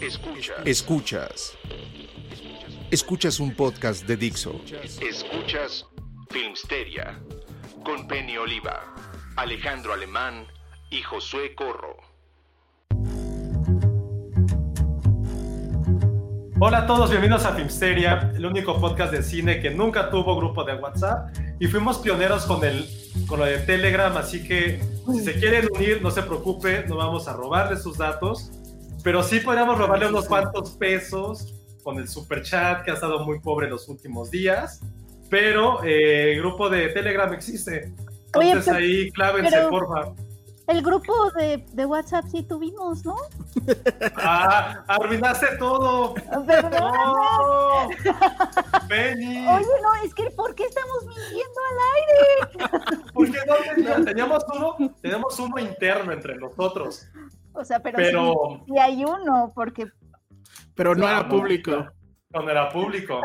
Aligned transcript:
Escuchas. 0.00 0.56
Escuchas. 0.64 1.58
Escuchas 2.90 3.38
un 3.38 3.54
podcast 3.54 4.06
de 4.06 4.16
Dixo. 4.16 4.58
Escuchas 4.98 5.86
Filmsteria 6.30 7.20
con 7.84 8.08
Penny 8.08 8.38
Oliva, 8.38 8.94
Alejandro 9.36 9.92
Alemán 9.92 10.46
y 10.90 11.02
Josué 11.02 11.54
Corro. 11.54 11.98
Hola 16.60 16.78
a 16.78 16.86
todos, 16.86 17.10
bienvenidos 17.10 17.44
a 17.44 17.54
Filmsteria, 17.54 18.32
el 18.34 18.46
único 18.46 18.80
podcast 18.80 19.12
de 19.12 19.22
cine 19.22 19.60
que 19.60 19.68
nunca 19.68 20.08
tuvo 20.08 20.34
grupo 20.34 20.64
de 20.64 20.76
WhatsApp 20.76 21.36
y 21.58 21.66
fuimos 21.66 21.98
pioneros 21.98 22.46
con 22.46 22.64
el 22.64 22.88
con 23.26 23.38
lo 23.38 23.44
de 23.44 23.58
Telegram, 23.58 24.16
así 24.16 24.46
que 24.46 24.80
si 25.12 25.20
se 25.20 25.34
quieren 25.34 25.68
unir, 25.74 26.00
no 26.00 26.10
se 26.10 26.22
preocupe, 26.22 26.86
no 26.88 26.96
vamos 26.96 27.28
a 27.28 27.34
robarle 27.34 27.76
sus 27.76 27.98
datos, 27.98 28.50
pero 29.02 29.22
sí 29.22 29.40
podríamos 29.40 29.78
robarle 29.78 30.08
unos 30.08 30.26
cuantos 30.26 30.70
pesos 30.72 31.54
con 31.82 31.98
el 31.98 32.08
super 32.08 32.42
chat 32.42 32.84
que 32.84 32.90
ha 32.90 32.94
estado 32.94 33.24
muy 33.24 33.40
pobre 33.40 33.68
los 33.68 33.88
últimos 33.88 34.30
días, 34.30 34.80
pero 35.30 35.82
eh, 35.84 36.32
el 36.32 36.40
grupo 36.40 36.68
de 36.68 36.88
Telegram 36.88 37.32
existe. 37.32 37.92
Oye, 38.34 38.48
Entonces 38.48 38.72
pero- 38.74 38.76
ahí 38.76 39.10
clávense, 39.12 39.50
pero- 39.50 39.70
porfa. 39.70 40.12
El 40.66 40.82
grupo 40.82 41.32
de, 41.32 41.66
de 41.72 41.84
WhatsApp 41.84 42.26
sí 42.30 42.44
tuvimos, 42.44 43.04
¿no? 43.04 43.16
Ah, 44.18 44.84
arruinaste 44.86 45.56
todo. 45.58 46.14
Perdón. 46.46 46.80
No. 46.80 47.88
Penny. 48.88 49.48
Oye, 49.48 49.66
no, 49.82 49.94
es 50.04 50.14
que 50.14 50.30
¿por 50.30 50.54
qué 50.54 50.64
estamos 50.64 50.98
mintiendo 51.06 51.60
al 51.70 51.78
aire? 51.96 53.02
Porque 53.12 53.38
no 53.48 53.54
teníamos, 53.74 54.04
teníamos 54.04 54.44
uno, 54.54 54.94
teníamos 55.02 55.38
uno 55.40 55.58
interno 55.58 56.12
entre 56.12 56.36
nosotros. 56.36 57.08
O 57.52 57.64
sea, 57.64 57.80
pero, 57.80 57.96
Pero- 57.96 58.34
sí, 58.66 58.72
sí 58.72 58.78
hay 58.78 59.04
uno, 59.04 59.52
porque 59.54 59.86
Pero 60.74 60.94
no 60.94 61.08
era 61.08 61.28
público. 61.28 61.86
Cuando 62.32 62.50
era 62.52 62.68
público. 62.68 63.20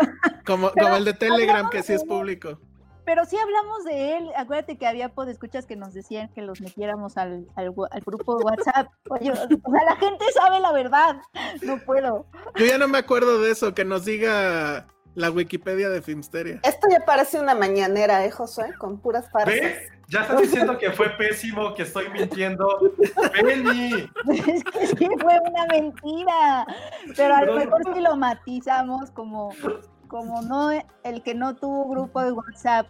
Como, 0.45 0.71
Pero 0.71 0.85
como 0.87 0.97
el 0.97 1.05
de 1.05 1.13
Telegram, 1.13 1.69
que 1.69 1.83
sí 1.83 1.93
es 1.93 2.03
público. 2.03 2.59
pero 3.05 3.23
sí 3.25 3.37
hablamos 3.37 3.83
de 3.83 4.17
él. 4.17 4.31
Acuérdate 4.35 4.77
que 4.79 4.87
había 4.87 5.09
podescuchas 5.09 5.67
que 5.67 5.75
nos 5.75 5.93
decían 5.93 6.29
que 6.33 6.41
los 6.41 6.59
metiéramos 6.59 7.17
al, 7.17 7.45
al, 7.55 7.69
wa- 7.69 7.87
al 7.91 8.01
grupo 8.01 8.37
de 8.39 8.45
WhatsApp. 8.45 8.87
Oye, 9.09 9.31
o 9.31 9.35
sea, 9.35 9.47
la 9.87 9.95
gente 9.97 10.25
sabe 10.33 10.59
la 10.59 10.71
verdad. 10.71 11.17
No 11.61 11.77
puedo. 11.85 12.25
Yo 12.55 12.65
ya 12.65 12.79
no 12.79 12.87
me 12.87 12.97
acuerdo 12.97 13.39
de 13.41 13.51
eso, 13.51 13.75
que 13.75 13.85
nos 13.85 14.05
diga 14.05 14.87
la 15.13 15.29
Wikipedia 15.29 15.89
de 15.89 16.01
Filmsteria. 16.01 16.59
Esto 16.63 16.87
ya 16.91 17.05
parece 17.05 17.39
una 17.39 17.53
mañanera, 17.53 18.25
¿eh, 18.25 18.31
Josué? 18.31 18.73
Con 18.79 18.99
puras 18.99 19.29
farsas. 19.31 19.53
¿Ve? 19.61 19.87
Ya 20.07 20.21
estás 20.21 20.41
diciendo 20.41 20.77
que 20.77 20.91
fue 20.91 21.09
pésimo, 21.11 21.73
que 21.73 21.81
estoy 21.83 22.09
mintiendo. 22.09 22.67
Penny. 23.33 24.09
Es 24.29 24.63
que 24.63 24.87
sí 24.87 25.07
fue 25.19 25.39
una 25.49 25.65
mentira. 25.67 26.65
Pero 27.15 27.35
a 27.35 27.41
lo 27.43 27.55
mejor 27.55 27.81
si 27.93 27.99
lo 28.01 28.15
matizamos 28.15 29.09
como, 29.11 29.49
como 30.07 30.41
no 30.43 30.69
el 31.03 31.23
que 31.23 31.33
no 31.33 31.55
tuvo 31.55 31.89
grupo 31.89 32.21
de 32.21 32.31
WhatsApp. 32.33 32.87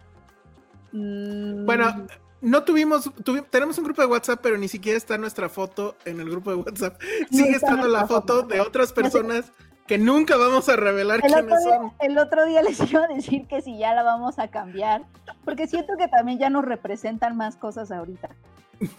mm, 0.92 1.64
Bueno, 1.64 2.06
no 2.42 2.62
tuvimos, 2.64 3.06
tuvi- 3.24 3.46
tenemos 3.48 3.78
un 3.78 3.84
grupo 3.84 4.02
de 4.02 4.08
WhatsApp, 4.08 4.40
pero 4.42 4.58
ni 4.58 4.68
siquiera 4.68 4.98
está 4.98 5.16
nuestra 5.16 5.48
foto 5.48 5.96
en 6.04 6.20
el 6.20 6.28
grupo 6.30 6.50
de 6.50 6.56
WhatsApp. 6.56 7.00
Sigue 7.30 7.52
estando 7.56 7.88
la 7.88 8.06
foto. 8.06 8.42
de 8.42 8.60
otras 8.60 8.92
personas 8.92 9.52
que 9.86 9.98
nunca 9.98 10.36
vamos 10.36 10.68
a 10.68 10.76
revelar 10.76 11.20
el, 11.24 11.32
quiénes 11.32 11.64
día, 11.64 11.76
son. 11.76 11.92
el 12.00 12.18
otro 12.18 12.44
día 12.46 12.62
les 12.68 12.80
iba 12.90 13.04
a 13.04 13.08
decir 13.08 13.46
que 13.46 13.62
si 13.62 13.78
ya 13.78 13.94
la 13.94 14.02
vamos 14.02 14.38
a 14.38 14.48
cambiar, 14.48 15.02
porque 15.44 15.66
siento 15.66 15.96
que 15.96 16.08
también 16.08 16.38
ya 16.38 16.50
nos 16.50 16.64
representan 16.64 17.36
más 17.36 17.56
cosas 17.56 17.90
ahorita. 17.90 18.28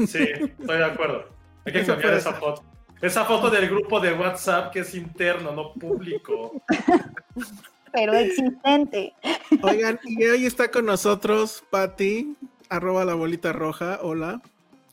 Sí, 0.08 0.24
estoy 0.60 0.78
de 0.78 0.86
acuerdo. 0.86 1.26
Hay 1.66 1.74
que 1.74 1.86
cambiar 1.86 2.14
esa 2.16 2.34
foto. 2.34 2.64
Esa 3.02 3.26
foto 3.26 3.50
del 3.52 3.70
grupo 3.70 4.00
de 4.00 4.14
WhatsApp 4.14 4.72
que 4.72 4.80
es 4.80 4.96
interno, 4.96 5.52
no 5.52 5.74
público. 5.74 6.54
Pero 7.92 8.14
existente. 8.14 9.14
Oigan, 9.62 10.00
y 10.04 10.24
hoy 10.26 10.46
está 10.46 10.70
con 10.72 10.86
nosotros 10.86 11.64
Patti, 11.70 12.36
arroba 12.70 13.06
la 13.06 13.14
bolita 13.14 13.54
roja, 13.54 14.00
hola. 14.02 14.42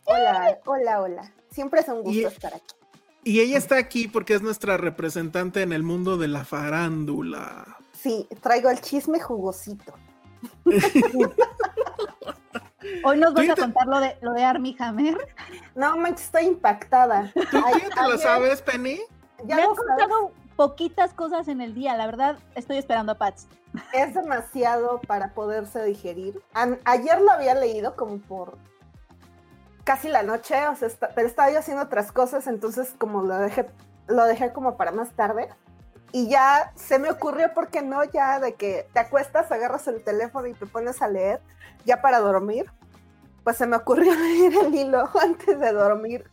Hola, 0.05 0.59
hola, 0.67 1.01
hola. 1.01 1.33
Siempre 1.51 1.81
es 1.81 1.89
un 1.89 2.03
gusto 2.03 2.11
Y- 2.21 2.25
estar 2.25 2.53
aquí. 2.55 2.75
Y 3.25 3.41
ella 3.41 3.57
está 3.59 3.77
aquí 3.79 4.07
porque 4.09 4.35
es 4.35 4.43
nuestra 4.43 4.77
representante 4.77 5.63
en 5.63 5.73
el 5.73 5.83
mundo 5.83 6.17
de 6.19 6.29
la 6.29 6.45
farándula. 6.45 7.79
Sí, 7.93 8.29
traigo 8.43 8.69
el 8.71 8.81
chisme 8.81 9.19
jugosito. 9.21 9.95
Hoy 13.05 13.19
nos 13.19 13.33
vas 13.33 13.49
a 13.49 13.55
contar 13.57 13.87
lo 13.87 13.99
de, 14.01 14.17
lo 14.21 14.33
de 14.35 14.45
Armie 14.45 14.77
Hammer. 14.79 15.17
No 15.75 15.97
manches, 15.97 16.27
estoy 16.27 16.45
impactada. 16.45 17.31
¿Tú, 17.35 17.41
tú 17.51 17.63
Ay, 17.65 17.83
te 17.95 18.03
lo 18.09 18.19
sabes, 18.19 18.61
Penny? 18.61 19.01
Ya 19.47 19.57
Me 19.57 19.63
han 19.63 19.69
lo 19.71 19.75
sabes, 19.75 19.89
contado 19.89 20.33
poquitas 20.57 21.15
cosas 21.15 21.49
en 21.49 21.61
el 21.61 21.75
día, 21.75 21.97
la 21.97 22.07
verdad 22.07 22.39
estoy 22.55 22.77
esperando 22.77 23.13
a 23.13 23.15
Pats. 23.17 23.49
es 23.93 24.15
demasiado 24.15 25.01
para 25.07 25.33
poderse 25.35 25.83
digerir. 25.85 26.41
An- 26.53 26.79
ayer 26.85 27.21
lo 27.21 27.31
había 27.33 27.55
leído 27.55 27.97
como 27.97 28.19
por 28.19 28.57
casi 29.85 30.09
la 30.09 30.23
noche, 30.23 30.67
o 30.69 30.75
sea, 30.77 30.89
está- 30.89 31.11
pero 31.15 31.29
estaba 31.29 31.51
yo 31.51 31.59
haciendo 31.59 31.83
otras 31.85 32.11
cosas, 32.13 32.47
entonces 32.47 32.95
como 32.99 33.23
lo 33.23 33.37
dejé, 33.39 33.67
lo 34.09 34.25
dejé 34.25 34.53
como 34.53 34.77
para 34.77 34.93
más 34.93 35.11
tarde. 35.13 35.49
Y 36.13 36.29
ya 36.29 36.73
se 36.77 36.99
me 36.99 37.11
ocurrió, 37.11 37.53
¿por 37.55 37.69
qué 37.69 37.83
no? 37.83 38.05
Ya 38.05 38.39
de 38.39 38.55
que 38.55 38.89
te 38.93 39.01
acuestas, 39.01 39.51
agarras 39.51 39.89
el 39.89 40.03
teléfono 40.05 40.47
y 40.47 40.55
te 40.55 40.65
pones 40.67 41.03
a 41.03 41.09
leer, 41.09 41.41
ya 41.85 42.01
para 42.01 42.21
dormir. 42.21 42.71
Pues 43.43 43.57
se 43.57 43.67
me 43.67 43.77
ocurrió 43.77 44.13
leer 44.15 44.53
el 44.65 44.75
hilo 44.75 45.09
antes 45.21 45.59
de 45.59 45.73
dormir. 45.73 46.31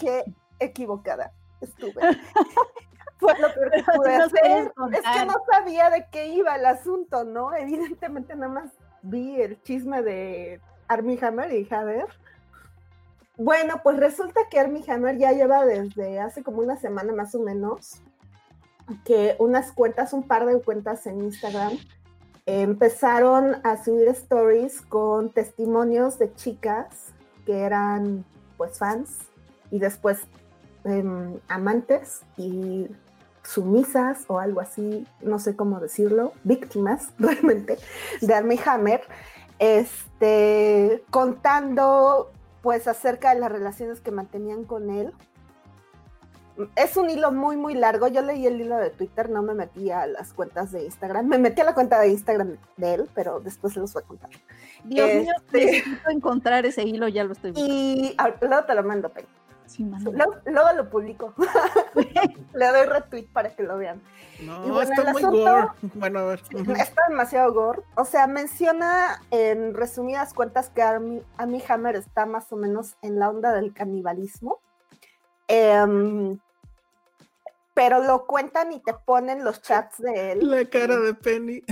Qué 0.00 0.24
equivocada 0.58 1.32
estuve. 1.60 1.92
Fue 3.18 3.32
lo 3.38 3.52
peor 3.52 3.70
que 3.70 3.82
pude 3.82 4.14
hacer. 4.14 4.72
Es 4.92 5.00
que 5.02 5.24
no 5.26 5.34
sabía 5.50 5.90
de 5.90 6.06
qué 6.12 6.26
iba 6.26 6.54
el 6.54 6.66
asunto, 6.66 7.24
¿no? 7.24 7.54
Evidentemente 7.54 8.34
nada 8.36 8.52
más 8.52 8.70
vi 9.02 9.40
el 9.40 9.60
chisme 9.62 10.02
de 10.02 10.60
Armie 10.86 11.18
Hammer 11.24 11.50
y 11.52 11.58
dije, 11.58 11.74
a 11.74 11.82
ver. 11.84 12.06
Bueno, 13.38 13.80
pues 13.82 13.98
resulta 13.98 14.40
que 14.50 14.58
Armie 14.58 14.84
Hammer 14.88 15.18
ya 15.18 15.32
lleva 15.32 15.64
desde 15.66 16.20
hace 16.20 16.42
como 16.42 16.58
una 16.58 16.76
semana 16.76 17.12
más 17.12 17.34
o 17.34 17.40
menos 17.40 18.00
que 19.04 19.36
unas 19.38 19.72
cuentas, 19.72 20.12
un 20.12 20.22
par 20.22 20.46
de 20.46 20.60
cuentas 20.60 21.06
en 21.06 21.20
Instagram, 21.22 21.78
empezaron 22.46 23.56
a 23.64 23.82
subir 23.82 24.08
stories 24.08 24.80
con 24.80 25.30
testimonios 25.30 26.18
de 26.18 26.32
chicas 26.34 27.12
que 27.44 27.60
eran 27.60 28.24
pues 28.56 28.78
fans 28.78 29.18
y 29.70 29.80
después 29.80 30.20
em, 30.84 31.38
amantes 31.48 32.22
y 32.36 32.88
sumisas 33.42 34.24
o 34.28 34.38
algo 34.38 34.60
así, 34.60 35.06
no 35.20 35.38
sé 35.38 35.56
cómo 35.56 35.80
decirlo, 35.80 36.32
víctimas 36.44 37.10
realmente 37.18 37.78
de 38.20 38.34
Armie 38.34 38.60
Hammer, 38.64 39.02
este, 39.58 41.02
contando 41.10 42.30
pues 42.66 42.88
acerca 42.88 43.32
de 43.32 43.38
las 43.38 43.52
relaciones 43.52 44.00
que 44.00 44.10
mantenían 44.10 44.64
con 44.64 44.90
él 44.90 45.12
es 46.74 46.96
un 46.96 47.08
hilo 47.08 47.30
muy, 47.30 47.56
muy 47.56 47.74
largo. 47.74 48.08
Yo 48.08 48.22
leí 48.22 48.44
el 48.44 48.60
hilo 48.60 48.76
de 48.78 48.90
Twitter, 48.90 49.30
no 49.30 49.40
me 49.40 49.54
metí 49.54 49.92
a 49.92 50.04
las 50.08 50.32
cuentas 50.32 50.72
de 50.72 50.82
Instagram. 50.82 51.28
Me 51.28 51.38
metí 51.38 51.60
a 51.60 51.64
la 51.64 51.74
cuenta 51.74 52.00
de 52.00 52.08
Instagram 52.08 52.56
de 52.76 52.94
él, 52.94 53.08
pero 53.14 53.38
después 53.38 53.72
se 53.74 53.78
los 53.78 53.92
voy 53.92 54.02
a 54.02 54.06
contar. 54.08 54.30
Dios 54.82 55.14
mío, 55.14 55.32
Este- 55.36 55.64
necesito 55.64 56.10
encontrar 56.10 56.66
ese 56.66 56.82
hilo, 56.82 57.06
ya 57.06 57.22
lo 57.22 57.34
estoy 57.34 57.52
viendo. 57.52 57.72
Y 57.72 58.16
luego 58.40 58.64
te 58.64 58.74
lo 58.74 58.82
mando, 58.82 59.10
Penny. 59.10 59.28
Sí. 59.66 59.84
Luego, 60.12 60.36
luego 60.46 60.72
lo 60.74 60.88
publico. 60.90 61.34
Le 62.54 62.66
doy 62.66 62.86
retweet 62.86 63.26
para 63.32 63.54
que 63.54 63.62
lo 63.62 63.76
vean. 63.78 64.00
No, 64.40 64.66
Y 64.66 64.70
bueno, 64.70 64.80
está 64.90 65.02
el 65.02 65.12
muy 65.12 65.22
asunto- 65.22 65.38
gore. 65.50 65.68
Bueno, 65.94 66.18
a 66.20 66.24
ver. 66.24 66.42
Está 66.78 67.02
demasiado 67.08 67.52
gore. 67.52 67.82
O 67.94 68.04
sea, 68.04 68.26
menciona 68.26 69.22
en 69.30 69.74
resumidas 69.74 70.34
cuentas 70.34 70.68
que 70.70 70.82
Armie, 70.82 71.22
Armie 71.38 71.64
Hammer 71.68 71.96
está 71.96 72.26
más 72.26 72.52
o 72.52 72.56
menos 72.56 72.96
en 73.02 73.18
la 73.18 73.30
onda 73.30 73.52
del 73.52 73.72
canibalismo. 73.72 74.60
Em, 75.48 76.38
pero 77.74 78.02
lo 78.02 78.26
cuentan 78.26 78.72
y 78.72 78.80
te 78.80 78.94
ponen 78.94 79.44
los 79.44 79.60
chats 79.62 79.98
de 79.98 80.32
él. 80.32 80.50
La 80.50 80.64
cara 80.68 80.96
de 80.98 81.14
Penny. 81.14 81.62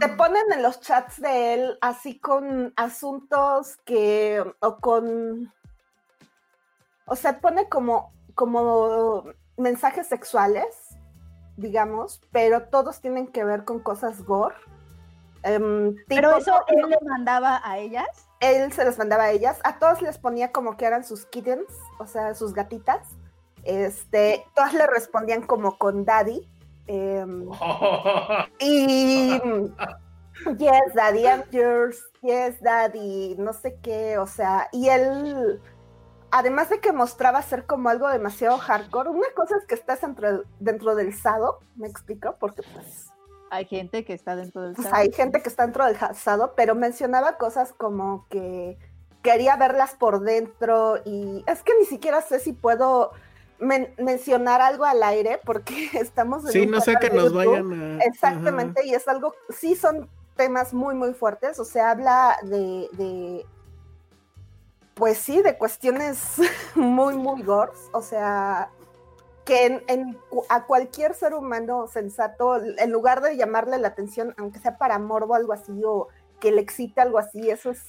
Te 0.00 0.08
ponen 0.10 0.42
en 0.52 0.62
los 0.62 0.80
chats 0.80 1.20
de 1.20 1.54
él 1.54 1.78
así 1.80 2.18
con 2.18 2.72
asuntos 2.76 3.76
que. 3.84 4.44
o 4.60 4.76
con. 4.78 5.52
O 7.06 7.16
sea, 7.16 7.40
pone 7.40 7.68
como, 7.68 8.12
como 8.34 9.24
mensajes 9.56 10.06
sexuales, 10.06 10.96
digamos, 11.56 12.20
pero 12.32 12.64
todos 12.64 13.00
tienen 13.00 13.28
que 13.28 13.44
ver 13.44 13.64
con 13.64 13.80
cosas 13.80 14.22
gore. 14.24 14.56
Em, 15.42 15.94
Pero 16.08 16.36
eso 16.38 16.64
él 16.68 16.88
le 16.88 16.98
mandaba 17.06 17.60
a 17.62 17.76
ellas. 17.78 18.06
él 18.40 18.72
se 18.72 18.84
les 18.84 18.96
mandaba 18.96 19.24
a 19.24 19.30
ellas, 19.30 19.60
a 19.62 19.78
todos 19.78 20.00
les 20.00 20.16
ponía 20.18 20.52
como 20.52 20.76
que 20.76 20.86
eran 20.86 21.04
sus 21.04 21.26
kittens, 21.26 21.68
o 21.98 22.06
sea, 22.06 22.34
sus 22.34 22.54
gatitas. 22.54 23.06
Este, 23.64 24.44
todas 24.54 24.72
le 24.74 24.86
respondían 24.86 25.42
como 25.46 25.76
con 25.78 26.04
daddy. 26.04 26.48
em, 26.86 27.48
y 28.58 29.40
yes, 30.58 30.94
daddy, 30.94 31.24
I'm 31.26 31.44
yours, 31.50 32.02
yes, 32.22 32.60
daddy, 32.60 33.36
no 33.38 33.52
sé 33.52 33.78
qué, 33.82 34.18
o 34.18 34.26
sea, 34.26 34.68
y 34.72 34.88
él, 34.88 35.60
además 36.36 36.68
de 36.68 36.80
que 36.80 36.92
mostraba 36.92 37.40
ser 37.42 37.64
como 37.64 37.88
algo 37.88 38.08
demasiado 38.08 38.58
hardcore, 38.58 39.10
una 39.10 39.28
cosa 39.36 39.56
es 39.56 39.64
que 39.66 39.74
estás 39.76 40.00
dentro, 40.00 40.42
dentro 40.58 40.94
del 40.96 41.14
sado, 41.16 41.60
me 41.76 41.86
explico, 41.86 42.36
porque 42.40 42.62
pues 42.74 43.06
Hay 43.50 43.66
gente 43.66 44.04
que 44.04 44.14
está 44.14 44.34
dentro 44.34 44.62
del 44.62 44.74
pues 44.74 44.88
SAD. 44.88 44.94
hay 44.96 45.12
gente 45.12 45.42
que 45.42 45.48
está 45.48 45.62
dentro 45.62 45.84
del 45.86 45.96
asado, 46.00 46.54
pero 46.56 46.74
mencionaba 46.74 47.36
cosas 47.38 47.72
como 47.72 48.26
que 48.30 48.76
quería 49.22 49.56
verlas 49.56 49.94
por 49.94 50.20
dentro 50.20 50.96
y 51.04 51.44
es 51.46 51.62
que 51.62 51.72
ni 51.78 51.86
siquiera 51.86 52.20
sé 52.20 52.40
si 52.40 52.52
puedo 52.52 53.12
men- 53.60 53.94
mencionar 53.96 54.60
algo 54.60 54.84
al 54.84 55.02
aire 55.04 55.40
porque 55.46 55.88
estamos 55.94 56.44
en 56.46 56.50
Sí, 56.52 56.60
un 56.62 56.72
no 56.72 56.80
canal 56.80 57.00
que 57.00 57.10
nos 57.10 57.24
YouTube. 57.32 57.36
vayan 57.36 58.00
a. 58.00 58.04
Exactamente, 58.04 58.84
y 58.86 58.92
es 58.94 59.06
algo, 59.06 59.34
sí 59.50 59.76
son 59.76 60.08
temas 60.36 60.74
muy, 60.74 60.96
muy 60.96 61.14
fuertes, 61.14 61.60
o 61.60 61.64
sea, 61.64 61.92
habla 61.92 62.36
de, 62.42 62.88
de 62.92 63.46
pues 64.94 65.18
sí, 65.18 65.42
de 65.42 65.58
cuestiones 65.58 66.18
muy, 66.74 67.16
muy 67.16 67.42
gores, 67.42 67.78
o 67.92 68.00
sea, 68.00 68.70
que 69.44 69.82
en, 69.88 70.18
a 70.48 70.64
cualquier 70.64 71.14
ser 71.14 71.34
humano 71.34 71.86
sensato, 71.86 72.56
en 72.56 72.90
lugar 72.90 73.20
de 73.20 73.36
llamarle 73.36 73.78
la 73.78 73.88
atención, 73.88 74.34
aunque 74.38 74.58
sea 74.58 74.78
para 74.78 74.98
morbo 74.98 75.34
algo 75.34 75.52
así, 75.52 75.82
o 75.84 76.08
que 76.40 76.50
le 76.50 76.60
excite 76.60 77.00
algo 77.00 77.18
así, 77.18 77.50
eso 77.50 77.70
es... 77.70 77.82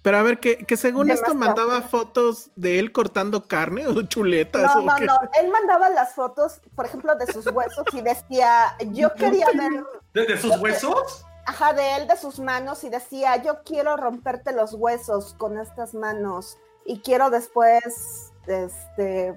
Pero 0.00 0.16
a 0.16 0.22
ver, 0.22 0.40
que, 0.40 0.58
que 0.58 0.76
según 0.76 1.12
esto 1.12 1.32
mandaba 1.34 1.80
fotos 1.82 2.50
de 2.56 2.80
él 2.80 2.90
cortando 2.90 3.46
carne 3.46 3.86
o 3.86 4.02
chuletas. 4.08 4.74
No, 4.74 4.80
o 4.80 4.84
no, 4.84 4.96
qué. 4.96 5.04
no, 5.04 5.16
él 5.40 5.48
mandaba 5.48 5.90
las 5.90 6.14
fotos, 6.14 6.60
por 6.74 6.86
ejemplo, 6.86 7.14
de 7.14 7.32
sus 7.32 7.46
huesos 7.46 7.84
y 7.92 8.00
decía, 8.00 8.76
yo 8.90 9.14
quería 9.16 9.46
ver 9.54 9.84
¿De, 10.12 10.26
de 10.26 10.38
sus 10.38 10.58
huesos? 10.58 11.24
Ajá, 11.46 11.72
de 11.72 11.96
él, 11.96 12.06
de 12.06 12.16
sus 12.16 12.38
manos, 12.38 12.84
y 12.84 12.88
decía, 12.88 13.36
yo 13.42 13.62
quiero 13.64 13.96
romperte 13.96 14.52
los 14.52 14.74
huesos 14.74 15.34
con 15.34 15.58
estas 15.58 15.92
manos 15.94 16.56
y 16.84 17.00
quiero 17.00 17.30
después, 17.30 18.32
este, 18.46 19.34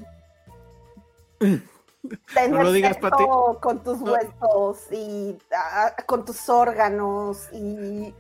tener 1.40 2.50
No 2.52 2.64
lo 2.64 2.72
digas, 2.72 2.98
Pati. 2.98 3.24
con 3.62 3.84
tus 3.84 4.00
No. 4.02 4.14
huesos 4.14 4.92
y 4.92 5.38
ah, 5.56 5.96
con 6.06 6.26
tus 6.26 6.48
órganos 6.50 7.50
y 7.52 8.14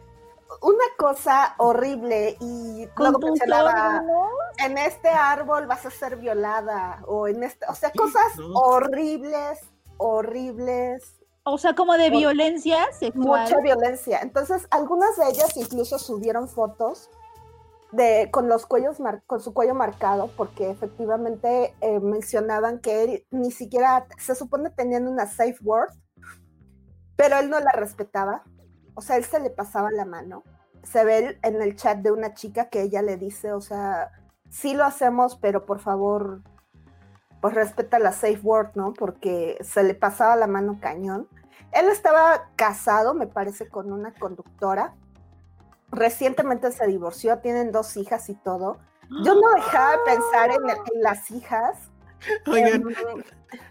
una 0.62 0.86
cosa 0.98 1.54
horrible 1.58 2.38
y 2.40 2.88
luego 2.98 3.20
mencionaba, 3.20 3.70
órganos. 3.98 4.30
en 4.60 4.78
este 4.78 5.10
árbol 5.10 5.68
vas 5.68 5.86
a 5.86 5.92
ser 5.92 6.16
violada 6.18 7.04
o 7.08 7.28
en 7.28 7.44
este, 7.44 7.66
o 7.68 7.76
sea, 7.76 7.92
cosas 7.92 8.36
No. 8.38 8.54
horribles, 8.54 9.60
horribles, 9.98 11.14
O 11.48 11.58
sea, 11.60 11.76
como 11.76 11.94
de 11.94 12.10
violencia 12.10 12.92
sexual. 12.92 13.44
mucha 13.44 13.60
violencia. 13.62 14.20
Entonces, 14.22 14.68
algunas 14.72 15.16
de 15.16 15.30
ellas 15.30 15.56
incluso 15.56 16.00
subieron 16.00 16.48
fotos 16.50 17.10
de 17.92 18.30
con 18.32 18.50
los 18.50 18.66
cuellos 18.66 19.00
mar- 19.00 19.22
con 19.28 19.40
su 19.40 19.54
cuello 19.54 19.76
marcado, 19.76 20.30
porque 20.36 20.70
efectivamente 20.72 21.74
eh, 21.82 22.00
mencionaban 22.00 22.80
que 22.80 23.04
él 23.04 23.26
ni 23.30 23.52
siquiera 23.52 24.08
se 24.18 24.34
supone 24.36 24.70
tenían 24.72 25.08
una 25.08 25.28
safe 25.28 25.58
word, 25.64 25.92
pero 27.16 27.38
él 27.38 27.50
no 27.50 27.60
la 27.60 27.72
respetaba. 27.72 28.44
O 28.96 29.02
sea, 29.02 29.18
él 29.18 29.24
se 29.24 29.40
le 29.40 29.50
pasaba 29.52 29.92
la 29.92 30.04
mano. 30.06 30.44
Se 30.84 31.06
ve 31.06 31.38
en 31.44 31.62
el 31.62 31.76
chat 31.76 32.00
de 32.00 32.12
una 32.12 32.34
chica 32.34 32.70
que 32.70 32.82
ella 32.82 33.02
le 33.02 33.18
dice, 33.18 33.54
o 33.54 33.62
sea, 33.62 34.12
sí 34.50 34.74
lo 34.74 34.84
hacemos, 34.84 35.36
pero 35.38 35.66
por 35.66 35.80
favor, 35.80 36.42
pues 37.40 37.54
respeta 37.54 38.00
la 38.00 38.12
safe 38.12 38.40
word, 38.44 38.70
¿no? 38.76 38.94
Porque 38.94 39.58
se 39.62 39.84
le 39.84 39.94
pasaba 39.96 40.36
la 40.36 40.48
mano 40.48 40.80
cañón. 40.82 41.28
Él 41.76 41.90
estaba 41.90 42.50
casado, 42.56 43.14
me 43.14 43.28
parece, 43.28 43.68
con 43.68 43.92
una 43.94 44.14
conductora. 44.14 44.96
Recientemente 45.92 46.72
se 46.72 46.88
divorció, 46.88 47.38
tienen 47.40 47.72
dos 47.72 47.96
hijas 47.98 48.30
y 48.30 48.36
todo. 48.36 48.80
Yo 49.24 49.36
no 49.36 49.52
dejaba 49.56 49.92
de 49.92 49.98
pensar 50.06 50.50
en, 50.52 50.70
en 50.70 51.02
las 51.04 51.30
hijas. 51.32 51.78
Oigan, 52.48 52.82
Em, 52.82 53.24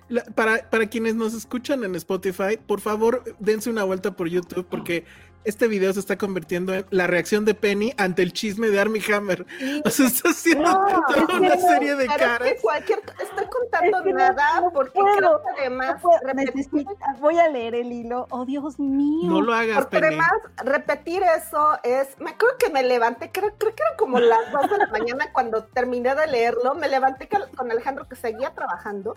la- 0.08 0.22
para, 0.36 0.70
para 0.70 0.86
quienes 0.86 1.16
nos 1.16 1.34
escuchan 1.34 1.82
en 1.82 1.94
Spotify, 1.96 2.56
por 2.56 2.80
favor, 2.80 3.24
dense 3.40 3.68
una 3.68 3.82
vuelta 3.84 4.12
por 4.12 4.28
YouTube 4.28 4.66
porque 4.70 5.04
este 5.44 5.68
video 5.68 5.92
se 5.92 6.00
está 6.00 6.16
convirtiendo 6.18 6.74
en 6.74 6.86
la 6.90 7.06
reacción 7.06 7.44
de 7.44 7.54
Penny 7.54 7.92
ante 7.98 8.22
el 8.22 8.32
chisme 8.32 8.68
de 8.68 8.80
Armie 8.80 9.02
Hammer. 9.12 9.46
O 9.84 9.90
sea, 9.90 10.06
está 10.06 10.30
haciendo 10.30 10.64
No, 10.64 10.86
toda 10.86 11.18
es 11.20 11.26
que 11.26 11.36
una 11.36 11.54
no, 11.54 11.60
serie 11.68 11.94
de 11.96 12.06
pero 12.06 12.12
es 12.12 12.18
caras. 12.18 12.48
que 12.52 12.56
cualquier, 12.60 12.98
estoy 13.22 13.46
contando 13.46 13.98
Es 13.98 14.04
que 14.04 14.12
no- 14.12 14.18
nada 14.18 14.60
no 14.60 14.72
porque 14.72 14.98
puedo, 15.00 15.16
creo 15.16 15.40
que 15.42 15.50
No 15.52 15.58
además 15.60 16.02
puedo, 16.02 16.18
repetir, 16.24 16.86
voy 17.20 17.38
a 17.38 17.48
leer 17.48 17.74
el 17.74 17.92
hilo. 17.92 18.26
Oh, 18.30 18.44
Dios 18.44 18.78
mío. 18.78 19.30
No 19.30 19.42
lo 19.42 19.52
hagas, 19.54 19.76
porque 19.86 20.00
Penny. 20.00 20.06
además 20.06 20.30
repetir 20.64 21.22
eso 21.36 21.78
es, 21.82 22.08
me 22.20 22.30
acuerdo 22.30 22.56
que 22.58 22.70
me 22.70 22.82
levanté, 22.82 23.30
creo, 23.30 23.52
creo 23.58 23.74
que 23.74 23.82
era 23.82 23.96
como 23.96 24.18
las 24.20 24.50
2 24.52 24.70
de 24.70 24.78
la 24.78 24.86
mañana 24.88 25.30
cuando 25.32 25.64
terminé 25.64 26.14
de 26.14 26.26
leerlo, 26.26 26.74
me 26.74 26.88
levanté 26.88 27.28
con- 27.28 27.48
con 27.56 27.70
Alejandro 27.70 28.08
que 28.08 28.16
seguía 28.16 28.50
trabajando, 28.54 29.16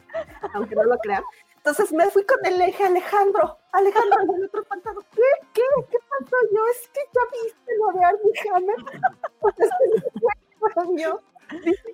aunque 0.54 0.76
no 0.76 0.84
lo 0.84 0.98
crean. 1.00 1.24
Entonces 1.68 1.92
me 1.92 2.10
fui 2.12 2.24
con 2.24 2.38
le 2.44 2.66
dije, 2.68 2.86
Alejandro, 2.86 3.60
Alejandro, 3.74 4.18
y 4.32 4.36
el 4.36 4.46
otro 4.46 4.64
fantasma, 4.64 5.02
¿qué? 5.14 5.22
¿Qué? 5.54 5.62
¿Qué 5.92 5.98
pasó? 6.10 6.36
Yo, 6.56 6.66
es 6.68 6.88
que 6.94 7.02
ya 7.14 7.22
viste 7.44 7.72
lo 7.78 8.00
de 8.00 8.06
Armie 8.06 8.34
Hammer. 8.54 9.02
Pues 9.42 9.54
es 9.60 9.70
que 9.70 10.74
sueño. 10.74 11.20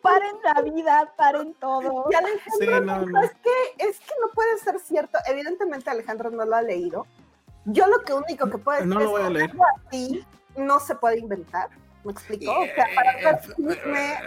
Paren 0.04 0.36
la 0.44 0.62
vida, 0.62 1.12
paren 1.18 1.56
todo. 1.56 2.06
Y 2.12 2.14
Alejandro 2.16 2.52
Sí, 2.60 2.68
no, 2.68 3.06
no. 3.08 3.22
es 3.24 3.32
que 3.34 3.50
es 3.90 4.00
que 4.00 4.14
no 4.22 4.28
puede 4.36 4.58
ser 4.60 4.80
cierto. 4.80 5.18
Evidentemente 5.26 5.90
Alejandro 5.90 6.30
no 6.30 6.46
lo 6.46 6.56
ha 6.56 6.62
leído. 6.62 7.08
Yo 7.66 7.88
lo 7.88 8.02
que 8.04 8.14
único 8.14 8.48
que 8.52 8.60
puedo 8.60 8.78
decir 8.78 8.94
No 8.94 9.00
lo 9.00 9.18
es 9.18 9.24
a 9.24 9.28
que 9.28 9.34
leer. 9.34 9.50
algo 9.52 9.64
así 9.88 10.26
no 10.56 10.80
se 10.80 10.94
puede 10.96 11.18
inventar. 11.18 11.70
¿Me 12.04 12.12
explico? 12.12 12.52
O 12.60 12.64
sea, 12.66 12.86
para 12.96 13.12
hacer 13.38 13.56
chisme 13.56 14.18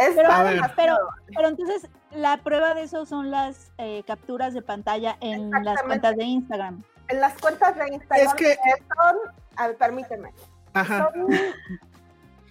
es 0.00 0.14
Pero, 0.16 0.28
pero, 0.76 0.98
pero 1.34 1.48
entonces 1.48 1.88
la 2.10 2.38
prueba 2.38 2.74
de 2.74 2.82
eso 2.82 3.06
son 3.06 3.30
las 3.30 3.72
eh, 3.78 4.02
capturas 4.06 4.54
de 4.54 4.62
pantalla 4.62 5.16
en 5.20 5.50
las 5.50 5.82
cuentas 5.82 6.16
de 6.16 6.24
Instagram. 6.24 6.82
en 7.08 7.20
las 7.20 7.34
cuentas 7.40 7.76
de 7.76 7.94
Instagram 7.94 8.26
Es 8.26 8.34
que- 8.34 8.56
son, 8.96 9.16
a 9.56 9.66
ver, 9.68 9.76
permíteme, 9.76 10.32
Ajá. 10.74 11.10
son 11.12 11.26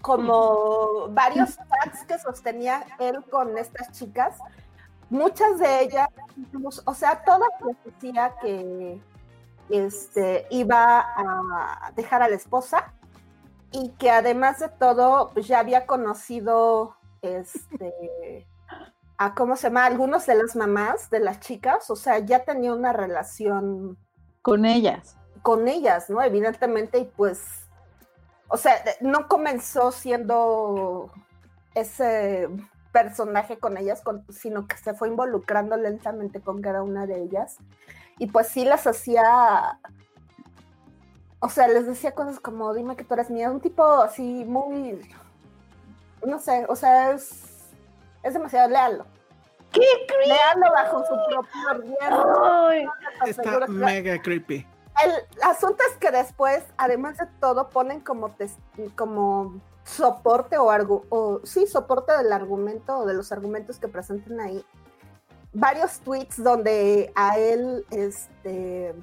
como 0.02 1.08
varios 1.10 1.58
chats 1.58 2.06
que 2.06 2.18
sostenía 2.20 2.84
él 3.00 3.24
con 3.30 3.58
estas 3.58 3.92
chicas. 3.92 4.38
Muchas 5.10 5.58
de 5.60 5.82
ellas, 5.82 6.08
o 6.86 6.94
sea, 6.94 7.24
todas 7.24 7.50
les 7.66 7.76
decía 7.84 8.34
que 8.42 9.02
este, 9.70 10.46
iba 10.52 11.00
a 11.16 11.92
dejar 11.96 12.22
a 12.24 12.30
la 12.30 12.36
esposa 12.36 12.94
y 13.72 13.90
que 13.92 14.10
además 14.12 14.60
de 14.60 14.70
todo, 14.70 15.32
pues 15.34 15.48
ya 15.48 15.60
había 15.60 15.86
conocido 15.86 16.96
este, 17.22 18.48
a 19.18 19.34
cómo 19.36 19.56
se 19.56 19.68
llama, 19.68 19.86
algunos 19.86 20.26
de 20.26 20.36
las 20.36 20.56
mamás 20.56 21.10
de 21.10 21.20
las 21.20 21.40
chicas, 21.40 21.90
o 21.90 21.96
sea, 21.96 22.20
ya 22.20 22.44
tenía 22.46 22.74
una 22.74 22.94
relación 22.94 23.98
Con 24.42 24.66
ellas. 24.66 25.18
con 25.42 25.68
ellas, 25.68 26.10
¿no? 26.10 26.22
Evidentemente, 26.22 27.00
y 27.00 27.06
pues, 27.06 27.68
o 28.48 28.58
sea, 28.58 28.74
no 29.02 29.28
comenzó 29.28 29.92
siendo 29.92 31.12
ese 31.76 32.50
personaje 32.92 33.60
con 33.60 33.78
ellas, 33.78 34.02
con- 34.02 34.26
sino 34.32 34.68
que 34.68 34.76
se 34.78 34.94
fue 34.96 35.08
involucrando 35.10 35.78
lentamente 35.78 36.42
con 36.42 36.62
cada 36.62 36.82
una 36.82 37.06
de 37.06 37.22
ellas. 37.24 37.58
Y 38.18 38.28
pues 38.28 38.48
sí 38.48 38.66
las 38.66 38.88
hacía, 38.88 39.80
o 41.40 41.50
sea, 41.50 41.68
les 41.68 41.86
decía 41.86 42.14
cosas 42.14 42.40
como, 42.40 42.74
dime 42.74 42.96
que 42.96 43.04
tú 43.04 43.14
eres 43.14 43.30
mía, 43.30 43.52
un 43.52 43.62
tipo 43.62 43.84
así 43.84 44.44
muy, 44.46 45.00
no 46.26 46.40
sé, 46.40 46.66
o 46.70 46.76
sea, 46.76 47.12
es, 47.12 47.32
es 48.24 48.34
demasiado, 48.34 48.70
léalo. 48.70 49.06
¡Qué 49.72 49.82
creepy! 50.08 50.28
Léalo 50.30 50.72
bajo 50.74 51.00
su 51.06 51.16
propio 51.30 51.74
riesgo. 51.82 52.46
Ay, 52.46 52.86
Está 53.28 53.68
mega 53.68 54.20
creepy. 54.22 54.66
el 55.06 55.14
asunto 55.44 55.84
es 55.92 55.96
que 55.98 56.10
después, 56.12 56.64
además 56.78 57.18
de 57.18 57.28
todo, 57.40 57.70
ponen 57.70 58.00
como, 58.02 58.30
tes- 58.32 58.58
como 58.96 59.62
soporte 59.84 60.58
o, 60.58 60.72
argu- 60.72 61.06
o 61.10 61.42
sí, 61.44 61.68
soporte 61.68 62.16
del 62.18 62.34
argumento 62.34 62.98
o 63.00 63.06
de 63.06 63.14
los 63.14 63.32
argumentos 63.32 63.78
que 63.80 63.88
presentan 63.88 64.40
ahí. 64.40 64.66
Varios 65.54 66.00
tweets 66.00 66.44
donde 66.44 67.12
a 67.16 67.38
él, 67.38 67.86
este, 67.92 68.94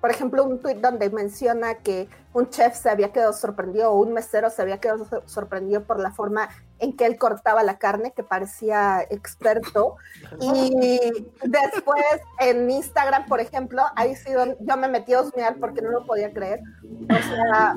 por 0.00 0.10
ejemplo, 0.10 0.44
un 0.44 0.60
tweet 0.60 0.76
donde 0.76 1.10
menciona 1.10 1.76
que 1.76 2.08
un 2.32 2.48
chef 2.50 2.74
se 2.76 2.90
había 2.90 3.12
quedado 3.12 3.32
sorprendido 3.32 3.90
o 3.92 4.00
un 4.00 4.12
mesero 4.12 4.50
se 4.50 4.62
había 4.62 4.78
quedado 4.78 5.04
sor- 5.04 5.22
sorprendido 5.26 5.84
por 5.84 5.98
la 5.98 6.12
forma 6.12 6.48
en 6.78 6.94
que 6.96 7.06
él 7.06 7.16
cortaba 7.18 7.62
la 7.62 7.78
carne, 7.78 8.12
que 8.12 8.22
parecía 8.22 9.02
experto. 9.08 9.96
Y 10.40 11.26
después 11.44 12.04
en 12.40 12.70
Instagram, 12.70 13.26
por 13.26 13.40
ejemplo, 13.40 13.82
ahí 13.96 14.14
sí 14.16 14.30
yo 14.60 14.76
me 14.76 14.88
metí 14.88 15.14
a 15.14 15.22
husmear 15.22 15.56
porque 15.58 15.80
no 15.82 15.90
lo 15.90 16.04
podía 16.06 16.32
creer. 16.32 16.60
O 16.84 17.22
sea, 17.28 17.76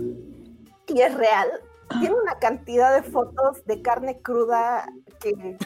y 0.87 1.01
es 1.01 1.13
real. 1.15 1.47
Tiene 1.99 2.15
una 2.15 2.37
cantidad 2.37 2.93
de 2.93 3.01
fotos 3.01 3.65
de 3.65 3.81
carne 3.81 4.21
cruda 4.21 4.85
que 5.19 5.57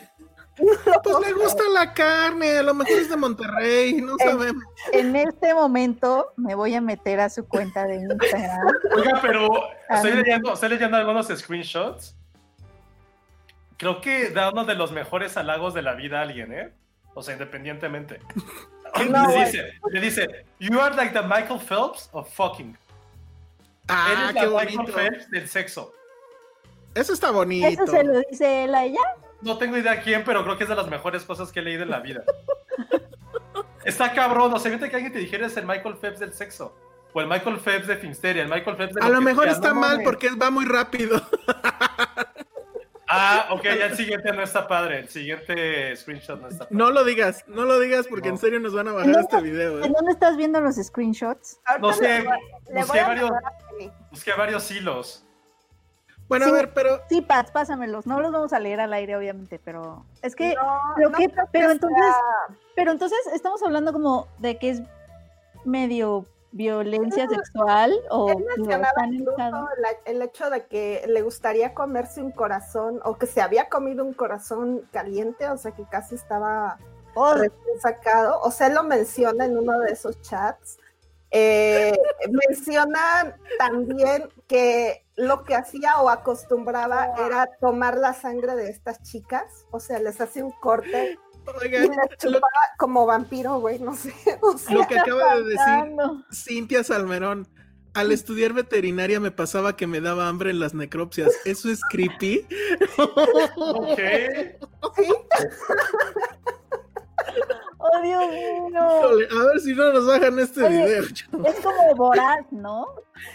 Pues 0.56 1.20
le 1.26 1.34
gusta 1.34 1.64
la 1.74 1.94
carne, 1.94 2.58
a 2.60 2.64
lo 2.64 2.74
mejor 2.76 3.00
es 3.00 3.10
de 3.10 3.18
Monterrey, 3.18 3.94
no 4.02 4.16
sabemos. 4.20 4.64
en 4.92 5.16
este 5.16 5.54
momento 5.54 6.32
me 6.38 6.54
voy 6.54 6.76
a 6.76 6.82
meter 6.82 7.20
a 7.20 7.30
su 7.30 7.48
cuenta 7.48 7.86
de 7.86 7.96
Instagram. 7.96 8.68
Oiga, 8.96 9.20
pero 9.22 9.50
estoy 9.90 10.12
leyendo, 10.12 10.54
estoy 10.54 10.70
leyendo 10.70 10.98
algunos 10.98 11.28
screenshots. 11.28 12.16
Creo 13.78 14.00
que 14.00 14.30
da 14.30 14.52
uno 14.52 14.64
de 14.66 14.76
los 14.76 14.92
mejores 14.92 15.36
halagos 15.38 15.74
de 15.74 15.82
la 15.82 15.94
vida 15.96 16.20
a 16.20 16.22
alguien, 16.22 16.54
¿eh? 16.54 16.72
O 17.16 17.24
sea, 17.24 17.34
independientemente. 17.34 18.20
No, 19.10 19.28
le, 19.28 19.46
dice, 19.46 19.72
le 19.90 20.00
dice, 20.00 20.46
You 20.60 20.80
are 20.80 20.96
like 20.96 21.14
the 21.14 21.24
Michael 21.24 21.60
Phelps 21.60 22.10
of 22.12 22.32
fucking. 22.32 22.78
Ah, 23.88 24.10
Eres 24.12 24.34
qué 24.34 24.48
la 24.48 24.60
Michael 24.60 24.78
bonito. 24.78 24.94
Phelps 24.94 25.32
del 25.32 25.50
sexo. 25.50 25.92
Eso 26.94 27.14
está 27.14 27.32
bonito. 27.32 27.68
Eso 27.68 27.88
se 27.88 28.04
lo 28.04 28.20
dice 28.30 28.66
él 28.66 28.76
a 28.76 28.86
ella. 28.86 29.00
No 29.44 29.58
tengo 29.58 29.78
idea 29.78 30.02
quién, 30.02 30.24
pero 30.24 30.44
creo 30.44 30.58
que 30.58 30.64
es 30.64 30.70
de 30.70 30.76
las 30.76 30.88
mejores 30.88 31.24
cosas 31.24 31.52
que 31.52 31.60
he 31.60 31.64
leído 31.64 31.84
en 31.84 31.90
la 31.90 32.00
vida. 32.00 32.24
Está 33.86 34.14
cabrón, 34.14 34.54
o 34.54 34.60
sea, 34.60 34.78
que 34.78 34.84
alguien 34.86 35.12
te 35.12 35.20
dijera 35.20 35.48
es 35.48 35.58
el 35.58 35.66
Michael 35.66 35.98
Phelps 35.98 36.20
del 36.20 36.34
sexo. 36.34 36.76
O 37.14 37.22
el 37.22 37.28
Michael 37.28 37.60
Phelps 37.60 37.88
de 37.88 37.98
Finsteria, 37.98 38.44
el 38.44 38.50
Michael 38.50 38.76
Phelps 38.78 38.96
de 38.96 39.02
A 39.02 39.10
lo 39.10 39.22
mejor 39.22 39.44
sea, 39.44 39.54
está 39.54 39.70
no 39.70 39.76
mal 39.82 39.90
mames. 39.92 40.06
porque 40.06 40.30
va 40.32 40.50
muy 40.50 40.66
rápido. 40.66 41.22
Ah, 43.16 43.48
ok, 43.52 43.64
ya 43.64 43.86
el 43.86 43.96
siguiente 43.96 44.32
no 44.32 44.42
está 44.42 44.68
padre. 44.68 45.00
El 45.00 45.10
siguiente 45.10 45.96
screenshot 45.96 46.42
no 46.42 46.48
está 46.48 46.64
padre. 46.64 46.76
No 46.76 46.90
lo 46.90 47.04
digas, 47.04 47.44
no 47.48 47.66
lo 47.66 47.80
digas 47.80 48.08
porque 48.08 48.30
No. 48.30 48.36
en 48.36 48.40
serio 48.40 48.60
nos 48.60 48.74
van 48.74 48.88
a 48.88 48.94
bajar 48.94 49.20
este 49.20 49.42
video. 49.42 49.80
¿eh? 49.80 49.86
¿En 49.86 49.92
dónde 49.94 50.14
estás 50.14 50.36
viendo 50.38 50.60
los 50.62 50.76
screenshots? 50.78 51.60
No 51.80 51.94
sé, 51.94 52.26
varios-. 53.06 53.32
Busqué 54.10 54.32
varios 54.36 54.72
hilos. 54.72 55.26
Bueno, 56.34 56.46
a 56.46 56.50
Sí. 56.50 56.54
ver, 56.56 56.74
pero 56.74 57.00
Sí, 57.10 57.22
Pats, 57.22 57.52
pásamelos. 57.52 58.06
No 58.08 58.20
los 58.22 58.32
vamos 58.32 58.54
a 58.54 58.60
leer 58.60 58.80
al 58.80 58.92
aire, 58.94 59.16
obviamente, 59.16 59.60
pero 59.64 60.04
es 60.22 60.36
que, 60.36 60.56
No, 60.56 60.80
lo 60.98 61.10
no 61.10 61.18
que- 61.18 61.30
creo 61.30 61.46
pero 61.52 61.68
que 61.68 61.74
entonces- 61.74 61.98
sea- 62.06 62.58
pero 62.76 62.92
entonces 62.92 63.20
estamos 63.34 63.62
hablando 63.64 63.94
como 63.94 64.28
de 64.40 64.58
que 64.58 64.70
es 64.72 64.82
medio 65.66 66.26
violencia 66.52 67.28
sexual 67.28 67.94
o 68.12 68.28
mencionaba 68.56 68.92
el 70.06 70.22
hecho 70.22 70.50
de 70.52 70.66
que 70.68 71.04
le 71.08 71.22
gustaría 71.24 71.74
comerse 71.74 72.22
un 72.22 72.32
corazón 72.32 73.00
o 73.06 73.18
que 73.18 73.26
se 73.26 73.42
había 73.42 73.70
comido 73.70 74.06
un 74.06 74.14
corazón 74.14 74.88
caliente, 74.92 75.50
o 75.50 75.58
sea 75.58 75.72
que 75.72 75.84
casi 75.86 76.16
estaba 76.16 76.78
Oh, 77.16 77.34
recién 77.36 77.80
sacado. 77.80 78.40
O 78.42 78.50
sea, 78.50 78.68
él 78.68 78.74
lo 78.74 78.84
menciona 78.84 79.46
en 79.46 79.56
uno 79.58 79.78
de 79.80 79.92
esos 79.92 80.20
chats. 80.22 80.80
Eh, 81.36 81.98
menciona 82.30 83.36
también 83.58 84.30
que 84.48 85.04
lo 85.16 85.44
que 85.44 85.56
hacía 85.56 86.00
o 86.00 86.10
acostumbraba 86.10 87.16
era 87.26 87.50
tomar 87.60 87.98
la 87.98 88.14
sangre 88.14 88.56
de 88.56 88.70
estas 88.70 89.02
chicas, 89.02 89.66
o 89.72 89.80
sea, 89.80 90.00
les 90.00 90.22
hacía 90.22 90.46
un 90.46 90.52
corte 90.52 91.18
y 91.46 91.66
oigan, 91.66 91.82
les 91.82 91.90
lo, 91.90 92.08
chupaba 92.18 92.50
como 92.78 93.06
vampiro, 93.06 93.60
güey, 93.60 93.80
no 93.80 93.96
sé. 93.96 94.14
O 94.42 94.58
sea, 94.58 94.76
lo 94.76 94.88
que 94.88 95.00
acaba 95.00 95.38
de 95.38 95.44
decir? 95.44 95.96
Cintia 96.32 96.84
Salmerón. 96.84 97.48
Al 97.94 98.12
estudiar 98.12 98.54
veterinaria 98.54 99.20
me 99.20 99.30
pasaba 99.30 99.76
que 99.76 99.86
me 99.86 100.02
daba 100.02 100.28
hambre 100.28 100.50
en 100.50 100.60
las 100.60 100.74
necropsias. 100.74 101.32
¿Eso 101.46 101.70
es 101.70 101.82
creepy? 101.90 102.48
Ok. 103.58 104.00
sí, 104.96 105.04
Oh, 107.86 108.02
Dios 108.02 108.28
mío. 108.30 108.70
Híjole, 108.72 109.28
a 109.30 109.44
ver 109.48 109.60
si 109.60 109.74
no 109.76 109.92
nos 109.92 110.08
bajan 110.08 110.40
este 110.40 110.64
Oye, 110.64 110.86
video. 110.86 111.04
Es 111.46 111.60
como 111.62 111.96
voraz, 111.96 112.46
¿no? 112.52 112.86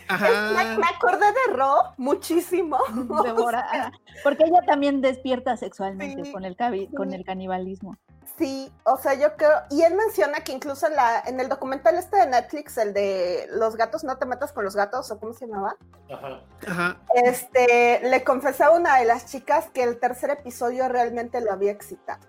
me, 0.08 0.14
Ajá. 0.14 0.76
me 0.78 0.86
acordé 0.86 1.26
de 1.26 1.52
Ro 1.54 1.74
muchísimo. 1.98 2.78
De 3.24 3.32
voraz. 3.32 3.64
Ajá. 3.70 3.92
Porque 4.22 4.44
ella 4.44 4.60
también 4.66 5.00
despierta 5.02 5.56
sexualmente 5.58 6.24
Sí, 6.24 6.32
con, 6.32 6.44
el 6.44 6.56
cabi- 6.56 6.92
con 6.94 7.10
sí. 7.10 7.16
el 7.16 7.24
canibalismo. 7.24 7.96
Sí, 8.38 8.72
o 8.84 8.96
sea, 8.96 9.14
yo 9.14 9.34
creo, 9.36 9.50
y 9.68 9.82
él 9.82 9.94
menciona 9.96 10.40
que 10.44 10.52
incluso 10.52 10.86
en, 10.86 10.94
la, 10.94 11.20
en 11.26 11.40
el 11.40 11.48
documental 11.48 11.96
este 11.96 12.18
de 12.18 12.26
Netflix, 12.28 12.78
el 12.78 12.94
de 12.94 13.48
los 13.50 13.74
gatos, 13.74 14.04
no 14.04 14.16
te 14.16 14.26
metas 14.26 14.52
con 14.52 14.64
los 14.64 14.76
gatos, 14.76 15.10
o 15.10 15.18
cómo 15.18 15.32
se 15.32 15.48
llamaba, 15.48 15.74
Ajá. 16.08 16.40
Ajá. 16.68 16.96
este, 17.16 18.00
le 18.04 18.22
confesaba 18.22 18.76
a 18.76 18.78
una 18.78 18.96
de 18.98 19.06
las 19.06 19.26
chicas 19.26 19.68
que 19.74 19.82
el 19.82 19.98
tercer 19.98 20.30
episodio 20.30 20.88
realmente 20.88 21.40
lo 21.40 21.50
había 21.52 21.72
excitado. 21.72 22.20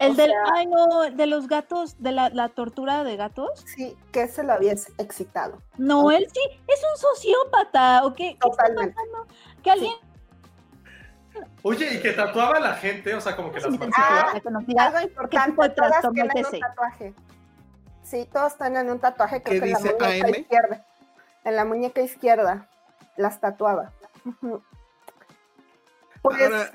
El 0.00 0.12
O 0.12 0.14
del, 0.14 0.30
sea- 0.30 0.44
ay 0.54 0.66
no, 0.66 1.02
de 1.10 1.26
los 1.26 1.46
gatos, 1.46 2.02
de 2.02 2.10
la, 2.12 2.30
la 2.30 2.48
tortura 2.48 3.04
de 3.04 3.16
gatos. 3.16 3.50
Sí, 3.66 3.96
que 4.12 4.26
se 4.28 4.42
lo 4.42 4.54
había 4.54 4.72
ex- 4.72 4.90
excitado. 4.98 5.62
No, 5.76 6.10
él 6.10 6.26
sí, 6.32 6.40
es 6.66 6.82
un 6.92 6.98
sociópata, 6.98 8.04
¿o 8.04 8.12
qué? 8.14 8.36
¿Qué 8.40 8.48
está 8.48 8.64
Totalmente. 8.66 8.94
pasando? 8.94 9.26
Que 9.62 9.70
alguien 9.70 9.92
Oye, 11.62 11.94
y 11.94 12.00
que 12.00 12.12
tatuaba 12.12 12.56
a 12.56 12.60
la 12.60 12.74
gente, 12.74 13.14
o 13.14 13.20
sea, 13.20 13.36
como 13.36 13.52
que 13.52 13.60
las 13.60 13.76
conocía. 14.42 14.86
Algo 14.86 15.00
importante, 15.02 15.68
todas 15.70 16.00
tienen 16.12 16.30
es 16.36 16.48
un 16.48 16.54
ese? 16.54 16.58
tatuaje. 16.58 17.14
Sí, 18.02 18.28
todos 18.32 18.56
tienen 18.58 18.90
un 18.90 18.98
tatuaje, 18.98 19.42
creo 19.42 19.60
¿Qué 19.62 19.66
que 19.66 19.66
en 19.66 19.72
la 19.72 19.78
muñeca 19.78 20.06
AM? 20.06 20.34
izquierda. 20.40 20.86
En 21.44 21.56
la 21.56 21.64
muñeca 21.64 22.00
izquierda 22.00 22.68
las 23.16 23.38
tatuaba. 23.40 23.92
Pues, 26.22 26.40
Ahora, 26.42 26.72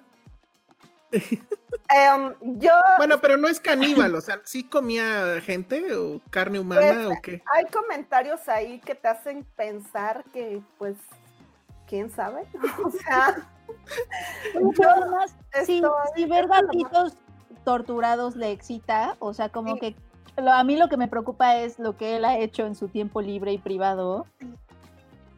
em, 1.89 2.33
yo 2.59 2.71
bueno, 2.97 3.19
pero 3.21 3.37
no 3.37 3.47
es 3.47 3.59
caníbal, 3.59 4.15
o 4.15 4.21
sea, 4.21 4.41
¿sí 4.43 4.63
comía 4.63 5.39
gente 5.41 5.95
o 5.95 6.21
carne 6.29 6.59
humana 6.59 7.05
Pues, 7.05 7.17
o 7.17 7.21
qué? 7.21 7.43
hay 7.53 7.65
comentarios 7.65 8.47
ahí 8.49 8.79
que 8.79 8.95
te 8.95 9.07
hacen 9.07 9.43
pensar 9.55 10.23
que, 10.33 10.61
pues, 10.77 10.97
quién 11.87 12.09
sabe. 12.09 12.43
O 12.85 12.91
sea, 12.91 13.35
yo 14.77 14.89
además, 14.89 15.35
si, 15.65 15.81
ver 16.27 16.47
gatitos 16.47 17.13
torturados 17.63 18.35
le 18.35 18.51
excita, 18.51 19.15
o 19.19 19.33
sea, 19.33 19.49
como 19.49 19.73
Sí. 19.75 19.79
que 19.79 19.95
lo- 20.41 20.51
a 20.53 20.63
mí 20.63 20.75
lo 20.77 20.87
que 20.89 20.97
me 20.97 21.07
preocupa 21.07 21.57
es 21.57 21.79
lo 21.79 21.97
que 21.97 22.15
él 22.17 22.25
ha 22.25 22.37
hecho 22.37 22.65
en 22.67 22.75
su 22.75 22.87
tiempo 22.89 23.21
libre 23.21 23.53
y 23.53 23.57
privado. 23.57 24.27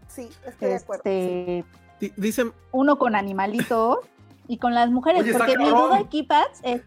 sí, 0.10 0.30
estoy 0.46 0.70
de 0.70 0.76
acuerdo. 0.76 1.04
sí. 1.04 1.10
Este, 1.10 1.66
Di- 2.00 2.14
Dicen, 2.18 2.54
uno 2.72 2.98
con 2.98 3.16
animalito 3.16 4.02
y 4.48 4.58
con 4.58 4.74
las 4.74 4.90
mujeres, 4.90 5.24
Oye, 5.24 5.34
porque 5.34 5.58
mi 5.58 5.70
duda 5.70 5.98
aquí, 5.98 6.24
Pats, 6.24 6.60
es 6.64 6.82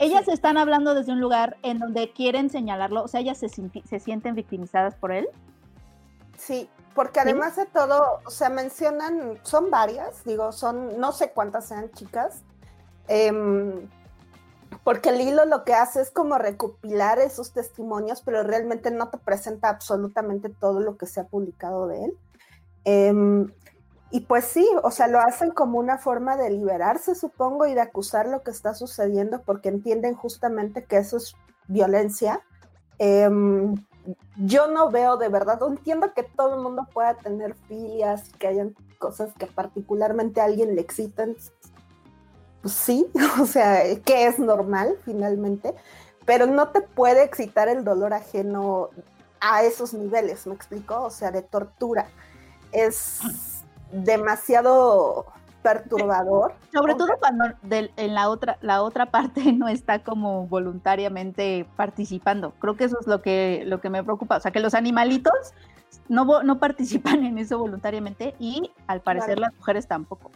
ellas 0.00 0.28
están 0.28 0.56
hablando 0.56 0.94
desde 0.94 1.12
un 1.12 1.20
lugar 1.20 1.58
en 1.62 1.78
donde 1.78 2.10
quieren 2.12 2.48
señalarlo, 2.48 3.04
o 3.04 3.08
sea, 3.08 3.20
ellas 3.20 3.36
se, 3.36 3.48
se 3.48 4.00
sienten 4.00 4.34
victimizadas 4.34 4.94
por 4.94 5.12
él. 5.12 5.28
Sí, 6.38 6.70
porque 6.94 7.20
además 7.20 7.56
de 7.56 7.66
todo, 7.66 8.20
o 8.24 8.30
sea, 8.30 8.48
mencionan, 8.48 9.38
son 9.42 9.70
varias, 9.70 10.24
digo, 10.24 10.52
son, 10.52 10.98
no 10.98 11.12
sé 11.12 11.32
cuántas 11.32 11.66
sean 11.68 11.90
chicas, 11.92 12.42
em, 13.08 13.90
porque 14.84 15.10
el 15.10 15.20
hilo 15.20 15.44
lo 15.44 15.64
que 15.64 15.74
hace 15.74 16.00
es 16.00 16.10
como 16.10 16.38
recopilar 16.38 17.18
esos 17.18 17.52
testimonios, 17.52 18.22
pero 18.22 18.42
realmente 18.42 18.90
no 18.90 19.10
te 19.10 19.18
presenta 19.18 19.68
absolutamente 19.68 20.48
todo 20.48 20.80
lo 20.80 20.96
que 20.96 21.04
se 21.04 21.20
ha 21.20 21.24
publicado 21.24 21.86
de 21.88 22.06
él. 22.06 22.18
Em, 22.84 23.52
y 24.10 24.20
pues 24.20 24.44
sí, 24.44 24.68
o 24.82 24.90
sea, 24.90 25.06
lo 25.06 25.20
hacen 25.20 25.50
como 25.52 25.78
una 25.78 25.98
forma 25.98 26.36
de 26.36 26.50
liberarse, 26.50 27.14
supongo, 27.14 27.66
y 27.66 27.74
de 27.74 27.80
acusar 27.80 28.26
lo 28.26 28.42
que 28.42 28.50
está 28.50 28.74
sucediendo, 28.74 29.42
porque 29.42 29.68
entienden 29.68 30.14
justamente 30.14 30.84
que 30.84 30.96
eso 30.96 31.16
es 31.16 31.36
violencia. 31.68 32.40
Em, 32.98 33.74
yo 34.36 34.66
no 34.66 34.90
veo 34.90 35.16
de 35.16 35.28
verdad, 35.28 35.60
entiendo 35.68 36.12
que 36.12 36.24
todo 36.24 36.56
el 36.56 36.62
mundo 36.62 36.88
pueda 36.92 37.14
tener 37.14 37.54
filias 37.68 38.28
y 38.30 38.32
que 38.32 38.48
hayan 38.48 38.74
cosas 38.98 39.32
que 39.38 39.46
particularmente 39.46 40.40
a 40.40 40.44
alguien 40.44 40.74
le 40.74 40.80
excitan, 40.80 41.36
pues 42.62 42.74
sí, 42.74 43.06
o 43.40 43.46
sea, 43.46 43.82
que 44.00 44.26
es 44.26 44.40
normal 44.40 44.98
finalmente, 45.04 45.74
pero 46.26 46.46
no 46.46 46.70
te 46.70 46.80
puede 46.80 47.22
excitar 47.22 47.68
el 47.68 47.84
dolor 47.84 48.12
ajeno 48.12 48.90
a 49.40 49.62
esos 49.62 49.94
niveles, 49.94 50.48
¿me 50.48 50.54
explico? 50.54 51.00
O 51.00 51.10
sea, 51.10 51.30
de 51.30 51.42
tortura. 51.42 52.08
Es 52.72 53.20
demasiado 53.92 55.26
perturbador. 55.62 56.54
Sobre 56.72 56.94
todo 56.94 57.16
cuando 57.18 57.44
en 57.70 58.14
la 58.14 58.28
otra, 58.28 58.58
la 58.60 58.82
otra 58.82 59.06
parte 59.06 59.52
no 59.52 59.68
está 59.68 60.02
como 60.02 60.46
voluntariamente 60.46 61.66
participando. 61.76 62.52
Creo 62.58 62.76
que 62.76 62.84
eso 62.84 62.98
es 63.00 63.06
lo 63.06 63.22
que, 63.22 63.62
lo 63.66 63.80
que 63.80 63.90
me 63.90 64.02
preocupa. 64.02 64.36
O 64.36 64.40
sea, 64.40 64.50
que 64.50 64.60
los 64.60 64.74
animalitos 64.74 65.54
no, 66.08 66.42
no 66.42 66.58
participan 66.58 67.24
en 67.24 67.38
eso 67.38 67.58
voluntariamente 67.58 68.34
y 68.38 68.72
al 68.86 69.00
parecer 69.00 69.38
las 69.38 69.54
mujeres 69.54 69.86
tampoco. 69.86 70.30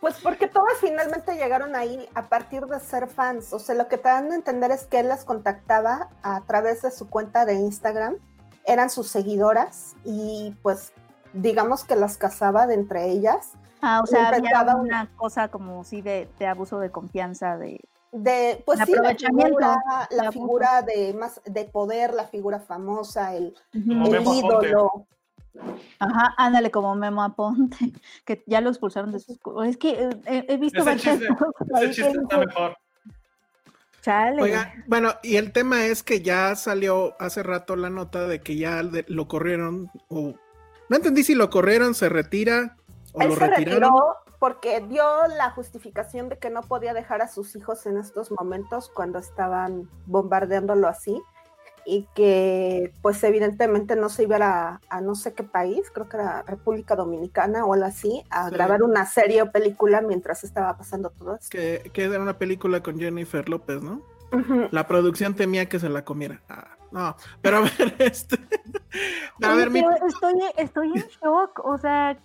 Pues 0.00 0.16
porque 0.22 0.48
todas 0.48 0.74
finalmente 0.82 1.34
llegaron 1.34 1.74
ahí 1.74 2.06
a 2.14 2.28
partir 2.28 2.66
de 2.66 2.78
ser 2.78 3.06
fans. 3.06 3.54
O 3.54 3.58
sea, 3.58 3.74
lo 3.74 3.88
que 3.88 3.96
te 3.96 4.08
dan 4.08 4.30
a 4.32 4.34
entender 4.34 4.70
es 4.70 4.84
que 4.84 5.00
él 5.00 5.08
las 5.08 5.24
contactaba 5.24 6.10
a 6.22 6.42
través 6.42 6.82
de 6.82 6.90
su 6.90 7.08
cuenta 7.08 7.46
de 7.46 7.54
Instagram. 7.54 8.16
Eran 8.66 8.90
sus 8.90 9.08
seguidoras 9.08 9.96
y 10.04 10.54
pues 10.62 10.92
digamos 11.34 11.84
que 11.84 11.96
las 11.96 12.16
casaba 12.16 12.66
de 12.66 12.74
entre 12.74 13.10
ellas 13.10 13.52
Ah, 13.86 14.00
o 14.02 14.06
sea, 14.06 14.30
había 14.30 14.76
una 14.76 15.10
cosa 15.14 15.48
como 15.48 15.84
sí 15.84 16.00
de, 16.00 16.26
abuso 16.48 16.78
de 16.78 16.90
confianza, 16.90 17.58
de, 17.58 17.82
de 18.12 18.62
pues 18.64 18.80
sí, 18.86 18.94
la 18.94 19.14
figura, 19.14 19.76
la 20.10 20.32
figura 20.32 20.80
de 20.80 21.12
más 21.12 21.42
de 21.44 21.66
poder, 21.66 22.14
la 22.14 22.26
figura 22.26 22.60
famosa, 22.60 23.34
el, 23.34 23.54
ídolo. 23.74 25.06
Ajá, 25.98 26.34
ándale 26.38 26.70
como 26.70 26.94
Memo 26.94 27.22
Aponte, 27.22 27.76
que 28.24 28.42
ya 28.46 28.62
lo 28.62 28.70
expulsaron 28.70 29.12
de 29.12 29.20
sus 29.20 29.38
es 29.66 29.76
que 29.76 30.08
eh, 30.24 30.46
he, 30.48 30.56
visto 30.56 30.80
ese 30.80 30.96
chiste, 30.96 31.28
ese 31.76 31.90
chiste 31.90 32.18
está 32.22 32.38
mejor. 32.38 32.78
Chale. 34.00 34.42
Oiga, 34.42 34.72
bueno, 34.86 35.12
y 35.22 35.36
el 35.36 35.52
tema 35.52 35.84
es 35.84 36.02
que 36.02 36.22
ya 36.22 36.56
salió 36.56 37.16
hace 37.20 37.42
rato 37.42 37.76
la 37.76 37.90
nota 37.90 38.26
de 38.26 38.40
que 38.40 38.56
ya 38.56 38.82
lo 38.82 39.28
corrieron, 39.28 39.90
o 40.08 40.34
no 40.94 40.98
entendí 40.98 41.24
si 41.24 41.34
lo 41.34 41.50
corrieron, 41.50 41.92
se 41.92 42.08
retira, 42.08 42.76
él 43.18 43.34
se 43.36 43.46
retiró 43.48 44.16
porque 44.38 44.80
dio 44.88 45.02
la 45.36 45.50
justificación 45.50 46.28
de 46.28 46.38
que 46.38 46.50
no 46.50 46.62
podía 46.62 46.94
dejar 46.94 47.20
a 47.20 47.26
sus 47.26 47.56
hijos 47.56 47.84
en 47.86 47.98
estos 47.98 48.30
momentos 48.30 48.92
cuando 48.94 49.18
estaban 49.18 49.90
bombardeándolo 50.06 50.86
así 50.86 51.20
y 51.84 52.06
que 52.14 52.92
pues 53.02 53.24
evidentemente 53.24 53.96
no 53.96 54.08
se 54.08 54.22
iba 54.22 54.80
a, 54.88 55.00
no 55.00 55.16
sé 55.16 55.34
qué 55.34 55.42
país, 55.42 55.90
creo 55.92 56.08
que 56.08 56.16
era 56.16 56.42
República 56.42 56.94
Dominicana 56.94 57.64
o 57.64 57.74
algo 57.74 57.86
así, 57.86 58.22
a 58.30 58.48
grabar 58.50 58.84
una 58.84 59.04
serie 59.04 59.42
o 59.42 59.50
película 59.50 60.00
mientras 60.00 60.44
estaba 60.44 60.76
pasando 60.76 61.10
todo 61.10 61.34
esto. 61.34 61.48
Que, 61.50 61.90
que 61.92 62.04
era 62.04 62.20
una 62.20 62.38
película 62.38 62.84
con 62.84 63.00
Jennifer 63.00 63.48
López, 63.48 63.82
¿no? 63.82 64.00
La 64.70 64.86
producción 64.86 65.34
temía 65.34 65.68
que 65.68 65.80
se 65.80 65.88
la 65.88 66.04
comiera. 66.04 66.40
Ah, 66.48 66.76
no, 66.94 67.16
pero 67.42 67.56
a 67.58 67.60
ver, 67.60 67.96
este... 67.98 68.38
a 69.42 69.54
ver, 69.54 69.68
estoy, 70.06 70.34
estoy 70.56 70.88
en 70.94 71.04
shock, 71.20 71.60
o 71.64 71.76
sea, 71.76 72.16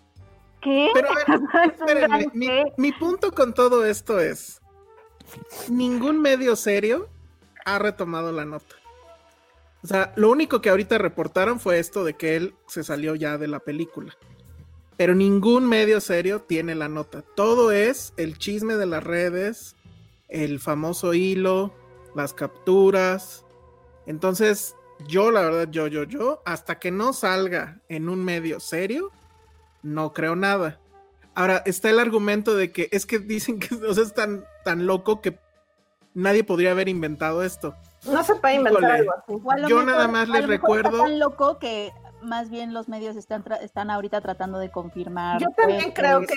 ¿Qué? 0.62 0.90
Pero 0.94 1.10
mi, 2.78 2.92
punto 2.92 3.32
con 3.32 3.54
todo 3.54 3.86
esto 3.86 4.20
es, 4.20 4.62
ningún 5.70 6.22
medio 6.22 6.56
serio 6.56 7.08
ha 7.66 7.80
retomado 7.80 8.32
la 8.32 8.46
nota. 8.46 8.76
O 9.82 9.88
sea, 9.88 10.12
lo 10.18 10.30
único 10.30 10.62
que 10.62 10.70
ahorita 10.70 10.98
reportaron 10.98 11.60
fue 11.60 11.80
esto 11.80 12.04
de 12.04 12.16
que 12.16 12.36
él 12.36 12.56
se 12.68 12.84
salió 12.84 13.16
ya 13.16 13.38
de 13.38 13.48
la 13.48 13.60
película. 13.60 14.16
Pero 14.98 15.16
ningún 15.16 15.66
medio 15.66 16.02
serio 16.02 16.42
tiene 16.42 16.76
la 16.76 16.90
nota. 16.90 17.22
Todo 17.22 17.72
es 17.72 18.14
el 18.18 18.38
chisme 18.38 18.76
de 18.76 18.86
las 18.86 19.02
redes, 19.02 19.78
el 20.28 20.60
famoso 20.60 21.14
hilo, 21.14 21.74
las 22.16 22.34
capturas. 22.34 23.46
Entonces, 24.10 24.75
yo 25.08 25.30
la 25.30 25.42
verdad, 25.42 25.68
yo, 25.70 25.86
yo, 25.86 26.04
yo, 26.04 26.42
hasta 26.44 26.80
que 26.80 26.89
no 26.89 27.13
salga 27.13 27.80
en 27.89 28.10
un 28.10 28.25
medio 28.25 28.60
serio, 28.60 29.12
no 29.84 30.13
creo 30.13 30.36
nada. 30.36 30.80
Ahora, 31.36 31.62
está 31.68 31.92
el 31.92 32.00
argumento 32.00 32.56
de 32.56 32.72
que 32.72 32.89
es 32.92 33.06
que 33.06 33.20
dicen 33.20 33.60
que 33.60 33.75
o 33.88 33.94
sea, 33.94 34.04
es 34.04 34.16
tan, 34.16 34.44
tan 34.66 34.88
loco 34.88 35.22
que 35.22 35.38
nadie 36.16 36.44
podría 36.44 36.72
haber 36.72 36.90
inventado 36.90 37.44
esto. 37.44 37.75
No 38.05 38.24
se 38.24 38.33
puede 38.33 38.55
inventar 38.55 38.92
algo 38.92 39.14
así. 39.14 39.70
Yo 39.70 39.83
nada 39.83 40.07
más 40.07 40.27
les 40.27 40.48
recuerdo. 40.48 40.90
Es 40.90 41.03
tan 41.03 41.20
loco 41.20 41.60
que 41.60 41.94
más 42.24 42.50
bien 42.50 42.74
los 42.74 42.90
medios 42.90 43.16
están, 43.16 43.44
están 43.62 43.92
ahorita 43.92 44.22
tratando 44.22 44.57
de 44.57 44.72
confirmar. 44.72 45.40
Yo 45.40 45.50
también 45.55 45.92
creo 45.92 46.22
que 46.22 46.33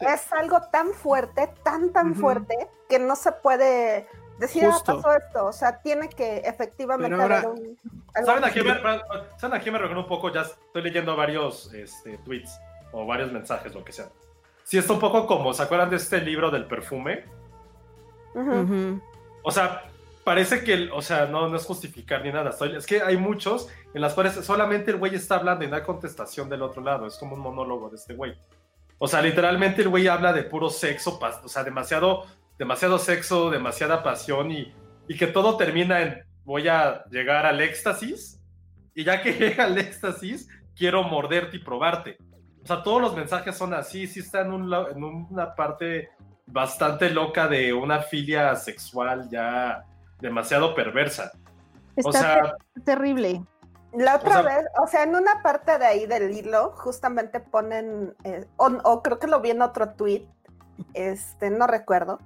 es, 0.00 0.32
algo 0.32 0.62
tan 0.72 0.92
fuerte, 0.92 1.48
tan, 1.62 1.92
tan 1.92 2.16
fuerte, 2.16 2.68
que 2.88 2.98
no 2.98 3.14
se 3.14 3.30
puede 3.30 4.08
decir, 4.38 4.64
ah, 4.64 4.78
pasó 4.84 5.16
esto. 5.16 5.46
O 5.46 5.52
sea, 5.52 5.80
tiene 5.80 6.08
que 6.08 6.38
efectivamente 6.38 7.20
haber 7.20 7.46
un. 7.46 7.78
¿Saben 8.24 8.44
a, 8.44 8.50
quién 8.50 8.66
me, 8.66 8.74
¿Saben 9.36 9.58
a 9.58 9.62
quién 9.62 9.72
me 9.72 9.78
recuerdo 9.78 10.02
un 10.02 10.08
poco? 10.08 10.32
Ya 10.32 10.42
estoy 10.42 10.82
leyendo 10.82 11.14
varios 11.16 11.72
este, 11.72 12.18
tweets 12.18 12.58
o 12.92 13.06
varios 13.06 13.32
mensajes, 13.32 13.74
lo 13.74 13.84
que 13.84 13.92
sea. 13.92 14.08
Sí, 14.64 14.76
está 14.76 14.92
un 14.92 15.00
poco 15.00 15.26
como, 15.26 15.54
¿se 15.54 15.62
acuerdan 15.62 15.90
de 15.90 15.96
este 15.96 16.20
libro 16.20 16.50
del 16.50 16.66
perfume? 16.66 17.24
O 19.42 19.50
sea, 19.50 19.84
parece 20.24 20.62
que, 20.62 20.90
o 20.92 21.00
sea, 21.00 21.26
no, 21.26 21.48
no 21.48 21.56
es 21.56 21.64
justificar 21.64 22.22
ni 22.22 22.30
nada. 22.30 22.54
es 22.76 22.86
que 22.86 23.00
hay 23.00 23.16
muchos 23.16 23.68
en 23.94 24.02
las 24.02 24.12
cuales 24.12 24.34
solamente 24.34 24.90
el 24.90 24.98
güey 24.98 25.14
está 25.14 25.36
hablando 25.36 25.64
y 25.64 25.68
no 25.68 25.76
hay 25.76 25.82
contestación 25.82 26.50
del 26.50 26.62
otro 26.62 26.82
lado. 26.82 27.06
Es 27.06 27.16
como 27.16 27.34
un 27.34 27.40
monólogo 27.40 27.88
de 27.88 27.96
este 27.96 28.14
güey. 28.14 28.36
O 28.98 29.08
sea, 29.08 29.22
literalmente 29.22 29.82
el 29.82 29.88
güey 29.88 30.08
habla 30.08 30.32
de 30.32 30.42
puro 30.42 30.68
sexo, 30.70 31.18
o 31.18 31.48
sea, 31.48 31.64
demasiado, 31.64 32.26
demasiado 32.58 32.98
sexo, 32.98 33.50
demasiada 33.50 34.02
pasión 34.02 34.50
y, 34.50 34.74
y 35.08 35.16
que 35.16 35.26
todo 35.26 35.56
termina 35.56 36.00
en 36.02 36.22
voy 36.44 36.66
a 36.66 37.04
llegar 37.10 37.44
al 37.44 37.60
éxtasis 37.60 38.40
y 38.94 39.04
ya 39.04 39.22
que 39.22 39.32
llega 39.38 39.64
al 39.64 39.78
éxtasis, 39.78 40.48
quiero 40.74 41.02
morderte 41.04 41.58
y 41.58 41.64
probarte. 41.64 42.16
O 42.62 42.66
sea, 42.66 42.82
todos 42.82 43.00
los 43.00 43.14
mensajes 43.14 43.56
son 43.56 43.74
así, 43.74 44.06
sí 44.06 44.20
está 44.20 44.40
en, 44.40 44.52
en 44.52 45.04
una 45.04 45.54
parte 45.54 46.10
bastante 46.46 47.10
loca 47.10 47.46
de 47.48 47.72
una 47.72 48.00
filia 48.00 48.56
sexual 48.56 49.28
ya 49.30 49.84
demasiado 50.20 50.74
perversa. 50.74 51.32
Está 51.96 52.08
o 52.08 52.12
sea, 52.12 52.54
terrible. 52.84 53.42
La 53.92 54.16
otra 54.16 54.42
vez, 54.42 54.66
o 54.82 54.86
sea, 54.86 55.02
en 55.02 55.14
una 55.14 55.42
parte 55.42 55.78
de 55.78 55.86
ahí 55.86 56.06
del 56.06 56.30
hilo, 56.30 56.72
justamente 56.76 57.40
ponen, 57.40 58.14
eh, 58.24 58.46
o, 58.56 59.02
creo 59.02 59.18
que 59.18 59.26
lo 59.26 59.40
vi 59.40 59.50
en 59.50 59.62
otro 59.62 59.90
tweet, 59.94 60.26
este, 60.92 61.50
no 61.50 61.66
recuerdo, 61.66 62.18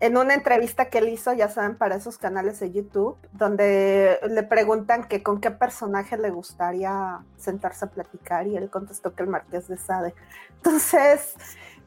en 0.00 0.16
una 0.16 0.34
entrevista 0.34 0.86
que 0.86 0.98
él 0.98 1.08
hizo, 1.08 1.32
ya 1.32 1.48
saben, 1.48 1.76
para 1.76 1.96
esos 1.96 2.18
canales 2.18 2.60
de 2.60 2.72
YouTube, 2.72 3.16
donde 3.32 4.18
le 4.28 4.42
preguntan 4.42 5.04
que 5.04 5.22
con 5.22 5.40
qué 5.40 5.50
personaje 5.50 6.16
le 6.16 6.30
gustaría 6.30 7.20
sentarse 7.36 7.84
a 7.84 7.90
platicar 7.90 8.46
y 8.46 8.56
él 8.56 8.70
contestó 8.70 9.14
que 9.14 9.22
el 9.22 9.28
Marqués 9.28 9.68
de 9.68 9.76
Sade. 9.76 10.14
Entonces, 10.56 11.34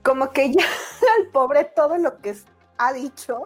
como 0.03 0.31
que 0.31 0.51
ya 0.53 0.63
al 1.19 1.27
pobre 1.31 1.65
todo 1.65 1.97
lo 1.97 2.19
que 2.19 2.35
ha 2.77 2.93
dicho, 2.93 3.43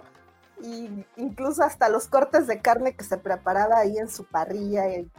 y 0.64 1.06
incluso 1.18 1.64
hasta 1.64 1.90
los 1.90 2.08
cortes 2.08 2.46
de 2.46 2.62
carne 2.62 2.96
que 2.96 3.04
se 3.04 3.18
preparaba 3.18 3.80
ahí 3.80 3.98
en 3.98 4.10
su 4.10 4.26
parrilla, 4.26 4.88
y 4.90 5.10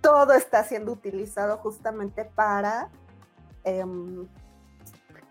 todo 0.00 0.32
está 0.34 0.62
siendo 0.64 0.92
utilizado 0.92 1.58
justamente 1.58 2.24
para... 2.24 2.88
Em, 3.64 4.28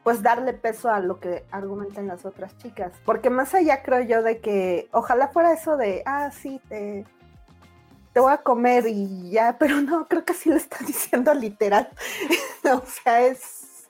pues 0.04 0.22
darle 0.22 0.54
peso 0.54 0.89
a 0.89 1.00
lo 1.00 1.20
que 1.20 1.46
argumentan 1.52 2.08
las 2.08 2.26
otras 2.26 2.58
chicas. 2.58 2.92
Porque 3.06 3.30
más 3.30 3.54
allá 3.54 3.82
creo 3.84 4.02
yo 4.02 4.22
de 4.22 4.39
que 4.39 4.89
ojalá 4.92 5.30
fuera 5.30 5.54
eso 5.54 5.78
de, 5.78 6.04
ah, 6.06 6.30
sí, 6.32 6.60
te, 6.68 7.06
te 8.12 8.20
voy 8.20 8.34
a 8.34 8.38
comer 8.38 8.86
y 8.88 9.32
ya, 9.32 9.58
pero 9.60 9.82
no, 9.82 10.08
creo 10.08 10.26
que 10.26 10.34
sí 10.34 10.50
lo 10.50 10.56
está 10.56 10.78
diciendo 10.86 11.34
literal. 11.34 11.89
o 12.63 12.86
sea, 12.86 13.22
es... 13.22 13.88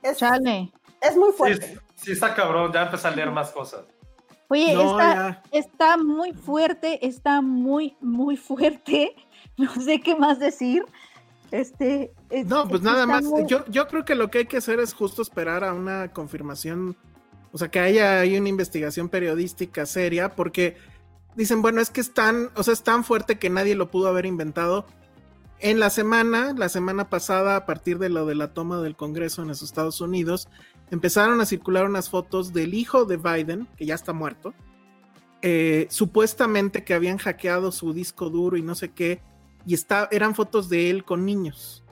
Es, 0.00 0.18
Chale. 0.18 0.72
es 1.00 1.16
muy 1.16 1.32
fuerte. 1.32 1.78
Sí, 1.96 2.12
está 2.12 2.32
cabrón, 2.32 2.72
ya 2.72 2.82
empecé 2.82 3.08
a 3.08 3.10
leer 3.10 3.32
más 3.32 3.50
cosas. 3.50 3.84
Oye, 4.50 4.72
está, 4.72 5.42
está 5.50 5.96
muy 5.98 6.32
fuerte, 6.32 7.06
está 7.06 7.42
muy, 7.42 7.96
muy 8.00 8.36
fuerte. 8.36 9.14
No 9.58 9.74
sé 9.74 10.00
qué 10.00 10.14
más 10.14 10.38
decir. 10.38 10.86
Este, 11.50 12.12
no, 12.46 12.68
pues 12.68 12.82
nada 12.82 13.06
más. 13.06 13.24
Yo, 13.46 13.64
yo 13.66 13.88
creo 13.88 14.04
que 14.04 14.14
lo 14.14 14.30
que 14.30 14.38
hay 14.38 14.46
que 14.46 14.58
hacer 14.58 14.80
es 14.80 14.92
justo 14.92 15.22
esperar 15.22 15.64
a 15.64 15.72
una 15.72 16.12
confirmación, 16.12 16.96
o 17.52 17.58
sea, 17.58 17.68
que 17.68 17.80
haya 17.80 18.20
ahí 18.20 18.36
una 18.36 18.48
investigación 18.48 19.08
periodística 19.08 19.86
seria, 19.86 20.34
porque 20.34 20.76
dicen, 21.36 21.62
bueno, 21.62 21.80
es 21.80 21.90
que 21.90 22.00
es 22.00 22.12
tan, 22.12 22.50
o 22.54 22.62
sea, 22.62 22.74
es 22.74 22.82
tan 22.82 23.04
fuerte 23.04 23.38
que 23.38 23.50
nadie 23.50 23.74
lo 23.74 23.90
pudo 23.90 24.08
haber 24.08 24.26
inventado. 24.26 24.86
En 25.60 25.80
la 25.80 25.90
semana, 25.90 26.52
la 26.56 26.68
semana 26.68 27.08
pasada, 27.08 27.56
a 27.56 27.66
partir 27.66 27.98
de 27.98 28.10
lo 28.10 28.26
de 28.26 28.34
la 28.34 28.52
toma 28.52 28.80
del 28.80 28.94
Congreso 28.94 29.42
en 29.42 29.48
los 29.48 29.62
Estados 29.62 30.00
Unidos, 30.00 30.48
empezaron 30.90 31.40
a 31.40 31.46
circular 31.46 31.86
unas 31.86 32.10
fotos 32.10 32.52
del 32.52 32.74
hijo 32.74 33.06
de 33.06 33.16
Biden, 33.16 33.66
que 33.76 33.86
ya 33.86 33.94
está 33.94 34.12
muerto, 34.12 34.54
eh, 35.42 35.86
supuestamente 35.90 36.84
que 36.84 36.94
habían 36.94 37.18
hackeado 37.18 37.72
su 37.72 37.92
disco 37.92 38.30
duro 38.30 38.56
y 38.56 38.62
no 38.62 38.74
sé 38.74 38.90
qué, 38.90 39.20
y 39.68 39.74
está, 39.74 40.08
eran 40.10 40.34
fotos 40.34 40.70
de 40.70 40.88
él 40.88 41.04
con 41.04 41.26
niños. 41.26 41.84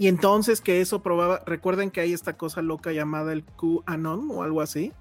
Y 0.00 0.08
entonces 0.08 0.60
que 0.60 0.80
eso 0.80 1.00
probaba, 1.00 1.44
recuerden 1.46 1.92
que 1.92 2.00
hay 2.00 2.12
esta 2.12 2.36
cosa 2.36 2.60
loca 2.60 2.90
llamada 2.90 3.32
el 3.32 3.44
QAnon 3.44 4.28
o 4.32 4.42
algo 4.42 4.60
así, 4.60 4.92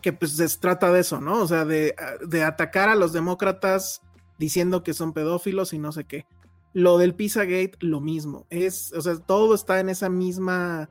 que 0.00 0.14
pues 0.14 0.32
se 0.32 0.48
trata 0.58 0.90
de 0.90 1.00
eso, 1.00 1.20
¿no? 1.20 1.42
O 1.42 1.46
sea, 1.46 1.66
de, 1.66 1.94
de 2.26 2.42
atacar 2.42 2.88
a 2.88 2.94
los 2.94 3.12
demócratas 3.12 4.00
diciendo 4.38 4.82
que 4.82 4.94
son 4.94 5.12
pedófilos 5.12 5.74
y 5.74 5.78
no 5.78 5.92
sé 5.92 6.04
qué. 6.04 6.24
Lo 6.72 6.96
del 6.96 7.14
Pizzagate, 7.14 7.72
lo 7.80 8.00
mismo. 8.00 8.46
Es, 8.48 8.94
o 8.94 9.02
sea, 9.02 9.16
todo 9.16 9.54
está 9.54 9.78
en 9.78 9.90
esa 9.90 10.08
misma 10.08 10.88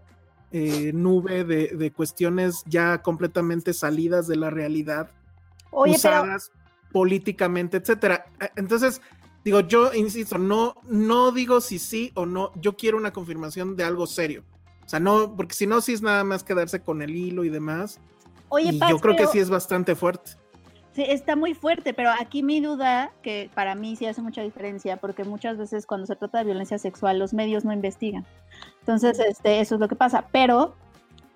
eh, 0.52 0.92
nube 0.94 1.44
de, 1.44 1.70
de, 1.70 1.92
cuestiones 1.92 2.62
ya 2.68 3.02
completamente 3.02 3.74
salidas 3.74 4.28
de 4.28 4.36
la 4.36 4.52
realidad, 4.52 5.10
Oye, 5.72 5.96
usadas 5.96 6.52
políticamente, 6.92 7.78
etcétera. 7.78 8.28
Eh, 8.40 8.50
Entonces, 8.58 9.02
digo, 9.44 9.62
yo 9.62 9.94
insisto, 9.94 10.38
no, 10.38 10.76
no 10.88 11.32
digo 11.32 11.62
si 11.62 11.80
sí 11.80 12.12
o 12.16 12.26
no, 12.26 12.52
yo 12.56 12.76
quiero 12.76 12.98
una 12.98 13.12
confirmación 13.14 13.76
de 13.76 13.84
algo 13.84 14.08
serio. 14.08 14.44
O 14.86 14.90
sea, 14.90 15.00
no, 15.00 15.36
porque 15.36 15.54
si 15.56 15.68
no, 15.68 15.80
sí 15.82 15.94
es 15.94 16.02
nada 16.02 16.24
más 16.24 16.44
quedarse 16.44 16.82
con 16.82 17.02
el 17.02 17.16
hilo 17.16 17.44
y 17.44 17.50
demás. 17.50 18.00
Oye, 18.50 18.72
y 18.74 18.80
Paz, 18.80 18.90
yo 18.90 19.00
creo 19.00 19.16
pero- 19.16 19.28
que 19.28 19.32
sí 19.32 19.40
es 19.40 19.50
bastante 19.50 19.96
fuerte. 19.96 20.32
Sí, 20.94 21.06
está 21.08 21.38
muy 21.38 21.54
fuerte, 21.54 21.94
pero 21.94 22.10
aquí 22.20 22.44
mi 22.44 22.60
duda, 22.60 23.14
que 23.24 23.50
para 23.56 23.76
mí 23.76 23.96
sí 23.96 24.06
hace 24.08 24.22
mucha 24.22 24.42
diferencia, 24.42 24.98
porque 24.98 25.24
muchas 25.24 25.58
veces 25.58 25.86
cuando 25.86 26.06
se 26.06 26.18
trata 26.18 26.40
de 26.40 26.44
violencia 26.44 26.78
sexual, 26.78 27.18
los 27.18 27.34
medios 27.34 27.64
no 27.64 27.72
investigan. 27.72 28.26
Entonces, 28.82 29.18
este, 29.20 29.62
eso 29.62 29.76
es 29.76 29.80
lo 29.82 29.88
que 29.88 29.96
pasa. 29.96 30.26
Pero 30.34 30.76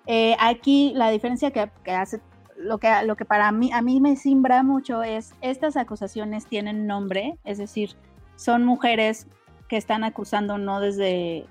eh, 0.06 0.36
aquí 0.40 0.92
la 0.94 1.08
diferencia 1.10 1.52
que, 1.52 1.70
que 1.82 1.90
hace, 1.92 2.20
lo 2.58 2.78
que, 2.78 2.90
lo 3.04 3.16
que 3.16 3.24
para 3.24 3.52
mí, 3.52 3.72
a 3.72 3.82
mí 3.82 4.00
me 4.00 4.16
simbra 4.16 4.62
mucho 4.62 5.02
es, 5.02 5.34
estas 5.40 5.76
acusaciones 5.76 6.46
tienen 6.46 6.86
nombre, 6.86 7.38
es 7.44 7.58
decir, 7.58 7.96
son 8.36 8.64
mujeres 8.64 9.26
que 9.68 9.76
están 9.76 10.04
acusando 10.04 10.58
no 10.58 10.80
desde, 10.80 11.46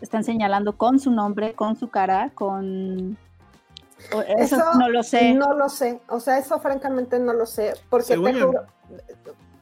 están 0.00 0.24
señalando 0.24 0.76
con 0.76 0.98
su 0.98 1.10
nombre, 1.10 1.54
con 1.54 1.76
su 1.76 1.88
cara, 1.88 2.30
con... 2.34 3.18
Eso, 4.38 4.56
no 4.78 4.88
lo 4.88 5.02
sé. 5.02 5.34
No 5.34 5.52
lo 5.52 5.68
sé. 5.68 6.00
O 6.08 6.20
sea, 6.20 6.38
eso 6.38 6.58
francamente 6.58 7.18
no 7.18 7.34
lo 7.34 7.44
sé. 7.44 7.74
Porque 7.90 8.16
te 8.16 8.16
juro, 8.16 8.64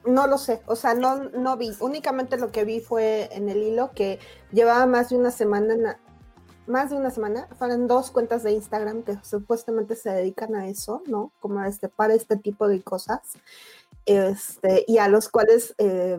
no 0.06 0.28
lo 0.28 0.38
sé. 0.38 0.62
O 0.66 0.76
sea, 0.76 0.94
no, 0.94 1.24
no 1.30 1.56
vi. 1.56 1.72
Únicamente 1.80 2.36
lo 2.36 2.52
que 2.52 2.64
vi 2.64 2.78
fue 2.78 3.28
en 3.32 3.48
el 3.48 3.58
hilo 3.58 3.90
que 3.92 4.20
llevaba 4.52 4.86
más 4.86 5.08
de 5.08 5.16
una 5.16 5.32
semana. 5.32 5.98
Más 6.68 6.90
de 6.90 6.96
una 6.96 7.10
semana. 7.10 7.48
Fueron 7.58 7.88
dos 7.88 8.10
cuentas 8.10 8.42
de 8.42 8.52
Instagram 8.52 9.02
que 9.02 9.18
supuestamente 9.24 9.96
se 9.96 10.10
dedican 10.10 10.54
a 10.54 10.68
eso, 10.68 11.02
¿no? 11.06 11.32
Como 11.40 11.58
a 11.60 11.68
este, 11.68 11.88
para 11.88 12.14
este 12.14 12.36
tipo 12.36 12.68
de 12.68 12.82
cosas. 12.82 13.20
Este, 14.06 14.84
y 14.86 14.98
a 14.98 15.08
los 15.08 15.28
cuales. 15.28 15.74
eh, 15.78 16.18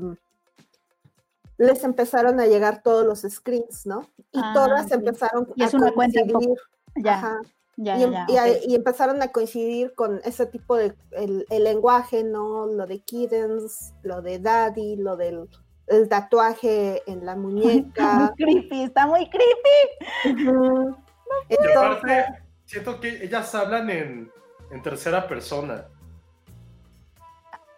les 1.58 1.84
empezaron 1.84 2.40
a 2.40 2.46
llegar 2.48 2.82
todos 2.84 3.06
los 3.06 3.30
screens, 3.30 3.86
¿no? 3.86 4.08
Y 4.32 4.40
Ah, 4.42 4.54
todas 4.56 4.88
sí. 4.88 4.94
empezaron 4.94 5.46
Y 5.56 5.64
es 5.64 5.74
una 5.74 5.92
cuenta 5.92 6.22
un 6.22 6.28
poco- 6.30 6.40
coincidir. 6.46 6.58
Ya, 7.04 7.14
Ajá. 7.16 7.42
ya, 7.76 7.98
y, 7.98 8.00
ya, 8.00 8.06
em- 8.48 8.60
y 8.66 8.74
a- 8.74 8.76
empezaron 8.78 9.22
a 9.22 9.28
coincidir 9.34 9.94
con 9.94 10.22
ese 10.24 10.46
tipo 10.46 10.78
de 10.78 10.96
el, 11.12 11.46
el 11.50 11.64
lenguaje, 11.66 12.24
¿no? 12.24 12.66
Lo 12.66 12.86
de 12.88 13.00
kittens, 13.00 13.94
lo 14.04 14.22
de 14.22 14.40
daddy, 14.40 14.96
lo 14.96 15.18
del 15.18 15.50
el 15.89 16.08
tatuaje 16.10 17.02
en 17.08 17.25
la 17.25 17.32
Está 17.36 17.41
muy 17.41 17.54
muñeca. 17.54 18.34
creepy, 18.38 18.84
está 18.84 19.08
muy 19.08 19.30
creepy. 19.30 20.39
Y 21.49 21.54
Entonces, 21.56 21.78
aparte, 21.78 22.25
siento 22.65 22.99
que 22.99 23.23
ellas 23.23 23.54
hablan 23.56 23.89
en, 23.89 24.32
en 24.71 24.82
tercera 24.82 25.28
persona. 25.28 25.86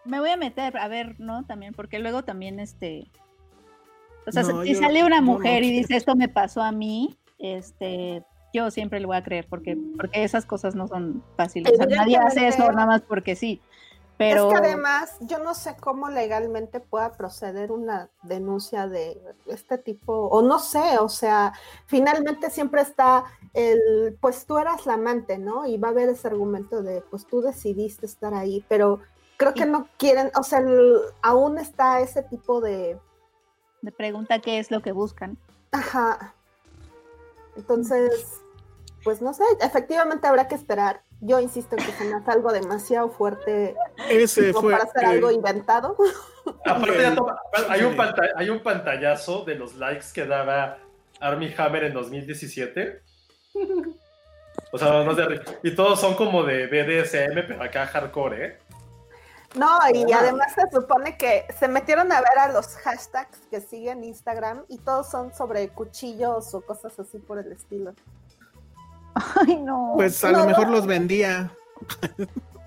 Me 0.05 0.19
voy 0.19 0.29
a 0.29 0.37
meter 0.37 0.77
a 0.77 0.87
ver, 0.87 1.19
¿no? 1.19 1.45
También, 1.45 1.73
porque 1.73 1.99
luego 1.99 2.23
también 2.23 2.59
este. 2.59 3.07
O 4.27 4.31
sea, 4.31 4.43
No, 4.43 4.63
si 4.63 4.73
yo- 4.73 4.79
sale 4.79 5.03
una 5.03 5.19
no 5.21 5.33
mujer 5.33 5.63
y 5.63 5.71
dice 5.71 5.95
esto 5.95 6.15
me 6.15 6.27
pasó 6.27 6.61
a 6.61 6.71
mí, 6.71 7.17
este, 7.39 8.23
yo 8.53 8.69
siempre 8.71 8.99
le 8.99 9.05
voy 9.05 9.17
a 9.17 9.23
creer, 9.23 9.47
porque, 9.49 9.77
porque 9.97 10.23
esas 10.23 10.45
cosas 10.45 10.75
no 10.75 10.87
son 10.87 11.23
fáciles. 11.37 11.71
O 11.73 11.75
sea, 11.75 11.85
nadie 11.85 12.17
hace 12.17 12.47
eso 12.47 12.71
nada 12.71 12.85
más 12.85 13.01
porque 13.01 13.35
sí. 13.35 13.61
Pero 14.21 14.47
Es 14.49 14.53
que 14.53 14.67
además, 14.67 15.17
yo 15.21 15.39
no 15.39 15.55
sé 15.55 15.75
cómo 15.79 16.09
legalmente 16.09 16.79
pueda 16.79 17.11
proceder 17.13 17.71
una 17.71 18.09
denuncia 18.21 18.87
de 18.87 19.19
este 19.47 19.79
tipo, 19.79 20.13
o 20.27 20.43
no 20.43 20.59
sé, 20.59 20.99
o 20.99 21.09
sea, 21.09 21.53
finalmente 21.87 22.51
siempre 22.51 22.81
está 22.81 23.23
el, 23.53 24.15
pues 24.21 24.45
tú 24.45 24.59
eras 24.59 24.85
la 24.85 24.93
amante, 24.93 25.39
¿no? 25.39 25.65
Y 25.65 25.77
va 25.77 25.87
a 25.87 25.91
haber 25.91 26.09
ese 26.09 26.27
argumento 26.27 26.83
de, 26.83 27.01
pues 27.09 27.25
tú 27.25 27.41
decidiste 27.41 28.05
estar 28.05 28.35
ahí, 28.35 28.63
pero 28.69 28.99
creo 29.37 29.55
que 29.55 29.65
no 29.65 29.87
quieren, 29.97 30.31
o 30.39 30.43
sea, 30.43 30.59
el- 30.59 30.99
aún 31.23 31.57
está 31.57 31.99
ese 31.99 32.21
tipo 32.21 32.61
de, 32.61 32.99
me 33.81 33.91
pregunta 33.91 34.37
qué 34.39 34.59
es 34.59 34.69
lo 34.69 34.83
que 34.83 34.91
buscan. 34.91 35.39
ajá. 35.71 36.35
Entonces, 37.55 38.39
pues 39.03 39.21
no 39.21 39.33
sé, 39.33 39.43
efectivamente 39.61 40.27
habrá 40.27 40.47
que 40.47 40.55
esperar. 40.55 41.01
Yo 41.21 41.39
insisto 41.39 41.75
en 41.77 41.85
que 41.85 41.91
se 41.91 42.03
me 42.05 42.15
hace 42.15 42.31
algo 42.31 42.51
demasiado 42.51 43.09
fuerte 43.09 43.75
Ese 44.09 44.51
como 44.51 44.63
fue. 44.63 44.71
para 44.73 44.85
hacer 44.85 45.03
eh, 45.03 45.07
algo 45.07 45.31
inventado. 45.31 45.95
Aparte, 46.65 47.01
ya 47.01 47.15
toma- 47.15 47.39
hay, 47.69 47.83
un 47.83 47.95
hay 48.35 48.49
un 48.49 48.63
pantallazo 48.63 49.45
de 49.45 49.55
los 49.55 49.75
likes 49.75 50.07
que 50.13 50.25
daba 50.25 50.79
Army 51.19 51.53
Hammer 51.55 51.83
en 51.85 51.93
2017. 51.93 53.01
O 54.71 54.77
sea, 54.77 55.03
no 55.03 55.15
sé, 55.15 55.23
y 55.63 55.75
todos 55.75 55.99
son 56.01 56.15
como 56.15 56.43
de 56.43 56.65
BDSM, 56.67 57.47
pero 57.47 57.63
acá 57.63 57.85
hardcore, 57.85 58.45
¿eh? 58.45 58.57
No, 59.55 59.77
y 59.93 60.11
además 60.13 60.53
se 60.55 60.61
supone 60.71 61.17
que 61.17 61.45
se 61.59 61.67
metieron 61.67 62.11
a 62.11 62.21
ver 62.21 62.39
a 62.39 62.51
los 62.53 62.67
hashtags 62.77 63.37
que 63.49 63.59
siguen 63.59 64.03
Instagram 64.03 64.63
y 64.69 64.77
todos 64.77 65.11
son 65.11 65.33
sobre 65.33 65.67
cuchillos 65.69 66.53
o 66.53 66.61
cosas 66.61 66.97
así 66.99 67.19
por 67.19 67.37
el 67.37 67.51
estilo. 67.51 67.93
Ay, 69.47 69.55
no. 69.57 69.93
Pues 69.95 70.23
a 70.23 70.31
No, 70.31 70.39
lo 70.39 70.45
mejor 70.45 70.67
no. 70.67 70.73
los 70.75 70.85
vendía. 70.87 71.51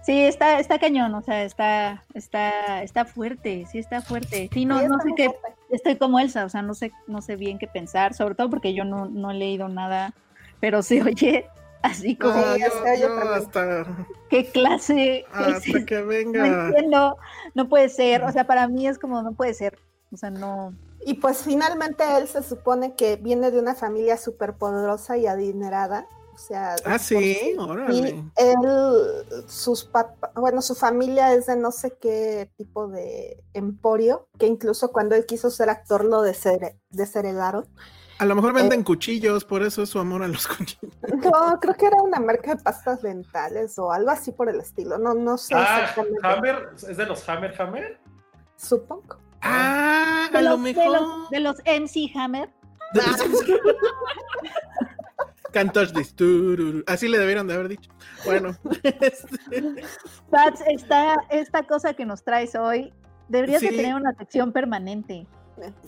Sí, 0.03 0.21
está, 0.21 0.59
está 0.59 0.79
cañón, 0.79 1.15
o 1.15 1.23
sea, 1.23 1.45
está, 1.45 2.05
está, 2.13 2.83
está 2.83 3.07
fuerte, 3.07 3.65
sí 3.71 3.79
está 3.79 4.03
fuerte. 4.03 4.51
Sí, 4.53 4.67
no, 4.67 4.81
Sí, 4.81 4.87
no 4.87 4.99
sé 5.01 5.09
qué, 5.17 5.31
fuerte. 5.31 5.55
estoy 5.71 5.97
como 5.97 6.21
Elsa, 6.21 6.45
o 6.45 6.49
sea, 6.51 6.61
no 6.61 6.75
sé, 6.75 6.93
no 7.07 7.23
sé 7.23 7.37
bien 7.37 7.59
qué 7.59 7.67
pensar, 7.67 8.13
sobre 8.13 8.35
todo 8.35 8.51
porque 8.51 8.75
yo 8.75 8.85
no, 8.85 9.07
no 9.07 9.31
he 9.31 9.35
leído 9.35 9.69
nada, 9.69 10.13
pero 10.61 10.83
se 10.83 11.03
oye 11.03 11.47
así 11.83 12.17
como, 12.17 12.35
No, 12.35 12.57
yo- 12.59 12.67
yo 12.67 12.83
tremendo. 12.83 13.33
hasta, 13.35 13.87
¿qué 14.29 14.45
clase? 14.51 15.25
¿Qué 15.39 15.51
es 15.51 15.57
hasta 15.57 15.87
que 15.87 16.01
No 16.01 16.07
venga. 16.07 16.67
entiendo, 16.69 17.17
no 17.55 17.69
puede 17.71 17.89
ser, 17.89 18.25
o 18.25 18.31
sea, 18.33 18.47
para 18.47 18.69
mí 18.69 18.87
es 18.87 18.99
como, 18.99 19.23
no 19.23 19.33
puede 19.33 19.55
ser, 19.55 19.79
o 20.13 20.19
sea, 20.19 20.29
no, 20.29 20.75
Y 21.07 21.15
pues 21.15 21.43
finalmente 21.45 22.03
él 22.19 22.29
se 22.29 22.43
supone 22.43 22.95
que 22.95 23.17
viene 23.17 23.51
de 23.51 23.59
una 23.59 23.75
familia 23.75 24.17
súper 24.19 24.55
poderosa 24.55 25.17
y 25.17 25.27
adinerada. 25.27 26.07
O 26.35 26.39
sea, 26.39 26.75
Ah, 26.85 26.99
sí, 26.99 27.55
órale. 27.59 28.25
Él, 28.37 29.45
sus 29.47 29.85
papás, 29.85 30.31
bueno, 30.35 30.61
su 30.63 30.75
familia 30.75 31.33
es 31.33 31.47
de 31.47 31.57
no 31.57 31.71
sé 31.71 31.97
qué 32.01 32.51
tipo 32.57 32.89
de 32.89 33.43
emporio, 33.53 34.29
que 34.39 34.47
incluso 34.47 34.91
cuando 34.91 35.15
él 35.15 35.27
quiso 35.27 35.49
ser 35.51 35.71
actor 35.71 36.05
lo 36.05 36.23
deshere- 36.25 36.77
desheredaron. 36.91 37.67
A 38.19 38.25
lo 38.25 38.35
mejor 38.35 38.51
Eh, 38.51 38.55
venden 38.63 38.83
cuchillos, 38.85 39.45
por 39.45 39.63
eso 39.63 39.83
es 39.83 39.89
su 39.91 39.99
amor 39.99 40.23
a 40.25 40.29
los 40.29 40.47
cuchillos. 40.49 40.93
No, 41.23 41.59
creo 41.61 41.75
que 41.75 41.87
era 41.87 42.03
una 42.03 42.19
marca 42.21 42.55
de 42.57 42.63
pastas 42.63 43.01
dentales 43.03 43.79
o 43.79 43.93
algo 43.93 44.11
así 44.11 44.33
por 44.33 44.49
el 44.49 44.61
estilo. 44.61 44.99
No, 44.99 45.15
no 45.15 45.39
sé 45.39 45.55
Ah, 45.57 45.81
exactamente. 45.83 46.21
Hammer, 46.27 46.69
¿es 46.89 46.97
de 46.97 47.07
los 47.07 47.29
Hammer 47.29 47.61
Hammer? 47.61 48.01
Supongo. 48.57 49.19
Ah, 49.41 50.29
de 50.33 50.39
a 50.39 50.43
lo 50.43 50.51
los, 50.51 50.65
de 50.65 50.75
mejor. 50.75 51.01
los, 51.01 51.31
de 51.31 51.41
los 51.41 51.57
MC 51.65 52.11
Hammer, 52.17 52.51
Can't 55.55 55.73
touch 55.73 55.93
this. 55.93 56.15
Así 56.87 57.09
le 57.09 57.19
debieron 57.19 57.47
de 57.47 57.55
haber 57.55 57.69
dicho. 57.69 57.91
Bueno, 58.25 58.55
Pats, 60.31 60.63
esta, 60.67 61.15
esta 61.31 61.63
cosa 61.63 61.95
que 61.95 62.05
nos 62.05 62.23
traes 62.25 62.55
hoy, 62.55 62.93
deberías 63.29 63.63
de 63.63 63.69
tener 63.69 63.95
una 63.95 64.13
sección 64.15 64.53
permanente. 64.53 65.27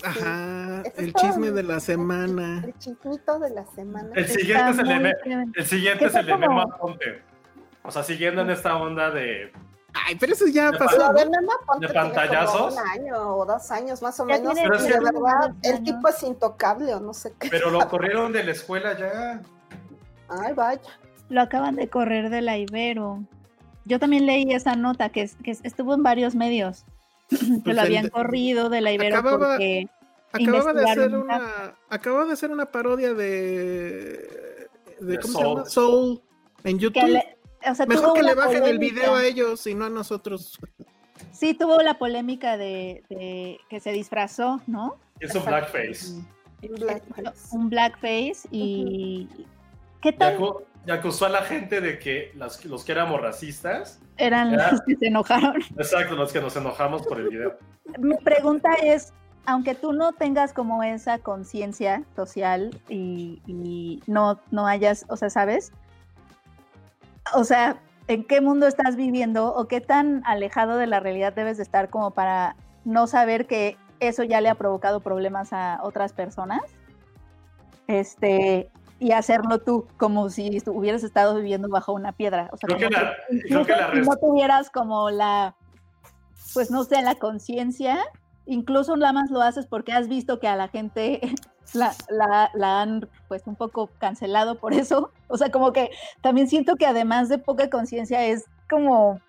Ajá, 0.04 0.82
es 0.84 0.98
el 0.98 1.12
chisme 1.12 1.50
de 1.50 1.64
la 1.64 1.80
semana. 1.80 2.62
El 2.64 2.78
chismito 2.78 3.38
de 3.40 3.50
la 3.50 3.66
semana. 3.74 4.10
El 4.14 4.24
Está 4.24 4.38
siguiente 4.38 4.70
es 4.70 4.78
el 4.78 4.86
de, 5.02 5.50
el 5.56 5.66
siguiente 5.66 6.04
es 6.06 6.14
el 6.14 6.24
fue 6.24 6.32
de 6.34 6.38
Memo 6.38 6.62
como- 6.62 6.74
Aponte. 6.74 7.22
O 7.82 7.90
sea, 7.90 8.02
siguiendo 8.04 8.42
en 8.42 8.50
esta 8.50 8.76
onda 8.76 9.10
de. 9.10 9.52
Ay, 10.06 10.14
pero 10.20 10.34
eso 10.34 10.46
ya 10.46 10.70
De 10.70 10.78
pasó. 10.78 11.12
De 11.14 11.24
Memo 11.28 11.50
Aponte 11.62 11.88
¿De 11.88 11.92
como 11.92 12.04
pantallazos? 12.12 12.74
un 12.74 12.88
año 13.00 13.36
o 13.36 13.44
dos 13.44 13.70
años 13.72 14.00
más 14.02 14.20
o 14.20 14.28
Ya 14.28 14.36
menos. 14.38 14.54
Pero 14.54 14.78
sí. 14.78 14.88
de 14.88 15.00
verdad, 15.00 15.52
el 15.64 15.82
tipo 15.82 16.08
es 16.08 16.22
intocable 16.22 16.94
o 16.94 17.00
no 17.00 17.12
sé 17.12 17.32
qué. 17.38 17.48
Pero 17.50 17.70
lo 17.70 17.80
corrieron 17.88 18.30
de 18.32 18.44
la 18.44 18.52
escuela 18.52 18.96
ya. 18.96 19.40
Ay, 20.28 20.52
vaya. 20.54 20.80
Lo 21.28 21.40
acaban 21.40 21.76
de 21.76 21.88
correr 21.88 22.30
de 22.30 22.40
la 22.40 22.56
Ibero. 22.58 23.24
Yo 23.84 23.98
también 23.98 24.26
leí 24.26 24.52
esa 24.52 24.74
nota 24.76 25.08
que, 25.10 25.22
es- 25.22 25.36
que 25.36 25.50
es- 25.52 25.60
estuvo 25.64 25.94
en 25.94 26.02
varios 26.02 26.34
medios 26.34 26.84
que 27.28 27.36
Pues 27.64 27.76
lo 27.76 27.82
habían 27.82 28.08
corrido 28.08 28.68
de 28.68 28.80
la 28.80 28.92
Ibero 28.92 29.18
Acababa- 29.18 29.48
porque 29.56 29.88
Acababa 30.32 30.72
de 30.74 30.90
hacer 30.90 31.16
una. 31.16 31.74
Acababa 31.88 32.24
de 32.26 32.32
hacer 32.32 32.50
una 32.50 32.66
parodia 32.66 33.14
de. 33.14 34.68
de 35.00 35.06
De 35.06 35.18
¿Cómo 35.18 35.32
se 35.32 35.38
Soul. 35.42 35.56
llama? 35.56 35.64
Soul 35.70 36.22
en 36.64 36.78
que 36.78 36.82
YouTube. 36.82 37.08
le- 37.08 37.36
o 37.70 37.74
sea, 37.74 37.86
Mejor 37.86 38.12
que 38.14 38.22
le 38.22 38.34
bajen 38.34 38.64
el 38.64 38.78
video 38.78 39.14
a 39.14 39.24
ellos 39.24 39.66
y 39.66 39.74
no 39.74 39.86
a 39.86 39.90
nosotros. 39.90 40.58
Sí, 41.32 41.54
tuvo 41.54 41.80
la 41.82 41.98
polémica 41.98 42.56
de, 42.56 43.02
de 43.08 43.58
que 43.70 43.80
se 43.80 43.92
disfrazó, 43.92 44.60
¿no? 44.66 44.96
Es 45.20 45.34
un 45.34 45.44
Blackface. 45.44 46.22
Un 47.52 47.70
blackface 47.70 48.48
y 48.50 49.28
¿qué 50.00 50.12
tal? 50.12 50.38
y 50.86 50.90
acusó 50.92 51.26
a 51.26 51.28
la 51.28 51.42
gente 51.42 51.80
de 51.80 51.98
que 51.98 52.30
las- 52.36 52.64
los 52.64 52.84
que 52.84 52.92
éramos 52.92 53.20
racistas. 53.20 54.00
Eran 54.18 54.56
los 54.56 54.80
que 54.86 54.94
se 54.96 55.06
enojaron. 55.08 55.56
Exacto, 55.76 56.14
los 56.14 56.32
que 56.32 56.40
nos 56.40 56.54
enojamos 56.56 57.04
por 57.06 57.18
el 57.18 57.28
video. 57.28 57.56
Mi 57.98 58.16
pregunta 58.18 58.72
es, 58.74 59.12
aunque 59.46 59.74
tú 59.74 59.92
no 59.92 60.12
tengas 60.12 60.52
como 60.52 60.84
esa 60.84 61.18
conciencia 61.18 62.04
social 62.14 62.70
y, 62.88 63.42
y 63.46 64.00
no, 64.06 64.38
no 64.52 64.66
hayas, 64.68 65.04
o 65.08 65.16
sea, 65.16 65.28
¿sabes? 65.28 65.72
O 67.34 67.42
sea, 67.42 67.80
¿en 68.06 68.22
qué 68.24 68.40
mundo 68.40 68.68
estás 68.68 68.94
viviendo 68.94 69.52
o 69.54 69.66
qué 69.66 69.80
tan 69.80 70.22
alejado 70.24 70.76
de 70.76 70.86
la 70.86 71.00
realidad 71.00 71.32
debes 71.32 71.56
de 71.56 71.64
estar 71.64 71.90
como 71.90 72.12
para 72.12 72.54
no 72.84 73.08
saber 73.08 73.48
que 73.48 73.76
eso 73.98 74.22
ya 74.22 74.40
le 74.40 74.48
ha 74.50 74.54
provocado 74.54 75.00
problemas 75.00 75.52
a 75.52 75.80
otras 75.82 76.12
personas? 76.12 76.62
Este, 77.88 78.70
y 78.98 79.12
hacerlo 79.12 79.58
tú, 79.60 79.86
como 79.98 80.30
si 80.30 80.62
hubieras 80.66 81.04
estado 81.04 81.34
viviendo 81.36 81.68
bajo 81.68 81.92
una 81.92 82.12
piedra. 82.12 82.48
O 82.52 82.56
sea, 82.56 82.66
Creo 82.68 82.78
que 82.78 82.94
como 82.94 83.04
la- 83.06 83.16
que 83.28 83.40
creo 83.48 83.64
que 83.66 83.72
la 83.72 83.92
si 83.92 84.00
no 84.00 84.16
tuvieras 84.16 84.70
como 84.70 85.10
la, 85.10 85.54
pues 86.54 86.70
no 86.70 86.84
sé, 86.84 87.02
la 87.02 87.14
conciencia, 87.16 87.98
incluso 88.46 88.96
nada 88.96 89.12
más 89.12 89.30
lo 89.30 89.42
haces 89.42 89.66
porque 89.66 89.92
has 89.92 90.08
visto 90.08 90.38
que 90.40 90.48
a 90.48 90.56
la 90.56 90.68
gente 90.68 91.20
la, 91.74 91.92
la, 92.08 92.50
la 92.54 92.80
han 92.82 93.08
pues 93.28 93.42
un 93.46 93.56
poco 93.56 93.90
cancelado 93.98 94.58
por 94.58 94.72
eso. 94.72 95.10
O 95.28 95.36
sea, 95.36 95.50
como 95.50 95.72
que 95.72 95.90
también 96.22 96.48
siento 96.48 96.76
que 96.76 96.86
además 96.86 97.28
de 97.28 97.38
poca 97.38 97.68
conciencia 97.70 98.24
es 98.24 98.44
como... 98.70 99.20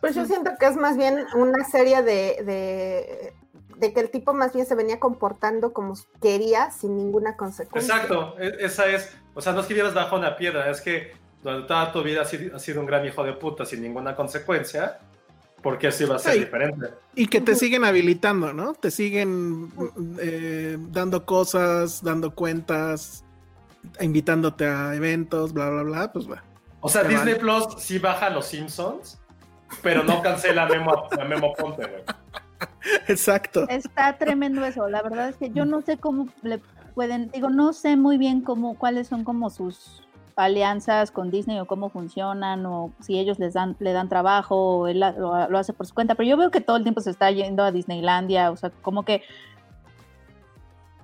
Pues 0.00 0.16
yo 0.16 0.24
siento 0.24 0.50
que 0.58 0.66
es 0.66 0.76
más 0.76 0.96
bien 0.96 1.24
una 1.36 1.62
serie 1.64 2.02
de, 2.02 2.42
de, 2.44 3.32
de 3.76 3.92
que 3.92 4.00
el 4.00 4.10
tipo 4.10 4.32
más 4.32 4.52
bien 4.52 4.66
se 4.66 4.74
venía 4.74 4.98
comportando 5.00 5.72
como 5.72 5.94
quería 6.20 6.70
sin 6.70 6.96
ninguna 6.96 7.36
consecuencia. 7.36 7.94
Exacto, 7.94 8.36
e- 8.38 8.56
esa 8.60 8.86
es, 8.86 9.16
o 9.34 9.40
sea, 9.40 9.52
no 9.52 9.60
es 9.60 9.66
que 9.66 9.74
vivas 9.74 9.94
bajo 9.94 10.16
una 10.16 10.36
piedra, 10.36 10.70
es 10.70 10.80
que 10.80 11.12
durante 11.42 11.68
toda 11.68 11.92
tu 11.92 12.02
vida 12.02 12.22
has 12.22 12.30
sido, 12.62 12.80
un 12.80 12.86
gran 12.86 13.04
hijo 13.04 13.24
de 13.24 13.32
puta 13.32 13.64
sin 13.64 13.82
ninguna 13.82 14.14
consecuencia, 14.14 14.98
porque 15.62 15.88
así 15.88 16.04
va 16.04 16.16
a 16.16 16.18
ser 16.18 16.38
diferente. 16.38 16.90
Y 17.14 17.26
que 17.26 17.40
te 17.40 17.54
siguen 17.54 17.84
habilitando, 17.84 18.52
¿no? 18.52 18.74
Te 18.74 18.90
siguen 18.90 19.72
eh, 20.20 20.76
dando 20.78 21.24
cosas, 21.24 22.02
dando 22.02 22.34
cuentas, 22.34 23.24
invitándote 24.00 24.66
a 24.66 24.94
eventos, 24.94 25.52
bla, 25.52 25.70
bla, 25.70 25.82
bla, 25.82 26.12
pues 26.12 26.30
va. 26.30 26.42
O 26.80 26.88
sea, 26.88 27.02
Disney 27.04 27.34
vale. 27.34 27.36
Plus 27.36 27.66
sí 27.78 27.98
baja 27.98 28.26
a 28.26 28.30
los 28.30 28.46
Simpsons, 28.46 29.20
pero 29.82 30.02
no 30.02 30.20
cancela 30.22 30.64
a 30.64 30.68
Memo, 30.68 31.08
a 31.10 31.24
Memo 31.24 31.52
Ponte, 31.54 31.86
güey. 31.86 32.02
Exacto. 33.08 33.68
Está 33.68 34.18
tremendo 34.18 34.64
eso. 34.64 34.88
La 34.88 35.02
verdad 35.02 35.28
es 35.28 35.36
que 35.36 35.50
yo 35.50 35.64
no 35.64 35.80
sé 35.82 35.98
cómo 35.98 36.28
le 36.42 36.60
pueden, 36.94 37.30
digo, 37.30 37.50
no 37.50 37.72
sé 37.72 37.96
muy 37.96 38.18
bien 38.18 38.42
cómo, 38.42 38.78
cuáles 38.78 39.08
son 39.08 39.24
como 39.24 39.50
sus 39.50 40.02
alianzas 40.36 41.10
con 41.10 41.30
Disney 41.30 41.60
o 41.60 41.66
cómo 41.66 41.90
funcionan 41.90 42.64
o 42.64 42.92
si 43.00 43.18
ellos 43.18 43.38
les 43.38 43.52
dan, 43.54 43.76
le 43.80 43.92
dan 43.92 44.08
trabajo 44.08 44.78
o 44.78 44.86
él 44.88 45.00
lo, 45.00 45.48
lo 45.48 45.58
hace 45.58 45.72
por 45.72 45.86
su 45.86 45.94
cuenta, 45.94 46.14
pero 46.14 46.28
yo 46.28 46.36
veo 46.36 46.50
que 46.50 46.60
todo 46.60 46.76
el 46.76 46.82
tiempo 46.82 47.00
se 47.02 47.10
está 47.10 47.30
yendo 47.30 47.62
a 47.62 47.72
Disneylandia, 47.72 48.50
o 48.50 48.56
sea, 48.56 48.70
como 48.82 49.04
que 49.04 49.22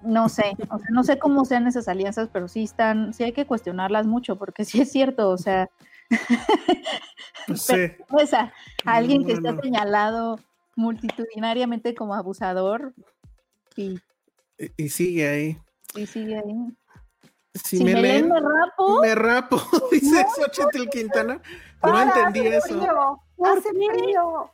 no 0.02 0.28
sé, 0.28 0.56
o 0.70 0.78
sea, 0.78 0.88
no 0.90 1.04
sé 1.04 1.18
cómo 1.18 1.44
sean 1.44 1.66
esas 1.66 1.88
alianzas, 1.88 2.30
pero 2.32 2.48
sí 2.48 2.62
están, 2.62 3.12
sí 3.12 3.24
hay 3.24 3.32
que 3.32 3.46
cuestionarlas 3.46 4.06
mucho, 4.06 4.36
porque 4.36 4.64
sí 4.64 4.80
es 4.80 4.90
cierto, 4.90 5.30
o 5.30 5.36
sea, 5.36 5.68
Pues 7.46 7.62
sí. 7.62 7.74
pues 8.08 8.34
a, 8.34 8.52
a 8.84 8.94
alguien 8.94 9.24
que 9.24 9.34
No, 9.34 9.50
está 9.50 9.62
señalado 9.62 10.38
multitudinariamente 10.78 11.94
como 11.94 12.14
abusador 12.14 12.94
y, 13.76 13.98
Y, 14.76 14.88
sigue 14.88 15.28
ahí. 15.28 15.58
y 15.94 16.06
sigue 16.06 16.38
ahí. 16.38 16.54
Si, 17.54 17.78
Si, 17.78 17.84
me 17.84 17.94
leen, 18.00 18.28
me 18.28 18.38
rapo. 18.40 19.00
me 19.00 19.14
rapo, 19.14 19.56
dice 19.90 20.24
Xochitl 20.36 20.88
Quintana. 20.88 21.34
No 21.34 21.40
Para, 21.80 22.02
entendí 22.04 22.46
hace 22.48 22.56
eso. 22.58 22.78
frío, 22.78 23.20
¿Por 23.36 23.48
hace 23.48 23.68
frío. 23.70 24.50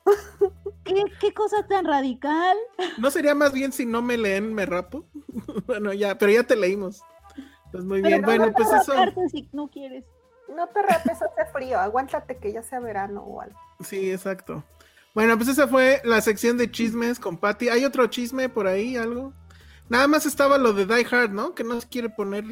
¿Qué, 0.85 1.05
qué 1.21 1.35
cosa 1.35 1.67
tan 1.67 1.85
radical? 1.85 2.57
¿No 2.99 3.11
sería 3.11 3.35
más 3.35 3.53
bien 3.53 3.73
si 3.73 3.85
no 3.85 4.01
me 4.01 4.17
leen, 4.17 4.55
me 4.55 4.65
rapo? 4.65 5.05
bueno, 5.67 5.93
ya, 5.93 6.17
pero 6.17 6.33
ya 6.33 6.45
te 6.45 6.57
leímos. 6.57 7.03
Pues 7.71 7.85
muy 7.85 8.01
bien. 8.01 8.23
Bueno, 8.23 8.47
no 8.47 8.53
pues 8.53 8.69
eso. 8.73 8.93
si 9.31 9.49
no 9.53 9.69
quieres. 9.69 10.05
No 10.55 10.67
te 10.69 10.81
rapes, 10.83 11.21
hace 11.21 11.51
frío. 11.53 11.79
Aguántate 11.79 12.37
que 12.39 12.53
ya 12.53 12.63
sea 12.63 12.81
verano 12.81 13.23
o 13.23 13.41
algo. 13.41 13.59
Sí, 13.81 14.11
exacto. 14.11 14.63
Bueno, 15.15 15.37
pues 15.37 15.49
esa 15.49 15.69
fue 15.69 16.01
la 16.05 16.21
sección 16.21 16.59
de 16.59 16.69
chismes 16.69 17.21
con 17.21 17.39
Patty. 17.39 17.69
¿Hay 17.69 17.85
otro 17.85 18.07
chisme 18.09 18.49
por 18.49 18.67
ahí, 18.67 18.97
algo? 18.97 19.33
Nada 19.89 20.09
más 20.09 20.27
estaba 20.27 20.59
lo 20.59 20.73
de 20.73 20.87
Die 20.87 21.07
Hard, 21.09 21.31
¿no? 21.31 21.55
Que 21.55 21.63
no 21.63 21.81
se 21.81 21.89
quiere 21.89 22.09
poner 22.11 22.45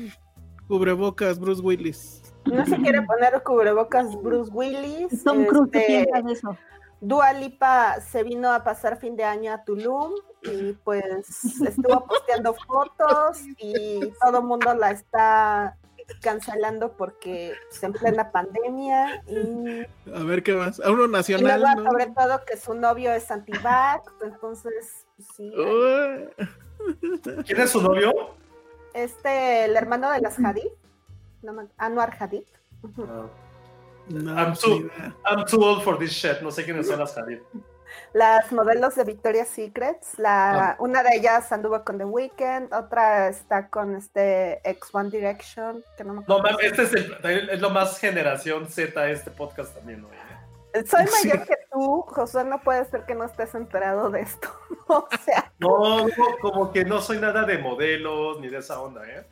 cubrebocas 0.69 1.41
Bruce 1.41 1.61
Willis. 1.61 2.23
No 2.45 2.65
se 2.65 2.77
quiere 2.77 3.03
poner 3.03 3.43
cubrebocas 3.43 4.15
Bruce 4.23 4.51
Willis. 4.53 5.25
Tom 5.25 5.45
Cruise, 5.47 5.71
¿qué 5.73 5.79
este, 5.79 5.93
piensas 5.93 6.25
de 6.25 6.33
eso? 6.33 6.59
Dua 7.01 7.33
Lipa 7.33 8.01
se 8.01 8.23
vino 8.23 8.53
a 8.53 8.63
pasar 8.63 8.97
fin 8.97 9.17
de 9.17 9.25
año 9.25 9.53
a 9.53 9.65
Tulum 9.65 10.13
y 10.43 10.73
pues 10.85 11.61
estuvo 11.67 12.07
posteando 12.07 12.55
fotos 12.55 13.41
y 13.59 14.13
todo 14.25 14.39
el 14.39 14.45
mundo 14.45 14.73
la 14.75 14.93
está 14.93 15.77
cancelando 16.21 16.93
porque 16.93 17.55
pues, 17.69 17.83
en 17.83 17.93
plena 17.93 18.31
pandemia 18.31 19.23
y, 19.27 19.87
A 20.15 20.23
ver 20.25 20.43
qué 20.43 20.55
más. 20.55 20.81
A 20.81 20.91
uno 20.91 21.07
y 21.07 21.11
nacional, 21.11 21.61
luego 21.61 21.83
¿no? 21.83 21.91
sobre 21.91 22.07
todo 22.07 22.45
que 22.45 22.57
su 22.57 22.75
novio 22.75 23.13
es 23.13 23.31
anti-vax, 23.31 24.13
entonces 24.23 25.07
pues, 25.17 25.29
sí. 25.37 25.53
¿Quién 27.47 27.61
es 27.61 27.71
su 27.71 27.81
novio? 27.81 28.13
Este, 28.95 29.65
el 29.65 29.77
hermano 29.77 30.11
de 30.11 30.21
las 30.21 30.39
Hadid, 30.39 30.69
no 31.43 31.69
Anwar 31.79 32.17
Hadid. 32.19 32.45
Ujú. 32.83 33.07
No. 33.07 33.31
No, 34.09 34.35
I'm 34.35 34.49
pues, 34.49 34.61
too. 34.61 34.91
I'm 35.25 35.45
too 35.47 35.63
old 35.63 35.83
for 35.83 35.97
this 35.97 36.11
shit. 36.11 36.41
No 36.43 36.51
sé 36.51 36.65
quiénes 36.65 36.89
son 36.89 36.99
las 36.99 37.17
Hadid. 37.17 37.39
Las 38.13 38.53
modelos 38.53 38.95
de 38.95 39.05
Victoria's 39.05 39.49
Secrets, 39.49 40.19
la, 40.19 40.77
una 40.79 41.03
de 41.03 41.17
ellas 41.17 41.51
anduvo 41.53 41.83
con 41.85 41.99
The 41.99 42.05
Weeknd, 42.05 42.73
otra 42.75 43.29
está 43.29 43.69
con 43.69 43.97
este 43.97 44.61
ex 44.69 44.95
One 44.95 45.11
Direction, 45.11 45.83
que 45.97 46.05
no 46.05 46.15
me 46.15 46.25
No, 46.27 46.37
acuerdo. 46.37 46.43
mames, 46.59 46.67
este 46.79 46.83
es, 46.83 46.93
el, 47.25 47.51
es 47.51 47.61
lo 47.61 47.71
más 47.71 47.99
generación 47.99 48.69
Z 48.69 49.09
este 49.11 49.31
podcast 49.31 49.75
también, 49.75 50.03
güey. 50.03 50.19
Soy 50.87 51.07
Sí. 51.07 51.29
mayor 51.29 51.47
que 51.47 51.55
tú, 51.71 52.01
José, 52.09 52.45
no 52.45 52.59
puede 52.63 52.85
ser 52.87 53.05
que 53.05 53.15
no 53.15 53.25
estés 53.25 53.55
enterado 53.55 54.11
de 54.11 54.21
esto. 54.23 54.49
o 54.89 55.07
sea, 55.25 55.53
No, 55.59 56.07
no, 56.07 56.15
como 56.41 56.73
que 56.73 56.85
no 56.85 57.01
soy 57.03 57.19
nada 57.19 57.45
de 57.45 57.59
modelos 57.59 58.41
ni 58.41 58.49
de 58.49 58.59
esa 58.59 58.81
onda, 58.81 59.03
¿eh? 59.07 59.23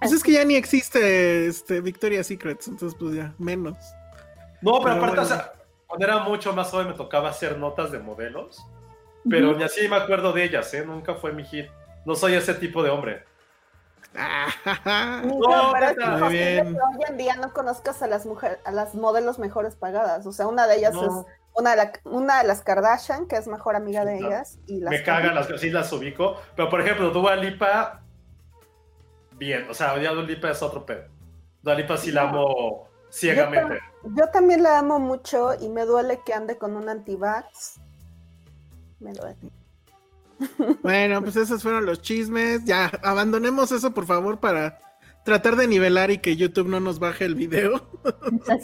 Pues 0.00 0.12
es 0.12 0.22
que 0.22 0.32
ya 0.32 0.44
ni 0.44 0.56
existe 0.56 1.46
este 1.46 1.80
Victoria's 1.80 2.26
Secrets, 2.26 2.68
entonces 2.68 2.98
pues 3.00 3.14
ya, 3.14 3.32
menos. 3.38 3.76
No, 4.60 4.80
pero, 4.80 4.82
Pero 4.82 4.92
aparte, 4.96 5.06
bueno. 5.16 5.22
o 5.22 5.24
sea, 5.24 5.52
cuando 5.96 6.06
era 6.14 6.18
mucho 6.24 6.52
más 6.52 6.70
joven 6.70 6.88
me 6.88 6.94
tocaba 6.94 7.28
hacer 7.30 7.58
notas 7.58 7.90
de 7.90 7.98
modelos, 7.98 8.64
pero 9.28 9.54
ni 9.54 9.64
así 9.64 9.88
me 9.88 9.96
acuerdo 9.96 10.32
de 10.32 10.44
ellas, 10.44 10.72
¿eh? 10.74 10.84
Nunca 10.86 11.14
fue 11.14 11.32
mi 11.32 11.44
hit. 11.44 11.66
No 12.04 12.14
soy 12.14 12.34
ese 12.34 12.54
tipo 12.54 12.82
de 12.82 12.90
hombre. 12.90 13.24
no, 14.14 15.22
No, 15.24 15.72
pero 15.72 15.86
es 15.90 16.20
Muy 16.20 16.32
bien. 16.32 16.68
hoy 16.76 17.02
en 17.08 17.16
día 17.16 17.36
no 17.36 17.52
conozcas 17.52 18.02
a 18.02 18.06
las 18.06 18.24
mujeres, 18.26 18.58
a 18.64 18.70
las 18.70 18.94
modelos 18.94 19.38
mejores 19.38 19.74
pagadas. 19.76 20.24
O 20.26 20.32
sea, 20.32 20.46
una 20.46 20.66
de 20.66 20.76
ellas 20.76 20.94
No. 20.94 21.04
es 21.04 21.26
una 21.54 21.70
de, 21.70 21.76
la- 21.76 21.92
una 22.04 22.38
de 22.42 22.48
las 22.48 22.60
Kardashian, 22.62 23.26
que 23.26 23.36
es 23.36 23.46
mejor 23.48 23.76
amiga 23.76 24.04
de 24.04 24.20
No. 24.20 24.28
ellas. 24.28 24.58
Y 24.66 24.80
las 24.80 24.90
me 24.90 25.02
cagan 25.02 25.34
las 25.34 25.48
sí 25.60 25.70
las 25.70 25.92
ubico, 25.92 26.40
pero 26.54 26.68
por 26.70 26.80
ejemplo, 26.80 27.10
Dua 27.10 27.34
Lipa, 27.36 28.02
bien, 29.32 29.66
o 29.68 29.74
sea, 29.74 29.96
ya 29.98 30.12
Dua 30.12 30.22
Lipa 30.22 30.50
es 30.50 30.62
otro 30.62 30.84
pedo. 30.86 31.04
Dua 31.62 31.74
Lipa 31.74 31.96
sí 31.96 32.12
la 32.12 32.22
amo 32.22 32.88
ciegamente. 33.10 33.74
Yo 33.74 33.80
también 34.32 34.62
la 34.62 34.78
amo 34.78 34.98
mucho 34.98 35.54
y 35.60 35.68
me 35.68 35.84
duele 35.84 36.20
que 36.24 36.34
ande 36.34 36.56
con 36.56 36.76
un 36.76 36.88
anti-vax. 36.88 37.80
Me 39.00 39.12
duele. 39.12 39.36
Bueno, 40.82 41.22
pues 41.22 41.36
esos 41.36 41.62
fueron 41.62 41.86
los 41.86 42.02
chismes. 42.02 42.64
Ya, 42.64 42.90
abandonemos 43.02 43.72
eso, 43.72 43.92
por 43.94 44.04
favor, 44.06 44.38
para 44.38 44.78
tratar 45.24 45.56
de 45.56 45.66
nivelar 45.66 46.10
y 46.10 46.18
que 46.18 46.36
YouTube 46.36 46.68
no 46.68 46.78
nos 46.78 46.98
baje 46.98 47.24
el 47.24 47.34
video. 47.34 47.88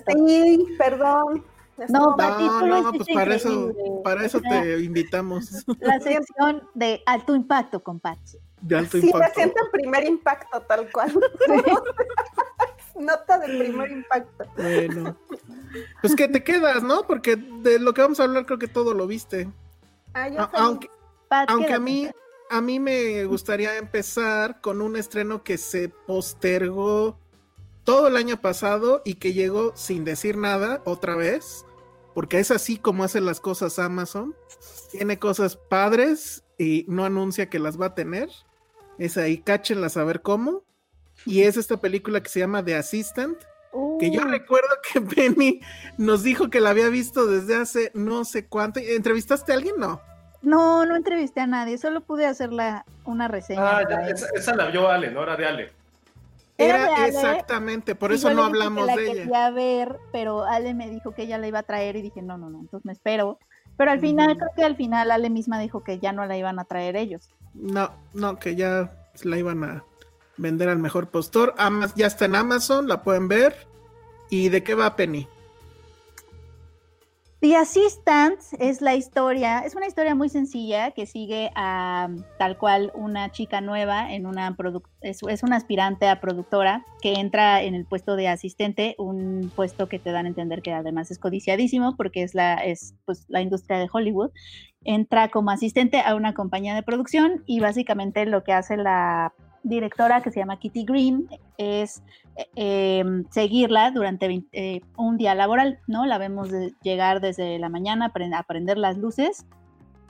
Sí, 0.06 0.66
perdón. 0.78 1.44
No, 1.88 2.14
Pati. 2.16 2.44
No, 2.44 2.82
no, 2.82 2.92
pues 2.92 3.08
para 3.12 3.34
eso, 3.34 3.72
para 4.04 4.24
eso 4.24 4.40
te 4.40 4.80
invitamos. 4.80 5.64
La 5.80 5.98
sección 5.98 6.62
de 6.74 7.02
alto 7.06 7.34
impacto 7.34 7.82
con 7.82 7.98
Patsy. 7.98 8.38
De 8.60 8.76
alto 8.76 8.98
Sí, 9.00 9.06
impacto. 9.06 9.34
siento 9.34 9.56
en 9.64 9.70
primer 9.72 10.04
impacto, 10.04 10.60
tal 10.62 10.90
cual. 10.92 11.12
Nota 12.98 13.38
de 13.38 13.46
primer 13.58 13.90
impacto. 13.90 14.44
Bueno. 14.56 15.16
Pues 16.00 16.14
que 16.14 16.28
te 16.28 16.44
quedas, 16.44 16.82
¿no? 16.82 17.06
Porque 17.06 17.36
de 17.36 17.78
lo 17.78 17.94
que 17.94 18.02
vamos 18.02 18.20
a 18.20 18.24
hablar 18.24 18.44
creo 18.46 18.58
que 18.58 18.68
todo 18.68 18.92
lo 18.94 19.06
viste. 19.06 19.48
Ah, 20.14 20.28
yo 20.28 20.40
A- 20.42 20.50
también. 20.50 20.64
aunque, 20.66 20.90
Pat, 21.28 21.50
aunque 21.50 21.72
a 21.72 21.78
mí, 21.80 22.10
a 22.50 22.60
mí 22.60 22.78
me 22.78 23.24
gustaría 23.24 23.78
empezar 23.78 24.60
con 24.60 24.82
un 24.82 24.96
estreno 24.96 25.42
que 25.42 25.56
se 25.56 25.88
postergó 25.88 27.18
todo 27.84 28.08
el 28.08 28.16
año 28.16 28.40
pasado 28.40 29.00
y 29.04 29.14
que 29.14 29.32
llegó 29.32 29.72
sin 29.74 30.04
decir 30.04 30.36
nada 30.36 30.82
otra 30.84 31.16
vez, 31.16 31.64
porque 32.14 32.38
es 32.38 32.50
así 32.50 32.76
como 32.76 33.04
hace 33.04 33.20
las 33.22 33.40
cosas 33.40 33.78
Amazon. 33.78 34.34
Tiene 34.90 35.18
cosas 35.18 35.56
padres 35.56 36.44
y 36.58 36.84
no 36.88 37.04
anuncia 37.06 37.48
que 37.48 37.58
las 37.58 37.80
va 37.80 37.86
a 37.86 37.94
tener. 37.94 38.28
Es 38.98 39.16
ahí, 39.16 39.38
cáchenlas 39.38 39.96
a 39.96 40.04
ver 40.04 40.20
cómo. 40.20 40.62
Y 41.26 41.42
es 41.42 41.56
esta 41.56 41.76
película 41.76 42.22
que 42.22 42.28
se 42.28 42.40
llama 42.40 42.64
The 42.64 42.76
Assistant, 42.76 43.38
Que 43.98 44.10
yo 44.10 44.22
recuerdo 44.24 44.68
que 44.92 45.00
Penny 45.14 45.60
nos 45.98 46.22
dijo 46.22 46.50
que 46.50 46.60
la 46.60 46.70
había 46.70 46.88
visto 46.88 47.26
desde 47.26 47.56
hace 47.56 47.90
no 47.94 48.24
sé 48.24 48.46
cuánto. 48.46 48.80
¿Entrevistaste 48.80 49.52
a 49.52 49.56
alguien? 49.56 49.76
No. 49.78 50.00
No, 50.42 50.84
no 50.84 50.96
entrevisté 50.96 51.40
a 51.40 51.46
nadie, 51.46 51.78
solo 51.78 52.00
pude 52.00 52.26
hacerla 52.26 52.84
una 53.04 53.28
reseña. 53.28 53.78
Ah, 53.78 53.82
ya, 53.88 54.08
esa, 54.08 54.26
esa, 54.34 54.56
la 54.56 54.66
vio 54.66 54.88
Ale, 54.88 55.10
no 55.12 55.22
era 55.22 55.36
de 55.36 55.46
Ale. 55.46 55.72
Era, 56.58 56.86
de 56.86 56.94
Ale, 56.94 57.08
exactamente, 57.08 57.94
por 57.94 58.12
eso 58.12 58.34
no 58.34 58.42
hablamos 58.42 58.86
la 58.86 58.96
de 58.96 59.04
ella. 59.04 59.22
quería 59.22 59.50
ver, 59.50 59.98
pero 60.10 60.44
Ale 60.44 60.74
me 60.74 60.90
dijo 60.90 61.12
que 61.12 61.22
ella 61.22 61.38
la 61.38 61.46
iba 61.46 61.60
a 61.60 61.62
traer 61.62 61.94
y 61.94 62.02
dije, 62.02 62.22
no, 62.22 62.38
no, 62.38 62.50
no, 62.50 62.58
entonces 62.58 62.84
me 62.84 62.92
espero. 62.92 63.38
Pero 63.76 63.92
al 63.92 64.00
final, 64.00 64.36
creo 64.36 64.50
que 64.54 64.64
al 64.64 64.76
final 64.76 65.12
Ale 65.12 65.30
misma 65.30 65.58
dijo 65.58 65.82
que 65.82 65.98
ya 65.98 66.12
no 66.12 66.26
la 66.26 66.36
iban 66.36 66.58
a 66.58 66.64
traer 66.64 66.96
ellos. 66.96 67.30
No, 67.54 67.90
no, 68.12 68.38
que 68.38 68.56
ya 68.56 68.92
la 69.22 69.38
iban 69.38 69.62
a 69.64 69.84
vender 70.36 70.68
al 70.68 70.78
mejor 70.78 71.10
postor. 71.10 71.54
Amas, 71.58 71.94
ya 71.94 72.06
está 72.06 72.24
en 72.24 72.36
Amazon, 72.36 72.88
la 72.88 73.02
pueden 73.02 73.28
ver. 73.28 73.66
¿Y 74.30 74.48
de 74.48 74.62
qué 74.62 74.74
va 74.74 74.96
Penny? 74.96 75.28
The 77.42 77.56
Assistant 77.56 78.38
es 78.60 78.80
la 78.80 78.94
historia, 78.94 79.64
es 79.66 79.74
una 79.74 79.88
historia 79.88 80.14
muy 80.14 80.28
sencilla 80.28 80.92
que 80.92 81.06
sigue 81.06 81.50
a 81.56 82.08
tal 82.38 82.56
cual 82.56 82.92
una 82.94 83.32
chica 83.32 83.60
nueva 83.60 84.12
en 84.14 84.26
una 84.26 84.56
es, 85.00 85.18
es 85.28 85.42
una 85.42 85.56
aspirante 85.56 86.06
a 86.06 86.20
productora 86.20 86.86
que 87.00 87.14
entra 87.14 87.60
en 87.64 87.74
el 87.74 87.84
puesto 87.84 88.14
de 88.14 88.28
asistente, 88.28 88.94
un 88.96 89.50
puesto 89.56 89.88
que 89.88 89.98
te 89.98 90.12
dan 90.12 90.26
a 90.26 90.28
entender 90.28 90.62
que 90.62 90.72
además 90.72 91.10
es 91.10 91.18
codiciadísimo 91.18 91.96
porque 91.96 92.22
es 92.22 92.32
la 92.36 92.54
es 92.54 92.94
pues 93.06 93.24
la 93.28 93.42
industria 93.42 93.78
de 93.78 93.88
Hollywood. 93.92 94.30
Entra 94.84 95.28
como 95.28 95.50
asistente 95.50 96.00
a 96.00 96.14
una 96.14 96.34
compañía 96.34 96.76
de 96.76 96.84
producción 96.84 97.42
y 97.46 97.58
básicamente 97.58 98.24
lo 98.24 98.44
que 98.44 98.52
hace 98.52 98.76
la 98.76 99.34
directora 99.62 100.20
que 100.20 100.30
se 100.30 100.40
llama 100.40 100.58
Kitty 100.58 100.84
Green 100.84 101.28
es 101.58 102.02
eh, 102.56 103.04
seguirla 103.30 103.90
durante 103.90 104.26
20, 104.28 104.48
eh, 104.52 104.80
un 104.96 105.16
día 105.16 105.34
laboral, 105.34 105.78
¿no? 105.86 106.06
La 106.06 106.18
vemos 106.18 106.50
de 106.50 106.74
llegar 106.82 107.20
desde 107.20 107.58
la 107.58 107.68
mañana 107.68 108.06
a 108.06 108.42
prender 108.42 108.78
las 108.78 108.98
luces 108.98 109.46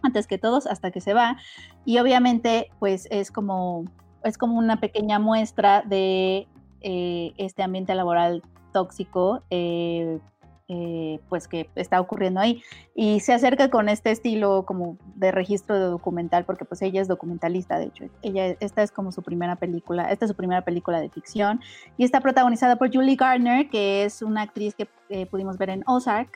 antes 0.02 0.26
que 0.26 0.38
todos 0.38 0.66
hasta 0.66 0.90
que 0.90 1.00
se 1.00 1.14
va 1.14 1.36
y 1.84 1.98
obviamente 1.98 2.70
pues 2.78 3.06
es 3.10 3.30
como 3.30 3.84
es 4.24 4.38
como 4.38 4.58
una 4.58 4.78
pequeña 4.78 5.18
muestra 5.18 5.82
de 5.82 6.48
eh, 6.80 7.32
este 7.36 7.62
ambiente 7.62 7.94
laboral 7.94 8.42
tóxico 8.72 9.42
eh, 9.50 10.18
eh, 10.68 11.20
pues 11.29 11.48
que 11.48 11.68
está 11.75 12.01
ocurriendo 12.01 12.40
ahí. 12.40 12.62
Y 12.94 13.20
se 13.20 13.33
acerca 13.33 13.70
con 13.70 13.88
este 13.88 14.11
estilo 14.11 14.64
como 14.64 14.96
de 15.14 15.33
registro 15.33 15.79
de 15.79 15.87
documental 15.87 16.44
porque 16.44 16.64
pues 16.64 16.83
ella 16.83 17.01
es 17.01 17.09
documentalista 17.09 17.79
de 17.79 17.87
hecho 17.87 18.05
ella 18.22 18.57
esta 18.61 18.83
es 18.83 18.90
como 18.90 19.12
su 19.12 19.22
primera 19.22 19.57
película 19.57 20.11
esta 20.11 20.25
es 20.25 20.31
su 20.31 20.37
primera 20.37 20.62
película 20.62 21.01
de 21.01 21.09
ficción 21.11 21.61
y 21.96 22.05
está 22.05 22.20
protagonizada 22.20 22.77
por 22.77 22.92
Julie 22.92 23.16
Gardner 23.16 23.68
que 23.68 24.05
es 24.05 24.22
una 24.22 24.42
actriz 24.42 24.75
que 24.75 24.88
eh, 25.09 25.27
pudimos 25.27 25.59
ver 25.59 25.70
en 25.70 25.83
Ozark 25.87 26.31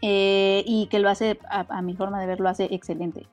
eh, 0.00 0.64
y 0.66 0.86
que 0.86 0.98
lo 0.98 1.08
hace 1.08 1.38
a, 1.48 1.66
a, 1.68 1.80
mi 1.80 1.94
forma 1.94 2.20
de 2.20 2.26
ver 2.26 2.40
lo 2.40 2.48
hace 2.48 2.64
excelente. 2.72 3.28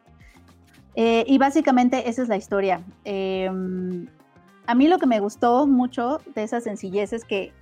Eh, 0.95 1.23
y 1.27 1.37
básicamente 1.37 2.09
esa 2.09 2.21
es 2.21 2.29
la 2.29 2.37
historia. 2.37 2.81
Em, 3.05 4.07
a 4.67 4.75
mí 4.75 4.87
lo 4.87 4.99
que 4.99 5.07
me 5.07 5.19
gustó 5.19 5.65
mucho 5.65 6.19
de 6.35 6.43
esa 6.43 6.61
sencillez 6.61 7.11
es 7.13 7.25
que 7.25 7.53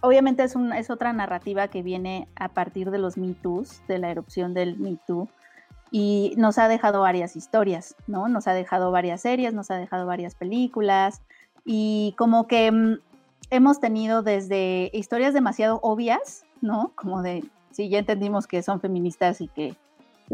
obviamente 0.00 0.42
es, 0.42 0.54
un, 0.54 0.72
es 0.72 0.90
otra 0.90 1.12
narrativa 1.12 1.68
que 1.68 1.82
viene 1.82 2.28
a 2.36 2.48
partir 2.48 2.90
de 2.90 2.98
los 2.98 3.16
Me 3.16 3.34
Too's, 3.34 3.82
de 3.88 3.98
la 3.98 4.10
erupción 4.10 4.54
del 4.54 4.78
Me 4.78 4.96
Too, 5.06 5.28
y 5.90 6.34
nos 6.36 6.58
ha 6.58 6.68
dejado 6.68 7.00
varias 7.00 7.36
historias, 7.36 7.96
¿no? 8.06 8.28
Nos 8.28 8.46
ha 8.46 8.52
dejado 8.52 8.90
varias 8.90 9.22
series, 9.22 9.54
nos 9.54 9.70
ha 9.70 9.76
dejado 9.76 10.06
varias 10.06 10.34
películas, 10.34 11.22
y 11.64 12.14
como 12.18 12.46
que 12.46 12.70
mm, 12.70 12.98
hemos 13.50 13.80
tenido 13.80 14.22
desde 14.22 14.90
historias 14.92 15.34
demasiado 15.34 15.80
obvias, 15.82 16.44
¿no? 16.60 16.92
Como 16.94 17.22
de, 17.22 17.44
sí, 17.70 17.88
ya 17.88 17.98
entendimos 17.98 18.46
que 18.46 18.62
son 18.62 18.80
feministas 18.80 19.40
y 19.40 19.48
que, 19.48 19.76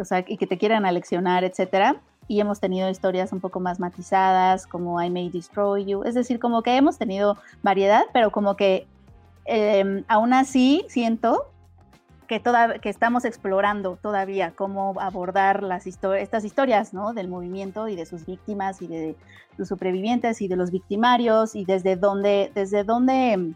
o 0.01 0.05
sea, 0.05 0.25
y 0.27 0.37
que 0.37 0.47
te 0.47 0.59
quieran 0.59 0.87
aleccionar, 0.87 1.45
etcétera. 1.45 2.01
Y 2.27 2.41
hemos 2.41 2.59
tenido 2.59 2.89
historias 2.89 3.33
un 3.33 3.41
poco 3.41 3.61
más 3.61 3.81
matizadas, 3.81 4.67
como 4.67 5.01
I 5.03 5.11
May 5.11 5.29
Destroy 5.29 5.85
You. 5.85 6.05
Es 6.05 6.15
decir, 6.15 6.39
como 6.39 6.63
que 6.63 6.77
hemos 6.77 6.97
tenido 6.97 7.37
variedad, 7.63 8.05
pero 8.13 8.33
como 8.33 8.57
que 8.57 8.87
eh, 9.47 10.05
aún 10.09 10.33
así 10.33 10.85
siento 10.89 11.51
que, 12.27 12.43
estamos 12.85 13.25
explorando 13.25 13.97
todavía 13.97 14.53
cómo 14.53 14.95
abordar 15.01 15.63
las 15.63 15.87
estas 15.87 16.45
historias 16.45 16.93
del 17.15 17.29
movimiento 17.29 17.89
y 17.89 17.97
de 17.97 18.07
sus 18.07 18.27
víctimas 18.27 18.83
y 18.83 18.87
de 18.87 19.17
los 19.57 19.69
supervivientes 19.69 20.41
y 20.41 20.49
de 20.49 20.57
los 20.57 20.71
victimarios 20.71 21.55
y 21.55 21.65
desde 21.65 21.97
dónde, 21.97 22.51
desde 22.55 22.85
dónde 22.85 23.55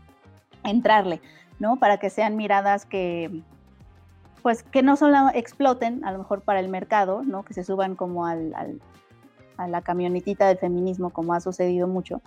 entrarle, 0.65 1.21
¿no? 1.59 1.77
Para 1.77 1.99
que 1.99 2.11
sean 2.11 2.37
miradas 2.37 2.85
que, 2.85 3.43
pues, 4.43 4.63
que 4.63 4.83
no 4.83 4.97
solo 4.97 5.29
exploten, 5.35 6.05
a 6.05 6.13
lo 6.13 6.19
mejor 6.19 6.43
para 6.43 6.61
el 6.61 6.69
mercado, 6.69 7.23
¿no? 7.25 7.45
Que 7.45 7.55
se 7.55 7.65
suban 7.65 7.97
como 7.97 8.27
al, 8.27 8.55
a 9.57 9.69
la 9.69 9.83
camionetita 9.83 10.47
del 10.47 10.59
feminismo, 10.59 11.11
como 11.11 11.35
ha 11.35 11.41
sucedido 11.41 11.89
mucho, 11.89 12.21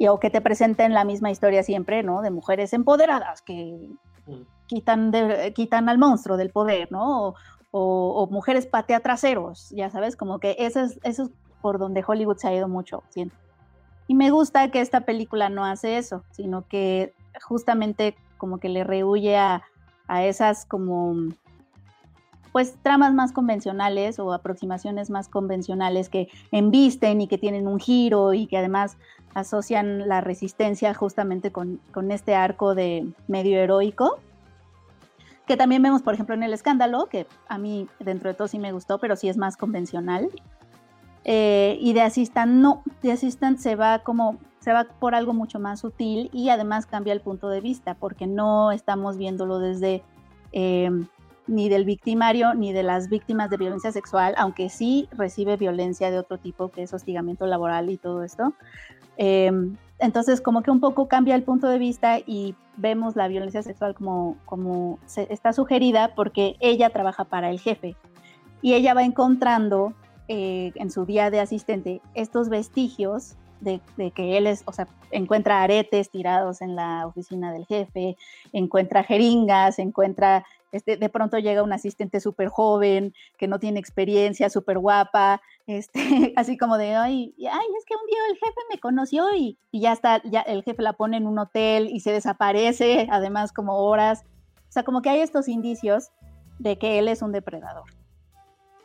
y, 0.00 0.08
o 0.08 0.18
que 0.18 0.30
te 0.30 0.40
presenten 0.40 0.94
la 0.94 1.04
misma 1.04 1.30
historia 1.30 1.62
siempre, 1.62 2.02
¿no? 2.02 2.22
De 2.22 2.30
mujeres 2.30 2.72
empoderadas 2.72 3.42
que 3.42 3.90
mm. 4.26 4.40
quitan, 4.66 5.10
de, 5.10 5.52
quitan 5.54 5.90
al 5.90 5.98
monstruo 5.98 6.38
del 6.38 6.48
poder, 6.48 6.90
¿no? 6.90 7.28
O, 7.28 7.34
o, 7.70 8.22
o, 8.22 8.26
mujeres 8.28 8.66
patea 8.66 9.00
traseros, 9.00 9.68
ya 9.70 9.90
sabes, 9.90 10.16
como 10.16 10.38
que 10.40 10.56
eso 10.58 10.80
es, 10.80 10.98
eso 11.02 11.24
es 11.24 11.30
por 11.60 11.78
donde 11.78 12.02
Hollywood 12.04 12.38
se 12.38 12.48
ha 12.48 12.54
ido 12.54 12.66
mucho, 12.66 13.02
siento. 13.10 13.36
Y 14.08 14.14
me 14.14 14.30
gusta 14.30 14.70
que 14.70 14.80
esta 14.80 15.02
película 15.02 15.50
no 15.50 15.66
hace 15.66 15.98
eso, 15.98 16.24
sino 16.30 16.66
que 16.66 17.12
justamente 17.42 18.16
como 18.38 18.58
que 18.58 18.70
le 18.70 18.84
rehuye 18.84 19.36
a, 19.36 19.62
a 20.08 20.24
esas 20.24 20.64
como 20.64 21.14
pues 22.52 22.76
tramas 22.82 23.14
más 23.14 23.32
convencionales 23.32 24.18
o 24.18 24.32
aproximaciones 24.32 25.10
más 25.10 25.28
convencionales 25.28 26.08
que 26.08 26.28
embisten 26.50 27.20
y 27.20 27.28
que 27.28 27.38
tienen 27.38 27.68
un 27.68 27.78
giro 27.78 28.34
y 28.34 28.46
que 28.46 28.58
además 28.58 28.96
asocian 29.34 30.08
la 30.08 30.20
resistencia 30.20 30.94
justamente 30.94 31.52
con, 31.52 31.80
con 31.92 32.10
este 32.10 32.34
arco 32.34 32.74
de 32.74 33.12
medio 33.28 33.58
heroico, 33.58 34.18
que 35.46 35.56
también 35.56 35.82
vemos, 35.82 36.02
por 36.02 36.14
ejemplo, 36.14 36.34
en 36.34 36.42
el 36.42 36.52
escándalo, 36.52 37.06
que 37.06 37.26
a 37.48 37.58
mí 37.58 37.88
dentro 37.98 38.28
de 38.28 38.34
todo 38.34 38.48
sí 38.48 38.58
me 38.58 38.72
gustó, 38.72 38.98
pero 38.98 39.16
sí 39.16 39.28
es 39.28 39.36
más 39.36 39.56
convencional. 39.56 40.30
Eh, 41.24 41.76
y 41.80 41.92
de 41.92 42.02
Assistant 42.02 42.52
no, 42.52 42.82
de 43.02 43.12
Assistant 43.12 43.58
se 43.58 43.76
va 43.76 43.98
como, 43.98 44.38
se 44.60 44.72
va 44.72 44.84
por 44.84 45.14
algo 45.14 45.34
mucho 45.34 45.58
más 45.58 45.80
sutil 45.80 46.30
y 46.32 46.48
además 46.48 46.86
cambia 46.86 47.12
el 47.12 47.20
punto 47.20 47.48
de 47.48 47.60
vista, 47.60 47.94
porque 47.94 48.26
no 48.26 48.70
estamos 48.72 49.16
viéndolo 49.16 49.58
desde 49.58 50.02
eh, 50.52 50.88
ni 51.46 51.68
del 51.68 51.84
victimario 51.84 52.54
ni 52.54 52.72
de 52.72 52.82
las 52.82 53.08
víctimas 53.08 53.50
de 53.50 53.56
violencia 53.56 53.92
sexual, 53.92 54.34
aunque 54.36 54.68
sí 54.68 55.08
recibe 55.12 55.56
violencia 55.56 56.10
de 56.10 56.18
otro 56.18 56.38
tipo, 56.38 56.68
que 56.70 56.82
es 56.82 56.92
hostigamiento 56.92 57.46
laboral 57.46 57.90
y 57.90 57.96
todo 57.96 58.22
esto. 58.22 58.52
Eh, 59.16 59.50
entonces, 60.00 60.40
como 60.40 60.62
que 60.62 60.70
un 60.70 60.80
poco 60.80 61.08
cambia 61.08 61.34
el 61.34 61.42
punto 61.42 61.68
de 61.68 61.78
vista 61.78 62.18
y 62.18 62.54
vemos 62.76 63.16
la 63.16 63.28
violencia 63.28 63.62
sexual 63.62 63.94
como, 63.94 64.36
como 64.46 64.98
se, 65.04 65.30
está 65.32 65.52
sugerida 65.52 66.14
porque 66.14 66.56
ella 66.60 66.90
trabaja 66.90 67.24
para 67.24 67.50
el 67.50 67.60
jefe 67.60 67.96
y 68.62 68.74
ella 68.74 68.94
va 68.94 69.04
encontrando 69.04 69.92
eh, 70.28 70.72
en 70.74 70.90
su 70.90 71.04
día 71.04 71.30
de 71.30 71.40
asistente 71.40 72.00
estos 72.14 72.48
vestigios 72.48 73.36
de, 73.60 73.82
de, 73.98 74.10
que 74.10 74.38
él 74.38 74.46
es, 74.46 74.62
o 74.64 74.72
sea, 74.72 74.88
encuentra 75.10 75.62
aretes 75.62 76.10
tirados 76.10 76.62
en 76.62 76.76
la 76.76 77.06
oficina 77.06 77.52
del 77.52 77.66
jefe, 77.66 78.16
encuentra 78.54 79.02
jeringas, 79.02 79.78
encuentra 79.78 80.46
este, 80.72 80.96
de 80.96 81.08
pronto 81.08 81.38
llega 81.38 81.62
un 81.62 81.72
asistente 81.72 82.20
súper 82.20 82.48
joven, 82.48 83.14
que 83.38 83.48
no 83.48 83.58
tiene 83.58 83.80
experiencia, 83.80 84.50
súper 84.50 84.78
guapa, 84.78 85.40
este, 85.66 86.00
así 86.36 86.56
como 86.56 86.78
de, 86.78 86.94
ay, 86.94 87.34
ay, 87.38 87.66
es 87.78 87.84
que 87.84 87.94
un 87.94 88.06
día 88.06 88.18
el 88.30 88.36
jefe 88.36 88.60
me 88.72 88.78
conoció 88.78 89.34
y, 89.34 89.58
y, 89.70 89.80
ya 89.80 89.92
está, 89.92 90.22
ya 90.24 90.40
el 90.42 90.62
jefe 90.62 90.82
la 90.82 90.94
pone 90.94 91.16
en 91.16 91.26
un 91.26 91.38
hotel 91.38 91.88
y 91.90 92.00
se 92.00 92.12
desaparece, 92.12 93.08
además 93.10 93.52
como 93.52 93.78
horas. 93.78 94.24
O 94.68 94.72
sea, 94.72 94.84
como 94.84 95.02
que 95.02 95.10
hay 95.10 95.20
estos 95.20 95.48
indicios 95.48 96.10
de 96.58 96.78
que 96.78 96.98
él 96.98 97.08
es 97.08 97.22
un 97.22 97.32
depredador 97.32 97.84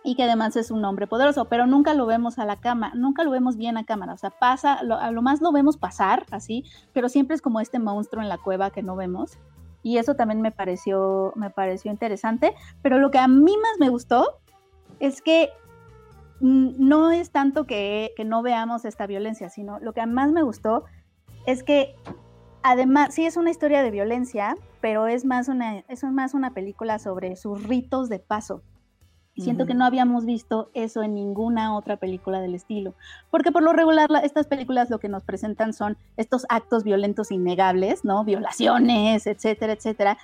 y 0.05 0.15
que 0.15 0.23
además 0.23 0.55
es 0.55 0.69
un 0.69 0.85
hombre 0.85 1.07
poderoso, 1.07 1.45
pero 1.45 1.65
nunca 1.65 1.95
lo 1.95 2.05
vemos 2.05 2.37
a 2.37 2.45
la 2.45 2.57
cama, 2.57 2.91
nunca 2.93 3.23
lo 3.23 3.31
vemos 3.31 3.57
bien 3.57 3.75
a 3.75 3.85
cámara, 3.85 4.13
o 4.13 4.17
sea, 4.17 4.29
pasa, 4.29 4.83
lo, 4.83 4.97
a 4.97 5.09
lo 5.09 5.23
más 5.23 5.41
lo 5.41 5.51
vemos 5.51 5.77
pasar 5.77 6.27
así, 6.29 6.63
pero 6.93 7.09
siempre 7.09 7.35
es 7.35 7.41
como 7.41 7.59
este 7.59 7.79
monstruo 7.79 8.21
en 8.21 8.29
la 8.29 8.37
cueva 8.37 8.69
que 8.69 8.83
no 8.83 8.95
vemos 8.95 9.39
y 9.85 9.99
eso 9.99 10.15
también 10.15 10.41
me 10.41 10.49
pareció, 10.49 11.31
me 11.35 11.51
pareció 11.51 11.91
interesante, 11.91 12.55
pero 12.81 12.97
lo 12.97 13.11
que 13.11 13.19
a 13.19 13.27
mí 13.27 13.55
más 13.55 13.77
me 13.79 13.89
gustó 13.89 14.39
es 14.99 15.21
que 15.21 15.51
no 16.39 17.11
es 17.11 17.29
tanto 17.29 17.67
que, 17.67 18.11
que, 18.17 18.25
no 18.25 18.41
veamos 18.41 18.83
esta 18.83 19.05
violencia, 19.05 19.51
sino 19.51 19.79
lo 19.79 19.93
que 19.93 20.03
más 20.07 20.31
me 20.31 20.41
gustó 20.41 20.85
es 21.45 21.61
que 21.61 21.93
además, 22.63 23.13
sí 23.13 23.27
es 23.27 23.37
una 23.37 23.51
historia 23.51 23.83
de 23.83 23.91
violencia, 23.91 24.57
pero 24.81 25.05
es 25.05 25.23
más 25.23 25.49
una, 25.49 25.77
es 25.87 26.03
más 26.03 26.33
una 26.33 26.55
película 26.55 26.97
sobre 26.97 27.35
sus 27.35 27.61
ritos 27.61 28.09
de 28.09 28.17
paso. 28.17 28.63
Siento 29.37 29.65
que 29.65 29.73
no 29.73 29.83
habíamos 29.83 30.25
visto 30.25 30.69
eso 30.73 31.03
en 31.03 31.13
ninguna 31.13 31.75
otra 31.75 31.97
película 31.97 32.39
del 32.39 32.55
estilo, 32.55 32.93
porque 33.31 33.51
por 33.51 33.63
lo 33.63 33.73
regular 33.73 34.09
estas 34.23 34.47
películas 34.47 34.89
lo 34.89 34.99
que 34.99 35.09
nos 35.09 35.23
presentan 35.23 35.73
son 35.73 35.97
estos 36.15 36.45
actos 36.47 36.85
violentos 36.85 37.31
innegables, 37.31 38.05
¿no? 38.05 38.23
Violaciones, 38.23 39.27
etcétera, 39.27 39.73
etcétera. 39.73 40.17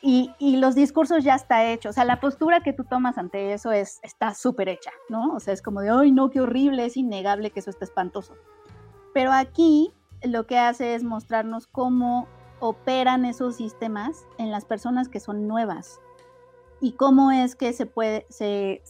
Y, 0.00 0.32
y 0.38 0.56
los 0.56 0.74
discursos 0.74 1.24
ya 1.24 1.34
está 1.34 1.64
hecho, 1.64 1.90
o 1.90 1.92
sea, 1.92 2.04
la 2.04 2.20
postura 2.20 2.62
que 2.62 2.72
tú 2.72 2.84
tomas 2.84 3.18
ante 3.18 3.52
eso 3.52 3.70
es, 3.72 4.00
está 4.02 4.34
súper 4.34 4.68
hecha, 4.68 4.90
¿no? 5.08 5.34
O 5.34 5.40
sea, 5.40 5.52
es 5.52 5.62
como 5.62 5.80
de, 5.80 5.90
ay, 5.90 6.10
no, 6.10 6.30
qué 6.30 6.40
horrible, 6.40 6.86
es 6.86 6.96
innegable 6.96 7.50
que 7.50 7.60
eso 7.60 7.70
está 7.70 7.84
espantoso. 7.84 8.34
Pero 9.12 9.32
aquí 9.32 9.92
lo 10.22 10.46
que 10.46 10.58
hace 10.58 10.94
es 10.94 11.04
mostrarnos 11.04 11.66
cómo 11.66 12.28
operan 12.60 13.24
esos 13.24 13.56
sistemas 13.56 14.26
en 14.38 14.50
las 14.50 14.64
personas 14.64 15.08
que 15.08 15.20
son 15.20 15.46
nuevas, 15.46 16.00
y 16.80 16.92
cómo 16.92 17.30
es 17.30 17.56
que 17.56 17.72
se 17.72 17.86
puede, 17.86 18.26
se, 18.28 18.82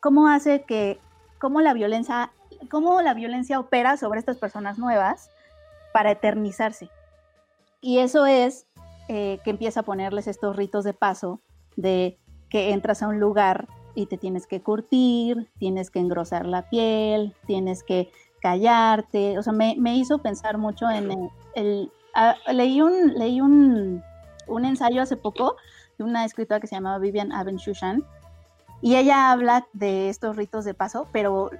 cómo 0.00 0.28
hace 0.28 0.62
que, 0.62 0.98
cómo 1.38 1.60
la 1.60 1.74
violencia, 1.74 2.32
cómo 2.70 3.00
la 3.02 3.14
violencia 3.14 3.58
opera 3.58 3.96
sobre 3.96 4.20
estas 4.20 4.38
personas 4.38 4.78
nuevas 4.78 5.30
para 5.92 6.10
eternizarse. 6.10 6.90
Y 7.80 7.98
eso 7.98 8.26
es 8.26 8.66
eh, 9.08 9.38
que 9.44 9.50
empieza 9.50 9.80
a 9.80 9.84
ponerles 9.84 10.26
estos 10.26 10.56
ritos 10.56 10.84
de 10.84 10.92
paso 10.92 11.40
de 11.76 12.18
que 12.48 12.72
entras 12.72 13.02
a 13.02 13.08
un 13.08 13.20
lugar 13.20 13.68
y 13.94 14.06
te 14.06 14.18
tienes 14.18 14.46
que 14.46 14.60
curtir, 14.60 15.48
tienes 15.58 15.90
que 15.90 15.98
engrosar 15.98 16.46
la 16.46 16.68
piel, 16.68 17.34
tienes 17.46 17.82
que 17.82 18.10
callarte. 18.40 19.38
O 19.38 19.42
sea, 19.42 19.52
me, 19.52 19.74
hizo 19.96 20.18
pensar 20.18 20.58
mucho 20.58 20.90
en 20.90 21.30
el... 21.54 21.90
Ah, 22.14 22.34
leí 22.52 22.80
un, 22.80 23.14
leí 23.14 23.40
un, 23.40 24.02
un 24.46 24.64
ensayo 24.64 25.02
hace 25.02 25.16
poco 25.16 25.56
de 25.98 26.04
una 26.04 26.24
escritora 26.24 26.60
que 26.60 26.66
se 26.66 26.74
llamaba 26.74 26.98
Vivian 26.98 27.32
Abenshushan, 27.32 28.04
y 28.82 28.96
ella 28.96 29.32
habla 29.32 29.66
de 29.72 30.10
estos 30.10 30.36
ritos 30.36 30.66
de 30.66 30.74
paso, 30.74 31.08
pero 31.10 31.50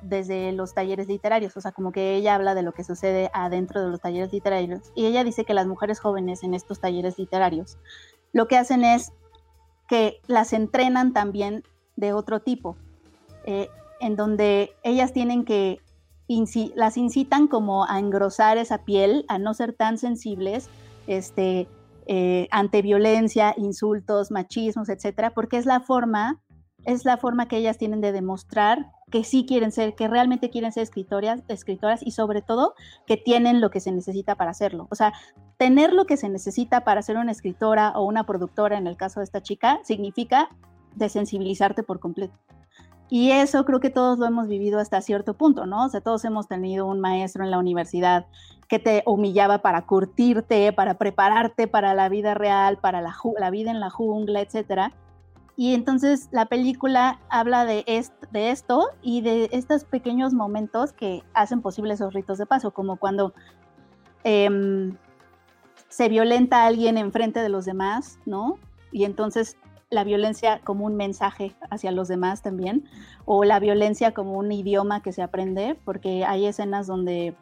desde 0.00 0.52
los 0.52 0.72
talleres 0.72 1.06
literarios, 1.06 1.54
o 1.56 1.60
sea, 1.60 1.72
como 1.72 1.92
que 1.92 2.16
ella 2.16 2.34
habla 2.34 2.54
de 2.54 2.62
lo 2.62 2.72
que 2.72 2.82
sucede 2.82 3.30
adentro 3.34 3.82
de 3.82 3.90
los 3.90 4.00
talleres 4.00 4.32
literarios. 4.32 4.90
Y 4.94 5.04
ella 5.04 5.22
dice 5.22 5.44
que 5.44 5.52
las 5.52 5.66
mujeres 5.66 6.00
jóvenes 6.00 6.42
en 6.42 6.54
estos 6.54 6.80
talleres 6.80 7.18
literarios 7.18 7.76
lo 8.32 8.48
que 8.48 8.56
hacen 8.56 8.84
es 8.84 9.12
que 9.88 10.20
las 10.26 10.52
entrenan 10.52 11.12
también 11.12 11.64
de 11.96 12.12
otro 12.12 12.40
tipo, 12.40 12.76
eh, 13.44 13.68
en 14.00 14.16
donde 14.16 14.72
ellas 14.82 15.12
tienen 15.12 15.44
que, 15.44 15.80
las 16.74 16.96
incitan 16.96 17.46
como 17.46 17.84
a 17.84 17.98
engrosar 17.98 18.56
esa 18.56 18.78
piel, 18.84 19.26
a 19.28 19.38
no 19.38 19.52
ser 19.52 19.74
tan 19.74 19.98
sensibles, 19.98 20.70
este, 21.06 21.68
eh, 22.06 22.48
ante 22.50 22.82
violencia, 22.82 23.54
insultos, 23.56 24.30
machismos, 24.30 24.88
etcétera, 24.88 25.30
porque 25.30 25.56
es 25.56 25.66
la 25.66 25.80
forma, 25.80 26.40
es 26.84 27.04
la 27.04 27.16
forma 27.16 27.48
que 27.48 27.56
ellas 27.56 27.78
tienen 27.78 28.00
de 28.00 28.12
demostrar 28.12 28.90
que 29.10 29.24
sí 29.24 29.44
quieren 29.46 29.70
ser, 29.70 29.94
que 29.94 30.08
realmente 30.08 30.50
quieren 30.50 30.72
ser 30.72 30.82
escritoras, 30.82 31.42
escritoras 31.48 32.00
y 32.04 32.12
sobre 32.12 32.42
todo 32.42 32.74
que 33.06 33.16
tienen 33.16 33.60
lo 33.60 33.70
que 33.70 33.78
se 33.78 33.92
necesita 33.92 34.34
para 34.34 34.50
hacerlo. 34.50 34.88
O 34.90 34.94
sea, 34.94 35.12
tener 35.58 35.92
lo 35.92 36.06
que 36.06 36.16
se 36.16 36.28
necesita 36.28 36.82
para 36.82 37.02
ser 37.02 37.18
una 37.18 37.30
escritora 37.30 37.90
o 37.90 38.04
una 38.04 38.24
productora, 38.24 38.78
en 38.78 38.86
el 38.86 38.96
caso 38.96 39.20
de 39.20 39.24
esta 39.24 39.42
chica, 39.42 39.80
significa 39.84 40.48
desensibilizarte 40.96 41.82
por 41.82 42.00
completo. 42.00 42.34
Y 43.14 43.30
eso 43.30 43.66
creo 43.66 43.78
que 43.78 43.90
todos 43.90 44.18
lo 44.18 44.24
hemos 44.24 44.48
vivido 44.48 44.78
hasta 44.78 45.02
cierto 45.02 45.34
punto, 45.34 45.66
¿no? 45.66 45.84
O 45.84 45.88
sea, 45.90 46.00
todos 46.00 46.24
hemos 46.24 46.48
tenido 46.48 46.86
un 46.86 46.98
maestro 46.98 47.44
en 47.44 47.50
la 47.50 47.58
universidad 47.58 48.24
que 48.68 48.78
te 48.78 49.02
humillaba 49.04 49.58
para 49.58 49.82
curtirte, 49.82 50.72
para 50.72 50.94
prepararte 50.94 51.66
para 51.66 51.92
la 51.92 52.08
vida 52.08 52.32
real, 52.32 52.78
para 52.78 53.02
la, 53.02 53.14
la 53.38 53.50
vida 53.50 53.70
en 53.70 53.80
la 53.80 53.90
jungla, 53.90 54.40
etc. 54.40 54.94
Y 55.58 55.74
entonces 55.74 56.30
la 56.32 56.46
película 56.46 57.20
habla 57.28 57.66
de, 57.66 57.84
de 58.30 58.50
esto 58.50 58.88
y 59.02 59.20
de 59.20 59.50
estos 59.52 59.84
pequeños 59.84 60.32
momentos 60.32 60.94
que 60.94 61.22
hacen 61.34 61.60
posible 61.60 61.92
esos 61.92 62.14
ritos 62.14 62.38
de 62.38 62.46
paso, 62.46 62.70
como 62.70 62.96
cuando 62.96 63.34
em, 64.24 64.96
se 65.90 66.08
violenta 66.08 66.62
a 66.62 66.66
alguien 66.68 66.96
enfrente 66.96 67.40
de 67.40 67.50
los 67.50 67.66
demás, 67.66 68.18
¿no? 68.24 68.56
Y 68.90 69.04
entonces 69.04 69.58
la 69.92 70.04
violencia 70.04 70.60
como 70.64 70.86
un 70.86 70.96
mensaje 70.96 71.54
hacia 71.70 71.92
los 71.92 72.08
demás 72.08 72.42
también, 72.42 72.88
o 73.26 73.44
la 73.44 73.60
violencia 73.60 74.12
como 74.12 74.38
un 74.38 74.50
idioma 74.50 75.02
que 75.02 75.12
se 75.12 75.22
aprende, 75.22 75.76
porque 75.84 76.24
hay 76.24 76.46
escenas 76.46 76.86
donde 76.86 77.34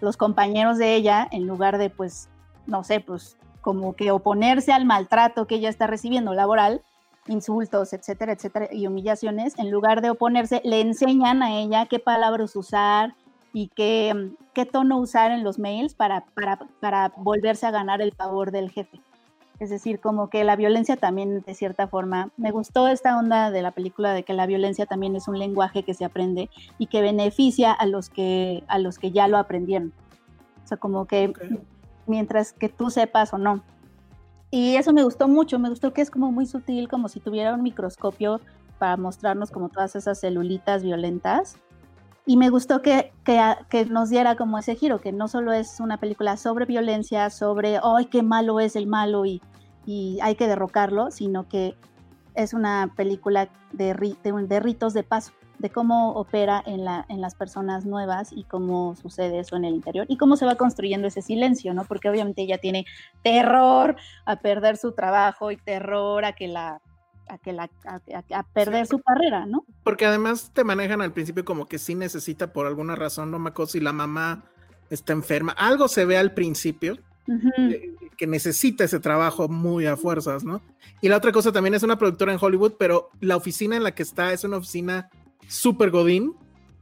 los 0.00 0.16
compañeros 0.16 0.78
de 0.78 0.94
ella, 0.94 1.26
en 1.32 1.46
lugar 1.46 1.76
de, 1.76 1.90
pues, 1.90 2.28
no 2.66 2.84
sé, 2.84 3.00
pues 3.00 3.36
como 3.60 3.94
que 3.94 4.12
oponerse 4.12 4.72
al 4.72 4.84
maltrato 4.84 5.46
que 5.46 5.56
ella 5.56 5.68
está 5.68 5.88
recibiendo 5.88 6.34
laboral, 6.34 6.82
insultos, 7.26 7.92
etcétera, 7.92 8.32
etcétera, 8.32 8.68
y 8.70 8.86
humillaciones, 8.86 9.58
en 9.58 9.70
lugar 9.70 10.00
de 10.00 10.10
oponerse, 10.10 10.62
le 10.64 10.80
enseñan 10.80 11.42
a 11.42 11.58
ella 11.58 11.86
qué 11.86 11.98
palabras 11.98 12.54
usar 12.54 13.16
y 13.52 13.68
qué, 13.68 14.30
qué 14.54 14.66
tono 14.66 14.98
usar 14.98 15.32
en 15.32 15.42
los 15.42 15.58
mails 15.58 15.94
para, 15.94 16.24
para, 16.34 16.60
para 16.80 17.12
volverse 17.16 17.66
a 17.66 17.72
ganar 17.72 18.00
el 18.00 18.12
favor 18.12 18.52
del 18.52 18.70
jefe. 18.70 19.00
Es 19.60 19.70
decir, 19.70 19.98
como 20.00 20.30
que 20.30 20.44
la 20.44 20.54
violencia 20.54 20.96
también, 20.96 21.40
de 21.40 21.54
cierta 21.54 21.88
forma, 21.88 22.30
me 22.36 22.52
gustó 22.52 22.86
esta 22.86 23.18
onda 23.18 23.50
de 23.50 23.62
la 23.62 23.72
película 23.72 24.12
de 24.12 24.22
que 24.22 24.32
la 24.32 24.46
violencia 24.46 24.86
también 24.86 25.16
es 25.16 25.26
un 25.26 25.38
lenguaje 25.38 25.82
que 25.82 25.94
se 25.94 26.04
aprende 26.04 26.48
y 26.78 26.86
que 26.86 27.02
beneficia 27.02 27.72
a 27.72 27.86
los 27.86 28.08
que, 28.08 28.62
a 28.68 28.78
los 28.78 28.98
que 28.98 29.10
ya 29.10 29.26
lo 29.26 29.36
aprendieron. 29.36 29.92
O 30.64 30.68
sea, 30.68 30.76
como 30.76 31.06
que 31.06 31.32
mientras 32.06 32.52
que 32.52 32.68
tú 32.68 32.90
sepas 32.90 33.32
o 33.32 33.38
no. 33.38 33.62
Y 34.50 34.76
eso 34.76 34.92
me 34.92 35.02
gustó 35.02 35.26
mucho, 35.26 35.58
me 35.58 35.70
gustó 35.70 35.92
que 35.92 36.02
es 36.02 36.10
como 36.10 36.30
muy 36.30 36.46
sutil, 36.46 36.88
como 36.88 37.08
si 37.08 37.18
tuviera 37.18 37.52
un 37.52 37.62
microscopio 37.62 38.40
para 38.78 38.96
mostrarnos 38.96 39.50
como 39.50 39.68
todas 39.68 39.96
esas 39.96 40.20
celulitas 40.20 40.84
violentas 40.84 41.58
y 42.28 42.36
me 42.36 42.50
gustó 42.50 42.82
que, 42.82 43.10
que, 43.24 43.86
nos 43.86 44.10
diera 44.10 44.36
como 44.36 44.58
ese 44.58 44.74
giro, 44.74 45.00
que 45.00 45.12
no 45.12 45.28
solo 45.28 45.54
es 45.54 45.80
una 45.80 45.96
película 45.96 46.36
sobre 46.36 46.66
violencia, 46.66 47.30
sobre, 47.30 47.80
¡ay, 47.82 48.04
qué 48.04 48.22
malo 48.22 48.60
es 48.60 48.76
el 48.76 48.86
malo 48.86 49.24
y, 49.24 49.40
hay 50.20 50.34
que 50.34 50.46
derrocarlo! 50.46 51.10
sino 51.10 51.48
que 51.48 51.74
es 52.34 52.52
una 52.52 52.92
película 52.94 53.48
de, 53.72 53.94
de, 54.22 54.60
ritos 54.60 54.92
de 54.92 55.04
paso, 55.04 55.32
de 55.58 55.70
cómo 55.70 56.12
opera 56.12 56.62
en, 56.66 56.84
la, 56.84 57.06
en 57.08 57.22
las 57.22 57.34
personas 57.34 57.86
nuevas 57.86 58.30
y 58.30 58.44
cómo 58.44 58.94
sucede 58.94 59.38
eso 59.38 59.56
en 59.56 59.64
el 59.64 59.74
interior 59.74 60.04
y 60.10 60.18
cómo 60.18 60.36
se 60.36 60.44
va 60.44 60.56
construyendo 60.56 61.08
ese 61.08 61.22
silencio, 61.22 61.72
¿no? 61.72 61.84
Porque 61.84 62.10
obviamente 62.10 62.42
ella 62.42 62.58
tiene 62.58 62.84
terror 63.22 63.96
a 64.26 64.36
perder 64.36 64.76
su 64.76 64.92
trabajo 64.92 65.50
y 65.50 65.56
terror 65.56 66.26
a 66.26 66.34
que 66.34 66.48
la 66.48 66.82
a, 67.28 67.38
que 67.38 67.52
la, 67.52 67.70
a, 67.84 68.42
perder 68.42 68.86
su 68.86 68.98
carrera, 69.00 69.46
¿no? 69.46 69.64
Porque 69.84 70.06
además 70.06 70.50
te 70.52 70.64
manejan 70.64 71.00
al 71.02 71.12
principio 71.12 71.44
como 71.44 71.66
que 71.66 71.78
sí 71.78 71.94
necesita 71.94 72.52
por 72.52 72.66
alguna 72.66 72.94
razón, 72.94 73.30
no 73.30 73.38
me 73.38 73.50
acuerdo 73.50 73.72
si 73.72 73.80
la 73.80 73.92
mamá 73.92 74.44
está 74.90 75.12
enferma, 75.12 75.52
algo 75.52 75.88
se 75.88 76.04
ve 76.04 76.16
al 76.16 76.32
principio 76.32 76.98
que 78.16 78.26
necesita 78.26 78.84
ese 78.84 79.00
trabajo 79.00 79.48
muy 79.48 79.84
a 79.84 79.96
fuerzas, 79.96 80.44
¿no? 80.44 80.62
Y 81.02 81.08
la 81.08 81.18
otra 81.18 81.30
cosa 81.30 81.52
también 81.52 81.74
es 81.74 81.82
una 81.82 81.98
productora 81.98 82.32
en 82.32 82.38
Hollywood, 82.40 82.74
pero 82.78 83.10
la 83.20 83.36
oficina 83.36 83.76
en 83.76 83.84
la 83.84 83.94
que 83.94 84.02
está 84.02 84.32
es 84.32 84.44
una 84.44 84.56
oficina 84.56 85.10
súper 85.46 85.90
godín. 85.90 86.34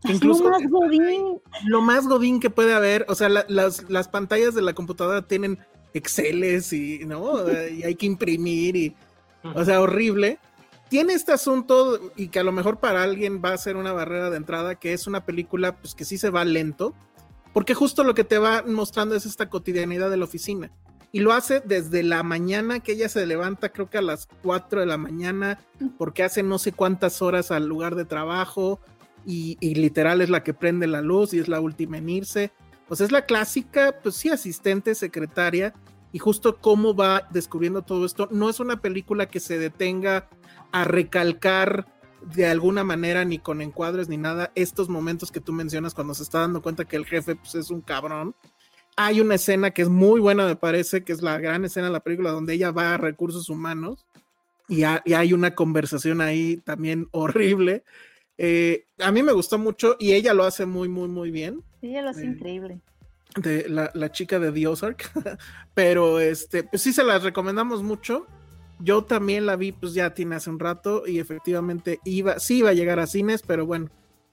Incluso 0.04 0.44
lo 0.44 0.50
más 0.50 0.70
godín. 0.70 1.40
Lo 1.64 1.82
más 1.82 2.06
godín 2.06 2.38
que 2.38 2.48
puede 2.48 2.74
haber, 2.74 3.06
o 3.08 3.16
sea, 3.16 3.28
las, 3.28 3.90
las 3.90 4.08
pantallas 4.08 4.54
de 4.54 4.62
la 4.62 4.72
computadora 4.72 5.26
tienen 5.26 5.58
Exceles 5.96 6.72
y, 6.72 7.00
¿no? 7.06 7.50
y 7.70 7.82
hay 7.82 7.94
que 7.94 8.06
imprimir 8.06 8.76
y 8.76 8.94
o 9.54 9.64
sea, 9.64 9.80
horrible. 9.80 10.38
Tiene 10.88 11.14
este 11.14 11.32
asunto 11.32 12.12
y 12.16 12.28
que 12.28 12.38
a 12.38 12.44
lo 12.44 12.52
mejor 12.52 12.78
para 12.78 13.02
alguien 13.02 13.42
va 13.44 13.52
a 13.52 13.58
ser 13.58 13.76
una 13.76 13.92
barrera 13.92 14.30
de 14.30 14.36
entrada, 14.36 14.76
que 14.76 14.92
es 14.92 15.06
una 15.06 15.24
película 15.24 15.76
pues 15.76 15.94
que 15.94 16.04
sí 16.04 16.16
se 16.16 16.30
va 16.30 16.44
lento, 16.44 16.94
porque 17.52 17.74
justo 17.74 18.04
lo 18.04 18.14
que 18.14 18.24
te 18.24 18.38
va 18.38 18.62
mostrando 18.66 19.14
es 19.14 19.26
esta 19.26 19.48
cotidianidad 19.48 20.10
de 20.10 20.16
la 20.16 20.24
oficina. 20.24 20.70
Y 21.10 21.20
lo 21.20 21.32
hace 21.32 21.60
desde 21.60 22.02
la 22.02 22.22
mañana 22.22 22.80
que 22.80 22.92
ella 22.92 23.08
se 23.08 23.24
levanta, 23.26 23.70
creo 23.70 23.88
que 23.88 23.98
a 23.98 24.02
las 24.02 24.28
4 24.42 24.80
de 24.80 24.86
la 24.86 24.98
mañana, 24.98 25.58
porque 25.98 26.22
hace 26.22 26.42
no 26.42 26.58
sé 26.58 26.72
cuántas 26.72 27.22
horas 27.22 27.50
al 27.50 27.66
lugar 27.66 27.94
de 27.94 28.04
trabajo 28.04 28.80
y, 29.24 29.56
y 29.60 29.74
literal 29.76 30.20
es 30.20 30.30
la 30.30 30.44
que 30.44 30.54
prende 30.54 30.86
la 30.86 31.00
luz 31.00 31.32
y 31.32 31.38
es 31.38 31.48
la 31.48 31.60
última 31.60 31.98
en 31.98 32.08
irse. 32.10 32.52
Pues 32.86 33.00
es 33.00 33.10
la 33.10 33.24
clásica, 33.24 33.96
pues 34.02 34.14
sí, 34.16 34.28
asistente, 34.28 34.94
secretaria, 34.94 35.74
y 36.16 36.18
justo 36.18 36.56
cómo 36.62 36.94
va 36.94 37.28
descubriendo 37.30 37.82
todo 37.82 38.06
esto. 38.06 38.26
No 38.30 38.48
es 38.48 38.58
una 38.58 38.80
película 38.80 39.26
que 39.26 39.38
se 39.38 39.58
detenga 39.58 40.30
a 40.72 40.84
recalcar 40.84 41.84
de 42.22 42.46
alguna 42.46 42.84
manera 42.84 43.26
ni 43.26 43.38
con 43.38 43.60
encuadres 43.60 44.08
ni 44.08 44.16
nada 44.16 44.50
estos 44.54 44.88
momentos 44.88 45.30
que 45.30 45.42
tú 45.42 45.52
mencionas 45.52 45.92
cuando 45.92 46.14
se 46.14 46.22
está 46.22 46.40
dando 46.40 46.62
cuenta 46.62 46.86
que 46.86 46.96
el 46.96 47.04
jefe 47.04 47.36
pues, 47.36 47.54
es 47.54 47.70
un 47.70 47.82
cabrón. 47.82 48.34
Hay 48.96 49.20
una 49.20 49.34
escena 49.34 49.72
que 49.72 49.82
es 49.82 49.90
muy 49.90 50.18
buena, 50.18 50.46
me 50.46 50.56
parece, 50.56 51.04
que 51.04 51.12
es 51.12 51.20
la 51.20 51.38
gran 51.38 51.66
escena 51.66 51.88
de 51.88 51.92
la 51.92 52.00
película 52.00 52.30
donde 52.30 52.54
ella 52.54 52.70
va 52.70 52.94
a 52.94 52.96
recursos 52.96 53.50
humanos 53.50 54.06
y, 54.70 54.84
hay 54.84 55.34
una 55.34 55.54
conversación 55.54 56.22
ahí 56.22 56.56
también 56.64 57.08
horrible. 57.10 57.84
Eh, 58.38 58.86
a 59.00 59.12
mí 59.12 59.22
me 59.22 59.32
gustó 59.32 59.58
mucho 59.58 59.96
y 59.98 60.14
ella 60.14 60.32
lo 60.32 60.44
hace 60.44 60.64
muy, 60.64 60.88
muy, 60.88 61.08
muy 61.08 61.30
bien. 61.30 61.62
Sí, 61.82 61.88
ella 61.88 62.00
lo 62.00 62.08
hace 62.08 62.22
eh, 62.22 62.28
increíble 62.28 62.80
de 63.36 63.68
la, 63.68 64.12
chica 64.12 64.38
de 64.38 64.52
The 64.52 64.66
Ozark, 64.66 65.10
pero 65.74 66.20
este, 66.20 66.64
pues 66.64 66.82
sí 66.82 66.92
se 66.92 67.04
las 67.04 67.22
recomendamos 67.22 67.82
mucho. 67.82 68.26
Yo 68.78 69.04
también 69.04 69.46
la 69.46 69.56
vi, 69.56 69.72
pues 69.72 69.94
ya 69.94 70.12
tiene 70.14 70.36
hace 70.36 70.50
un 70.50 70.58
rato 70.58 71.06
y 71.06 71.18
efectivamente 71.18 72.00
iba, 72.04 72.38
sí 72.38 72.58
iba 72.58 72.70
a 72.70 72.74
llegar 72.74 72.98
a 72.98 73.06
cines, 73.06 73.42
pero 73.42 73.64
bueno, 73.64 73.90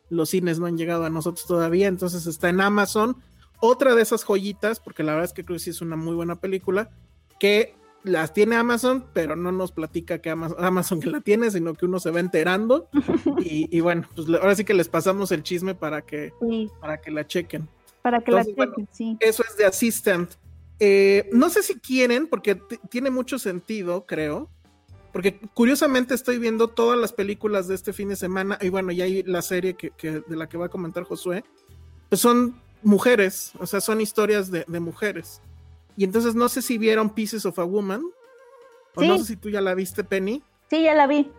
los 0.10 0.30
cines 0.30 0.60
no 0.60 0.66
han 0.66 0.78
llegado 0.78 1.06
a 1.06 1.10
nosotros 1.10 1.48
todavía, 1.48 1.88
entonces 1.88 2.28
está 2.28 2.50
en 2.50 2.62
Amazon. 2.62 3.18
Otra 3.62 3.96
de 3.96 4.02
esas 4.02 4.26
joyitas, 4.26 4.80
porque 4.80 5.04
la 5.04 5.14
verdad 5.14 5.26
es 5.30 5.34
que 5.34 5.46
creo 5.46 5.56
que 5.56 5.64
sí 5.64 5.70
es 5.70 5.82
una 5.82 5.96
muy 5.96 6.16
buena 6.16 6.36
película, 6.36 6.92
que 7.40 7.76
las 8.04 8.34
tiene 8.34 8.58
Amazon, 8.58 9.06
pero 9.14 9.38
no 9.38 9.52
nos 9.54 9.72
platica 9.72 10.20
que 10.20 10.30
Amazon, 10.30 11.00
que 11.00 11.10
la 11.10 11.22
tiene, 11.22 11.50
sino 11.50 11.74
que 11.74 11.86
uno 11.86 12.00
se 12.00 12.12
va 12.12 12.20
enterando. 12.20 12.90
y, 13.40 13.80
bueno, 13.80 14.08
pues 14.16 14.28
ahora 14.28 14.56
sí 14.56 14.66
que 14.66 14.74
les 14.74 14.90
pasamos 14.90 15.32
el 15.32 15.44
chisme 15.44 15.74
para 15.76 16.02
que, 16.02 16.34
para 16.82 17.00
que 17.00 17.12
la 17.12 17.26
chequen. 17.26 17.70
Para 18.04 18.22
que 18.22 18.32
la 18.32 18.46
chequen, 18.46 18.88
sí. 18.92 19.18
Eso 19.20 19.44
es 19.50 19.58
de 19.58 19.66
Assistant. 19.66 20.34
Eh, 20.80 21.30
no 21.32 21.50
sé 21.50 21.64
si 21.64 21.80
quieren, 21.80 22.28
porque 22.28 22.62
tiene 22.90 23.10
mucho 23.10 23.40
sentido, 23.40 24.06
creo. 24.06 24.50
Porque 25.14 25.40
curiosamente 25.54 26.14
estoy 26.14 26.38
viendo 26.38 26.68
todas 26.68 27.00
las 27.00 27.14
películas 27.14 27.68
de 27.68 27.76
este 27.76 27.94
fin 27.94 28.10
de 28.10 28.18
semana, 28.18 28.58
y 28.62 28.70
bueno, 28.70 28.92
ya 28.92 29.06
hay 29.06 29.24
la 29.24 29.42
serie 29.42 29.76
que, 29.76 29.92
de 30.28 30.36
la 30.36 30.50
que 30.50 30.58
va 30.58 30.66
a 30.66 30.70
comentar 30.70 31.04
Josué, 31.04 31.46
pues 32.10 32.20
son 32.20 32.62
mujeres, 32.82 33.54
o 33.60 33.66
sea, 33.66 33.80
son 33.80 34.02
historias 34.02 34.52
de, 34.52 34.66
mujeres. 34.68 35.42
Y 35.96 36.04
entonces 36.04 36.36
no 36.36 36.50
sé 36.50 36.62
si 36.62 36.78
vieron 36.78 37.12
Pieces 37.12 37.46
of 37.46 37.60
a 37.60 37.64
Woman, 37.64 38.04
o 38.96 39.04
no 39.04 39.20
sé 39.20 39.26
si 39.26 39.36
tú 39.38 39.50
ya 39.50 39.62
la 39.62 39.76
viste, 39.76 40.04
Penny. 40.04 40.44
Sí, 40.70 40.84
ya 40.84 40.96
la 40.96 41.08
vi. 41.08 41.32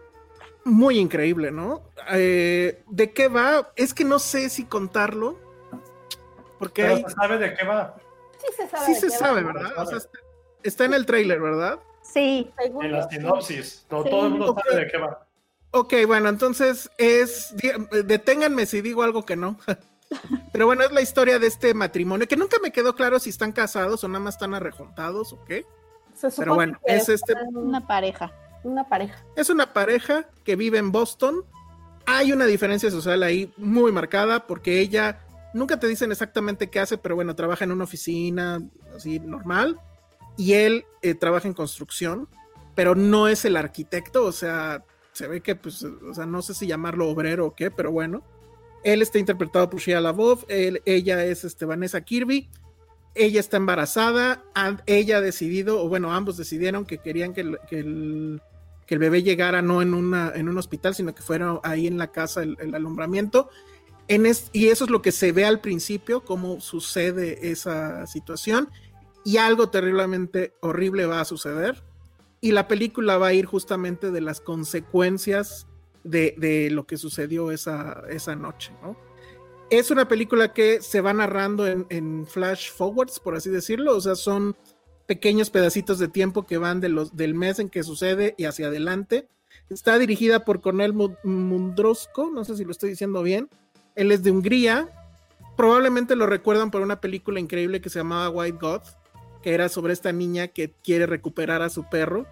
Muy 0.65 0.99
increíble, 0.99 1.51
¿no? 1.51 1.83
Eh, 2.13 2.83
¿De 2.89 3.13
qué 3.13 3.29
va? 3.29 3.73
Es 3.77 3.93
que 3.93 4.05
no 4.05 4.19
sé 4.19 4.49
si 4.49 4.65
contarlo. 4.65 5.44
Porque 6.59 6.87
hay... 6.87 7.05
sabe 7.09 7.39
de 7.39 7.55
qué 7.55 7.65
va. 7.65 7.97
Sí 8.39 8.47
se 8.57 8.69
sabe. 8.69 8.87
Sí 8.87 8.95
se 8.95 9.11
sabe, 9.11 9.43
¿verdad? 9.43 9.73
O 9.77 9.87
sea, 9.87 9.99
está 10.63 10.85
en 10.85 10.95
el 10.95 11.07
trailer, 11.07 11.41
¿verdad? 11.41 11.79
Sí. 12.03 12.53
En 12.59 12.93
la 12.93 13.09
sinopsis. 13.09 13.87
Todo, 13.89 14.27
el 14.27 14.31
mundo 14.31 14.55
sabe 14.63 14.85
de 14.85 14.91
qué 14.91 14.99
va. 14.99 15.27
Ok, 15.71 15.95
bueno, 16.07 16.29
entonces 16.29 16.91
es. 16.99 17.55
Deténganme 18.05 18.67
si 18.67 18.81
digo 18.81 19.03
algo 19.03 19.25
que 19.25 19.37
no. 19.37 19.59
Pero 20.53 20.67
bueno, 20.67 20.85
es 20.85 20.93
la 20.93 21.01
historia 21.01 21.39
de 21.39 21.49
este 21.49 21.75
matrimonio 21.75 22.29
que 22.29 22.37
nunca 22.37 22.59
me 22.63 22.71
quedó 22.71 22.95
claro 22.95 23.19
si 23.19 23.31
están 23.31 23.53
casados 23.53 24.05
o 24.05 24.09
nada 24.09 24.21
más 24.21 24.35
están 24.35 24.55
arrejuntados 24.55 25.33
o 25.33 25.45
qué. 25.45 25.67
Pero 26.37 26.55
bueno, 26.55 26.79
es 26.85 27.09
este. 27.09 27.35
Una 27.53 27.87
pareja. 27.87 28.33
Una 28.63 28.89
pareja. 28.89 29.25
Es 29.37 29.51
una 29.51 29.73
pareja 29.73 30.29
que 30.45 30.57
vive 30.57 30.79
en 30.79 30.93
Boston. 30.93 31.45
Hay 32.07 32.33
una 32.33 32.47
diferencia 32.47 32.91
social 32.91 33.23
ahí 33.23 33.53
muy 33.57 33.91
marcada 33.91 34.47
porque 34.47 34.81
ella 34.81 35.24
nunca 35.55 35.81
te 35.81 35.89
dicen 35.89 36.13
exactamente 36.13 36.69
qué 36.69 36.81
hace, 36.81 36.99
pero 36.99 37.15
bueno, 37.15 37.35
trabaja 37.35 37.65
en 37.65 37.73
una 37.73 37.85
oficina 37.85 38.63
así 38.95 39.19
normal 39.21 39.81
y 40.37 40.53
él 40.53 40.85
eh, 41.01 41.15
trabaja 41.15 41.49
en 41.49 41.55
construcción, 41.55 42.29
pero 42.75 42.95
no 42.95 43.29
es 43.29 43.45
el 43.45 43.57
arquitecto, 43.57 44.25
o 44.25 44.33
sea, 44.33 44.85
se 45.13 45.29
ve 45.29 45.41
que, 45.41 45.57
pues, 45.57 45.83
o 45.83 46.13
sea, 46.13 46.27
no 46.27 46.43
sé 46.43 46.55
si 46.55 46.67
llamarlo 46.67 47.09
obrero 47.09 47.47
o 47.47 47.55
qué, 47.55 47.71
pero 47.71 47.91
bueno. 47.91 48.23
Él 48.83 49.01
está 49.01 49.19
interpretado 49.19 49.71
por 49.71 49.81
Shia 49.81 50.01
LaBeouf, 50.01 50.45
ella 50.49 51.25
es 51.25 51.45
este, 51.45 51.65
Vanessa 51.65 52.03
Kirby, 52.03 52.51
ella 53.15 53.41
está 53.41 53.57
embarazada, 53.57 54.45
ella 54.87 55.19
ha 55.19 55.21
decidido, 55.21 55.83
o 55.83 55.89
bueno, 55.89 56.13
ambos 56.13 56.37
decidieron 56.37 56.85
que 56.85 56.99
querían 56.99 57.33
que 57.33 57.41
el, 57.71 58.41
bebé 58.91 59.23
llegara 59.23 59.63
no 59.63 59.81
en, 59.81 59.95
una, 59.95 60.33
en 60.35 60.49
un 60.49 60.59
hospital, 60.59 60.95
sino 60.95 61.15
que 61.15 61.23
fuera 61.23 61.61
ahí 61.63 61.87
en 61.87 61.97
la 61.97 62.11
casa 62.11 62.43
el, 62.43 62.75
alumbramiento. 62.75 63.49
En 64.09 64.27
y 64.53 64.69
eso 64.69 64.85
es 64.85 64.91
lo 64.91 65.01
que 65.01 65.13
se 65.13 65.33
ve 65.33 65.45
al 65.45 65.61
principio, 65.61 66.25
cómo 66.25 66.61
sucede 66.61 67.51
esa 67.51 68.07
situación 68.07 68.69
y 69.25 69.39
algo 69.39 69.71
terriblemente 69.71 70.55
horrible 70.61 71.07
va 71.07 71.21
a 71.21 71.25
suceder. 71.25 71.83
Y 72.41 72.53
la 72.53 72.69
película 72.69 73.17
va 73.17 73.29
a 73.29 73.33
ir 73.33 73.47
justamente 73.47 74.11
de 74.11 74.21
las 74.21 74.41
consecuencias 74.41 75.67
de, 76.05 76.69
lo 76.71 76.87
que 76.87 76.99
sucedió 76.99 77.51
esa, 77.51 78.03
esa 78.11 78.37
noche, 78.37 78.73
Es 79.71 79.91
una 79.91 80.07
película 80.07 80.53
que 80.53 80.83
se 80.83 81.01
va 81.01 81.15
narrando 81.15 81.67
en, 81.67 82.27
flash 82.27 82.71
forwards, 82.71 83.19
por 83.19 83.35
así 83.35 83.49
decirlo, 83.49 83.97
o 83.97 84.01
sea, 84.03 84.15
son 84.15 84.55
pequeños 85.07 85.49
pedacitos 85.49 85.99
de 85.99 86.09
tiempo 86.09 86.47
que 86.47 86.59
van 86.59 86.81
de 86.81 86.91
los, 86.91 87.17
del 87.17 87.35
mes 87.35 87.59
en 87.59 87.71
que 87.71 87.83
sucede 87.83 88.35
y 88.37 88.45
hacia 88.45 88.67
adelante. 88.67 89.29
Está 89.71 89.99
dirigida 89.99 90.45
por 90.45 90.61
Cornel 90.61 90.93
Mundrosco, 90.93 92.31
no 92.31 92.45
sé 92.45 92.57
si 92.57 92.65
lo 92.65 92.73
estoy 92.73 92.91
diciendo 92.91 93.23
bien. 93.23 93.49
Él 93.95 94.13
es 94.13 94.23
de 94.23 94.31
Hungría. 94.31 94.89
Probablemente 95.57 96.17
lo 96.17 96.27
recuerdan 96.27 96.71
por 96.71 96.83
una 96.83 97.01
película 97.01 97.41
increíble 97.41 97.81
que 97.81 97.91
se 97.91 98.01
llamaba 98.01 98.29
White 98.31 98.59
God, 98.61 98.83
que 99.43 99.55
era 99.55 99.69
sobre 99.69 99.93
esta 99.93 100.13
niña 100.13 100.49
que 100.49 100.73
quiere 100.83 101.07
recuperar 101.07 101.63
a 101.63 101.71
su 101.71 101.89
perro 101.89 102.27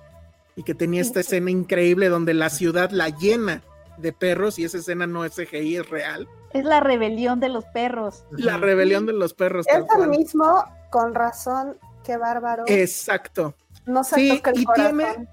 y 0.56 0.64
que 0.64 0.74
tenía 0.74 1.00
esta 1.00 1.20
escena 1.20 1.50
increíble 1.50 2.08
donde 2.08 2.34
la 2.34 2.50
ciudad 2.50 2.90
la 2.90 3.08
llena 3.08 3.62
de 3.98 4.12
perros 4.12 4.58
y 4.58 4.64
esa 4.64 4.78
escena 4.78 5.06
no 5.06 5.24
es 5.24 5.34
CGI, 5.34 5.76
es 5.76 5.88
real. 5.88 6.28
Es 6.52 6.64
la 6.64 6.80
rebelión 6.80 7.40
de 7.40 7.48
los 7.48 7.64
perros. 7.66 8.24
La 8.30 8.58
rebelión 8.58 9.06
de 9.06 9.12
los 9.12 9.34
perros. 9.34 9.66
Es 9.68 9.84
el 9.98 10.08
mismo, 10.08 10.64
con 10.90 11.14
razón, 11.14 11.76
qué 12.04 12.16
bárbaro. 12.16 12.64
Exacto. 12.66 13.54
No 13.86 14.04
se 14.04 14.16
sí, 14.16 14.42
el 14.44 14.60
y 14.60 14.66
tiene 14.74 15.28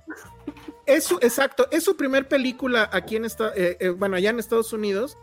es 0.90 1.12
exacto, 1.22 1.68
es 1.70 1.84
su 1.84 1.96
primer 1.96 2.28
película 2.28 2.90
aquí 2.92 3.16
en 3.16 3.26
esta, 3.26 3.54
eh, 3.56 3.78
eh, 3.80 3.90
bueno, 3.90 4.16
allá 4.16 4.32
en 4.32 4.40
Estados 4.40 4.74
Unidos 4.74 5.18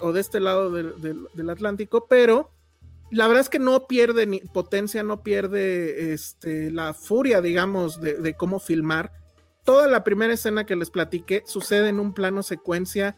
o 0.00 0.12
de 0.12 0.20
este 0.20 0.40
lado 0.40 0.70
del 0.70 1.50
Atlántico, 1.50 2.06
pero 2.08 2.50
la 3.12 3.26
verdad 3.26 3.42
es 3.42 3.50
que 3.50 3.58
no 3.58 3.86
pierde 3.86 4.26
ni 4.26 4.40
potencia, 4.40 5.02
no 5.02 5.22
pierde 5.22 6.14
este, 6.14 6.70
la 6.70 6.94
furia, 6.94 7.42
digamos, 7.42 8.00
de, 8.00 8.34
cómo 8.34 8.58
filmar. 8.58 9.12
Toda 9.64 9.86
la 9.86 10.02
primera 10.02 10.32
escena 10.32 10.64
que 10.64 10.76
les 10.76 10.88
platiqué 10.88 11.42
sucede 11.44 11.90
en 11.90 12.00
un 12.00 12.14
plano 12.14 12.42
secuencia 12.42 13.16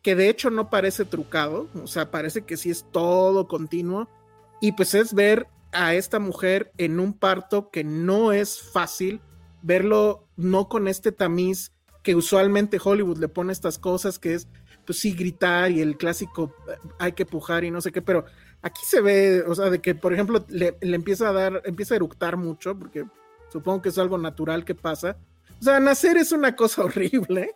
que 0.00 0.16
de 0.16 0.30
hecho 0.30 0.48
no 0.48 0.70
parece 0.70 1.04
trucado, 1.04 1.68
o 1.82 1.86
sea, 1.86 2.10
parece 2.10 2.42
que 2.42 2.56
sí 2.56 2.70
es 2.70 2.86
todo 2.90 3.46
continuo. 3.46 4.08
Y 4.62 4.72
pues 4.72 4.94
es 4.94 5.12
ver 5.12 5.46
a 5.72 5.94
esta 5.94 6.18
mujer 6.18 6.72
en 6.78 6.98
un 6.98 7.12
parto 7.12 7.70
que 7.70 7.84
no 7.84 8.32
es 8.32 8.62
fácil, 8.62 9.20
verlo 9.62 10.26
no 10.36 10.70
con 10.70 10.88
este 10.88 11.12
tamiz 11.12 11.72
que 12.02 12.14
usualmente 12.14 12.80
Hollywood 12.82 13.18
le 13.18 13.28
pone 13.28 13.52
estas 13.52 13.78
cosas, 13.78 14.18
que 14.18 14.34
es, 14.34 14.48
pues 14.84 14.98
sí, 14.98 15.12
gritar 15.12 15.70
y 15.70 15.80
el 15.80 15.96
clásico 15.96 16.54
eh, 16.68 16.76
hay 16.98 17.12
que 17.12 17.26
pujar 17.26 17.64
y 17.64 17.70
no 17.70 17.80
sé 17.80 17.92
qué, 17.92 18.02
pero 18.02 18.24
Aquí 18.64 18.80
se 18.86 19.02
ve, 19.02 19.42
o 19.46 19.54
sea, 19.54 19.68
de 19.68 19.82
que, 19.82 19.94
por 19.94 20.14
ejemplo, 20.14 20.42
le, 20.48 20.78
empieza 20.80 21.28
a 21.28 21.32
dar, 21.34 21.60
empieza 21.66 21.92
a 21.92 21.96
eructar 21.96 22.38
mucho, 22.38 22.74
porque 22.74 23.04
supongo 23.52 23.82
que 23.82 23.90
es 23.90 23.98
algo 23.98 24.16
natural 24.16 24.64
que 24.64 24.74
pasa. 24.74 25.18
O 25.60 25.62
sea, 25.62 25.80
nacer 25.80 26.16
es 26.16 26.32
una 26.32 26.56
cosa 26.56 26.82
horrible 26.84 27.54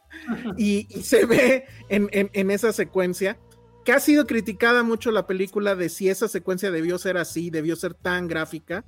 y, 0.58 0.86
se 1.02 1.24
ve 1.24 1.64
en, 1.88 2.50
esa 2.50 2.74
secuencia 2.74 3.38
que 3.86 3.92
ha 3.92 4.00
sido 4.00 4.26
criticada 4.26 4.82
mucho 4.82 5.10
la 5.10 5.26
película 5.26 5.74
de 5.74 5.88
si 5.88 6.10
esa 6.10 6.28
secuencia 6.28 6.70
debió 6.70 6.98
ser 6.98 7.16
así, 7.16 7.48
debió 7.48 7.74
ser 7.74 7.94
tan 7.94 8.28
gráfica. 8.28 8.84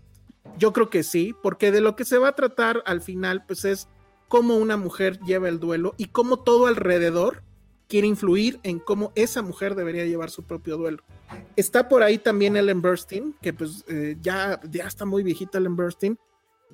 Yo 0.59 0.75
creo 0.75 0.91
que 0.91 1.05
sí, 1.05 1.35
porque 1.43 1.73
de 1.73 1.81
lo 1.81 1.97
que 1.97 2.05
se 2.05 2.19
va 2.19 2.29
a 2.29 2.37
tratar 2.37 2.83
al 2.85 3.01
final, 3.01 3.47
pues 3.47 3.65
es 3.65 3.89
cómo 4.29 4.59
una 4.59 4.77
mujer 4.77 5.19
lleva 5.21 5.49
el 5.49 5.59
duelo 5.59 5.95
y 5.97 6.09
cómo 6.09 6.41
todo 6.41 6.67
alrededor 6.67 7.43
quiere 7.91 8.07
influir 8.07 8.61
en 8.63 8.79
cómo 8.79 9.11
esa 9.17 9.43
mujer 9.43 9.75
debería 9.75 10.07
llevar 10.07 10.31
su 10.31 10.45
propio 10.45 10.77
duelo. 10.77 11.03
Está 11.57 11.89
por 11.89 12.05
ahí 12.05 12.19
también 12.19 12.57
Ellen 12.57 12.81
Burstyn, 12.81 13.35
que 13.43 13.53
pues 13.53 13.85
eh, 13.89 14.17
ya, 14.23 14.61
ya 14.71 14.87
está 14.87 15.05
muy 15.05 15.25
viejita 15.25 15.59
Ellen 15.59 15.75
Burstyn. 15.75 16.17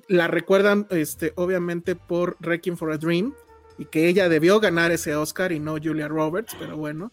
La 0.08 0.28
recuerdan 0.28 0.86
este, 0.90 1.32
obviamente 1.36 1.96
por 1.96 2.36
Wrecking 2.40 2.76
for 2.76 2.92
a 2.92 2.98
Dream 2.98 3.34
y 3.78 3.86
que 3.86 4.08
ella 4.08 4.28
debió 4.28 4.60
ganar 4.60 4.92
ese 4.92 5.16
Oscar 5.16 5.52
y 5.52 5.58
no 5.58 5.78
Julia 5.82 6.06
Roberts, 6.06 6.54
pero 6.58 6.76
bueno. 6.76 7.10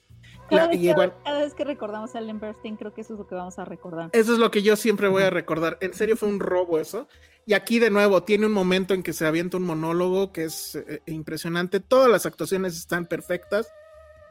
Cada, 0.49 0.68
vez, 0.68 1.54
que, 1.54 1.64
recordamos 1.64 2.14
a 2.14 2.20
Ellen 2.20 2.41
Burstyn, 2.41 2.76
creo 2.76 2.93
que 2.93 3.01
eso 3.01 3.14
es 3.14 3.20
lo 3.20 3.26
que 3.26 3.36
vamos 3.36 3.58
a 3.58 3.64
recordar. 3.64 4.10
Eso 4.12 4.34
es 4.34 4.39
lo 4.39 4.51
que 4.51 4.62
yo 4.62 4.76
siempre 4.76 5.08
voy 5.08 5.24
a 5.24 5.30
recordar. 5.30 5.78
En 5.80 5.93
serio 5.93 6.18
fue 6.18 6.28
un 6.28 6.41
robo 6.41 6.78
eso. 6.78 7.08
Y 7.45 7.54
aquí 7.54 7.80
de 7.80 7.89
nuevo 7.89 8.24
tiene 8.24 8.45
un 8.47 8.51
momento 8.51 8.93
en 8.93 9.01
que 9.01 9.14
se 9.14 9.26
avienta 9.26 9.58
un 9.58 9.64
monólogo 9.64 10.34
que 10.34 10.43
es 10.43 10.76
eh, 10.76 11.01
impresionante. 11.06 11.80
Todas 11.80 12.10
las 12.10 12.26
actuaciones 12.26 12.78
están 12.78 13.06
perfectas 13.06 13.72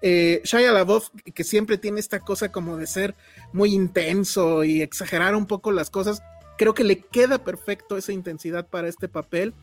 eh, 0.03 0.40
Shia 0.44 0.72
LaBeouf, 0.72 1.11
que 1.32 1.44
siempre 1.44 1.78
tiene 1.78 2.00
esta 2.00 2.20
cosa 2.20 2.50
como 2.50 2.76
de 2.76 2.86
ser 2.86 3.14
muy 3.53 3.72
intenso 3.72 4.64
y 4.64 4.82
exagerar 4.82 5.36
un 5.36 5.46
poco 5.46 5.70
las 5.70 5.90
cosas, 5.90 6.22
creo 6.59 6.74
que 6.74 6.84
le 6.84 6.98
queda 6.98 7.38
perfecto 7.44 7.96
esa 7.96 8.12
intensidad 8.12 8.66
para 8.66 8.88
este 8.88 9.09
papel. 9.09 9.55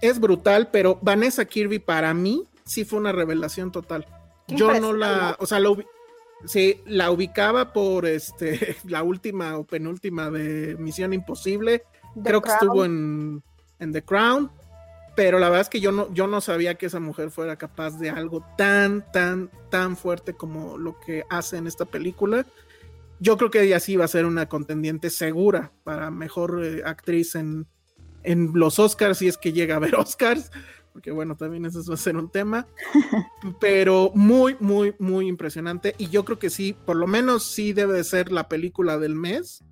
Es 0.00 0.18
brutal, 0.20 0.68
pero 0.72 0.98
Vanessa 1.00 1.44
Kirby 1.44 1.78
para 1.78 2.12
mí 2.12 2.44
sí 2.64 2.84
fue 2.84 2.98
una 2.98 3.12
revelación 3.12 3.70
total. 3.70 4.06
Yo 4.48 4.78
no 4.80 4.92
la, 4.92 5.36
o 5.38 5.46
sea, 5.46 5.60
sí, 6.44 6.82
la 6.86 7.10
ubicaba 7.10 7.72
por 7.72 8.04
este, 8.04 8.76
la 8.84 9.02
última 9.02 9.56
o 9.56 9.64
penúltima 9.64 10.30
de 10.30 10.76
Misión 10.76 11.12
Imposible. 11.12 11.84
creo 12.22 12.42
que 12.42 12.50
estuvo 12.50 12.84
en, 12.84 13.42
en 13.78 13.92
The 13.92 14.02
Crown 14.02 14.50
pero 15.16 15.38
la 15.38 15.48
verdad 15.48 15.62
es 15.62 15.68
que 15.68 15.80
yo 15.80 15.92
no, 15.92 16.12
yo 16.12 16.26
no 16.26 16.40
sabía 16.40 16.74
que 16.74 16.86
esa 16.86 17.00
mujer 17.00 17.30
fuera 17.30 17.56
capaz 17.56 17.98
de 17.98 18.10
algo 18.10 18.44
tan, 18.56 19.04
tan, 19.12 19.50
tan 19.70 19.96
fuerte 19.96 20.34
como 20.34 20.76
lo 20.78 20.98
que 21.00 21.24
hace 21.30 21.56
en 21.56 21.66
esta 21.66 21.84
película. 21.84 22.46
Yo 23.20 23.36
creo 23.36 23.50
que 23.50 23.62
ella 23.62 23.80
sí 23.80 23.96
va 23.96 24.04
a 24.06 24.08
ser 24.08 24.26
una 24.26 24.48
contendiente 24.48 25.10
segura 25.10 25.72
para 25.84 26.10
mejor 26.10 26.62
eh, 26.64 26.82
actriz 26.84 27.36
en, 27.36 27.66
en 28.24 28.50
los 28.54 28.78
Oscars, 28.78 29.18
si 29.18 29.28
es 29.28 29.38
que 29.38 29.52
llega 29.52 29.76
a 29.76 29.80
ver 29.80 29.94
Oscars, 29.96 30.50
porque 30.92 31.10
bueno, 31.10 31.36
también 31.36 31.64
eso 31.64 31.82
va 31.88 31.94
a 31.94 31.98
ser 31.98 32.16
un 32.16 32.30
tema, 32.30 32.66
pero 33.60 34.10
muy, 34.14 34.56
muy, 34.58 34.94
muy 34.98 35.28
impresionante 35.28 35.94
y 35.98 36.08
yo 36.08 36.24
creo 36.24 36.38
que 36.38 36.50
sí, 36.50 36.76
por 36.86 36.96
lo 36.96 37.06
menos 37.06 37.44
sí 37.44 37.72
debe 37.72 37.94
de 37.94 38.04
ser 38.04 38.32
la 38.32 38.48
película 38.48 38.98
del 38.98 39.14
mes. 39.14 39.64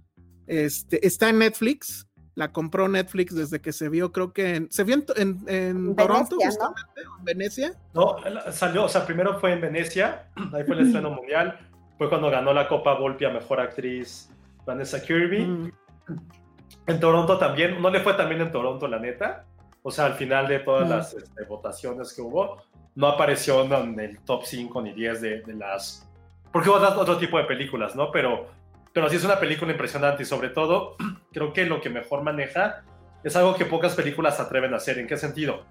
Este, 0.47 1.07
está 1.07 1.31
en 1.31 1.39
Netflix, 1.39 2.07
la 2.35 2.53
compró 2.53 2.89
Netflix 2.89 3.35
desde 3.35 3.61
que 3.61 3.73
se 3.73 3.89
vio, 3.89 4.13
creo 4.13 4.33
que 4.33 4.57
en, 4.57 4.73
se 4.73 4.85
vio 4.85 4.97
en, 5.17 5.39
en, 5.47 5.97
Toronto, 5.97 6.37
justamente, 6.37 7.01
en 7.19 7.25
Venecia. 7.25 7.75
No, 7.95 8.17
salió, 8.51 8.85
o 8.85 8.89
sea, 8.89 9.05
primero 9.05 9.39
fue 9.39 9.53
en 9.53 9.61
Venecia, 9.61 10.29
ahí 10.55 10.65
fue 10.65 10.77
el 10.77 10.87
estreno 10.87 11.11
mundial, 11.11 11.59
fue 11.99 12.09
cuando 12.09 12.31
ganó 12.31 12.53
la 12.53 12.69
Copa 12.69 12.95
Volpi 12.95 13.25
a 13.25 13.31
Mejor 13.31 13.61
Actriz 13.61 14.31
Vanessa 14.65 15.03
Kirby. 15.03 15.45
Mm. 15.45 15.73
En 16.87 17.01
Toronto 17.01 17.39
también, 17.39 17.81
no 17.81 17.91
le 17.91 18.01
fue 18.01 18.15
también 18.15 18.41
en 18.41 18.51
Toronto, 18.51 18.89
la 18.89 18.99
neta. 18.99 19.45
O 19.83 19.91
sea, 19.91 20.07
al 20.07 20.15
final 20.15 20.49
de 20.49 20.61
todas 20.61 20.89
las 20.89 21.15
este, 21.15 21.45
votaciones 21.45 22.13
que 22.13 22.23
hubo, 22.23 22.63
no 22.95 23.09
apareció 23.09 23.63
en 23.63 23.99
el 24.01 24.19
top 24.21 24.45
5 24.45 24.83
ni 24.83 24.93
10 24.93 25.21
de, 25.21 25.43
de 25.43 25.55
las... 25.55 26.09
Porque 26.53 26.69
hubo 26.69 26.77
otro 26.77 27.19
tipo 27.19 27.39
de 27.39 27.45
películas, 27.45 27.97
¿no? 27.97 28.11
Pero 28.11 28.49
pero 28.93 29.09
sí 29.09 29.17
es 29.17 29.25
una 29.25 29.39
película 29.39 29.73
impresionante 29.73 30.23
y 30.23 30.27
sobre 30.27 30.51
todo 30.51 30.97
creo 31.33 31.53
que 31.53 31.65
lo 31.65 31.81
que 31.81 31.91
mejor 31.91 32.23
maneja 32.23 32.85
es 33.25 33.37
algo 33.37 33.55
que 33.55 33.65
pocas 33.65 33.95
películas 33.95 34.37
se 34.37 34.43
atreven 34.43 34.75
a 34.75 34.79
hacer. 34.79 34.99
¿En 34.99 35.07
qué 35.07 35.17
sentido? 35.17 35.65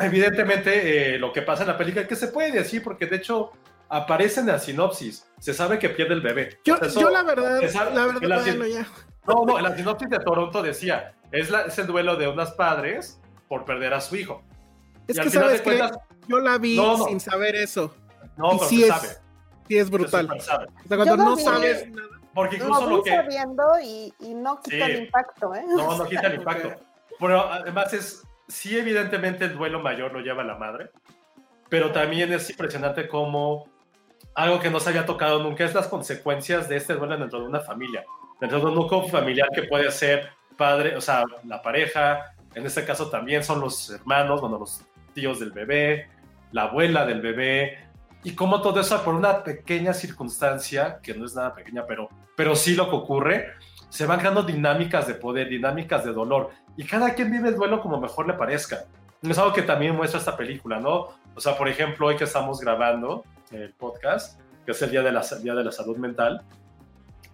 Evidentemente 0.00 1.14
eh, 1.14 1.18
lo 1.18 1.32
que 1.32 1.42
pasa 1.42 1.62
en 1.62 1.68
la 1.68 1.78
película, 1.78 2.06
que 2.06 2.16
se 2.16 2.28
puede 2.28 2.52
decir 2.52 2.82
porque 2.82 3.06
de 3.06 3.16
hecho 3.16 3.52
aparece 3.88 4.40
en 4.40 4.46
la 4.46 4.58
sinopsis, 4.58 5.26
se 5.38 5.54
sabe 5.54 5.78
que 5.78 5.88
pierde 5.88 6.14
el 6.14 6.20
bebé. 6.20 6.58
Yo, 6.64 6.76
la 7.10 7.22
verdad, 7.22 7.60
la 7.94 8.06
verdad, 8.06 8.66
ya. 8.66 8.86
No, 9.26 9.44
no, 9.44 9.58
en 9.58 9.64
la 9.64 9.76
sinopsis 9.76 10.08
de 10.08 10.18
Toronto 10.20 10.62
decía, 10.62 11.14
es, 11.32 11.50
la, 11.50 11.62
es 11.62 11.78
el 11.78 11.86
duelo 11.86 12.16
de 12.16 12.28
unos 12.28 12.52
padres 12.52 13.20
por 13.48 13.64
perder 13.64 13.94
a 13.94 14.00
su 14.00 14.16
hijo. 14.16 14.42
Es 15.06 15.18
que 15.18 15.30
sabes 15.30 15.60
que 15.62 15.80
yo 16.28 16.40
la 16.40 16.58
vi 16.58 16.78
sin 17.08 17.20
saber 17.20 17.56
eso. 17.56 17.94
No, 18.36 18.50
pero 18.50 18.64
sí 18.68 18.84
sabe. 18.84 19.08
Sí 19.68 19.78
es 19.78 19.90
brutal. 19.90 20.28
O 20.30 20.40
sea, 20.40 20.66
cuando 20.88 21.16
no 21.16 21.36
sabes 21.36 21.90
nada 21.90 22.17
porque 22.38 22.54
incluso 22.54 22.88
lo 22.88 23.02
que. 23.02 23.20
viendo 23.22 23.64
y, 23.82 24.14
y 24.20 24.32
no 24.32 24.60
quita 24.60 24.86
el 24.86 25.02
impacto, 25.02 25.52
¿eh? 25.56 25.64
No, 25.66 25.98
no 25.98 26.04
quita 26.06 26.28
el 26.28 26.34
impacto. 26.36 26.70
Pero 27.18 27.40
además 27.52 27.92
es. 27.92 28.22
Sí, 28.46 28.78
evidentemente 28.78 29.46
el 29.46 29.56
duelo 29.56 29.80
mayor 29.80 30.12
lo 30.12 30.20
lleva 30.20 30.44
la 30.44 30.54
madre, 30.54 30.90
pero 31.68 31.90
también 31.90 32.32
es 32.32 32.48
impresionante 32.48 33.08
cómo 33.08 33.66
algo 34.36 34.60
que 34.60 34.70
no 34.70 34.78
se 34.78 34.90
había 34.90 35.04
tocado 35.04 35.42
nunca 35.42 35.64
es 35.64 35.74
las 35.74 35.88
consecuencias 35.88 36.68
de 36.68 36.76
este 36.76 36.94
duelo 36.94 37.18
dentro 37.18 37.40
de 37.40 37.46
una 37.46 37.58
familia, 37.58 38.04
dentro 38.40 38.60
de 38.60 38.66
un 38.66 38.74
núcleo 38.76 39.02
familiar 39.08 39.48
que 39.52 39.64
puede 39.64 39.90
ser 39.90 40.30
padre, 40.56 40.96
o 40.96 41.00
sea, 41.00 41.24
la 41.44 41.60
pareja, 41.60 42.36
en 42.54 42.64
este 42.64 42.84
caso 42.84 43.10
también 43.10 43.42
son 43.42 43.60
los 43.60 43.90
hermanos, 43.90 44.40
bueno, 44.40 44.60
los 44.60 44.84
tíos 45.12 45.40
del 45.40 45.50
bebé, 45.50 46.08
la 46.52 46.62
abuela 46.62 47.04
del 47.04 47.20
bebé, 47.20 47.87
y 48.24 48.32
cómo 48.34 48.60
todo 48.60 48.80
eso 48.80 49.02
por 49.04 49.14
una 49.14 49.42
pequeña 49.44 49.94
circunstancia, 49.94 50.98
que 51.02 51.14
no 51.14 51.24
es 51.24 51.34
nada 51.34 51.54
pequeña, 51.54 51.84
pero, 51.86 52.08
pero 52.36 52.56
sí 52.56 52.74
lo 52.74 52.90
que 52.90 52.96
ocurre, 52.96 53.52
se 53.88 54.06
van 54.06 54.18
creando 54.18 54.42
dinámicas 54.42 55.06
de 55.06 55.14
poder, 55.14 55.48
dinámicas 55.48 56.04
de 56.04 56.12
dolor, 56.12 56.50
y 56.76 56.84
cada 56.84 57.14
quien 57.14 57.30
vive 57.30 57.48
el 57.48 57.56
duelo 57.56 57.80
como 57.80 58.00
mejor 58.00 58.26
le 58.26 58.34
parezca. 58.34 58.84
Es 59.22 59.38
algo 59.38 59.52
que 59.52 59.62
también 59.62 59.96
muestra 59.96 60.20
esta 60.20 60.36
película, 60.36 60.78
¿no? 60.78 61.08
O 61.34 61.40
sea, 61.40 61.56
por 61.56 61.68
ejemplo, 61.68 62.06
hoy 62.06 62.16
que 62.16 62.24
estamos 62.24 62.60
grabando 62.60 63.24
el 63.50 63.72
podcast, 63.72 64.40
que 64.64 64.72
es 64.72 64.82
el 64.82 64.90
Día 64.90 65.02
de 65.02 65.12
la, 65.12 65.22
Día 65.42 65.54
de 65.54 65.64
la 65.64 65.72
Salud 65.72 65.96
Mental, 65.96 66.42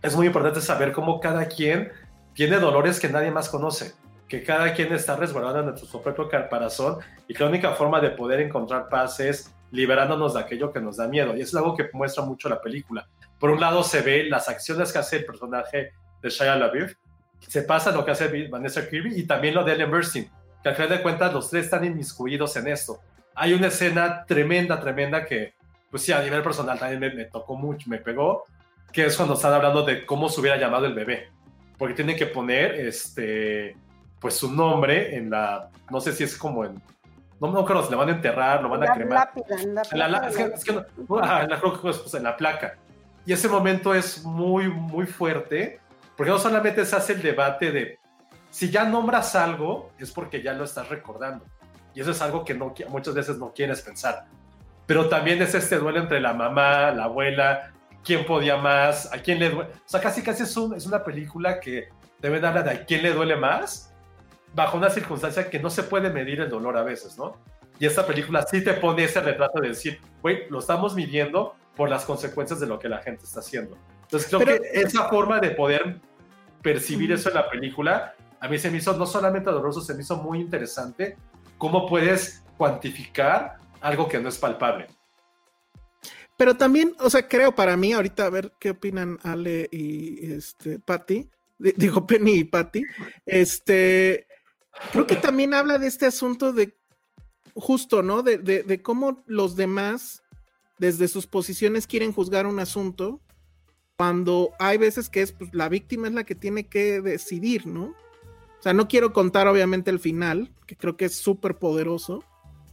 es 0.03 0.14
muy 0.14 0.26
importante 0.26 0.61
saber 0.61 0.93
cómo 0.93 1.20
cada 1.20 1.47
quien 1.47 1.91
tiene 2.35 2.59
dolores 2.59 3.01
que 3.01 3.09
nadie 3.09 3.30
más 3.30 3.49
conoce, 3.49 3.95
que 4.28 4.43
cada 4.43 4.72
quien 4.74 4.93
está 4.93 5.16
resguardando 5.16 5.70
en 5.70 5.78
su 5.78 6.03
propio 6.03 6.28
caparazón 6.28 6.99
y 7.28 7.35
que 7.35 7.43
la 7.43 7.51
única 7.51 7.72
forma 7.72 8.01
de 8.01 8.11
poder 8.11 8.41
encontrar 8.41 8.89
paz 8.89 9.20
es 9.20 9.53
liberándonos 9.74 10.34
de 10.34 10.40
aquello 10.40 10.72
que 10.72 10.80
nos 10.80 10.96
da 10.96 11.08
miedo. 11.08 11.36
Y 11.36 11.42
es 11.42 11.54
algo 11.54 11.76
que 11.76 11.90
muestra 11.92 12.24
mucho 12.24 12.48
la 12.48 12.60
película. 12.60 13.06
Por 13.38 13.50
un 13.50 13.60
lado 13.60 13.82
se 13.82 14.00
ve 14.00 14.24
las 14.24 14.48
acciones 14.48 14.92
que 14.92 14.98
hace 14.98 15.16
el 15.18 15.24
personaje 15.26 15.92
de 16.22 16.30
Shia 16.30 16.56
LaBeouf, 16.56 16.92
se 17.40 17.62
pasa 17.62 17.90
lo 17.90 18.04
que 18.04 18.12
hace 18.12 18.48
Vanessa 18.48 18.88
Kirby 18.88 19.18
y 19.18 19.26
también 19.26 19.54
lo 19.54 19.64
de 19.64 19.72
Ellen 19.72 19.90
Burstyn, 19.90 20.30
que 20.62 20.68
al 20.68 20.76
final 20.76 20.90
de 20.90 21.02
cuentas 21.02 21.32
los 21.32 21.50
tres 21.50 21.66
están 21.66 21.84
inmiscuidos 21.84 22.56
en 22.56 22.68
esto. 22.68 23.00
Hay 23.34 23.52
una 23.52 23.66
escena 23.66 24.24
tremenda, 24.24 24.80
tremenda 24.80 25.26
que, 25.26 25.54
pues 25.90 26.04
sí, 26.04 26.12
a 26.12 26.22
nivel 26.22 26.42
personal 26.42 26.78
también 26.78 27.00
me, 27.00 27.12
me 27.12 27.24
tocó 27.26 27.56
mucho, 27.56 27.90
me 27.90 27.98
pegó, 27.98 28.44
que 28.92 29.04
es 29.06 29.16
cuando 29.16 29.34
están 29.34 29.52
hablando 29.52 29.82
de 29.82 30.06
cómo 30.06 30.28
se 30.28 30.40
hubiera 30.40 30.56
llamado 30.56 30.86
el 30.86 30.94
bebé, 30.94 31.28
porque 31.76 31.94
tienen 31.94 32.16
que 32.16 32.26
poner, 32.26 32.76
este, 32.76 33.76
pues 34.20 34.34
su 34.34 34.50
nombre 34.50 35.16
en 35.16 35.28
la, 35.28 35.68
no 35.90 36.00
sé 36.00 36.12
si 36.12 36.24
es 36.24 36.38
como 36.38 36.64
en 36.64 36.80
no 37.47 37.53
me 37.53 37.61
acuerdo 37.61 37.84
si 37.84 37.90
le 37.90 37.97
van 37.97 38.09
a 38.09 38.12
enterrar, 38.12 38.62
lo 38.62 38.68
van 38.68 38.82
a 38.82 38.92
cremar. 38.92 39.30
en 39.61 39.74
la, 39.74 40.09
la, 40.09 40.28
es 40.28 40.36
que, 40.36 40.42
es 40.45 40.64
que 40.64 40.72
no, 40.72 40.84
pues, 41.07 42.14
en 42.14 42.22
la 42.22 42.36
placa. 42.36 42.76
Y 43.26 43.32
ese 43.32 43.49
momento 43.49 43.95
es 43.95 44.24
muy, 44.24 44.68
muy 44.68 45.07
fuerte, 45.07 45.80
porque 46.16 46.30
no 46.30 46.38
solamente 46.38 46.84
se 46.84 46.97
hace 46.97 47.14
el 47.14 47.22
debate 47.22 47.72
de 47.72 47.99
si 48.51 48.70
ya 48.70 48.84
nombras 48.84 49.34
algo, 49.34 49.90
es 49.99 50.12
porque 50.12 50.42
ya 50.42 50.53
lo 50.53 50.64
estás 50.64 50.88
recordando. 50.88 51.45
Y 51.95 52.01
eso 52.01 52.11
es 52.11 52.20
algo 52.22 52.45
que 52.45 52.55
no, 52.55 52.74
muchas 52.88 53.14
veces 53.14 53.38
no 53.38 53.53
quieres 53.53 53.80
pensar. 53.80 54.26
Pero 54.86 55.09
también 55.09 55.40
es 55.40 55.55
este 55.55 55.78
duelo 55.78 56.01
entre 56.01 56.20
la 56.20 56.34
mamá, 56.34 56.90
la 56.90 57.05
abuela, 57.05 57.72
quién 58.05 58.26
podía 58.26 58.57
más, 58.57 59.12
a 59.12 59.18
quién 59.18 59.38
le 59.38 59.51
duele. 59.51 59.70
O 59.70 59.88
sea, 59.88 60.01
casi 60.01 60.22
casi 60.22 60.42
es, 60.42 60.57
es 60.57 60.86
una 60.86 61.03
película 61.03 61.59
que 61.59 61.88
debe 62.20 62.40
darle 62.40 62.62
de 62.62 62.70
a 62.70 62.84
quién 62.84 63.03
le 63.03 63.12
duele 63.12 63.36
más 63.36 63.93
bajo 64.55 64.76
una 64.76 64.90
circunstancia 64.90 65.50
que 65.50 65.59
no 65.59 65.70
se 65.70 65.82
puede 65.82 66.11
medir 66.11 66.40
el 66.40 66.48
dolor 66.48 66.76
a 66.76 66.82
veces, 66.82 67.18
¿no? 67.18 67.36
Y 67.78 67.86
esta 67.86 68.07
película 68.07 68.46
sí 68.48 68.62
te 68.62 68.74
pone 68.74 69.05
ese 69.05 69.20
retrato 69.20 69.61
de 69.61 69.68
decir, 69.68 70.00
güey, 70.22 70.48
lo 70.48 70.61
estamos 70.61 70.94
midiendo 70.94 71.57
por 71.76 71.90
las 71.90 72.05
consecuencias 72.05 72.61
de 72.61 72.66
lo 72.66 72.78
que 72.78 72.88
la 72.88 72.98
gente 72.98 73.24
está 73.24 73.40
haciendo. 73.40 73.76
Entonces 74.02 74.28
creo 74.28 74.40
que 74.40 74.61
esa 74.72 75.09
forma 75.09 75.40
de 75.40 75.50
poder 75.50 75.96
percibir 76.62 77.11
eso 77.12 77.30
en 77.30 77.34
la 77.34 77.50
película, 77.50 78.14
a 78.40 78.48
mí 78.48 78.59
se 78.59 78.70
me 78.70 78.78
hizo 78.78 78.96
no 78.96 79.07
solamente 79.07 79.50
doloroso, 79.50 79.80
se 79.80 79.94
me 79.94 80.02
hizo 80.02 80.16
muy 80.16 80.40
interesante 80.40 81.16
cómo 81.59 81.86
puedes 81.86 82.44
cuantificar 82.57 83.59
algo 83.80 84.09
que 84.09 84.20
no 84.20 84.28
es 84.28 84.38
palpable. 84.38 84.86
Pero 86.36 86.57
también, 86.57 86.94
o 87.00 87.11
sea, 87.11 87.28
creo 87.28 87.55
para 87.55 87.76
mí, 87.76 87.92
ahorita 87.92 88.26
a 88.26 88.30
ver 88.30 88.52
qué 88.59 88.70
opinan 88.70 89.18
Ale 89.22 89.68
y 89.70 90.32
este 90.32 90.78
Patty, 90.78 91.28
digo 91.59 92.07
Penny 92.07 92.34
y 92.38 92.44
Patty, 92.44 92.82
este, 93.26 94.26
creo 94.92 95.06
que 95.06 95.16
también 95.16 95.54
habla 95.54 95.78
de 95.78 95.86
este 95.86 96.06
asunto 96.06 96.52
de 96.52 96.76
justo, 97.54 98.02
¿no? 98.02 98.22
De, 98.22 98.80
cómo 98.82 99.22
los 99.26 99.56
demás, 99.56 100.22
desde 100.78 101.08
sus 101.08 101.26
posiciones, 101.26 101.86
quieren 101.86 102.12
juzgar 102.12 102.46
un 102.46 102.58
asunto, 102.58 103.20
cuando 103.96 104.50
hay 104.58 104.76
veces 104.76 105.08
que 105.08 105.22
es 105.22 105.32
pues, 105.32 105.50
la 105.54 105.68
víctima 105.68 106.08
es 106.08 106.14
la 106.14 106.24
que 106.24 106.34
tiene 106.34 106.66
que 106.66 107.00
decidir, 107.00 107.66
¿no? 107.66 107.94
O 108.58 108.62
sea, 108.64 108.72
no 108.72 108.88
quiero 108.88 109.12
contar 109.12 109.46
obviamente 109.46 109.90
el 109.90 110.00
final, 110.00 110.52
que 110.66 110.76
creo 110.76 110.96
que 110.96 111.04
es 111.04 111.14
súper 111.16 111.58
poderoso, 111.58 112.24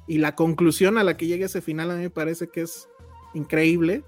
y 0.07 0.17
la 0.17 0.35
conclusión 0.35 0.97
a 0.97 1.03
la 1.03 1.15
que 1.15 1.27
llega 1.27 1.45
ese 1.45 1.61
final 1.61 1.91
a 1.91 1.95
mí 1.95 2.01
me 2.01 2.09
parece 2.09 2.47
que 2.47 2.61
es 2.61 2.87
increíble, 3.33 4.03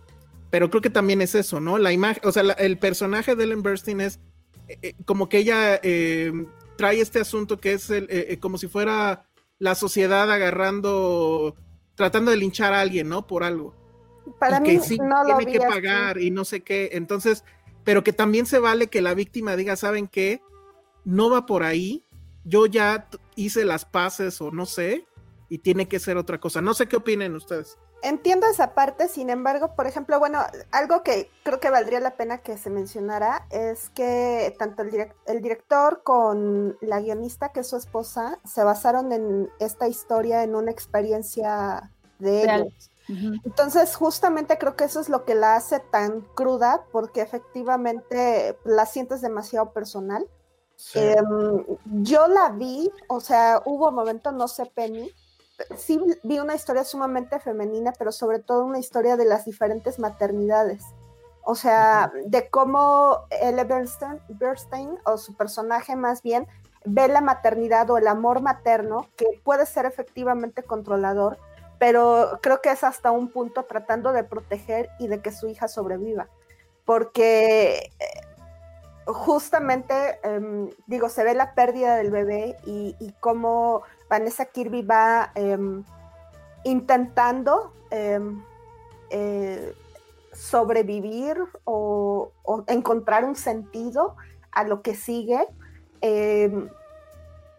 pero 0.50 0.70
creo 0.70 0.82
que 0.82 0.90
también 0.90 1.22
es 1.22 1.36
eso, 1.36 1.60
¿no? 1.60 1.78
La 1.78 1.92
imagen, 1.92 2.22
o 2.26 2.32
sea, 2.32 2.42
el 2.42 2.78
personaje 2.80 3.36
de 3.36 3.44
Ellen 3.44 3.64
Burstyn 3.64 4.02
es 4.02 4.20
eh, 4.68 4.78
eh, 4.82 4.94
como 5.06 5.30
que 5.30 5.40
ella 5.40 5.80
eh, 5.84 6.32
trae 6.76 7.02
este 7.02 7.20
asunto 7.20 7.60
que 7.60 7.74
es 7.74 7.90
el, 7.90 8.06
eh, 8.06 8.28
eh, 8.30 8.40
como 8.40 8.58
si 8.58 8.68
fuera 8.68 9.26
la 9.60 9.76
sociedad 9.76 10.32
agarrando, 10.32 11.56
tratando 11.96 12.32
de 12.32 12.38
linchar 12.38 12.74
a 12.74 12.82
alguien, 12.82 13.10
¿no? 13.10 13.28
Por 13.28 13.44
algo. 13.44 13.76
Para 14.40 14.60
mí 14.60 14.80
sí, 14.80 14.98
no 14.98 15.26
tiene 15.26 15.52
que 15.52 15.60
pagar 15.60 16.18
y 16.18 16.32
no 16.32 16.46
sé 16.46 16.62
qué. 16.62 16.92
Entonces, 16.94 17.44
pero 17.84 18.04
que 18.04 18.14
también 18.14 18.46
se 18.46 18.60
vale 18.60 18.88
que 18.88 19.02
la 19.02 19.14
víctima 19.14 19.56
diga, 19.56 19.76
¿saben 19.76 20.08
qué? 20.08 20.42
No 21.06 21.30
va 21.30 21.46
por 21.46 21.64
ahí. 21.64 22.06
Yo 22.46 22.66
ya 22.66 23.10
hice 23.36 23.66
las 23.66 23.86
paces 23.86 24.42
o 24.42 24.52
no 24.52 24.66
sé, 24.66 25.06
y 25.50 25.60
tiene 25.60 25.88
que 25.88 26.00
ser 26.00 26.18
otra 26.18 26.40
cosa. 26.40 26.62
No 26.62 26.74
sé 26.74 26.88
qué 26.88 26.98
opinen 26.98 27.36
ustedes 27.36 27.78
entiendo 28.04 28.46
esa 28.48 28.74
parte, 28.74 29.08
sin 29.08 29.30
embargo, 29.30 29.76
por 29.76 29.88
ejemplo, 29.88 30.20
bueno, 30.20 30.40
algo 30.72 31.02
que 31.04 31.32
creo 31.44 31.60
que 31.60 31.70
valdría 31.70 32.00
la 32.00 32.16
pena 32.16 32.40
que 32.40 32.58
se 32.58 32.70
mencionara 32.70 33.48
es 33.50 33.90
que 33.90 34.56
tanto 34.60 34.84
el, 34.84 35.12
el 35.26 35.42
director 35.42 36.04
con 36.04 36.78
la 36.82 37.00
guionista, 37.00 37.50
que 37.50 37.62
es 37.62 37.68
su 37.68 37.78
esposa, 37.78 38.40
se 38.46 38.64
basaron 38.64 39.12
en 39.12 39.50
esta 39.60 39.88
historia 39.88 40.44
en 40.44 40.56
una 40.56 40.72
experiencia 40.72 41.92
de 42.20 42.44
ellos. 42.44 42.90
Entonces, 43.08 43.96
justamente 43.96 44.58
creo 44.58 44.76
que 44.76 44.86
eso 44.86 45.02
es 45.02 45.10
lo 45.10 45.26
que 45.26 45.36
la 45.36 45.56
hace 45.56 45.80
tan 45.80 46.22
cruda, 46.22 46.86
porque 46.92 47.22
efectivamente 47.22 48.58
la 48.64 48.86
sientes 48.86 49.22
demasiado 49.22 49.72
personal. 49.74 50.26
Em, 50.96 51.66
yo 52.02 52.28
la 52.28 52.50
vi, 52.50 52.90
o 53.08 53.20
sea, 53.20 53.62
hubo 53.66 53.92
momentos, 53.92 54.34
no 54.34 54.48
sé, 54.48 54.66
Penny, 54.66 55.12
sí 55.78 56.00
vi 56.24 56.40
una 56.40 56.56
historia 56.56 56.84
sumamente 56.84 57.40
femenina, 57.40 57.94
pero 57.98 58.12
sobre 58.12 58.40
todo 58.40 58.66
una 58.66 58.80
historia 58.80 59.18
de 59.18 59.26
las 59.26 59.46
diferentes 59.46 60.00
maternidades. 60.00 60.84
O 61.46 61.56
sea, 61.56 62.12
de 62.26 62.50
cómo 62.50 63.26
Elle 63.30 63.66
Bernstein, 63.66 64.98
o 65.06 65.18
su 65.18 65.36
personaje 65.36 65.96
más 65.96 66.22
bien, 66.22 66.48
ve 66.86 67.08
la 67.08 67.22
maternidad 67.22 67.90
o 67.90 67.98
el 67.98 68.08
amor 68.08 68.42
materno, 68.42 69.08
que 69.18 69.26
puede 69.44 69.66
ser 69.66 69.86
efectivamente 69.86 70.64
controlador, 70.64 71.38
pero 71.80 72.40
creo 72.42 72.62
que 72.62 72.72
es 72.72 72.84
hasta 72.84 73.12
un 73.12 73.30
punto 73.30 73.64
tratando 73.64 74.14
de 74.14 74.24
proteger 74.24 74.90
y 75.00 75.08
de 75.08 75.22
que 75.22 75.32
su 75.32 75.48
hija 75.48 75.68
sobreviva, 75.68 76.30
porque 76.86 77.92
eh, 78.00 78.06
justamente, 79.06 80.20
em, 80.24 80.70
digo, 80.88 81.10
se 81.10 81.24
ve 81.24 81.34
la 81.34 81.54
pérdida 81.54 81.96
del 81.98 82.12
bebé 82.12 82.58
y, 82.66 83.14
cómo 83.20 83.82
Vanessa 84.10 84.46
Kirby 84.46 84.82
va 84.82 85.32
em, 85.36 85.84
intentando 86.64 87.74
em, 87.92 88.42
eh, 89.10 89.74
sobrevivir 90.32 91.38
o, 91.66 92.32
encontrar 92.68 93.24
un 93.26 93.36
sentido 93.36 94.16
a 94.52 94.64
lo 94.64 94.82
que 94.82 94.96
sigue. 94.96 95.40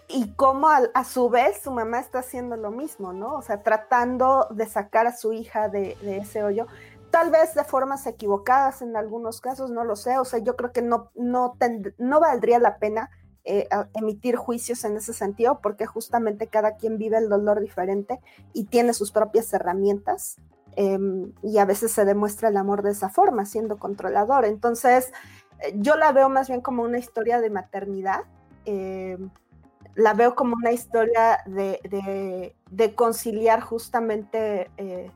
y 0.07 0.33
cómo 0.37 0.69
a, 0.69 1.05
su 1.05 1.31
vez 1.31 1.63
su 1.63 1.71
mamá 1.71 1.99
está 1.99 2.19
haciendo 2.19 2.57
lo 2.57 2.71
mismo, 2.71 3.13
¿no? 3.15 3.37
O 3.37 3.43
sea, 3.43 3.63
tratando 3.63 4.47
de 4.51 4.67
sacar 4.67 5.07
a 5.07 5.17
su 5.17 5.33
hija 5.33 5.69
de 5.71 5.97
ese 6.03 6.43
hoyo 6.43 6.67
tal 7.15 7.31
vez 7.31 7.55
de 7.55 7.62
formas 7.62 8.09
equivocadas 8.09 8.83
en 8.83 8.97
algunos 8.97 9.41
casos, 9.41 9.71
no 9.71 9.85
lo 9.85 9.95
sé, 9.95 10.19
o 10.19 10.25
sea, 10.25 10.41
yo 10.41 10.57
creo 10.57 10.73
que 10.73 10.83
no, 10.83 11.12
no, 11.15 11.57
no 11.97 12.19
valdría 12.19 12.59
la 12.59 12.79
pena 12.79 13.09
eh, 13.45 13.69
emitir 13.95 14.35
juicios 14.35 14.85
en 14.85 14.97
ese 14.97 15.12
sentido, 15.12 15.61
porque 15.62 15.87
justamente 15.87 16.49
cada 16.49 16.75
quien 16.75 16.99
vive 16.99 17.19
el 17.19 17.29
dolor 17.29 17.61
diferente 17.61 18.19
y 18.53 18.65
tiene 18.65 18.95
sus 18.95 19.12
propias 19.12 19.53
herramientas. 19.53 20.39
Em, 20.75 21.33
y 21.41 21.59
a 21.59 21.65
veces 21.65 21.93
se 21.93 22.05
demuestra 22.05 22.49
el 22.49 22.57
amor 22.57 22.83
de 22.83 22.91
esa 22.91 23.11
forma, 23.11 23.45
siendo 23.45 23.79
controlador. 23.79 24.45
Entonces, 24.45 25.12
eh, 25.61 25.73
yo 25.77 25.95
la 25.95 26.11
veo 26.11 26.29
más 26.29 26.49
bien 26.49 26.62
como 26.62 26.83
una 26.83 26.99
historia 26.99 27.41
de 27.41 27.49
maternidad. 27.49 28.23
Em, 28.65 29.31
la 29.95 30.15
veo 30.15 30.35
como 30.35 30.57
una 30.57 30.73
historia 30.73 31.45
de, 31.47 32.53
de 32.73 32.95
conciliar 32.97 33.61
justamente 33.61 34.69
eh, 34.79 35.12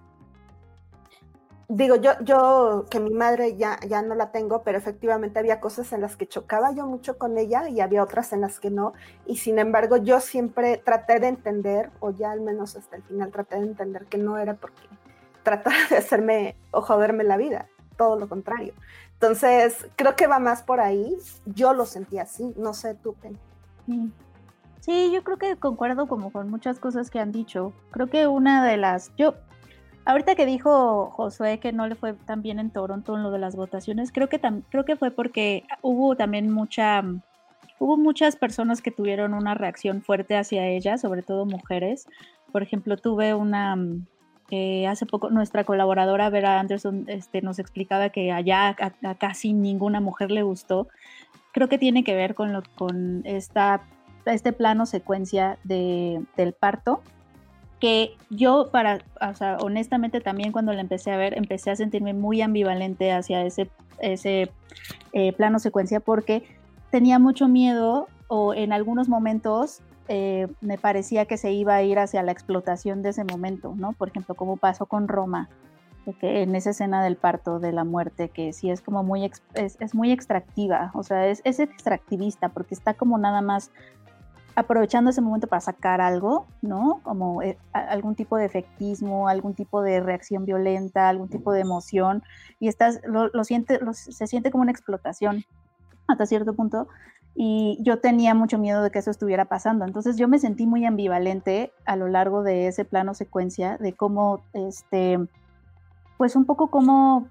digo, 1.68 1.96
yo, 1.96 2.12
yo 2.22 2.86
que 2.90 2.98
mi 2.98 3.10
madre 3.10 3.56
ya, 3.56 3.78
ya 3.86 4.02
no 4.02 4.14
la 4.14 4.32
tengo, 4.32 4.62
pero 4.62 4.78
efectivamente 4.78 5.38
había 5.38 5.60
cosas 5.60 5.92
en 5.92 6.00
las 6.00 6.16
que 6.16 6.26
chocaba 6.26 6.72
yo 6.72 6.86
mucho 6.86 7.18
con 7.18 7.36
ella 7.36 7.68
y 7.68 7.80
había 7.80 8.02
otras 8.02 8.32
en 8.32 8.40
las 8.40 8.58
que 8.58 8.70
no. 8.70 8.94
Y 9.26 9.36
sin 9.36 9.58
embargo, 9.58 9.98
yo 9.98 10.20
siempre 10.20 10.78
traté 10.78 11.20
de 11.20 11.28
entender, 11.28 11.90
o 12.00 12.10
ya 12.10 12.32
al 12.32 12.40
menos 12.40 12.76
hasta 12.76 12.96
el 12.96 13.02
final 13.02 13.30
traté 13.30 13.56
de 13.56 13.66
entender 13.66 14.06
que 14.06 14.18
no 14.18 14.38
era 14.38 14.54
porque 14.54 14.82
tratara 15.42 15.76
de 15.90 15.96
hacerme 15.98 16.56
o 16.70 16.80
joderme 16.80 17.24
la 17.24 17.36
vida, 17.36 17.68
todo 17.96 18.18
lo 18.18 18.28
contrario. 18.28 18.72
Entonces, 19.14 19.86
creo 19.96 20.16
que 20.16 20.26
va 20.26 20.38
más 20.38 20.62
por 20.62 20.80
ahí. 20.80 21.16
Yo 21.44 21.74
lo 21.74 21.84
sentí 21.86 22.18
así, 22.18 22.54
no 22.56 22.72
sé 22.72 22.94
tú, 22.94 23.14
Penny. 23.14 23.38
Sí, 24.80 25.10
yo 25.12 25.24
creo 25.24 25.38
que 25.38 25.56
concuerdo 25.56 26.06
como 26.06 26.30
con 26.30 26.48
muchas 26.50 26.78
cosas 26.78 27.10
que 27.10 27.18
han 27.18 27.32
dicho. 27.32 27.72
Creo 27.90 28.06
que 28.08 28.26
una 28.26 28.64
de 28.64 28.76
las, 28.76 29.12
Ahorita 30.08 30.34
que 30.36 30.46
dijo 30.46 31.10
Josué 31.10 31.60
que 31.60 31.70
no 31.70 31.86
le 31.86 31.94
fue 31.94 32.14
tan 32.14 32.40
bien 32.40 32.58
en 32.58 32.70
Toronto 32.70 33.14
en 33.14 33.22
lo 33.22 33.30
de 33.30 33.38
las 33.38 33.56
votaciones, 33.56 34.10
creo 34.10 34.30
que, 34.30 34.40
creo 34.70 34.86
que 34.86 34.96
fue 34.96 35.10
porque 35.10 35.64
hubo 35.82 36.16
también 36.16 36.50
mucha, 36.50 37.04
hubo 37.78 37.98
muchas 37.98 38.34
personas 38.36 38.80
que 38.80 38.90
tuvieron 38.90 39.34
una 39.34 39.52
reacción 39.52 40.00
fuerte 40.00 40.34
hacia 40.34 40.66
ella, 40.66 40.96
sobre 40.96 41.20
todo 41.20 41.44
mujeres. 41.44 42.06
Por 42.52 42.62
ejemplo, 42.62 42.96
tuve 42.96 43.34
una, 43.34 43.76
eh, 44.50 44.86
hace 44.86 45.04
poco 45.04 45.28
nuestra 45.28 45.64
colaboradora 45.64 46.30
Vera 46.30 46.58
Anderson 46.58 47.04
este, 47.08 47.42
nos 47.42 47.58
explicaba 47.58 48.08
que 48.08 48.32
allá 48.32 48.74
a, 48.80 49.14
casi 49.16 49.52
ninguna 49.52 50.00
mujer 50.00 50.30
le 50.30 50.42
gustó. 50.42 50.88
Creo 51.52 51.68
que 51.68 51.76
tiene 51.76 52.02
que 52.02 52.14
ver 52.14 52.34
con, 52.34 52.54
lo, 52.54 52.62
con 52.76 53.20
esta, 53.26 53.82
este 54.24 54.54
plano 54.54 54.86
secuencia 54.86 55.58
de, 55.64 56.24
del 56.34 56.54
parto 56.54 57.02
que 57.80 58.16
yo 58.30 58.68
para, 58.72 59.00
o 59.20 59.34
sea, 59.34 59.56
honestamente 59.60 60.20
también 60.20 60.52
cuando 60.52 60.72
la 60.72 60.80
empecé 60.80 61.12
a 61.12 61.16
ver, 61.16 61.36
empecé 61.36 61.70
a 61.70 61.76
sentirme 61.76 62.12
muy 62.12 62.42
ambivalente 62.42 63.12
hacia 63.12 63.44
ese, 63.44 63.70
ese 64.00 64.50
eh, 65.12 65.32
plano 65.32 65.58
secuencia 65.58 66.00
porque 66.00 66.42
tenía 66.90 67.18
mucho 67.18 67.48
miedo 67.48 68.08
o 68.28 68.54
en 68.54 68.72
algunos 68.72 69.08
momentos 69.08 69.80
eh, 70.08 70.48
me 70.60 70.78
parecía 70.78 71.26
que 71.26 71.36
se 71.36 71.52
iba 71.52 71.74
a 71.74 71.82
ir 71.82 71.98
hacia 71.98 72.22
la 72.22 72.32
explotación 72.32 73.02
de 73.02 73.10
ese 73.10 73.24
momento, 73.24 73.74
¿no? 73.76 73.92
Por 73.92 74.08
ejemplo, 74.08 74.34
como 74.34 74.56
pasó 74.56 74.86
con 74.86 75.06
Roma, 75.06 75.48
que 76.14 76.42
en 76.42 76.54
esa 76.56 76.70
escena 76.70 77.02
del 77.04 77.16
parto, 77.16 77.58
de 77.58 77.72
la 77.72 77.84
muerte, 77.84 78.30
que 78.30 78.54
sí 78.54 78.70
es 78.70 78.80
como 78.80 79.02
muy, 79.02 79.30
es, 79.54 79.76
es 79.78 79.94
muy 79.94 80.10
extractiva, 80.10 80.90
o 80.94 81.02
sea, 81.02 81.26
es, 81.26 81.42
es 81.44 81.58
extractivista 81.60 82.48
porque 82.48 82.74
está 82.74 82.94
como 82.94 83.18
nada 83.18 83.42
más 83.42 83.70
aprovechando 84.58 85.10
ese 85.10 85.20
momento 85.20 85.46
para 85.46 85.60
sacar 85.60 86.00
algo, 86.00 86.48
¿no? 86.62 86.98
Como 87.04 87.42
eh, 87.42 87.56
algún 87.72 88.16
tipo 88.16 88.36
de 88.36 88.44
efectismo, 88.44 89.28
algún 89.28 89.54
tipo 89.54 89.82
de 89.82 90.00
reacción 90.00 90.44
violenta, 90.46 91.08
algún 91.08 91.28
tipo 91.28 91.52
de 91.52 91.60
emoción, 91.60 92.24
y 92.58 92.66
estás, 92.66 93.00
lo, 93.04 93.44
siente, 93.44 93.78
se 93.92 94.26
siente 94.26 94.50
como 94.50 94.62
una 94.62 94.72
explotación 94.72 95.44
hasta 96.08 96.26
cierto 96.26 96.54
punto, 96.54 96.88
y 97.36 97.78
yo 97.82 98.00
tenía 98.00 98.34
mucho 98.34 98.58
miedo 98.58 98.82
de 98.82 98.90
que 98.90 98.98
eso 98.98 99.12
estuviera 99.12 99.44
pasando, 99.44 99.84
entonces 99.84 100.16
yo 100.16 100.26
me 100.26 100.40
sentí 100.40 100.66
muy 100.66 100.84
ambivalente 100.84 101.72
a 101.86 101.94
lo 101.94 102.08
largo 102.08 102.42
de 102.42 102.66
ese 102.66 102.84
plano 102.84 103.14
secuencia, 103.14 103.78
de 103.78 103.92
cómo, 103.92 104.42
este, 104.54 105.20
pues 106.16 106.34
un 106.34 106.46
poco 106.46 106.68
como, 106.68 107.28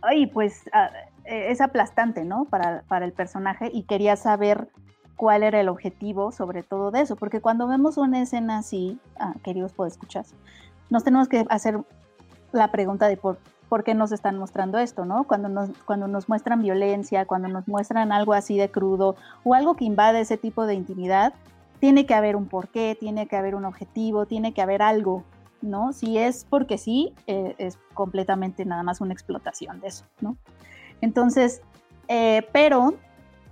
ay, 0.00 0.28
pues 0.28 0.62
ah, 0.72 0.88
es 1.26 1.60
aplastante, 1.60 2.24
¿no? 2.24 2.46
Para, 2.46 2.84
para 2.88 3.04
el 3.04 3.12
personaje, 3.12 3.68
y 3.70 3.82
quería 3.82 4.16
saber 4.16 4.70
cuál 5.16 5.42
era 5.42 5.60
el 5.60 5.68
objetivo 5.68 6.32
sobre 6.32 6.62
todo 6.62 6.90
de 6.90 7.02
eso, 7.02 7.16
porque 7.16 7.40
cuando 7.40 7.66
vemos 7.66 7.96
una 7.96 8.20
escena 8.20 8.58
así, 8.58 8.98
ah, 9.18 9.34
queridos 9.42 9.72
escuchar, 9.86 10.24
nos 10.90 11.04
tenemos 11.04 11.28
que 11.28 11.44
hacer 11.48 11.80
la 12.52 12.70
pregunta 12.70 13.08
de 13.08 13.16
por, 13.16 13.38
por 13.68 13.84
qué 13.84 13.94
nos 13.94 14.12
están 14.12 14.38
mostrando 14.38 14.78
esto, 14.78 15.04
¿no? 15.04 15.24
Cuando 15.24 15.48
nos, 15.48 15.70
cuando 15.84 16.08
nos 16.08 16.28
muestran 16.28 16.62
violencia, 16.62 17.26
cuando 17.26 17.48
nos 17.48 17.66
muestran 17.66 18.12
algo 18.12 18.32
así 18.32 18.56
de 18.56 18.70
crudo 18.70 19.16
o 19.42 19.54
algo 19.54 19.74
que 19.74 19.84
invade 19.84 20.20
ese 20.20 20.36
tipo 20.36 20.66
de 20.66 20.74
intimidad, 20.74 21.34
tiene 21.80 22.06
que 22.06 22.14
haber 22.14 22.36
un 22.36 22.46
porqué, 22.46 22.96
tiene 22.98 23.26
que 23.26 23.36
haber 23.36 23.54
un 23.54 23.64
objetivo, 23.64 24.26
tiene 24.26 24.54
que 24.54 24.62
haber 24.62 24.82
algo, 24.82 25.24
¿no? 25.60 25.92
Si 25.92 26.18
es 26.18 26.46
porque 26.48 26.78
sí, 26.78 27.14
eh, 27.26 27.54
es 27.58 27.78
completamente 27.94 28.64
nada 28.64 28.82
más 28.82 29.00
una 29.00 29.12
explotación 29.12 29.80
de 29.80 29.88
eso, 29.88 30.04
¿no? 30.20 30.36
Entonces, 31.00 31.60
eh, 32.08 32.46
pero 32.52 32.94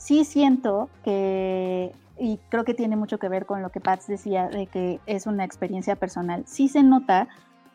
sí 0.02 0.24
siento 0.24 0.90
que, 1.04 1.92
y 2.18 2.38
creo 2.48 2.64
que 2.64 2.74
tiene 2.74 2.96
mucho 2.96 3.18
que 3.18 3.28
ver 3.28 3.46
con 3.46 3.62
lo 3.62 3.70
que 3.70 3.78
Pats 3.78 4.08
decía, 4.08 4.48
de 4.48 4.66
que 4.66 4.98
es 5.06 5.28
una 5.28 5.44
experiencia 5.44 5.94
personal, 5.94 6.42
sí 6.44 6.68
se 6.68 6.82
nota 6.82 7.28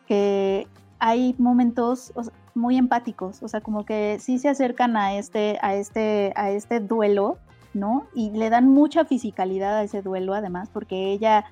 que 0.07 0.67
hay 0.99 1.35
momentos 1.37 2.11
muy 2.53 2.75
empáticos, 2.75 3.41
o 3.43 3.47
sea, 3.47 3.61
como 3.61 3.85
que 3.85 4.17
sí 4.19 4.39
se 4.39 4.49
acercan 4.49 4.97
a 4.97 5.15
este, 5.15 5.57
a 5.61 5.75
este, 5.75 6.33
a 6.35 6.49
este 6.49 6.81
duelo, 6.81 7.37
¿no? 7.73 8.07
Y 8.13 8.31
le 8.31 8.49
dan 8.49 8.67
mucha 8.67 9.05
fisicalidad 9.05 9.77
a 9.77 9.83
ese 9.83 10.01
duelo, 10.01 10.33
además, 10.33 10.69
porque 10.73 11.13
ella, 11.13 11.45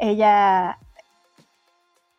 ella, 0.00 0.78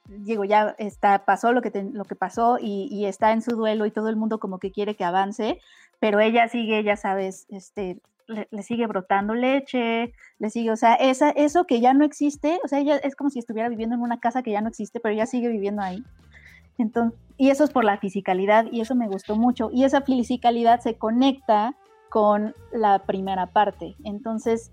digo, 0.06 0.44
ya 0.44 0.76
está, 0.78 1.26
pasó 1.26 1.54
lo 1.54 1.62
que, 1.62 1.72
lo 1.94 2.06
que 2.06 2.16
pasó 2.16 2.58
y, 2.60 2.88
y, 2.92 3.06
está 3.06 3.32
en 3.32 3.42
su 3.42 3.56
duelo 3.56 3.86
y 3.86 3.92
todo 3.92 4.10
el 4.10 4.16
mundo 4.16 4.40
como 4.40 4.60
que 4.60 4.72
quiere 4.72 4.96
que 4.96 5.06
avance, 5.06 5.60
pero 6.00 6.20
ella 6.20 6.48
sigue, 6.50 6.84
ya 6.84 6.98
sabes, 6.98 7.46
este, 7.50 8.02
le, 8.28 8.64
sigue 8.64 8.88
brotando 8.88 9.34
leche, 9.34 10.14
le 10.40 10.50
sigue, 10.50 10.72
o 10.72 10.76
sea, 10.76 10.96
esa, 10.96 11.30
eso 11.30 11.66
que 11.66 11.82
ya 11.82 11.94
no 11.94 12.06
existe, 12.06 12.60
o 12.64 12.68
sea, 12.68 12.80
ella 12.80 12.98
es 12.98 13.16
como 13.16 13.30
si 13.30 13.40
estuviera 13.40 13.70
viviendo 13.70 13.96
en 13.96 14.02
una 14.02 14.20
casa 14.20 14.44
que 14.44 14.52
ya 14.52 14.62
no 14.62 14.70
existe, 14.70 15.00
pero 15.00 15.14
ella 15.14 15.26
sigue 15.26 15.50
viviendo 15.50 15.82
ahí. 15.82 16.04
Entonces, 16.78 17.20
y 17.38 17.50
eso 17.50 17.64
es 17.64 17.72
por 17.72 17.84
la 17.84 17.98
fisicalidad 17.98 18.66
y 18.72 18.82
eso 18.82 18.96
me 18.96 19.08
gustó 19.08 19.36
mucho. 19.36 19.70
Y 19.72 19.84
esa 19.84 20.02
fisicalidad 20.02 20.80
se 20.80 20.98
conecta 20.98 21.76
con 22.10 22.56
la 22.72 23.00
primera 23.00 23.48
parte. 23.48 23.96
Entonces, 24.04 24.72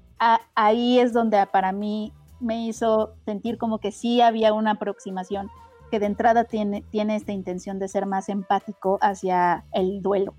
ahí 0.54 0.98
es 0.98 1.12
donde 1.12 1.44
para 1.46 1.72
mí 1.72 2.12
me 2.40 2.66
hizo 2.66 3.14
sentir 3.24 3.58
como 3.58 3.78
que 3.78 3.92
sí 3.92 4.20
había 4.20 4.52
una 4.52 4.72
aproximación 4.72 5.50
que 5.90 6.00
de 6.00 6.06
entrada 6.06 6.44
tiene, 6.44 6.82
tiene 6.90 7.16
esta 7.16 7.32
intención 7.32 7.78
de 7.78 7.88
ser 7.88 8.06
más 8.06 8.28
empático 8.28 8.98
hacia 9.02 9.64
el 9.72 10.02
duelo. 10.02 10.34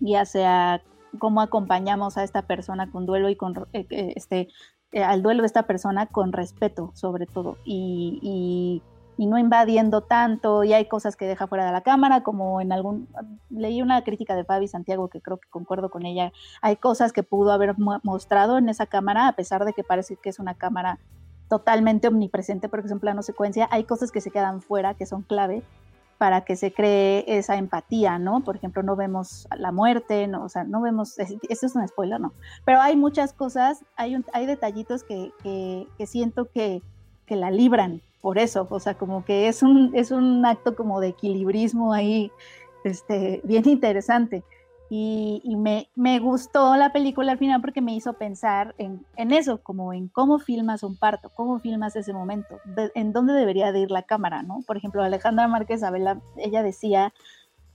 Ya 0.00 0.24
sea 0.24 0.82
cómo 1.18 1.40
acompañamos 1.40 2.16
a 2.16 2.24
esta 2.24 2.42
persona 2.42 2.90
con 2.90 3.06
duelo 3.06 3.28
y 3.28 3.36
con 3.36 3.56
eh, 3.72 3.86
eh, 3.90 4.14
este 4.16 4.48
eh, 4.92 5.02
al 5.02 5.22
duelo 5.22 5.42
de 5.42 5.46
esta 5.46 5.66
persona 5.66 6.06
con 6.06 6.32
respeto 6.32 6.90
sobre 6.94 7.26
todo. 7.26 7.58
Y, 7.64 8.18
y, 8.22 8.82
no 9.18 9.38
invadiendo 9.38 10.00
tanto 10.00 10.64
y 10.64 10.72
hay 10.72 10.86
cosas 10.86 11.16
que 11.16 11.26
deja 11.26 11.46
fuera 11.46 11.66
de 11.66 11.72
la 11.72 11.82
cámara 11.82 12.22
como 12.22 12.60
en 12.60 12.72
algún 12.72 13.08
leí 13.50 13.82
una 13.82 14.02
crítica 14.02 14.34
de 14.34 14.44
Fabi 14.44 14.68
Santiago 14.68 15.08
que 15.08 15.20
creo 15.20 15.38
que 15.38 15.48
concuerdo 15.48 15.90
con 15.90 16.06
ella 16.06 16.32
hay 16.60 16.76
cosas 16.76 17.12
que 17.12 17.22
pudo 17.22 17.52
haber 17.52 17.74
mostrado 18.02 18.58
en 18.58 18.68
esa 18.68 18.86
cámara 18.86 19.28
a 19.28 19.32
pesar 19.32 19.64
de 19.64 19.72
que 19.72 19.84
parece 19.84 20.16
que 20.16 20.30
es 20.30 20.38
una 20.38 20.54
cámara 20.54 20.98
totalmente 21.48 22.08
omnipresente 22.08 22.68
porque 22.68 22.86
es 22.86 22.92
un 22.92 23.00
plano 23.00 23.22
secuencia 23.22 23.68
hay 23.70 23.84
cosas 23.84 24.10
que 24.10 24.20
se 24.20 24.30
quedan 24.30 24.60
fuera 24.62 24.94
que 24.94 25.06
son 25.06 25.22
clave 25.22 25.62
para 26.22 26.42
que 26.42 26.54
se 26.54 26.72
cree 26.72 27.24
esa 27.26 27.56
empatía, 27.56 28.16
¿no? 28.20 28.44
Por 28.44 28.54
ejemplo, 28.54 28.84
no 28.84 28.94
vemos 28.94 29.48
la 29.58 29.72
muerte, 29.72 30.28
no, 30.28 30.44
o 30.44 30.48
sea, 30.48 30.62
no 30.62 30.80
vemos, 30.80 31.18
esto 31.18 31.66
es 31.66 31.74
un 31.74 31.88
spoiler, 31.88 32.20
no, 32.20 32.32
pero 32.64 32.80
hay 32.80 32.94
muchas 32.94 33.32
cosas, 33.32 33.84
hay, 33.96 34.14
un, 34.14 34.24
hay 34.32 34.46
detallitos 34.46 35.02
que, 35.02 35.32
que, 35.42 35.88
que 35.98 36.06
siento 36.06 36.44
que, 36.44 36.80
que, 37.26 37.34
la 37.34 37.50
libran 37.50 38.02
por 38.22 38.38
eso, 38.38 38.66
o 38.70 38.80
sea, 38.80 38.94
como 38.94 39.24
que 39.24 39.48
es 39.48 39.62
un, 39.62 39.90
es 39.94 40.10
un 40.10 40.46
acto 40.46 40.74
como 40.74 41.00
de 41.00 41.08
equilibrismo 41.08 41.92
ahí, 41.92 42.32
este, 42.84 43.42
bien 43.44 43.68
interesante 43.68 44.42
y, 44.94 45.56
me, 45.56 45.88
me, 45.94 46.18
gustó 46.18 46.76
la 46.76 46.92
película 46.92 47.32
al 47.32 47.38
final 47.38 47.62
porque 47.62 47.80
me 47.80 47.94
hizo 47.94 48.12
pensar 48.12 48.74
en, 48.76 49.06
en, 49.16 49.32
eso, 49.32 49.62
como 49.62 49.94
en 49.94 50.08
cómo 50.08 50.38
filmas 50.38 50.82
un 50.82 50.98
parto, 50.98 51.30
cómo 51.30 51.60
filmas 51.60 51.96
ese 51.96 52.12
momento, 52.12 52.60
en 52.94 53.14
dónde 53.14 53.32
debería 53.32 53.72
de 53.72 53.78
ir 53.80 53.90
la 53.90 54.02
cámara, 54.02 54.42
¿no? 54.42 54.60
Por 54.66 54.76
ejemplo, 54.76 55.02
Alejandra 55.02 55.48
Márquez 55.48 55.82
Abela, 55.82 56.20
ella 56.36 56.62
decía, 56.62 57.14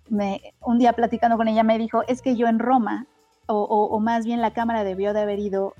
me, 0.10 0.54
un 0.62 0.78
día 0.78 0.94
platicando 0.94 1.38
con 1.38 1.48
ella 1.48 1.64
me 1.64 1.80
dijo, 1.80 2.04
es 2.08 2.22
que 2.22 2.36
yo 2.36 2.46
en 2.46 2.60
Roma, 2.60 3.08
o, 3.48 3.64
o, 3.64 4.00
más 4.00 4.24
bien 4.24 4.40
la 4.40 4.54
cámara 4.54 4.84
debió 4.84 5.12
de 5.16 5.22
haber 5.22 5.40
ido 5.40 5.74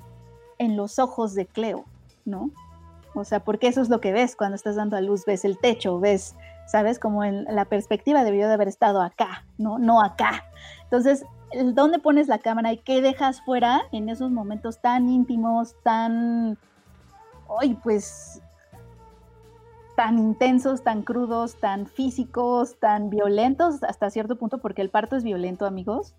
en 0.58 0.76
los 0.76 0.98
ojos 0.98 1.36
de 1.36 1.46
Cleo, 1.46 1.84
¿no? 2.24 2.50
O 3.14 3.24
sea, 3.24 3.40
porque 3.40 3.68
eso 3.68 3.80
es 3.80 3.88
lo 3.88 4.00
que 4.00 4.12
ves 4.12 4.36
cuando 4.36 4.54
estás 4.54 4.76
dando 4.76 4.96
a 4.96 5.00
luz, 5.00 5.24
ves 5.24 5.44
el 5.44 5.58
techo, 5.58 5.98
ves, 5.98 6.36
¿sabes? 6.66 6.98
Como 6.98 7.24
en 7.24 7.44
la 7.44 7.64
perspectiva 7.64 8.24
debió 8.24 8.46
de 8.46 8.54
haber 8.54 8.68
estado 8.68 9.02
acá, 9.02 9.44
¿no? 9.56 9.78
No 9.78 10.02
acá. 10.02 10.44
Entonces, 10.84 11.24
¿dónde 11.74 11.98
pones 11.98 12.28
la 12.28 12.38
cámara 12.38 12.72
y 12.72 12.78
qué 12.78 13.00
dejas 13.00 13.40
fuera 13.42 13.82
en 13.92 14.08
esos 14.08 14.30
momentos 14.30 14.80
tan 14.80 15.08
íntimos, 15.08 15.74
tan, 15.82 16.58
hoy 17.46 17.74
pues, 17.82 18.42
tan 19.96 20.18
intensos, 20.18 20.82
tan 20.82 21.02
crudos, 21.02 21.56
tan 21.56 21.86
físicos, 21.86 22.76
tan 22.78 23.10
violentos 23.10 23.82
hasta 23.82 24.10
cierto 24.10 24.36
punto, 24.36 24.58
porque 24.58 24.82
el 24.82 24.90
parto 24.90 25.16
es 25.16 25.24
violento, 25.24 25.66
amigos? 25.66 26.14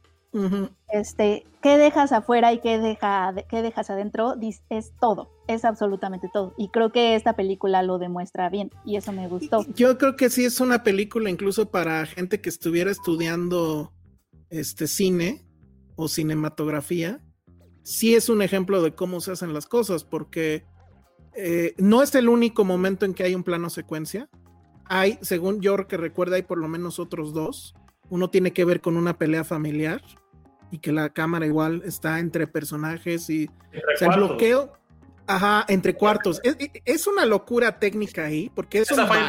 Este, 0.90 1.48
¿qué 1.62 1.78
dejas 1.78 2.12
afuera 2.12 2.54
y 2.54 2.60
qué, 2.60 2.78
deja, 2.78 3.34
qué 3.48 3.62
dejas 3.62 3.90
adentro? 3.90 4.36
Es 4.70 4.92
todo, 5.00 5.30
es 5.50 5.66
absolutamente 5.66 6.30
todo. 6.32 6.54
Y 6.58 6.70
creo 6.70 6.92
que 6.92 7.16
esta 7.16 7.34
película 7.34 7.82
lo 7.82 7.98
demuestra 7.98 8.50
bien 8.50 8.72
y 8.86 8.96
eso 8.98 9.12
me 9.12 9.28
gustó. 9.28 9.66
Yo 9.76 9.98
creo 9.98 10.16
que 10.16 10.30
sí 10.30 10.46
es 10.46 10.60
una 10.60 10.84
película 10.84 11.30
incluso 11.30 11.72
para 11.72 12.06
gente 12.06 12.40
que 12.40 12.50
estuviera 12.50 12.92
estudiando 12.92 13.92
este 14.50 14.88
cine 14.88 15.44
o 15.96 16.08
cinematografía, 16.08 17.20
sí 17.84 18.14
es 18.14 18.30
un 18.30 18.42
ejemplo 18.42 18.82
de 18.82 18.94
cómo 18.94 19.20
se 19.22 19.32
hacen 19.32 19.54
las 19.54 19.66
cosas, 19.66 20.04
porque 20.04 20.66
eh, 21.36 21.74
no 21.78 22.04
es 22.04 22.14
el 22.14 22.30
único 22.30 22.64
momento 22.64 23.06
en 23.06 23.16
que 23.16 23.24
hay 23.24 23.34
un 23.34 23.44
plano 23.44 23.70
secuencia. 23.72 24.30
Hay, 24.86 25.18
según 25.22 25.62
yo 25.62 25.88
que 25.88 25.98
recuerda, 25.98 26.36
hay 26.36 26.44
por 26.44 26.60
lo 26.60 26.68
menos 26.68 27.00
otros 27.00 27.34
dos. 27.34 27.76
Uno 28.10 28.30
tiene 28.30 28.54
que 28.54 28.66
ver 28.66 28.82
con 28.82 28.98
una 28.98 29.18
pelea 29.18 29.44
familiar 29.44 30.02
y 30.72 30.78
que 30.78 30.92
la 30.92 31.10
cámara 31.10 31.48
igual 31.48 31.82
está 31.86 32.20
entre 32.20 32.46
personajes 32.46 33.30
y 33.30 33.50
se 33.96 34.08
bloqueo. 34.08 34.74
Ajá, 35.30 35.64
entre 35.68 35.94
cuartos. 35.94 36.42
Es, 36.86 37.06
una 37.06 37.24
locura 37.24 37.78
técnica 37.78 38.26
ahí, 38.26 38.50
porque 38.50 38.80
esa 38.80 39.06
fue, 39.06 39.20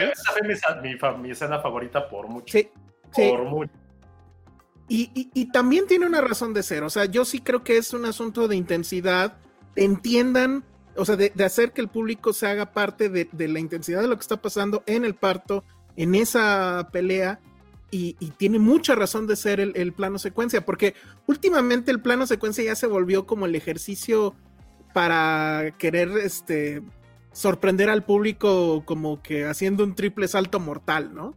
mi, 1.19 1.31
escena 1.31 1.61
favorita 1.61 2.09
por 2.09 2.27
mucho. 2.27 2.47
Sí, 2.51 2.71
por 3.13 3.45
mucho. 3.45 3.71
Y, 4.89 5.51
también 5.53 5.87
tiene 5.87 6.07
una 6.07 6.23
razón 6.23 6.55
de 6.55 6.63
ser. 6.63 6.85
O 6.85 6.91
sea, 6.91 7.05
yo 7.05 7.27
sí 7.27 7.41
creo 7.41 7.63
que 7.63 7.77
es 7.77 7.93
un 7.93 8.07
asunto 8.07 8.49
de 8.49 8.57
intensidad. 8.57 9.37
Entiendan, 9.77 10.65
o 10.97 11.05
sea, 11.05 11.17
de, 11.17 11.33
hacer 11.45 11.73
que 11.73 11.83
el 11.83 11.89
público 11.89 12.33
se 12.33 12.47
haga 12.47 12.73
parte 12.73 13.11
de, 13.11 13.29
la 13.49 13.61
intensidad 13.61 14.01
de 14.01 14.09
lo 14.09 14.17
que 14.17 14.23
está 14.23 14.41
pasando 14.41 14.83
en 14.87 15.05
el 15.05 15.15
parto, 15.15 15.65
en 15.97 16.15
esa 16.15 16.89
pelea. 16.91 17.41
Y, 17.91 18.15
tiene 18.39 18.59
mucha 18.59 18.95
razón 18.95 19.27
de 19.27 19.37
ser 19.37 19.61
el, 19.61 19.93
plano 19.93 20.19
secuencia, 20.19 20.65
porque 20.65 20.95
últimamente 21.27 21.91
el 21.91 22.01
plano 22.01 22.27
secuencia 22.27 22.65
ya 22.65 22.75
se 22.75 22.87
volvió 22.87 23.27
como 23.27 23.45
el 23.45 23.55
ejercicio 23.55 24.35
para 24.93 25.75
querer 25.79 26.11
este, 26.23 26.83
sorprender 27.33 27.91
al 27.91 28.05
público 28.05 28.83
como 28.85 29.23
que 29.23 29.45
haciendo 29.45 29.85
un 29.85 29.95
triple 29.95 30.29
salto 30.29 30.61
mortal, 30.61 31.15
¿no? 31.15 31.35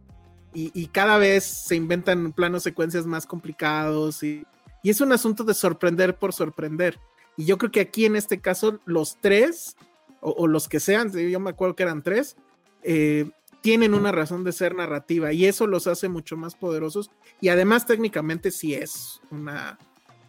y, 0.54 0.86
cada 0.86 1.18
vez 1.18 1.44
se 1.44 1.74
inventan 1.74 2.32
planos 2.32 2.62
secuencias 2.62 3.06
más 3.06 3.26
complicados 3.26 4.22
y, 4.22 4.46
es 4.84 5.00
un 5.00 5.12
asunto 5.12 5.44
de 5.44 5.54
sorprender 5.54 6.16
por 6.18 6.32
sorprender. 6.32 7.00
Y 7.38 7.46
yo 7.46 7.56
creo 7.56 7.72
que 7.72 7.80
aquí 7.80 8.04
en 8.04 8.16
este 8.16 8.40
caso 8.40 8.80
los 8.84 9.18
tres, 9.20 9.76
o, 10.20 10.46
los 10.46 10.68
que 10.68 10.78
sean, 10.78 11.10
yo 11.10 11.40
me 11.40 11.50
acuerdo 11.50 11.74
que 11.74 11.82
eran 11.82 12.02
tres, 12.02 12.36
eh, 12.82 13.30
tienen 13.62 13.94
una 13.94 14.12
razón 14.12 14.44
de 14.44 14.52
ser 14.52 14.74
narrativa 14.74 15.32
y 15.32 15.46
eso 15.46 15.66
los 15.66 15.86
hace 15.86 16.10
mucho 16.10 16.36
más 16.36 16.54
poderosos 16.54 17.10
y 17.40 17.48
además 17.48 17.86
técnicamente 17.86 18.50
sí 18.50 18.74
es 18.74 19.22
una, 19.30 19.78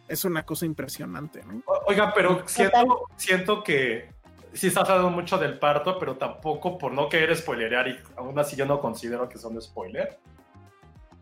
es 0.08 0.24
una 0.24 0.44
cosa 0.44 0.66
impresionante. 0.66 1.42
Oiga, 1.86 2.12
pero 2.14 2.42
siento, 2.46 3.06
siento 3.16 3.62
que 3.62 4.10
sí 4.52 4.68
estás 4.68 4.88
hablando 4.88 5.10
mucho 5.10 5.38
del 5.38 5.58
parto, 5.58 5.98
pero 5.98 6.16
tampoco 6.16 6.78
por 6.78 6.92
no 6.92 7.08
querer 7.08 7.36
spoilerear, 7.36 7.88
y 7.88 7.98
aún 8.16 8.38
así 8.38 8.56
yo 8.56 8.66
no 8.66 8.80
considero 8.80 9.28
que 9.28 9.38
son 9.38 9.60
spoiler. 9.60 10.18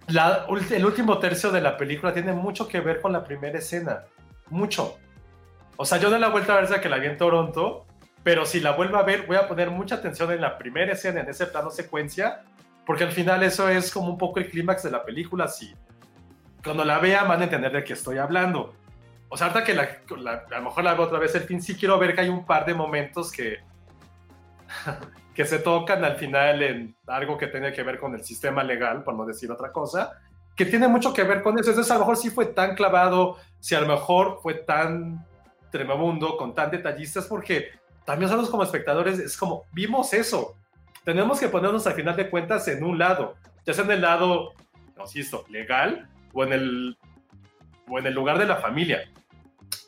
La, 0.09 0.47
el 0.70 0.85
último 0.85 1.18
tercio 1.18 1.51
de 1.51 1.61
la 1.61 1.76
película 1.76 2.12
tiene 2.12 2.32
mucho 2.32 2.68
que 2.68 2.80
ver 2.80 3.01
con 3.01 3.12
la 3.12 3.24
primera 3.24 3.59
escena. 3.59 4.05
Mucho. 4.51 4.99
O 5.76 5.85
sea, 5.85 5.99
yo 5.99 6.11
doy 6.11 6.20
la 6.20 6.28
vuelta 6.28 6.57
a 6.57 6.61
ver 6.61 6.80
que 6.80 6.89
la 6.89 6.99
vi 6.99 7.07
en 7.07 7.16
Toronto, 7.16 7.87
pero 8.22 8.45
si 8.45 8.61
la 8.61 8.72
vuelvo 8.72 8.99
a 8.99 9.03
ver, 9.03 9.26
voy 9.26 9.37
a 9.37 9.49
poner 9.49 9.70
mucha 9.70 9.97
atención 9.97 10.30
en 10.30 10.41
la 10.41 10.59
primera 10.59 10.93
escena, 10.93 11.20
en 11.20 11.28
ese 11.28 11.47
plano 11.47 11.70
secuencia, 11.70 12.43
porque 12.87 13.05
al 13.05 13.12
final 13.12 13.43
eso 13.43 13.68
es 13.68 13.91
como 13.91 14.11
un 14.11 14.18
poco 14.18 14.39
el 14.39 14.49
clímax 14.49 14.82
de 14.82 14.91
la 14.91 15.05
película. 15.05 15.49
Si 15.49 15.74
cuando 16.64 16.84
la 16.84 16.98
vean 16.98 17.28
van 17.28 17.42
a 17.42 17.44
entender 17.44 17.70
de 17.70 17.84
qué 17.84 17.92
estoy 17.92 18.18
hablando. 18.18 18.74
O 19.28 19.36
sea, 19.36 19.48
ahorita 19.48 19.64
que 19.64 19.74
la, 19.74 20.44
a 20.50 20.58
lo 20.58 20.62
mejor 20.62 20.84
la 20.84 20.94
veo 20.94 21.04
otra 21.04 21.18
vez 21.18 21.34
el 21.34 21.42
fin, 21.42 21.60
sí 21.60 21.74
quiero 21.76 21.98
ver 21.98 22.14
que 22.14 22.22
hay 22.22 22.28
un 22.28 22.46
par 22.46 22.64
de 22.64 22.72
momentos 22.72 23.30
que, 23.30 23.58
que 25.34 25.44
se 25.44 25.58
tocan 25.58 26.04
al 26.04 26.16
final 26.16 26.62
en 26.62 26.96
algo 27.06 27.36
que 27.36 27.48
tiene 27.48 27.72
que 27.72 27.82
ver 27.82 27.98
con 27.98 28.14
el 28.14 28.24
sistema 28.24 28.64
legal, 28.64 29.04
por 29.04 29.14
no 29.14 29.26
decir 29.26 29.50
otra 29.50 29.70
cosa, 29.70 30.12
que 30.56 30.64
tiene 30.64 30.88
mucho 30.88 31.12
que 31.12 31.22
ver 31.22 31.42
con 31.42 31.58
eso. 31.58 31.70
Entonces, 31.70 31.90
a 31.90 31.94
lo 31.94 32.00
mejor 32.00 32.16
sí 32.16 32.30
fue 32.30 32.46
tan 32.46 32.74
clavado, 32.74 33.36
si 33.60 33.74
a 33.74 33.80
lo 33.80 33.86
mejor 33.86 34.38
fue 34.42 34.54
tan 34.54 35.26
tremebundo, 35.70 36.36
con 36.36 36.54
tan 36.54 36.70
detallistas, 36.70 37.26
porque 37.26 37.70
también 38.04 38.30
nosotros 38.30 38.50
como 38.50 38.62
espectadores 38.62 39.18
es 39.18 39.36
como, 39.36 39.64
vimos 39.72 40.14
eso. 40.14 40.56
Tenemos 41.04 41.40
que 41.40 41.48
ponernos 41.48 41.86
al 41.86 41.94
final 41.94 42.16
de 42.16 42.30
cuentas 42.30 42.66
en 42.68 42.82
un 42.84 42.98
lado, 42.98 43.34
ya 43.66 43.74
sea 43.74 43.84
en 43.84 43.90
el 43.90 44.00
lado, 44.00 44.52
insisto, 44.96 45.44
legal 45.48 46.08
o 46.35 46.45
en 46.45 46.53
el, 46.53 46.99
o 47.89 47.99
en 47.99 48.07
el 48.07 48.12
lugar 48.14 48.39
de 48.39 48.47
la 48.47 48.57
familia 48.57 49.09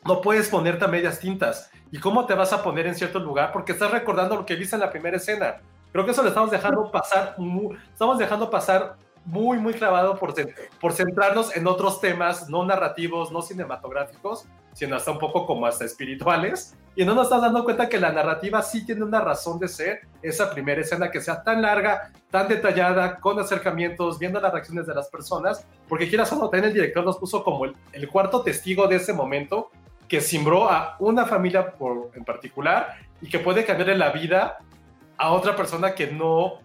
no 0.05 0.21
puedes 0.21 0.49
ponerte 0.49 0.85
a 0.85 0.87
medias 0.87 1.19
tintas. 1.19 1.69
¿Y 1.91 1.99
cómo 1.99 2.25
te 2.25 2.33
vas 2.33 2.53
a 2.53 2.63
poner 2.63 2.87
en 2.87 2.95
cierto 2.95 3.19
lugar? 3.19 3.51
Porque 3.51 3.73
estás 3.73 3.91
recordando 3.91 4.35
lo 4.35 4.45
que 4.45 4.55
viste 4.55 4.75
en 4.75 4.81
la 4.81 4.89
primera 4.89 5.17
escena. 5.17 5.57
Creo 5.91 6.05
que 6.05 6.11
eso 6.11 6.21
lo 6.21 6.29
estamos 6.29 6.51
dejando 6.51 6.91
pasar, 6.91 7.35
estamos 7.91 8.17
dejando 8.17 8.49
pasar 8.49 8.97
muy, 9.25 9.57
muy 9.57 9.73
clavado 9.73 10.17
por, 10.17 10.33
por 10.79 10.93
centrarnos 10.93 11.55
en 11.55 11.67
otros 11.67 11.99
temas 12.01 12.49
no 12.49 12.65
narrativos, 12.65 13.31
no 13.31 13.41
cinematográficos, 13.41 14.45
sino 14.77 14.95
hasta 14.95 15.09
un 15.09 15.17
poco 15.17 15.47
como 15.47 15.65
hasta 15.65 15.85
espirituales. 15.85 16.77
Y 16.95 17.03
no 17.03 17.15
nos 17.15 17.25
estás 17.25 17.41
dando 17.41 17.63
cuenta 17.63 17.89
que 17.89 17.99
la 17.99 18.11
narrativa 18.11 18.61
sí 18.61 18.85
tiene 18.85 19.03
una 19.03 19.19
razón 19.19 19.57
de 19.57 19.67
ser, 19.67 20.01
esa 20.21 20.51
primera 20.51 20.81
escena 20.81 21.09
que 21.09 21.19
sea 21.19 21.41
tan 21.41 21.63
larga, 21.63 22.11
tan 22.29 22.47
detallada, 22.47 23.19
con 23.19 23.39
acercamientos, 23.39 24.19
viendo 24.19 24.39
las 24.39 24.53
reacciones 24.53 24.85
de 24.85 24.93
las 24.93 25.09
personas, 25.09 25.65
porque 25.89 26.07
quieras 26.07 26.31
o 26.31 26.35
no, 26.35 26.49
también 26.49 26.65
el 26.65 26.73
director 26.73 27.03
nos 27.03 27.17
puso 27.17 27.43
como 27.43 27.65
el, 27.65 27.75
el 27.91 28.07
cuarto 28.07 28.43
testigo 28.43 28.87
de 28.87 28.97
ese 28.97 29.13
momento 29.13 29.71
que 30.07 30.21
simbró 30.21 30.69
a 30.69 30.95
una 30.99 31.25
familia 31.25 31.71
por, 31.71 32.11
en 32.13 32.23
particular 32.23 32.97
y 33.19 33.29
que 33.29 33.39
puede 33.39 33.65
cambiarle 33.65 33.97
la 33.97 34.11
vida 34.11 34.59
a 35.17 35.31
otra 35.31 35.55
persona 35.55 35.95
que 35.95 36.05
no, 36.05 36.59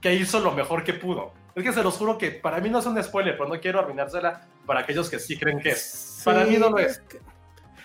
que 0.00 0.12
hizo 0.12 0.40
lo 0.40 0.50
mejor 0.50 0.82
que 0.82 0.94
pudo. 0.94 1.32
Es 1.54 1.62
que 1.62 1.72
se 1.72 1.84
los 1.84 1.96
juro 1.96 2.18
que 2.18 2.32
para 2.32 2.58
mí 2.60 2.68
no 2.68 2.80
es 2.80 2.86
un 2.86 3.00
spoiler, 3.00 3.36
pero 3.36 3.48
no 3.48 3.60
quiero 3.60 3.78
arruinársela 3.78 4.40
para 4.66 4.80
aquellos 4.80 5.08
que 5.08 5.20
sí 5.20 5.38
creen 5.38 5.60
que 5.60 5.70
es. 5.70 6.20
para 6.24 6.44
mí 6.44 6.56
no 6.56 6.70
lo 6.70 6.78
es. 6.78 7.00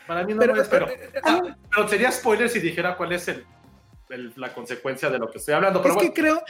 Para 0.10 0.24
mí 0.24 0.34
no 0.34 0.44
lo 0.44 0.60
es, 0.60 0.68
pero, 0.68 0.88
pero, 1.72 1.88
sería 1.88 2.12
spoiler 2.12 2.50
si 2.50 2.60
dijera 2.60 2.98
cuál 2.98 3.12
es 3.12 3.28
el, 3.28 3.46
la 4.38 4.52
consecuencia 4.52 5.08
de 5.08 5.20
lo 5.20 5.30
que 5.30 5.38
estoy 5.38 5.54
hablando. 5.54 5.84
Pero 5.84 6.02
es 6.02 6.02
que 6.02 6.14
creo. 6.14 6.42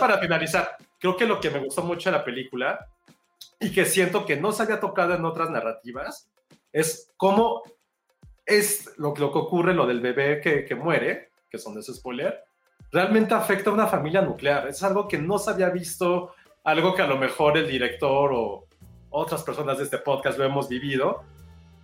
para 0.00 0.16
finalizar, 0.16 0.78
creo 0.98 1.14
que 1.14 1.26
lo 1.26 1.38
que 1.38 1.50
me 1.50 1.58
gustó 1.58 1.82
mucho 1.82 2.10
de 2.10 2.16
la 2.16 2.24
película 2.24 2.88
y 3.60 3.70
que 3.70 3.84
siento 3.84 4.24
que 4.24 4.36
no 4.36 4.50
se 4.50 4.62
había 4.62 4.80
tocado 4.80 5.14
en 5.14 5.26
otras 5.26 5.50
narrativas 5.50 6.30
es 6.72 7.12
cómo 7.18 7.64
es 8.46 8.90
lo, 8.96 9.14
lo 9.14 9.30
que 9.30 9.38
ocurre, 9.40 9.74
lo 9.74 9.86
del 9.86 10.00
bebé 10.00 10.40
que, 10.40 10.64
que 10.64 10.74
muere, 10.74 11.32
que 11.50 11.58
son 11.58 11.76
ese 11.76 11.92
spoiler, 11.92 12.44
realmente 12.90 13.34
afecta 13.34 13.68
a 13.68 13.74
una 13.74 13.88
familia 13.88 14.22
nuclear. 14.22 14.68
Es 14.68 14.82
algo 14.82 15.06
que 15.06 15.18
no 15.18 15.36
se 15.38 15.50
había 15.50 15.68
visto, 15.68 16.34
algo 16.64 16.94
que 16.94 17.02
a 17.02 17.06
lo 17.06 17.18
mejor 17.18 17.58
el 17.58 17.68
director 17.68 18.30
o 18.32 18.64
otras 19.10 19.42
personas 19.42 19.76
de 19.76 19.84
este 19.84 19.98
podcast 19.98 20.38
lo 20.38 20.46
hemos 20.46 20.66
vivido, 20.66 21.24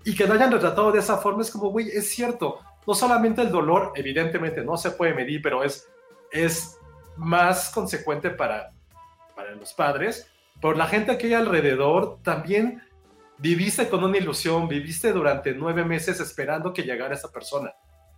y 0.04 0.14
que 0.14 0.26
no 0.26 0.34
hayan 0.34 0.52
retratado 0.52 0.92
de 0.92 1.00
esa 1.00 1.18
forma 1.18 1.42
es 1.42 1.50
como, 1.50 1.70
güey, 1.70 1.88
es 1.88 2.10
cierto, 2.10 2.60
no 2.86 2.94
solamente 2.94 3.42
el 3.42 3.50
dolor, 3.50 3.92
evidentemente 3.94 4.64
no 4.64 4.76
se 4.76 4.90
puede 4.90 5.14
medir, 5.14 5.40
pero 5.42 5.62
es, 5.62 5.88
es 6.30 6.78
más 7.16 7.70
consecuente 7.70 8.30
para 8.30 8.72
para 9.34 9.54
los 9.54 9.72
padres, 9.72 10.30
pero 10.60 10.74
la 10.74 10.86
gente 10.86 11.16
que 11.18 11.28
hay 11.28 11.34
alrededor 11.34 12.18
también 12.22 12.82
viviste 13.38 13.88
con 13.88 14.04
una 14.04 14.18
ilusión, 14.18 14.68
viviste 14.68 15.12
durante 15.12 15.52
nueve 15.52 15.84
meses 15.84 16.20
esperando 16.20 16.72
que 16.72 16.82
llegara 16.82 17.14
esa 17.14 17.32
persona. 17.32 17.72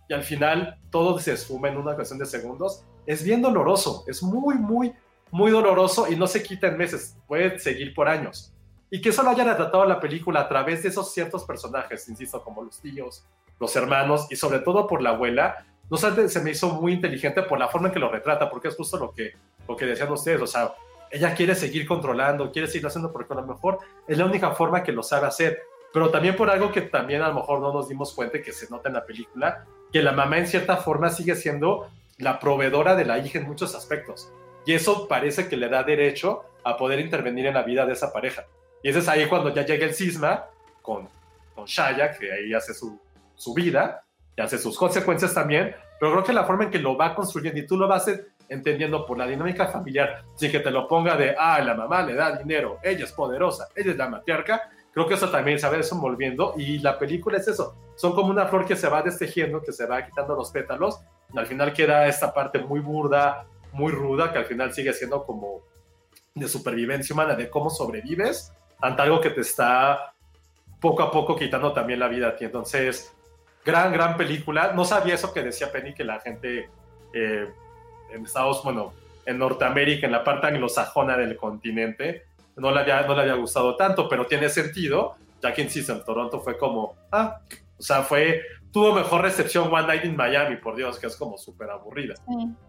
Y 0.07 0.13
al 0.13 0.23
final 0.23 0.79
todo 0.91 1.17
se 1.17 1.33
esfuma 1.33 1.69
en 1.69 1.77
una 1.77 1.95
cuestión 1.95 2.19
de 2.19 2.25
segundos, 2.25 2.85
es 3.07 3.23
bien 3.23 3.41
doloroso, 3.41 4.03
es 4.07 4.21
muy, 4.21 4.55
muy, 4.55 4.93
muy 5.31 5.51
doloroso 5.51 6.11
y 6.11 6.15
no 6.15 6.27
se 6.27 6.43
quita 6.43 6.67
en 6.67 6.77
meses, 6.77 7.17
puede 7.27 7.57
seguir 7.57 7.93
por 7.93 8.07
años. 8.07 8.53
Y 8.89 9.01
que 9.01 9.09
eso 9.09 9.23
lo 9.23 9.31
hayan 9.31 9.47
retratado 9.47 9.85
la 9.85 9.99
película 9.99 10.41
a 10.41 10.47
través 10.47 10.83
de 10.83 10.89
esos 10.89 11.13
ciertos 11.13 11.43
personajes, 11.43 12.07
insisto, 12.07 12.43
como 12.43 12.63
los 12.63 12.79
tíos, 12.79 13.25
los 13.59 13.75
hermanos 13.75 14.27
y 14.29 14.35
sobre 14.35 14.59
todo 14.59 14.87
por 14.87 15.01
la 15.01 15.11
abuela, 15.11 15.65
no 15.89 15.97
sé, 15.97 16.29
se 16.29 16.41
me 16.41 16.51
hizo 16.51 16.69
muy 16.69 16.93
inteligente 16.93 17.43
por 17.43 17.59
la 17.59 17.67
forma 17.67 17.87
en 17.87 17.93
que 17.93 17.99
lo 17.99 18.11
retrata, 18.11 18.49
porque 18.49 18.69
es 18.69 18.75
justo 18.75 18.97
lo 18.97 19.11
que, 19.11 19.33
lo 19.67 19.75
que 19.75 19.85
decían 19.85 20.11
ustedes, 20.11 20.41
o 20.41 20.47
sea, 20.47 20.73
ella 21.11 21.33
quiere 21.35 21.55
seguir 21.55 21.87
controlando, 21.87 22.51
quiere 22.51 22.67
seguir 22.67 22.87
haciendo 22.87 23.11
porque 23.11 23.33
a 23.33 23.37
lo 23.37 23.45
mejor 23.45 23.79
es 24.07 24.17
la 24.17 24.25
única 24.25 24.51
forma 24.51 24.83
que 24.83 24.91
lo 24.91 25.03
sabe 25.03 25.27
hacer, 25.27 25.61
pero 25.93 26.09
también 26.09 26.35
por 26.35 26.49
algo 26.49 26.71
que 26.71 26.81
también 26.81 27.21
a 27.21 27.29
lo 27.29 27.35
mejor 27.35 27.61
no 27.61 27.71
nos 27.71 27.87
dimos 27.87 28.13
cuenta 28.13 28.41
que 28.41 28.51
se 28.51 28.69
nota 28.69 28.89
en 28.89 28.95
la 28.95 29.05
película, 29.05 29.65
que 29.93 30.01
la 30.01 30.11
mamá 30.11 30.39
en 30.39 30.47
cierta 30.47 30.77
forma 30.77 31.09
sigue 31.09 31.35
siendo 31.35 31.87
la 32.17 32.39
proveedora 32.39 32.95
de 32.95 33.05
la 33.05 33.19
hija 33.19 33.39
en 33.39 33.47
muchos 33.47 33.75
aspectos. 33.75 34.31
Y 34.65 34.73
eso 34.73 35.07
parece 35.07 35.47
que 35.47 35.57
le 35.57 35.69
da 35.69 35.83
derecho 35.83 36.43
a 36.63 36.75
poder 36.75 36.99
intervenir 36.99 37.45
en 37.45 37.53
la 37.53 37.63
vida 37.63 37.85
de 37.85 37.93
esa 37.93 38.11
pareja. 38.11 38.45
Y 38.83 38.89
ese 38.89 38.99
es 38.99 39.07
ahí 39.07 39.27
cuando 39.27 39.53
ya 39.53 39.65
llega 39.65 39.85
el 39.85 39.93
cisma 39.93 40.45
con, 40.81 41.09
con 41.53 41.65
Shaya, 41.65 42.11
que 42.11 42.31
ahí 42.31 42.53
hace 42.53 42.73
su, 42.73 42.99
su 43.35 43.53
vida 43.53 44.03
y 44.35 44.41
hace 44.41 44.57
sus 44.57 44.77
consecuencias 44.77 45.33
también. 45.33 45.75
Pero 45.99 46.11
creo 46.11 46.23
que 46.23 46.33
la 46.33 46.43
forma 46.43 46.65
en 46.65 46.71
que 46.71 46.79
lo 46.79 46.97
va 46.97 47.15
construyendo 47.15 47.59
y 47.59 47.65
tú 47.65 47.77
lo 47.77 47.87
vas 47.87 48.07
entendiendo 48.49 49.05
por 49.05 49.17
la 49.17 49.27
dinámica 49.27 49.67
familiar, 49.67 50.23
sin 50.35 50.51
que 50.51 50.59
te 50.59 50.71
lo 50.71 50.87
ponga 50.87 51.15
de, 51.15 51.35
ah, 51.37 51.59
la 51.61 51.73
mamá 51.73 52.03
le 52.03 52.13
da 52.13 52.37
dinero, 52.37 52.79
ella 52.83 53.05
es 53.05 53.11
poderosa, 53.11 53.69
ella 53.75 53.91
es 53.91 53.97
la 53.97 54.09
matriarca, 54.09 54.69
creo 54.93 55.07
que 55.07 55.15
eso 55.15 55.29
también 55.31 55.57
se 55.57 55.67
va 55.67 55.77
desenvolviendo 55.77 56.53
y 56.57 56.79
la 56.79 56.99
película 56.99 57.37
es 57.37 57.47
eso, 57.47 57.75
son 57.95 58.13
como 58.13 58.29
una 58.29 58.45
flor 58.45 58.65
que 58.65 58.75
se 58.75 58.87
va 58.87 59.01
destejiendo, 59.01 59.61
que 59.61 59.71
se 59.71 59.85
va 59.85 60.05
quitando 60.05 60.35
los 60.35 60.51
pétalos, 60.51 60.99
y 61.33 61.39
al 61.39 61.47
final 61.47 61.73
queda 61.73 62.07
esta 62.07 62.33
parte 62.33 62.59
muy 62.59 62.79
burda, 62.81 63.47
muy 63.71 63.91
ruda, 63.91 64.31
que 64.31 64.37
al 64.37 64.45
final 64.45 64.73
sigue 64.73 64.93
siendo 64.93 65.23
como 65.23 65.61
de 66.33 66.47
supervivencia 66.47 67.13
humana, 67.13 67.35
de 67.35 67.49
cómo 67.49 67.69
sobrevives 67.69 68.53
ante 68.81 69.01
algo 69.01 69.21
que 69.21 69.29
te 69.29 69.41
está 69.41 70.13
poco 70.79 71.03
a 71.03 71.11
poco 71.11 71.35
quitando 71.35 71.73
también 71.73 71.99
la 71.99 72.07
vida 72.07 72.29
a 72.29 72.35
ti. 72.35 72.45
Entonces, 72.45 73.13
gran, 73.63 73.91
gran 73.91 74.15
película. 74.15 74.73
No 74.73 74.85
sabía 74.85 75.15
eso 75.15 75.33
que 75.33 75.41
decía 75.41 75.71
Penny, 75.71 75.93
que 75.93 76.03
la 76.03 76.19
gente 76.19 76.69
eh, 77.13 77.49
en 78.11 78.25
Estados, 78.25 78.63
bueno, 78.63 78.93
en 79.25 79.39
Norteamérica, 79.39 80.05
en 80.05 80.11
la 80.11 80.23
parte 80.23 80.47
anglosajona 80.47 81.17
del 81.17 81.35
continente, 81.35 82.25
no 82.55 82.71
le 82.71 82.79
había, 82.79 83.01
no 83.01 83.15
le 83.15 83.21
había 83.21 83.33
gustado 83.33 83.75
tanto, 83.75 84.07
pero 84.07 84.27
tiene 84.27 84.49
sentido, 84.49 85.15
ya 85.41 85.53
que 85.53 85.63
insisto, 85.63 85.91
en 85.93 86.03
Toronto 86.03 86.39
fue 86.39 86.57
como, 86.57 86.95
ah, 87.11 87.39
o 87.77 87.81
sea, 87.81 88.03
fue, 88.03 88.41
tuvo 88.71 88.93
mejor 88.93 89.21
recepción 89.21 89.73
One 89.73 89.87
Night 89.87 90.05
in 90.05 90.15
Miami, 90.15 90.57
por 90.57 90.75
Dios, 90.75 90.99
que 90.99 91.07
es 91.07 91.15
como 91.15 91.37
súper 91.37 91.69
aburrida. 91.69 92.15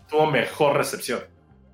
Tuvo 0.09 0.27
mejor 0.27 0.77
recepción. 0.77 1.21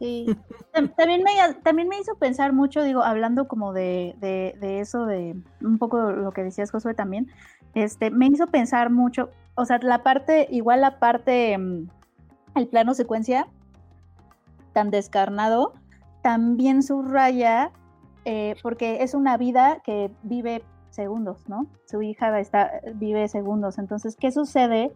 Sí. 0.03 0.26
También 0.96 1.22
me, 1.22 1.55
también 1.62 1.86
me 1.86 2.00
hizo 2.00 2.16
pensar 2.16 2.53
mucho, 2.53 2.82
digo, 2.82 3.05
hablando 3.05 3.46
como 3.46 3.72
de, 3.72 4.16
de, 4.18 4.57
de, 4.59 4.80
eso, 4.80 5.07
de 5.07 5.36
un 5.61 5.78
poco 5.78 6.11
lo 6.11 6.32
que 6.32 6.42
decías, 6.42 6.72
Josué, 6.72 6.94
también, 6.94 7.28
este, 7.74 8.11
me 8.11 8.26
hizo 8.26 8.48
pensar 8.48 8.90
mucho, 8.90 9.30
o 9.55 9.64
sea, 9.64 9.78
la 9.80 10.03
parte, 10.03 10.48
igual 10.50 10.80
la 10.80 10.98
parte, 10.98 11.57
mm, 11.57 11.88
el 12.57 12.66
plano 12.66 12.94
secuencia 12.94 13.46
tan 14.72 14.90
descarnado, 14.90 15.74
también 16.22 16.82
subraya, 16.82 17.70
eh, 18.24 18.57
porque 18.62 19.03
es 19.03 19.14
una 19.14 19.36
vida 19.36 19.82
que 19.84 20.11
vive 20.24 20.64
segundos, 20.90 21.48
¿no? 21.48 21.68
Su 21.86 22.03
hija 22.03 22.40
está, 22.40 22.80
vive 22.94 23.28
segundos. 23.28 23.78
Entonces, 23.78 24.16
¿qué 24.16 24.32
sucede 24.32 24.90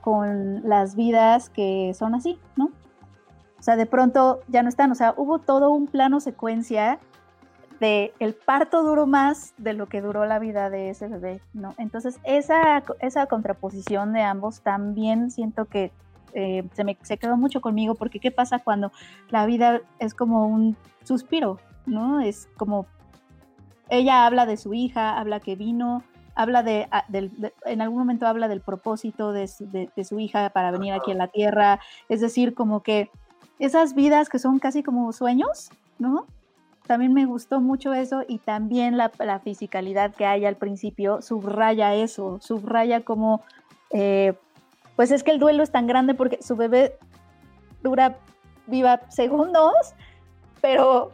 con 0.00 0.66
las 0.66 0.96
vidas 0.96 1.50
que 1.50 1.92
son 1.94 2.14
así, 2.14 2.38
¿no? 2.56 2.70
O 3.66 3.68
sea, 3.68 3.74
de 3.74 3.86
pronto 3.86 4.42
ya 4.46 4.62
no 4.62 4.68
están, 4.68 4.92
o 4.92 4.94
sea, 4.94 5.12
hubo 5.16 5.40
todo 5.40 5.72
un 5.72 5.88
plano 5.88 6.20
secuencia 6.20 7.00
de 7.80 8.14
el 8.20 8.32
parto 8.32 8.84
duró 8.84 9.08
más 9.08 9.54
de 9.58 9.72
lo 9.72 9.86
que 9.88 10.00
duró 10.00 10.24
la 10.24 10.38
vida 10.38 10.70
de 10.70 10.90
ese 10.90 11.08
bebé, 11.08 11.40
¿no? 11.52 11.74
Entonces, 11.76 12.20
esa, 12.22 12.84
esa 13.00 13.26
contraposición 13.26 14.12
de 14.12 14.22
ambos 14.22 14.60
también 14.60 15.32
siento 15.32 15.64
que 15.64 15.90
eh, 16.32 16.62
se, 16.74 16.84
me, 16.84 16.96
se 17.02 17.18
quedó 17.18 17.36
mucho 17.36 17.60
conmigo, 17.60 17.96
porque 17.96 18.20
¿qué 18.20 18.30
pasa 18.30 18.60
cuando 18.60 18.92
la 19.30 19.46
vida 19.46 19.80
es 19.98 20.14
como 20.14 20.46
un 20.46 20.76
suspiro, 21.02 21.58
¿no? 21.86 22.20
Es 22.20 22.48
como 22.56 22.86
ella 23.88 24.26
habla 24.26 24.46
de 24.46 24.58
su 24.58 24.74
hija, 24.74 25.18
habla 25.18 25.40
que 25.40 25.56
vino, 25.56 26.04
habla 26.36 26.62
de, 26.62 26.86
ah, 26.92 27.04
en 27.64 27.80
algún 27.80 27.98
momento 27.98 28.28
habla 28.28 28.46
del 28.46 28.60
propósito 28.60 29.32
de 29.32 29.48
su, 29.48 30.20
hija 30.20 30.50
para 30.50 30.70
venir 30.70 30.92
aquí 30.92 31.10
a 31.10 31.16
la 31.16 31.26
tierra, 31.26 31.80
es 32.08 32.20
decir, 32.20 32.54
como 32.54 32.84
que 32.84 33.10
esas 33.58 33.94
vidas 33.94 34.28
que 34.28 34.38
son 34.38 34.58
casi 34.58 34.82
como 34.82 35.12
sueños, 35.12 35.70
¿no? 35.98 36.26
También 36.86 37.12
me 37.12 37.26
gustó 37.26 37.60
mucho 37.60 37.92
eso 37.92 38.22
y 38.28 38.38
también 38.38 38.96
la, 38.96 39.10
la 39.18 39.40
fisicalidad 39.40 40.14
que 40.14 40.24
hay 40.24 40.44
al 40.44 40.56
principio 40.56 41.20
subraya 41.20 41.94
eso, 41.94 42.38
subraya 42.40 43.00
como, 43.00 43.42
eh, 43.90 44.34
pues 44.94 45.10
es 45.10 45.24
que 45.24 45.32
el 45.32 45.40
duelo 45.40 45.62
es 45.62 45.72
tan 45.72 45.86
grande 45.86 46.14
porque 46.14 46.38
su 46.42 46.54
bebé 46.54 46.96
dura 47.82 48.18
viva 48.66 49.00
segundos, 49.08 49.94
pero 50.60 51.12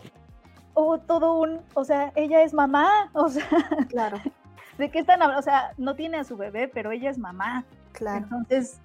hubo 0.75 0.99
todo 0.99 1.41
un, 1.41 1.61
o 1.75 1.85
sea, 1.85 2.13
ella 2.17 2.43
es 2.43 2.53
mamá, 2.53 3.11
o 3.13 3.29
sea, 3.29 3.49
claro. 3.89 4.19
¿De 4.79 4.91
qué 4.91 5.01
están 5.01 5.23
hablando? 5.23 5.41
O 5.41 5.43
sea, 5.45 5.73
no 5.77 5.95
tiene 5.95 6.19
a 6.19 6.25
su 6.25 6.37
bebé, 6.37 6.67
pero 6.67 6.93
ella 6.93 7.11
es 7.11 7.19
mamá. 7.19 7.65
Claro. 7.93 8.25
Entonces, 8.25 8.81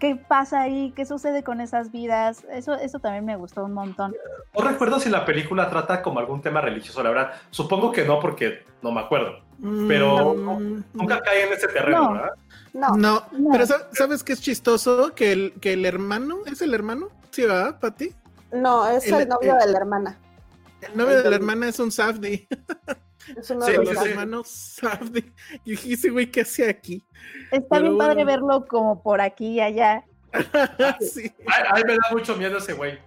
¿qué 0.00 0.16
pasa 0.16 0.62
ahí? 0.62 0.92
¿Qué 0.96 1.04
sucede 1.04 1.44
con 1.44 1.60
esas 1.60 1.92
vidas? 1.92 2.44
Eso, 2.50 2.74
eso 2.74 2.98
también 2.98 3.24
me 3.24 3.36
gustó 3.36 3.64
un 3.64 3.74
montón. 3.74 4.16
No 4.52 4.64
recuerdo 4.66 4.98
si 4.98 5.10
la 5.10 5.24
película 5.24 5.70
trata 5.70 6.02
como 6.02 6.18
algún 6.18 6.40
tema 6.40 6.60
religioso, 6.60 7.02
la 7.04 7.10
verdad. 7.10 7.32
Supongo 7.50 7.92
que 7.92 8.04
no, 8.04 8.18
porque 8.18 8.64
no 8.82 8.90
me 8.90 9.00
acuerdo. 9.00 9.44
Pero 9.86 10.34
mm, 10.34 10.84
nunca 10.94 11.20
cae 11.20 11.46
en 11.46 11.52
ese 11.52 11.68
terreno, 11.68 12.14
¿verdad? 12.14 12.30
No, 12.72 12.96
no, 12.96 13.26
pero 13.52 13.66
¿sabes 13.92 14.24
qué 14.24 14.32
es 14.32 14.40
chistoso? 14.40 15.14
Que 15.14 15.32
el, 15.32 15.52
que 15.60 15.74
el 15.74 15.84
hermano, 15.84 16.38
¿es 16.46 16.62
el 16.62 16.72
hermano? 16.72 17.08
¿Sí, 17.30 17.44
va, 17.44 17.78
Pati? 17.78 18.14
No, 18.52 18.88
es 18.88 19.06
el, 19.06 19.28
novio 19.28 19.54
de 19.54 19.66
la 19.70 19.78
hermana. 19.78 20.18
El 20.80 20.96
novio 20.96 21.22
de 21.22 21.28
la 21.28 21.36
hermana 21.36 21.68
es 21.68 21.78
un 21.78 21.92
Safdi. 21.92 22.48
Es 23.36 23.50
uno 23.50 23.66
de 23.66 23.78
los 23.78 24.06
hermanos 24.06 24.48
Safdi. 24.48 25.32
Y 25.64 25.76
dije, 25.76 26.10
güey, 26.10 26.30
¿qué 26.30 26.42
hace 26.42 26.68
aquí? 26.68 27.04
Está 27.50 27.80
bien 27.80 27.98
padre 27.98 28.24
verlo 28.24 28.66
como 28.66 29.02
por 29.02 29.20
aquí 29.20 29.54
y 29.54 29.60
allá. 29.60 30.04
sí. 31.00 31.32
ay, 31.46 31.82
me 31.86 31.94
da 31.94 32.08
mucho 32.12 32.36
miedo 32.36 32.58
ese 32.58 32.72
güey. 32.72 32.98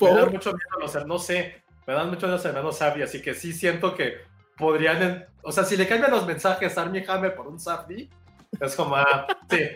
Me 0.00 0.10
da 0.10 0.26
mucho 0.26 0.52
miedo 0.52 0.80
los 0.80 1.06
no 1.06 1.18
sé, 1.18 1.62
me 1.86 1.94
dan 1.94 2.08
mucho 2.08 2.26
miedo 2.26 2.36
los 2.36 2.44
hermanos 2.44 2.78
Safdi, 2.78 3.02
así 3.02 3.22
que 3.22 3.34
sí 3.34 3.52
siento 3.52 3.94
que 3.94 4.14
podrían, 4.56 5.26
o 5.42 5.52
sea, 5.52 5.64
si 5.64 5.76
le 5.76 5.86
cambian 5.86 6.10
los 6.10 6.26
mensajes 6.26 6.76
a 6.76 6.82
Armie 6.82 7.04
Hammer 7.06 7.34
por 7.34 7.46
un 7.46 7.60
Safdi, 7.60 8.10
es 8.60 8.74
como, 8.74 8.96
ah, 8.96 9.26
sí. 9.48 9.70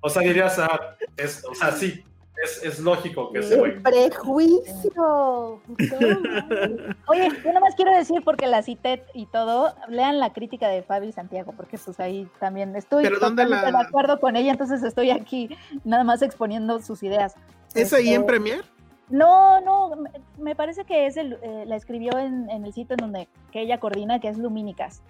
O 0.00 0.08
sea, 0.08 0.22
dirías, 0.22 0.58
ah, 0.58 0.96
es, 1.16 1.44
o 1.44 1.54
sea, 1.54 1.72
sí, 1.72 2.04
es, 2.42 2.62
es 2.62 2.78
lógico 2.78 3.32
que 3.32 3.42
se 3.42 3.56
güey. 3.56 3.80
Prejuicio. 3.82 5.60
Oye, 7.06 7.28
yo 7.28 7.48
nada 7.48 7.60
más 7.60 7.74
quiero 7.74 7.92
decir, 7.92 8.22
porque 8.24 8.46
la 8.46 8.62
cité 8.62 9.04
y 9.14 9.26
todo, 9.26 9.74
lean 9.88 10.20
la 10.20 10.32
crítica 10.32 10.68
de 10.68 10.82
Fabi 10.82 11.12
Santiago, 11.12 11.52
porque 11.56 11.78
pues 11.78 11.98
ahí 12.00 12.28
también 12.38 12.74
estoy 12.76 13.04
totalmente 13.08 13.72
de 13.72 13.78
acuerdo 13.78 14.20
con 14.20 14.36
ella, 14.36 14.52
entonces 14.52 14.82
estoy 14.82 15.10
aquí 15.10 15.50
nada 15.84 16.04
más 16.04 16.22
exponiendo 16.22 16.80
sus 16.80 17.02
ideas. 17.02 17.34
¿Es 17.74 17.92
ahí 17.92 18.08
en 18.08 18.20
este, 18.20 18.26
Premier? 18.26 18.64
No, 19.08 19.60
no, 19.60 20.04
me 20.38 20.54
parece 20.54 20.84
que 20.84 21.06
es 21.06 21.16
el, 21.16 21.38
eh, 21.42 21.64
la 21.66 21.76
escribió 21.76 22.18
en, 22.18 22.48
en, 22.50 22.64
el 22.64 22.72
sitio 22.72 22.94
en 22.94 22.98
donde 22.98 23.28
que 23.52 23.62
ella 23.62 23.78
coordina, 23.80 24.20
que 24.20 24.28
es 24.28 24.38
Lumínicas. 24.38 25.02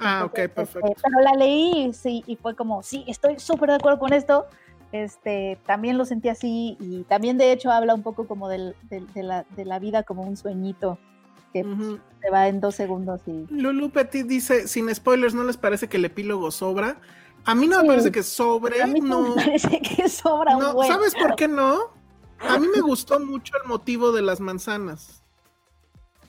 Ah, 0.00 0.24
ok, 0.24 0.38
este, 0.38 0.48
perfecto. 0.48 0.92
pero 1.02 1.20
la 1.20 1.32
leí 1.32 1.92
sí, 1.92 2.24
y 2.26 2.36
fue 2.36 2.56
como, 2.56 2.82
sí, 2.82 3.04
estoy 3.06 3.38
súper 3.38 3.70
de 3.70 3.76
acuerdo 3.76 3.98
con 3.98 4.12
esto 4.12 4.46
este, 4.94 5.58
también 5.66 5.98
lo 5.98 6.04
sentí 6.04 6.28
así 6.28 6.76
y 6.78 7.02
también 7.08 7.36
de 7.36 7.50
hecho 7.50 7.72
habla 7.72 7.96
un 7.96 8.04
poco 8.04 8.28
como 8.28 8.48
del, 8.48 8.76
de, 8.88 9.22
la, 9.24 9.44
de, 9.56 9.64
la, 9.64 9.80
vida 9.80 10.04
como 10.04 10.22
un 10.22 10.36
sueñito 10.36 11.00
que 11.52 11.64
se 12.22 12.30
va 12.30 12.46
en 12.46 12.60
dos 12.60 12.76
segundos. 12.76 13.20
Y... 13.26 13.44
Lulu 13.52 13.90
Petit 13.90 14.24
dice, 14.24 14.68
sin 14.68 14.94
spoilers, 14.94 15.34
¿no 15.34 15.42
les 15.42 15.56
parece 15.56 15.88
que 15.88 15.96
el 15.96 16.04
epílogo 16.04 16.52
sobra? 16.52 17.00
A 17.44 17.56
mí 17.56 17.66
no 17.66 17.82
me 17.82 17.88
parece 17.88 18.12
que 18.12 18.22
sobre. 18.22 18.80
A 18.82 18.86
mí 18.86 19.00
no, 19.00 19.22
me 19.22 19.34
parece 19.34 19.80
que 19.80 20.08
sobra 20.08 20.54
no, 20.54 20.80
¿Sabes 20.84 21.16
por 21.16 21.34
qué 21.34 21.48
no? 21.48 21.90
A 22.38 22.56
mí 22.60 22.68
me 22.72 22.80
gustó 22.80 23.18
mucho 23.18 23.52
el 23.60 23.68
motivo 23.68 24.12
de 24.12 24.22
las 24.22 24.38
manzanas. 24.38 25.24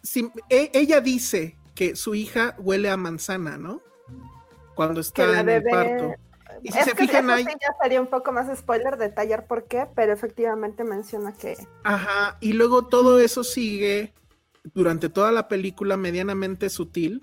Si, 0.01 0.32
e, 0.49 0.72
ella 0.74 1.01
dice 1.01 1.55
que 1.76 1.95
su 1.95 2.16
hija 2.16 2.55
huele 2.57 2.89
a 2.89 2.97
manzana, 2.97 3.59
¿no? 3.59 3.82
Cuando 4.74 5.01
está 5.01 5.39
en 5.39 5.49
el 5.49 5.63
parto. 5.63 6.16
Y 6.64 6.72
si 6.72 6.82
se 6.82 6.95
fijan 6.95 7.30
ahí. 7.30 7.43
ya 7.43 7.76
sería 7.82 8.01
un 8.01 8.08
poco 8.08 8.32
más 8.32 8.56
spoiler 8.58 8.97
detallar 8.97 9.47
por 9.47 9.66
qué, 9.66 9.88
pero 9.95 10.14
efectivamente 10.14 10.84
menciona 10.84 11.34
que. 11.34 11.56
Ajá, 11.84 12.38
y 12.41 12.53
luego 12.53 12.88
todo 12.88 13.20
eso 13.20 13.43
sigue 13.43 14.14
durante 14.74 15.10
toda 15.10 15.32
la 15.32 15.47
película 15.47 15.97
medianamente 15.97 16.70
sutil, 16.70 17.22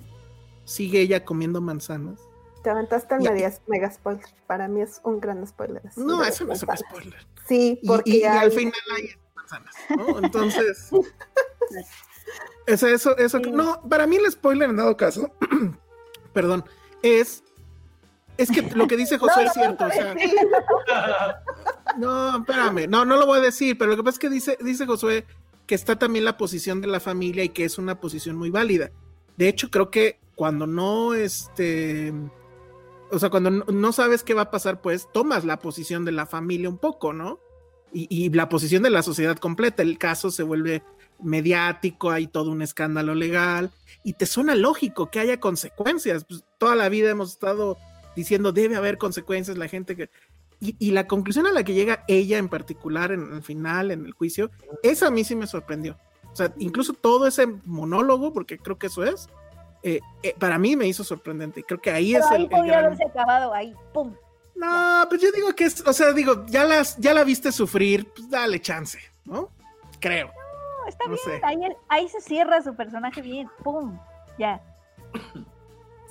sigue 0.65 1.01
ella 1.01 1.25
comiendo 1.25 1.61
manzanas. 1.61 2.21
Te 2.63 2.71
aventaste 2.71 3.17
en 3.17 3.23
medias 3.23 3.61
mega 3.67 3.91
spoiler. 3.91 4.25
Para 4.47 4.69
mí 4.69 4.83
es 4.83 5.01
un 5.03 5.21
gran 5.21 5.45
spoiler. 5.47 5.83
No, 5.97 6.23
eso 6.23 6.45
no 6.45 6.53
es 6.53 6.63
un 6.63 6.77
spoiler. 6.77 7.27
Sí, 7.49 7.81
porque 7.85 8.11
y, 8.11 8.17
y 8.21 8.25
al 8.25 8.53
final 8.53 8.73
hay 8.97 9.11
manzanas, 9.35 9.75
¿no? 9.97 10.19
Entonces, 10.21 10.91
eso, 12.67 13.17
eso, 13.17 13.39
no, 13.41 13.83
para 13.89 14.07
mí 14.07 14.17
el 14.17 14.31
spoiler 14.31 14.71
en 14.71 14.77
dado 14.77 14.97
caso, 14.97 15.33
perdón, 16.33 16.65
es, 17.03 17.43
es 18.37 18.51
que 18.51 18.63
lo 18.63 18.87
que 18.87 18.97
dice 18.97 19.19
José 19.19 19.35
No, 19.37 19.47
es 19.47 19.53
cierto, 19.53 19.85
o 19.87 19.91
sea, 19.91 20.15
no, 21.99 22.39
espérame, 22.39 22.89
no, 22.89 23.05
no 23.05 23.17
lo 23.17 23.27
voy 23.27 23.39
a 23.39 23.43
decir, 23.43 23.77
pero 23.79 23.91
lo 23.91 23.97
que 23.97 24.03
pasa 24.03 24.17
es 24.17 24.19
que 24.19 24.31
dice, 24.31 24.59
dice 24.61 24.87
Josué 24.87 25.27
que 25.67 25.75
está 25.75 25.99
también 25.99 26.25
la 26.25 26.37
posición 26.37 26.81
de 26.81 26.89
la 26.89 27.01
familia 27.01 27.45
y 27.45 27.51
que 27.51 27.65
es 27.65 27.79
una 27.79 28.01
posición 28.01 28.37
muy 28.37 28.51
válida. 28.51 28.91
De 29.37 29.49
hecho, 29.49 29.71
creo 29.71 29.91
que 29.91 30.19
cuando 30.35 30.67
no, 30.67 31.15
este, 31.15 32.13
o 33.11 33.19
sea, 33.19 33.31
cuando 33.31 33.51
no, 33.51 33.65
no 33.67 33.93
sabes 33.93 34.23
qué 34.23 34.35
va 34.35 34.43
a 34.43 34.51
pasar, 34.51 34.81
pues 34.81 35.09
tomas 35.13 35.45
la 35.45 35.59
posición 35.59 36.05
de 36.05 36.13
la 36.13 36.27
familia 36.27 36.69
un 36.69 36.79
poco, 36.79 37.13
¿no? 37.13 37.39
Y, 37.93 38.07
y 38.11 38.31
la 38.31 38.49
posición 38.49 38.83
de 38.83 38.91
la 38.91 39.03
sociedad 39.03 39.37
completa. 39.37 39.83
El 39.83 39.99
caso 39.99 40.31
se 40.31 40.43
vuelve 40.43 40.83
mediático, 41.21 42.11
hay 42.11 42.27
todo 42.27 42.51
un 42.51 42.63
escándalo 42.63 43.15
legal 43.15 43.71
y 44.03 44.15
te 44.15 44.27
suena 44.27 44.55
lógico 44.55 45.11
que 45.11 45.21
haya 45.21 45.39
consecuencias. 45.41 46.25
Pues, 46.25 46.45
toda 46.59 46.75
la 46.75 46.89
vida 46.89 47.11
hemos 47.11 47.31
estado 47.31 47.79
diciendo 48.17 48.53
debe 48.53 48.77
haber 48.77 48.99
consecuencias, 48.99 49.57
la 49.57 49.69
gente 49.69 49.97
que... 49.97 50.11
Y, 50.61 50.77
y 50.79 50.93
la 50.93 51.09
conclusión 51.09 51.47
a 51.49 51.53
la 51.53 51.65
que 51.65 51.75
llega 51.75 52.05
ella 52.07 52.39
en 52.39 52.49
particular 52.49 53.11
en 53.11 53.33
el 53.33 53.43
final, 53.43 53.91
en 53.91 54.07
el 54.07 54.13
juicio, 54.13 54.51
esa 54.85 55.09
a 55.09 55.11
mí 55.11 55.25
sí 55.25 55.35
me 55.35 55.49
sorprendió. 55.49 55.99
O 56.33 56.37
sea, 56.37 56.53
incluso 56.59 56.93
todo 56.93 57.27
ese 57.27 57.47
monólogo, 57.65 58.33
porque 58.33 58.59
creo 58.59 58.79
que 58.79 58.87
eso 58.87 59.03
es, 59.03 59.29
eh, 59.83 60.01
eh, 60.23 60.37
para 60.39 60.59
mí 60.59 60.77
me 60.77 60.87
hizo 60.87 61.03
sorprendente. 61.03 61.65
Creo 61.65 61.81
que 61.81 61.91
ahí 61.91 62.13
Pero 62.13 62.25
es 62.25 62.31
ahí 62.31 62.37
el, 62.37 62.43
el 62.45 62.49
podía 62.51 62.73
gran- 62.75 62.85
haberse 62.87 63.05
acabado, 63.05 63.53
ahí, 63.53 63.75
pum. 63.93 64.15
No, 64.55 65.05
pues 65.09 65.21
yo 65.21 65.33
digo 65.33 65.53
que 65.57 65.65
es, 65.65 65.85
o 65.85 65.93
sea, 65.93 66.13
digo, 66.13 66.47
ya 66.47 66.63
las, 66.65 66.97
ya 66.99 67.13
la 67.13 67.25
viste 67.25 67.51
sufrir, 67.51 68.09
pues 68.15 68.31
dale 68.31 68.61
chance, 68.61 69.01
¿no? 69.25 69.51
Creo. 69.99 70.29
No, 70.29 70.89
está 70.89 71.05
No 71.09 71.17
bien, 71.27 71.43
ahí, 71.45 71.77
ahí 71.89 72.09
se 72.09 72.21
cierra 72.21 72.63
su 72.63 72.77
personaje 72.77 73.21
bien, 73.21 73.49
pum, 73.65 73.99
ya. 74.39 74.63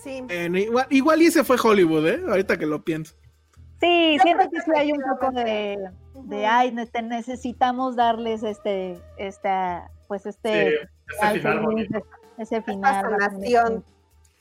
Sí, 0.03 0.23
igual, 0.29 0.87
igual 0.89 1.21
y 1.21 1.25
ese 1.27 1.43
fue 1.43 1.57
Hollywood, 1.61 2.07
¿eh? 2.07 2.21
Ahorita 2.27 2.57
que 2.57 2.65
lo 2.65 2.83
pienso. 2.83 3.15
Sí, 3.79 4.15
Yo 4.17 4.23
siento 4.23 4.49
que 4.49 4.61
sí 4.61 4.71
hay 4.75 4.91
un 4.91 5.01
poco 5.01 5.31
de, 5.31 5.77
de 6.25 6.45
ay, 6.45 6.71
ne- 6.71 6.89
necesitamos 7.03 7.95
darles 7.95 8.43
este, 8.43 8.99
esta, 9.17 9.89
pues 10.07 10.23
Sí, 10.23 10.29
este, 10.29 10.75
ese 11.21 11.39
final 11.39 11.87
ese 12.37 12.61
final. 12.61 12.95
esta 13.05 13.09
sanación 13.29 13.83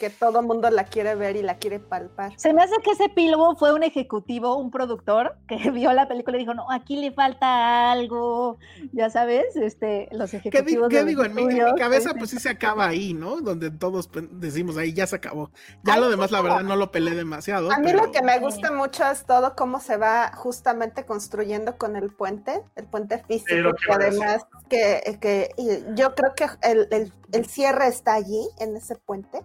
que 0.01 0.09
todo 0.11 0.43
mundo 0.43 0.71
la 0.71 0.85
quiere 0.85 1.15
ver 1.15 1.37
y 1.37 1.43
la 1.43 1.59
quiere 1.59 1.79
palpar. 1.79 2.33
Se 2.39 2.55
me 2.55 2.63
hace 2.63 2.75
que 2.83 2.93
ese 2.93 3.05
epílogo 3.05 3.55
fue 3.57 3.75
un 3.75 3.83
ejecutivo, 3.83 4.57
un 4.57 4.71
productor 4.71 5.37
que 5.47 5.57
vio 5.71 5.93
la 5.93 6.09
película 6.09 6.39
y 6.39 6.41
dijo, 6.41 6.55
no, 6.55 6.71
aquí 6.73 6.97
le 6.97 7.13
falta 7.13 7.93
algo, 7.93 8.59
ya 8.93 9.11
sabes, 9.11 9.55
este, 9.57 10.09
los 10.11 10.31
¿Qué, 10.31 10.39
di- 10.41 10.49
ejecutivos. 10.49 10.89
qué 10.89 11.05
digo? 11.05 11.23
En 11.23 11.35
mi, 11.35 11.43
en 11.43 11.49
mi 11.49 11.55
estudios, 11.55 11.79
cabeza, 11.79 12.09
este, 12.09 12.19
pues 12.19 12.31
sí 12.31 12.39
se 12.39 12.49
acaba 12.49 12.87
ahí, 12.89 13.13
¿no? 13.13 13.41
Donde 13.43 13.71
todos 13.71 14.09
decimos 14.33 14.79
ahí, 14.79 14.93
ya 14.95 15.07
se 15.07 15.17
acabó. 15.17 15.51
Ya 15.83 15.99
lo 15.99 16.09
demás, 16.09 16.31
la 16.31 16.41
verdad, 16.41 16.63
no 16.63 16.77
lo 16.77 16.91
peleé 16.91 17.15
demasiado. 17.15 17.71
A 17.71 17.77
mí 17.79 17.85
pero- 17.93 18.07
lo 18.07 18.11
que 18.13 18.23
me 18.23 18.39
gusta 18.39 18.73
mucho 18.73 19.05
es 19.11 19.27
todo 19.27 19.55
cómo 19.55 19.81
se 19.81 19.99
va 19.99 20.33
justamente 20.35 21.05
construyendo 21.05 21.77
con 21.77 21.95
el 21.97 22.11
puente, 22.11 22.63
el 22.77 22.87
puente 22.87 23.23
físico, 23.29 23.71
que 23.87 23.93
además 23.93 24.47
que, 24.71 25.19
que 25.21 25.51
y 25.59 25.95
yo 25.95 26.15
creo 26.15 26.35
que 26.35 26.47
el, 26.63 26.89
el- 26.91 27.13
el 27.33 27.47
cierre 27.47 27.87
está 27.89 28.15
allí, 28.15 28.49
en 28.59 28.77
ese 28.77 28.97
puente. 28.97 29.43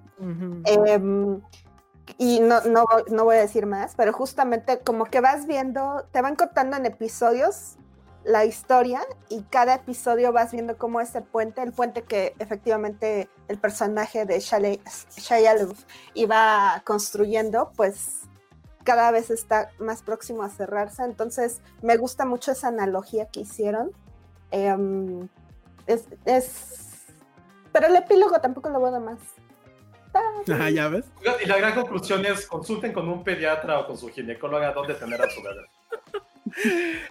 Em, 0.66 1.42
y 2.18 2.40
no, 2.40 2.62
no, 2.62 2.86
no 3.10 3.24
voy 3.24 3.36
a 3.38 3.40
decir 3.40 3.66
más, 3.66 3.96
pero 3.96 4.14
justamente 4.14 4.80
como 4.80 5.06
que 5.06 5.22
vas 5.22 5.48
viendo, 5.48 6.06
te 6.12 6.22
van 6.22 6.36
contando 6.36 6.78
en 6.78 6.86
episodios 6.86 7.78
la 8.24 8.44
historia 8.46 9.02
y 9.30 9.44
cada 9.44 9.76
episodio 9.76 10.32
vas 10.34 10.52
viendo 10.52 10.78
cómo 10.78 11.00
es 11.00 11.14
el 11.16 11.24
puente, 11.24 11.62
el 11.62 11.72
puente 11.74 12.02
que 12.04 12.34
efectivamente 12.40 13.30
el 13.48 13.60
personaje 13.60 14.26
de 14.26 14.40
Shia 14.40 15.54
LaBeouf 15.54 15.84
iba 16.16 16.82
construyendo, 16.86 17.72
pues 17.76 18.22
cada 18.84 19.12
vez 19.12 19.30
está 19.30 19.70
más 19.80 20.02
próximo 20.02 20.44
a 20.44 20.50
cerrarse. 20.50 21.04
Entonces 21.04 21.62
me 21.82 21.98
gusta 21.98 22.26
mucho 22.26 22.52
esa 22.52 22.68
analogía 22.70 23.28
que 23.28 23.42
hicieron. 23.42 23.92
Em, 24.52 25.28
es, 25.88 26.06
es- 26.26 26.85
pero 27.76 27.88
el 27.88 27.96
epílogo 27.98 28.40
tampoco 28.40 28.70
lo 28.70 28.80
veo 28.82 29.00
más. 29.02 29.20
Está- 30.08 30.54
Ajá, 30.56 30.70
ya 30.70 30.88
ves. 30.88 31.04
Y 31.44 31.46
la 31.46 31.58
gran 31.58 31.76
conclusión 31.76 32.26
es 32.26 32.48
consulten 32.48 32.94
con 32.94 33.10
un 33.10 33.22
pediatra 33.22 33.80
o 33.80 33.88
con 33.88 33.98
su 33.98 34.08
ginecóloga 34.08 34.72
dónde 34.72 34.94
tener 34.94 35.22
a 35.22 35.30
su 35.30 35.42
bebé. 35.44 35.68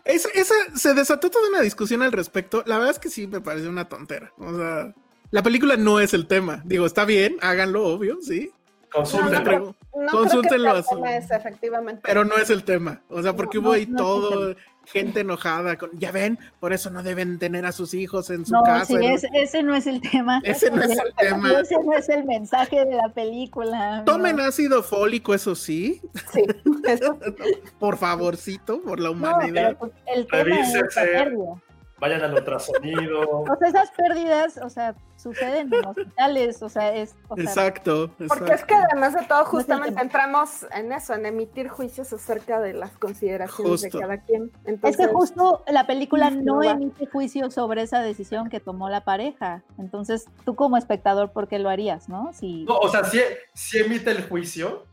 Esa, 0.04 0.28
esa- 0.34 0.54
se 0.76 0.94
desató 0.94 1.28
toda 1.30 1.48
una 1.50 1.60
discusión 1.60 2.00
al 2.02 2.12
respecto. 2.12 2.62
La 2.66 2.76
verdad 2.78 2.92
es 2.92 2.98
que 2.98 3.10
sí 3.10 3.26
me 3.26 3.40
pareció 3.42 3.68
una 3.68 3.88
tontera. 3.88 4.32
O 4.38 4.56
sea, 4.56 4.94
la 5.30 5.42
película 5.42 5.76
no 5.76 6.00
es 6.00 6.14
el 6.14 6.26
tema. 6.26 6.62
Digo, 6.64 6.86
está 6.86 7.04
bien, 7.04 7.36
háganlo, 7.42 7.84
obvio, 7.86 8.18
sí. 8.22 8.50
Consulten. 8.90 9.44
No, 9.44 9.50
no, 9.50 9.74
No 10.02 10.10
Consúltenlo 10.10 10.70
creo 10.70 10.72
a 10.72 10.76
que 10.76 10.82
su- 10.88 10.94
el 10.94 11.02
tema 11.02 11.16
es, 11.16 11.30
efectivamente. 11.30 12.00
Pero 12.04 12.24
no 12.24 12.36
es 12.36 12.48
el 12.48 12.64
tema. 12.64 13.02
O 13.10 13.20
sea, 13.22 13.34
porque 13.34 13.58
No, 13.58 13.64
hubo 13.64 13.72
ahí 13.72 13.86
todo, 13.86 14.54
gente 14.86 15.20
enojada 15.20 15.76
con, 15.76 15.90
ya 15.98 16.12
ven, 16.12 16.38
por 16.60 16.72
eso 16.72 16.90
no 16.90 17.02
deben 17.02 17.38
tener 17.38 17.66
a 17.66 17.72
sus 17.72 17.94
hijos 17.94 18.30
en 18.30 18.44
su 18.46 18.52
No, 18.52 18.62
casa. 18.62 18.86
sí, 18.86 18.94
¿no? 18.94 19.00
ese, 19.02 19.28
ese 19.32 19.62
no 19.62 19.74
es 19.74 19.86
el 19.86 20.00
tema. 20.00 20.40
Ese 20.44 20.70
no 20.70 20.82
es 20.82 20.90
el 20.90 21.14
tema. 21.18 21.52
Ese 21.60 21.76
no 21.82 21.92
es 21.92 22.08
el 22.08 22.24
mensaje 22.24 22.84
de 22.84 22.94
la 22.96 23.08
película. 23.08 24.02
Tomen 24.06 24.36
no. 24.36 24.44
ácido 24.44 24.82
fólico, 24.82 25.34
eso 25.34 25.54
sí, 25.54 26.00
Sí, 26.32 26.42
eso- 26.86 27.18
por 27.78 27.96
favorcito, 27.96 28.80
por 28.82 29.00
la 29.00 29.08
No, 29.08 29.12
humanidad. 29.12 29.76
pero 29.78 29.78
pues, 29.78 29.92
el 30.06 30.26
tema 30.26 30.60
es 30.60 30.96
la. 30.96 31.60
Vayan 32.00 32.22
al 32.22 32.34
ultrasonido. 32.34 33.20
O 33.30 33.56
sea, 33.58 33.68
esas 33.68 33.90
pérdidas, 33.92 34.58
o 34.58 34.68
sea, 34.68 34.94
suceden 35.24 35.72
en 35.72 35.84
hospitales, 35.86 36.62
o 36.62 36.68
sea, 36.68 36.94
es... 36.94 37.14
O 37.28 37.34
sea, 37.34 37.44
exacto, 37.44 38.10
Porque 38.28 38.52
es 38.52 38.62
que 38.64 38.74
exacto. 38.74 38.88
además 38.92 39.14
de 39.14 39.26
todo, 39.26 39.44
justamente 39.46 40.00
entramos 40.00 40.66
en 40.72 40.92
eso, 40.92 41.14
en 41.14 41.24
emitir 41.24 41.68
juicios 41.68 42.12
acerca 42.12 42.60
de 42.60 42.74
las 42.74 42.90
consideraciones 42.98 43.80
Justo. 43.80 43.98
de 43.98 44.02
cada 44.02 44.18
quien. 44.18 44.44
Es 44.44 44.68
Entonces, 44.68 45.06
que 45.06 45.12
justo 45.12 45.64
la 45.66 45.86
película 45.86 46.30
no 46.30 46.42
no 46.42 46.56
va. 46.58 46.72
emite 46.72 47.06
juicio 47.06 47.50
sobre 47.50 47.82
esa 47.82 48.00
decisión 48.00 48.50
que 48.50 48.60
tomó 48.60 48.90
la 48.90 49.00
pareja. 49.02 49.62
Entonces, 49.78 50.26
tú 50.44 50.54
como 50.54 50.76
espectador, 50.76 51.32
¿por 51.32 51.48
qué 51.48 51.58
lo 51.58 51.70
harías, 51.70 52.08
no? 52.08 52.30
Si... 52.34 52.64
No, 52.64 52.76
o 52.76 52.88
sea, 52.90 53.04
sí, 53.04 53.20
sí 53.54 53.78
emite 53.78 54.10
el 54.10 54.28
juicio, 54.28 54.84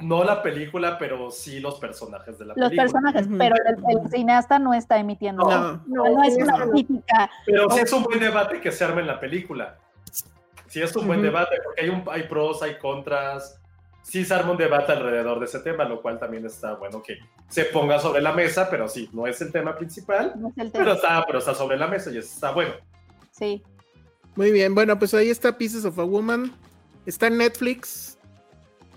no 0.00 0.24
la 0.24 0.42
película, 0.42 0.98
pero 0.98 1.30
sí 1.30 1.60
los 1.60 1.78
personajes 1.78 2.38
de 2.38 2.44
la 2.46 2.54
los 2.56 2.68
película. 2.70 2.82
personajes, 2.82 3.26
Ujú. 3.26 3.38
pero 3.38 3.54
el, 3.66 3.98
el 4.04 4.10
cineasta 4.10 4.58
no 4.58 4.74
está 4.74 4.98
emitiendo. 4.98 5.42
No. 5.44 5.82
No, 5.86 6.04
no 6.04 6.22
es 6.24 6.36
una 6.36 6.66
crítica. 6.70 7.30
Pero 7.46 7.70
sí 7.70 7.80
es 7.80 7.92
un 7.92 8.02
buen 8.04 8.20
debate 8.20 8.60
que 8.60 8.72
se 8.72 8.84
arma 8.84 9.00
en 9.00 9.06
la 9.06 9.20
película. 9.20 9.76
Sí 10.68 10.80
es 10.80 10.94
un 10.94 11.06
buen 11.06 11.20
debate, 11.20 11.56
porque 11.64 11.82
hay, 11.82 11.88
un, 11.88 12.04
hay 12.10 12.22
pros, 12.24 12.62
hay 12.62 12.78
contras. 12.78 13.60
Sí 14.02 14.24
se 14.24 14.32
arma 14.34 14.52
un 14.52 14.56
debate 14.56 14.92
alrededor 14.92 15.38
de 15.40 15.46
ese 15.46 15.58
tema, 15.60 15.84
lo 15.84 16.00
cual 16.00 16.18
también 16.18 16.46
está 16.46 16.74
bueno 16.74 17.02
que 17.02 17.18
se 17.48 17.64
ponga 17.66 17.98
sobre 17.98 18.22
la 18.22 18.32
mesa, 18.32 18.68
pero 18.70 18.88
sí, 18.88 19.08
no 19.12 19.26
es 19.26 19.40
el 19.42 19.52
tema 19.52 19.76
principal, 19.76 20.34
No 20.36 20.48
es 20.48 20.58
el 20.58 20.70
pero 20.70 20.84
tema. 20.84 20.96
está, 20.96 21.24
pero 21.26 21.38
está 21.40 21.54
sobre 21.54 21.76
la 21.76 21.86
mesa 21.88 22.10
y 22.10 22.18
eso 22.18 22.32
está 22.32 22.52
bueno. 22.52 22.72
Sí. 23.32 23.62
Muy 24.36 24.52
bien, 24.52 24.74
bueno, 24.74 24.98
pues 24.98 25.12
ahí 25.12 25.28
está 25.28 25.58
Pieces 25.58 25.84
of 25.84 25.98
a 25.98 26.04
Woman. 26.04 26.52
Está 27.04 27.26
en 27.26 27.38
Netflix. 27.38 28.09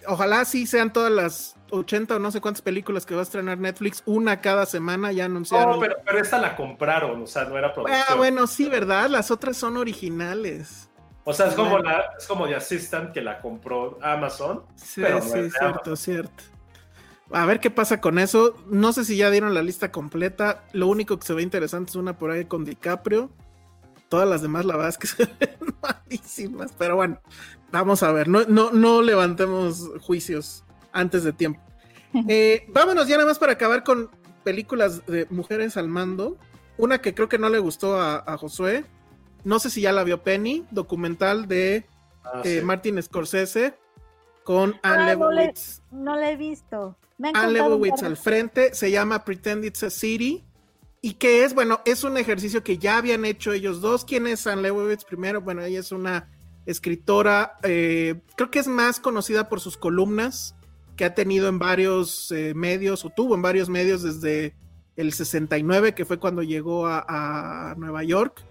Ojalá 0.08 0.46
sí 0.46 0.66
sean 0.68 0.92
todas 0.94 1.12
las 1.12 1.56
80 1.72 2.16
o 2.16 2.20
no 2.20 2.32
sé 2.32 2.42
cuántas 2.42 2.62
películas 2.62 3.06
que 3.06 3.16
va 3.16 3.22
a 3.22 3.24
estrenar 3.24 3.58
Netflix, 3.58 4.04
una 4.06 4.42
cada 4.42 4.66
semana, 4.66 5.12
ya 5.12 5.26
anunciaron. 5.26 5.76
No, 5.76 5.80
pero, 5.80 5.96
pero 6.06 6.20
esta 6.20 6.38
la 6.38 6.56
compraron, 6.56 7.24
o 7.24 7.28
sea, 7.28 7.46
no 7.46 7.58
era 7.58 7.74
producción. 7.74 8.04
Ah, 8.10 8.16
bueno, 8.16 8.48
sí, 8.48 8.70
¿verdad? 8.70 9.10
Las 9.10 9.32
otras 9.32 9.58
son 9.58 9.78
originales. 9.78 10.90
O 11.26 11.34
sea, 11.34 11.48
es 11.48 11.56
como, 11.56 11.80
la, 11.80 12.04
es 12.18 12.28
como 12.28 12.48
The 12.48 12.56
Assistant 12.56 13.14
que 13.14 13.22
la 13.22 13.40
compró 13.40 13.98
Amazon. 14.02 14.64
Sí, 14.76 15.02
Pero 15.02 15.20
no 15.20 15.22
sí, 15.24 15.40
es 15.40 15.54
cierto, 15.54 15.66
Amazon. 15.66 15.98
cierto. 15.98 16.44
A 17.32 17.46
ver 17.46 17.60
qué 17.60 17.72
pasa 17.72 18.02
con 18.02 18.20
eso. 18.20 18.56
No 18.68 18.92
sé 18.94 19.06
si 19.06 19.16
ya 19.18 19.32
dieron 19.32 19.54
la 19.54 19.64
lista 19.64 19.92
completa. 19.92 20.66
Lo 20.74 20.88
único 20.88 21.18
que 21.18 21.26
se 21.26 21.34
ve 21.34 21.42
interesante 21.42 21.92
es 21.92 21.96
una 21.96 22.18
por 22.18 22.30
ahí 22.32 22.46
con 22.46 22.66
DiCaprio. 22.66 23.32
Todas 24.14 24.30
las 24.30 24.44
demás, 24.44 24.64
la 24.66 24.76
verdad 24.76 24.90
es 24.90 24.98
que 25.00 25.08
se 25.08 25.26
ven 25.26 25.76
malísimas. 25.82 26.72
Pero 26.78 26.96
bueno, 26.96 27.20
vamos 27.72 28.04
a 28.04 28.12
ver. 28.12 28.28
No, 28.28 28.44
no, 28.48 28.70
no 28.70 29.02
levantemos 29.02 29.90
juicios 30.02 30.64
antes 30.92 31.24
de 31.24 31.34
tiempo. 31.34 31.60
Eh, 32.30 32.68
vámonos 32.68 33.08
ya 33.08 33.18
nada 33.18 33.28
más 33.28 33.40
para 33.40 33.54
acabar 33.54 33.84
con 33.84 34.12
películas 34.44 35.04
de 35.08 35.26
mujeres 35.32 35.78
al 35.78 35.88
mando. 35.88 36.38
Una 36.78 37.02
que 37.02 37.16
creo 37.16 37.28
que 37.28 37.40
no 37.40 37.50
le 37.50 37.58
gustó 37.58 38.00
a, 38.00 38.18
a 38.18 38.38
Josué. 38.38 38.86
No 39.44 39.58
sé 39.58 39.72
si 39.72 39.82
ya 39.82 39.92
la 39.92 40.04
vio 40.04 40.22
Penny, 40.22 40.64
documental 40.70 41.48
de 41.48 41.88
Ah, 42.24 42.42
eh, 42.44 42.60
sí. 42.60 42.66
Martin 42.66 43.02
Scorsese 43.02 43.74
con 44.44 44.76
Anne 44.84 45.12
Ah, 45.12 45.16
no 45.16 45.32
le-. 45.32 45.54
No 45.90 46.16
la 46.16 46.30
he 46.30 46.38
visto. 46.38 46.96
Me 47.18 47.32
Anne 47.34 47.60
al 47.60 48.18
frente, 48.18 48.76
se 48.76 48.92
llama 48.92 49.24
Pretend 49.24 49.66
It's 49.66 49.82
a 49.82 49.90
City. 49.90 50.44
Y 51.06 51.16
que 51.16 51.44
es, 51.44 51.54
bueno, 51.54 51.82
es 51.84 52.06
un 52.06 52.18
ejercicio 52.18 52.64
que 52.64 52.78
ya 52.78 52.96
habían 52.98 53.26
hecho 53.26 53.52
ellos 53.52 53.82
dos. 53.82 54.06
¿Quién 54.06 54.26
es 54.26 54.48
Anne 54.48 54.62
Leibovitz 54.62 55.04
primero? 55.04 55.42
Bueno, 55.42 55.62
ella 55.62 55.82
es 55.82 55.92
una 55.92 56.32
escritora, 56.66 57.58
eh, 57.64 58.22
creo 58.38 58.50
que 58.50 58.60
es 58.60 58.70
más 58.70 59.02
conocida 59.02 59.50
por 59.50 59.60
sus 59.60 59.76
columnas 59.76 60.56
que 60.96 61.04
ha 61.04 61.14
tenido 61.14 61.50
en 61.50 61.60
varios 61.60 62.32
eh, 62.32 62.54
medios, 62.56 63.04
o 63.04 63.10
tuvo 63.10 63.36
en 63.36 63.42
varios 63.42 63.68
medios 63.68 64.02
desde 64.02 64.56
el 64.96 65.12
69, 65.12 65.94
que 65.94 66.06
fue 66.06 66.20
cuando 66.20 66.42
llegó 66.42 66.88
a, 66.88 67.04
a 67.72 67.76
Nueva 67.76 68.06
York. 68.06 68.42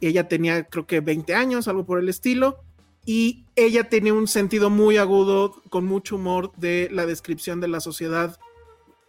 Ella 0.00 0.26
tenía, 0.26 0.64
creo 0.64 0.88
que 0.88 0.98
20 0.98 1.32
años, 1.36 1.68
algo 1.68 1.86
por 1.86 2.00
el 2.00 2.08
estilo 2.08 2.58
y 3.06 3.44
ella 3.54 3.88
tiene 3.88 4.10
un 4.10 4.26
sentido 4.26 4.68
muy 4.68 4.96
agudo, 4.96 5.62
con 5.68 5.84
mucho 5.84 6.16
humor, 6.16 6.50
de 6.56 6.88
la 6.90 7.06
descripción 7.06 7.60
de 7.60 7.68
la 7.68 7.78
sociedad 7.78 8.38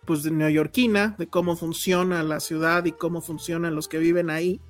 pues 0.06 0.23
de 0.23 0.32
neoyorquina, 0.32 1.15
de 1.18 1.27
cómo 1.27 1.56
funciona 1.56 2.23
la 2.23 2.40
ciudad 2.40 2.86
y 2.86 2.91
cómo 2.91 3.22
funcionan 3.22 3.76
los 3.76 3.88
que 3.88 3.98
viven 3.98 4.30
ahí. 4.30 4.61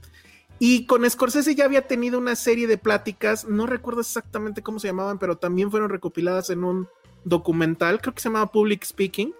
Y 0.57 0.85
con 0.85 1.09
Scorsese 1.09 1.55
ya 1.55 1.65
había 1.65 1.87
tenido 1.87 2.17
una 2.17 2.35
serie 2.35 2.67
de 2.67 2.77
pláticas, 2.77 3.45
no 3.45 3.67
recuerdo 3.67 4.01
exactamente 4.01 4.61
cómo 4.61 4.79
se 4.79 4.87
llamaban, 4.87 5.19
pero 5.19 5.37
también 5.37 5.69
fueron 5.69 5.89
recopiladas 5.89 6.49
en 6.49 6.63
un 6.63 6.87
documental, 7.25 7.99
creo 7.99 8.13
que 8.13 8.21
se 8.21 8.29
llamaba 8.29 8.51
Public 8.51 8.85
Speaking, 8.85 9.33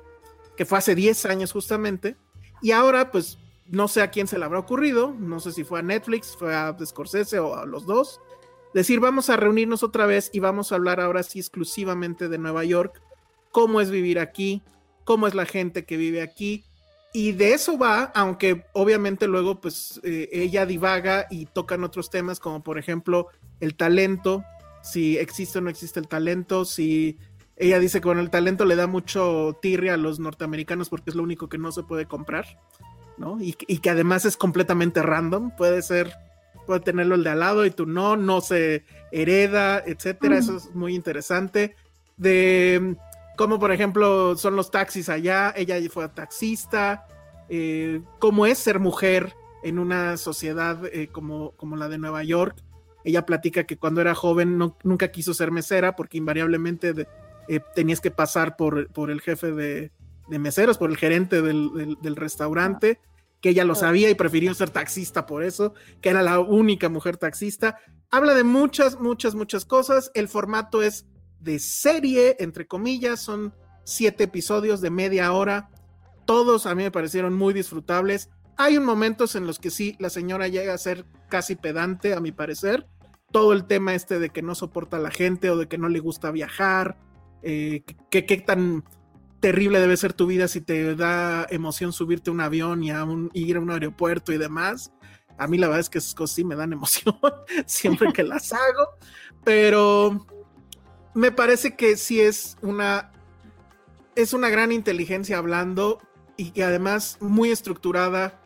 que 0.57 0.65
fue 0.65 0.77
hace 0.77 0.95
10 0.95 1.25
años 1.27 1.51
justamente. 1.53 2.17
Y 2.61 2.71
ahora, 2.71 3.11
pues, 3.11 3.37
no 3.67 3.87
sé 3.87 4.01
a 4.01 4.11
quién 4.11 4.27
se 4.27 4.37
le 4.37 4.45
habrá 4.45 4.59
ocurrido, 4.59 5.15
no 5.17 5.39
sé 5.39 5.51
si 5.51 5.63
fue 5.63 5.79
a 5.79 5.83
Netflix, 5.83 6.35
fue 6.37 6.53
a 6.53 6.75
Scorsese 6.83 7.39
o 7.39 7.55
a 7.55 7.65
los 7.65 7.85
dos, 7.85 8.19
decir, 8.73 8.99
vamos 8.99 9.29
a 9.29 9.37
reunirnos 9.37 9.83
otra 9.83 10.05
vez 10.05 10.29
y 10.33 10.39
vamos 10.39 10.71
a 10.71 10.75
hablar 10.75 10.99
ahora 10.99 11.23
sí 11.23 11.39
exclusivamente 11.39 12.27
de 12.27 12.37
Nueva 12.37 12.65
York, 12.65 13.01
cómo 13.51 13.79
es 13.79 13.89
vivir 13.89 14.19
aquí, 14.19 14.61
cómo 15.05 15.27
es 15.27 15.33
la 15.33 15.45
gente 15.45 15.85
que 15.85 15.95
vive 15.95 16.21
aquí. 16.21 16.65
Y 17.13 17.31
de 17.31 17.53
eso 17.53 17.77
va, 17.77 18.11
aunque 18.13 18.65
obviamente 18.73 19.27
luego 19.27 19.61
pues 19.61 20.01
eh, 20.03 20.27
ella 20.33 20.65
divaga 20.65 21.27
y 21.29 21.45
tocan 21.45 21.85
otros 21.85 22.09
temas 22.09 22.41
como 22.41 22.61
por 22.61 22.77
ejemplo 22.77 23.29
el 23.61 23.75
talento, 23.75 24.43
si 24.83 25.17
existe 25.17 25.59
o 25.59 25.61
no 25.61 25.69
existe 25.69 26.01
el 26.01 26.09
talento, 26.09 26.65
si 26.65 27.17
ella 27.55 27.79
dice 27.79 28.01
que 28.01 28.07
bueno, 28.07 28.19
el 28.19 28.29
talento 28.29 28.65
le 28.65 28.75
da 28.75 28.87
mucho 28.87 29.57
tirria 29.61 29.93
a 29.93 29.97
los 29.97 30.19
norteamericanos 30.19 30.89
porque 30.89 31.09
es 31.09 31.15
lo 31.15 31.23
único 31.23 31.47
que 31.47 31.57
no 31.57 31.71
se 31.71 31.83
puede 31.83 32.05
comprar, 32.05 32.59
¿no? 33.17 33.41
Y, 33.41 33.55
y 33.65 33.77
que 33.77 33.91
además 33.91 34.25
es 34.25 34.35
completamente 34.35 35.01
random, 35.01 35.55
puede 35.55 35.81
ser, 35.83 36.11
puede 36.65 36.81
tenerlo 36.81 37.15
el 37.15 37.23
de 37.23 37.29
al 37.29 37.39
lado 37.39 37.65
y 37.65 37.71
tú 37.71 37.85
no, 37.85 38.17
no 38.17 38.41
se 38.41 38.83
hereda, 39.13 39.81
etcétera, 39.85 40.37
eso 40.37 40.57
es 40.57 40.75
muy 40.75 40.93
interesante. 40.93 41.77
De 42.17 42.97
como 43.35 43.59
por 43.59 43.71
ejemplo 43.71 44.35
son 44.37 44.55
los 44.55 44.71
taxis 44.71 45.09
allá, 45.09 45.53
ella 45.55 45.77
fue 45.89 46.07
taxista, 46.09 47.07
eh, 47.49 48.01
cómo 48.19 48.45
es 48.45 48.57
ser 48.57 48.79
mujer 48.79 49.35
en 49.63 49.79
una 49.79 50.17
sociedad 50.17 50.79
eh, 50.85 51.07
como, 51.11 51.51
como 51.51 51.75
la 51.75 51.89
de 51.89 51.97
Nueva 51.97 52.23
York. 52.23 52.57
Ella 53.03 53.25
platica 53.25 53.65
que 53.65 53.77
cuando 53.77 54.01
era 54.01 54.15
joven 54.15 54.57
no, 54.57 54.77
nunca 54.83 55.11
quiso 55.11 55.33
ser 55.33 55.51
mesera 55.51 55.95
porque 55.95 56.17
invariablemente 56.17 56.93
de, 56.93 57.07
eh, 57.47 57.59
tenías 57.75 58.01
que 58.01 58.11
pasar 58.11 58.57
por, 58.57 58.91
por 58.91 59.11
el 59.11 59.21
jefe 59.21 59.51
de, 59.51 59.91
de, 60.27 60.39
meseros, 60.39 60.77
por 60.77 60.89
el 60.89 60.97
gerente 60.97 61.41
del, 61.41 61.71
del, 61.73 61.97
del 62.01 62.15
restaurante, 62.15 62.99
que 63.41 63.49
ella 63.49 63.63
lo 63.63 63.75
sabía 63.75 64.09
y 64.09 64.15
prefirió 64.15 64.53
ser 64.53 64.71
taxista 64.71 65.25
por 65.25 65.43
eso, 65.43 65.73
que 66.01 66.09
era 66.09 66.23
la 66.23 66.39
única 66.39 66.89
mujer 66.89 67.17
taxista. 67.17 67.77
Habla 68.09 68.33
de 68.33 68.43
muchas, 68.43 68.99
muchas, 68.99 69.35
muchas 69.35 69.65
cosas. 69.65 70.09
El 70.15 70.27
formato 70.27 70.81
es 70.81 71.05
de 71.45 71.59
serie, 71.59 72.35
entre 72.39 72.67
comillas, 72.67 73.21
son 73.21 73.53
siete 73.85 74.25
episodios 74.25 74.81
de 74.81 74.89
media 74.89 75.31
hora. 75.31 75.69
Todos 76.25 76.65
a 76.65 76.73
mí 76.73 76.83
me 76.83 76.91
parecieron 76.91 77.33
muy 77.33 77.53
disfrutables. 77.53 78.29
Hay 78.57 78.77
un 78.77 78.83
momentos 78.83 79.35
en 79.35 79.45
los 79.45 79.59
que 79.59 79.69
sí, 79.69 79.95
la 79.99 80.09
señora 80.09 80.47
llega 80.47 80.73
a 80.73 80.77
ser 80.77 81.05
casi 81.29 81.55
pedante, 81.55 82.13
a 82.13 82.19
mi 82.19 82.31
parecer. 82.31 82.87
Todo 83.31 83.53
el 83.53 83.65
tema 83.65 83.93
este 83.93 84.17
de 84.17 84.31
que 84.31 84.41
no 84.41 84.55
soporta 84.55 84.97
a 84.97 84.99
la 84.99 85.11
gente 85.11 85.49
o 85.51 85.57
de 85.57 85.67
que 85.67 85.77
no 85.77 85.87
le 85.87 85.99
gusta 85.99 86.31
viajar, 86.31 86.97
eh, 87.43 87.83
que 88.09 88.25
qué 88.25 88.37
tan 88.37 88.83
terrible 89.39 89.79
debe 89.79 89.97
ser 89.97 90.13
tu 90.13 90.25
vida 90.25 90.47
si 90.47 90.61
te 90.61 90.95
da 90.95 91.45
emoción 91.51 91.93
subirte 91.93 92.31
a 92.31 92.33
un 92.33 92.41
avión 92.41 92.83
y 92.83 92.89
a 92.89 93.03
un, 93.03 93.29
ir 93.33 93.57
a 93.57 93.59
un 93.59 93.69
aeropuerto 93.69 94.33
y 94.33 94.39
demás. 94.39 94.91
A 95.37 95.45
mí 95.47 95.59
la 95.59 95.67
verdad 95.67 95.81
es 95.81 95.89
que 95.89 95.99
esas 95.99 96.15
cosas 96.15 96.35
sí 96.35 96.43
me 96.43 96.55
dan 96.55 96.73
emoción 96.73 97.15
siempre 97.67 98.11
que 98.11 98.23
las 98.23 98.51
hago, 98.51 98.97
pero 99.43 100.25
me 101.15 101.31
parece 101.31 101.75
que 101.75 101.97
sí 101.97 102.21
es 102.21 102.57
una 102.61 103.11
es 104.15 104.33
una 104.33 104.49
gran 104.49 104.71
inteligencia 104.71 105.37
hablando 105.37 105.99
y 106.37 106.51
que 106.51 106.63
además 106.63 107.17
muy 107.19 107.49
estructurada 107.51 108.39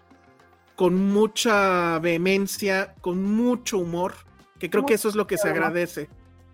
con 0.75 0.95
mucha 0.95 1.99
vehemencia, 1.99 2.95
con 3.01 3.23
mucho 3.23 3.77
humor, 3.79 4.13
que 4.59 4.69
creo 4.69 4.85
que 4.85 4.93
eso 4.93 5.09
es 5.09 5.15
lo 5.15 5.27
que 5.27 5.37
se 5.37 5.49
agradece. 5.49 6.09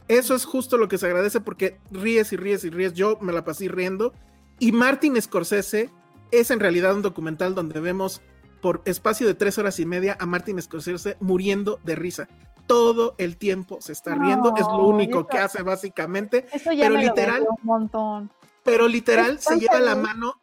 Eso 0.07 0.35
es 0.35 0.45
justo 0.45 0.77
lo 0.77 0.87
que 0.87 0.97
se 0.97 1.05
agradece 1.05 1.39
porque 1.39 1.79
ríes 1.91 2.33
y 2.33 2.37
ríes 2.37 2.63
y 2.63 2.69
ríes. 2.69 2.93
Yo 2.93 3.17
me 3.21 3.33
la 3.33 3.45
pasé 3.45 3.67
riendo. 3.67 4.13
Y 4.59 4.71
Martin 4.71 5.21
Scorsese 5.21 5.89
es 6.31 6.51
en 6.51 6.59
realidad 6.59 6.95
un 6.95 7.01
documental 7.01 7.55
donde 7.55 7.79
vemos 7.79 8.21
por 8.61 8.81
espacio 8.85 9.27
de 9.27 9.35
tres 9.35 9.57
horas 9.57 9.79
y 9.79 9.85
media 9.85 10.17
a 10.19 10.25
Martin 10.25 10.61
Scorsese 10.61 11.17
muriendo 11.19 11.79
de 11.83 11.95
risa 11.95 12.27
todo 12.67 13.15
el 13.17 13.37
tiempo 13.37 13.79
se 13.81 13.93
está 13.93 14.15
riendo, 14.15 14.53
es 14.55 14.65
lo 14.67 14.87
único 14.87 15.19
eso, 15.19 15.27
que 15.27 15.37
hace 15.37 15.63
básicamente. 15.63 16.45
Eso 16.51 16.71
ya 16.71 16.85
pero 16.85 16.95
me 16.95 17.03
literal, 17.05 17.43
lo 17.43 17.49
un 17.51 17.57
montón. 17.63 18.31
pero 18.63 18.87
literal 18.87 19.39
se 19.39 19.59
lleva 19.59 19.79
la 19.79 19.95
mano, 19.95 20.35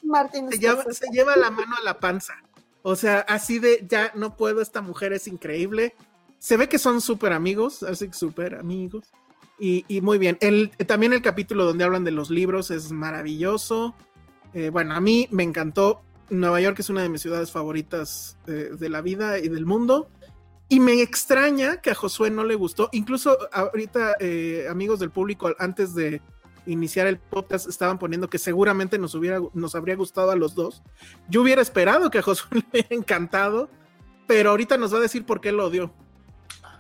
se 0.51 0.59
lleva, 0.59 0.83
Scorsese. 0.83 1.07
se 1.07 1.13
lleva 1.13 1.37
la 1.37 1.51
mano 1.51 1.75
a 1.81 1.85
la 1.85 1.99
panza. 1.99 2.35
O 2.83 2.97
sea, 2.97 3.21
así 3.21 3.59
de 3.59 3.87
ya 3.89 4.13
no 4.15 4.37
puedo, 4.37 4.61
esta 4.61 4.81
mujer 4.83 5.13
es 5.13 5.27
increíble. 5.29 5.95
Se 6.39 6.57
ve 6.57 6.69
que 6.69 6.79
son 6.79 7.01
súper 7.01 7.33
amigos, 7.33 7.83
así 7.83 8.09
que 8.09 8.15
súper 8.15 8.57
amigos. 8.57 9.05
Y, 9.59 9.85
y, 9.87 10.01
muy 10.01 10.19
bien. 10.19 10.37
El, 10.41 10.71
también 10.89 11.13
el 11.13 11.23
capítulo 11.23 11.65
donde 11.65 11.85
hablan 11.85 12.03
de 12.03 12.11
los 12.11 12.31
libros 12.31 12.73
es 12.73 12.91
maravilloso. 12.91 13.95
Eh, 14.53 14.71
bueno, 14.71 14.95
a 14.95 15.01
mí 15.01 15.29
me 15.31 15.45
encantó. 15.45 16.03
Nueva 16.31 16.61
York 16.61 16.81
es 16.81 16.91
una 16.91 17.03
de 17.03 17.09
mis 17.09 17.23
ciudades 17.23 17.53
favoritas 17.53 18.37
de, 18.47 18.71
de 18.71 18.89
la 18.89 19.01
vida 19.03 19.39
y 19.39 19.49
del 19.49 19.65
mundo. 19.67 20.09
Y 20.73 20.81
me 20.81 21.03
extraña 21.03 21.83
que 21.83 21.91
a 21.91 21.95
Josué 21.95 22.31
no 22.31 22.45
le 22.45 22.55
gustó. 22.55 22.89
Incluso 22.93 23.37
ahorita, 23.53 24.17
eh, 24.21 24.67
amigos 24.71 25.01
del 25.01 25.11
público, 25.11 25.55
antes 25.59 25.95
de 25.95 26.23
iniciar 26.65 27.07
el 27.07 27.19
podcast, 27.19 27.69
estaban 27.69 27.99
poniendo 27.99 28.31
que 28.31 28.39
seguramente 28.39 28.99
nos, 28.99 29.15
hubiera, 29.15 29.39
nos 29.53 29.75
habría 29.75 29.97
gustado 29.97 30.31
a 30.31 30.35
los 30.35 30.55
dos. 30.55 30.83
Yo 31.29 31.43
hubiera 31.43 31.61
esperado 31.61 32.11
que 32.11 32.21
a 32.21 32.23
Josué 32.23 32.49
le 32.53 32.61
hubiera 32.71 32.89
encantado, 32.89 33.69
pero 34.27 34.49
ahorita 34.49 34.79
nos 34.79 34.95
va 34.95 34.97
a 34.97 35.03
decir 35.03 35.27
por 35.27 35.43
qué 35.43 35.53
lo 35.53 35.67
odió. 35.67 35.93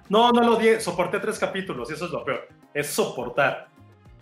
No, 0.08 0.32
no 0.32 0.40
lo 0.40 0.56
odié. 0.56 0.80
Soporté 0.80 1.20
tres 1.20 1.38
capítulos 1.38 1.90
y 1.90 1.92
eso 1.92 2.06
es 2.06 2.12
lo 2.12 2.24
peor. 2.24 2.48
Es 2.72 2.86
soportar. 2.86 3.68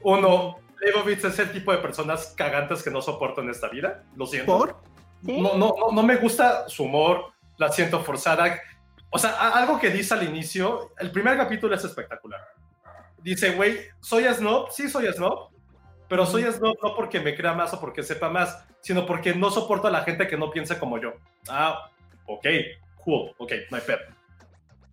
Uno, 0.03 0.57
Leibovitz 0.81 1.27
es 1.27 1.39
el 1.39 1.53
tipo 1.53 1.71
de 1.71 1.79
personas 1.79 2.35
cagantes 2.37 2.83
que 2.83 2.91
no 2.91 3.01
soporto 3.01 3.41
en 3.41 3.51
esta 3.51 3.69
vida. 3.69 4.03
Lo 4.17 4.27
siento. 4.27 4.51
¿Por? 4.51 4.77
¿Sí? 5.25 5.41
No, 5.41 5.57
no, 5.57 5.77
no, 5.79 5.93
no 5.93 6.03
me 6.03 6.17
gusta 6.17 6.69
su 6.69 6.83
humor. 6.83 7.27
La 7.57 7.71
siento 7.71 8.01
forzada. 8.01 8.59
O 9.11 9.19
sea, 9.19 9.51
algo 9.51 9.79
que 9.79 9.91
dice 9.91 10.15
al 10.15 10.23
inicio, 10.23 10.93
el 10.99 11.11
primer 11.11 11.37
capítulo 11.37 11.75
es 11.75 11.85
espectacular. 11.85 12.41
Dice, 13.19 13.51
güey, 13.51 13.79
¿soy 14.01 14.25
snob? 14.33 14.71
Sí, 14.71 14.89
soy 14.89 15.13
snob, 15.13 15.51
pero 16.09 16.25
soy 16.25 16.45
snob 16.45 16.77
no 16.83 16.95
porque 16.95 17.21
me 17.21 17.35
crea 17.35 17.53
más 17.53 17.75
o 17.75 17.81
porque 17.81 18.03
sepa 18.03 18.31
más, 18.31 18.65
sino 18.81 19.05
porque 19.07 19.35
no 19.35 19.51
soporto 19.51 19.89
a 19.89 19.91
la 19.91 20.03
gente 20.03 20.27
que 20.27 20.37
no 20.37 20.51
piense 20.51 20.79
como 20.79 20.99
yo. 20.99 21.13
Ah, 21.49 21.91
ok, 22.27 22.47
cool, 23.05 23.35
ok, 23.39 23.53
no 23.71 23.77
hay 23.77 23.83
pedo. 23.83 23.99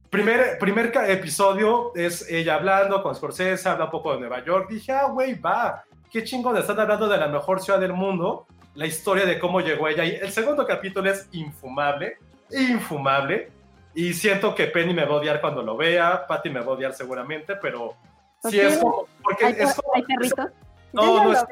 Primer, 0.09 0.57
primer 0.57 0.91
episodio 1.09 1.91
es 1.95 2.29
ella 2.29 2.55
hablando 2.55 3.03
con 3.03 3.13
Scorsese, 3.13 3.67
habla 3.67 3.85
un 3.85 3.91
poco 3.91 4.13
de 4.13 4.19
Nueva 4.19 4.43
York. 4.43 4.69
Dije, 4.69 4.91
ah, 4.93 5.05
güey, 5.05 5.35
va, 5.39 5.83
qué 6.11 6.23
chingón, 6.23 6.57
están 6.57 6.79
hablando 6.79 7.07
de 7.07 7.17
la 7.17 7.27
mejor 7.27 7.61
ciudad 7.61 7.79
del 7.79 7.93
mundo, 7.93 8.47
la 8.75 8.85
historia 8.85 9.25
de 9.25 9.37
cómo 9.37 9.59
llegó 9.59 9.87
ella 9.87 10.03
ahí. 10.03 10.17
El 10.21 10.31
segundo 10.31 10.65
capítulo 10.65 11.09
es 11.11 11.27
infumable, 11.33 12.17
infumable. 12.51 13.51
Y 13.97 14.13
siento 14.13 14.53
que 14.53 14.67
Penny 14.67 14.93
me 14.93 15.05
va 15.05 15.15
a 15.15 15.17
odiar 15.17 15.41
cuando 15.41 15.63
lo 15.63 15.75
vea, 15.75 16.27
Patty 16.27 16.51
me 16.51 16.59
va 16.59 16.67
a 16.67 16.75
odiar 16.75 16.93
seguramente, 16.93 17.55
pero 17.55 17.95
¿Por 18.39 18.51
sí 18.51 18.57
qué? 18.59 18.67
es 18.67 18.77
como. 18.77 19.07
Porque 19.23 19.45
¿Hay, 19.45 19.55
es 19.57 19.73
como- 19.73 19.91
hay 19.95 20.03
perritos? 20.03 20.45
no, 20.93 21.23
no 21.23 21.33
es, 21.33 21.43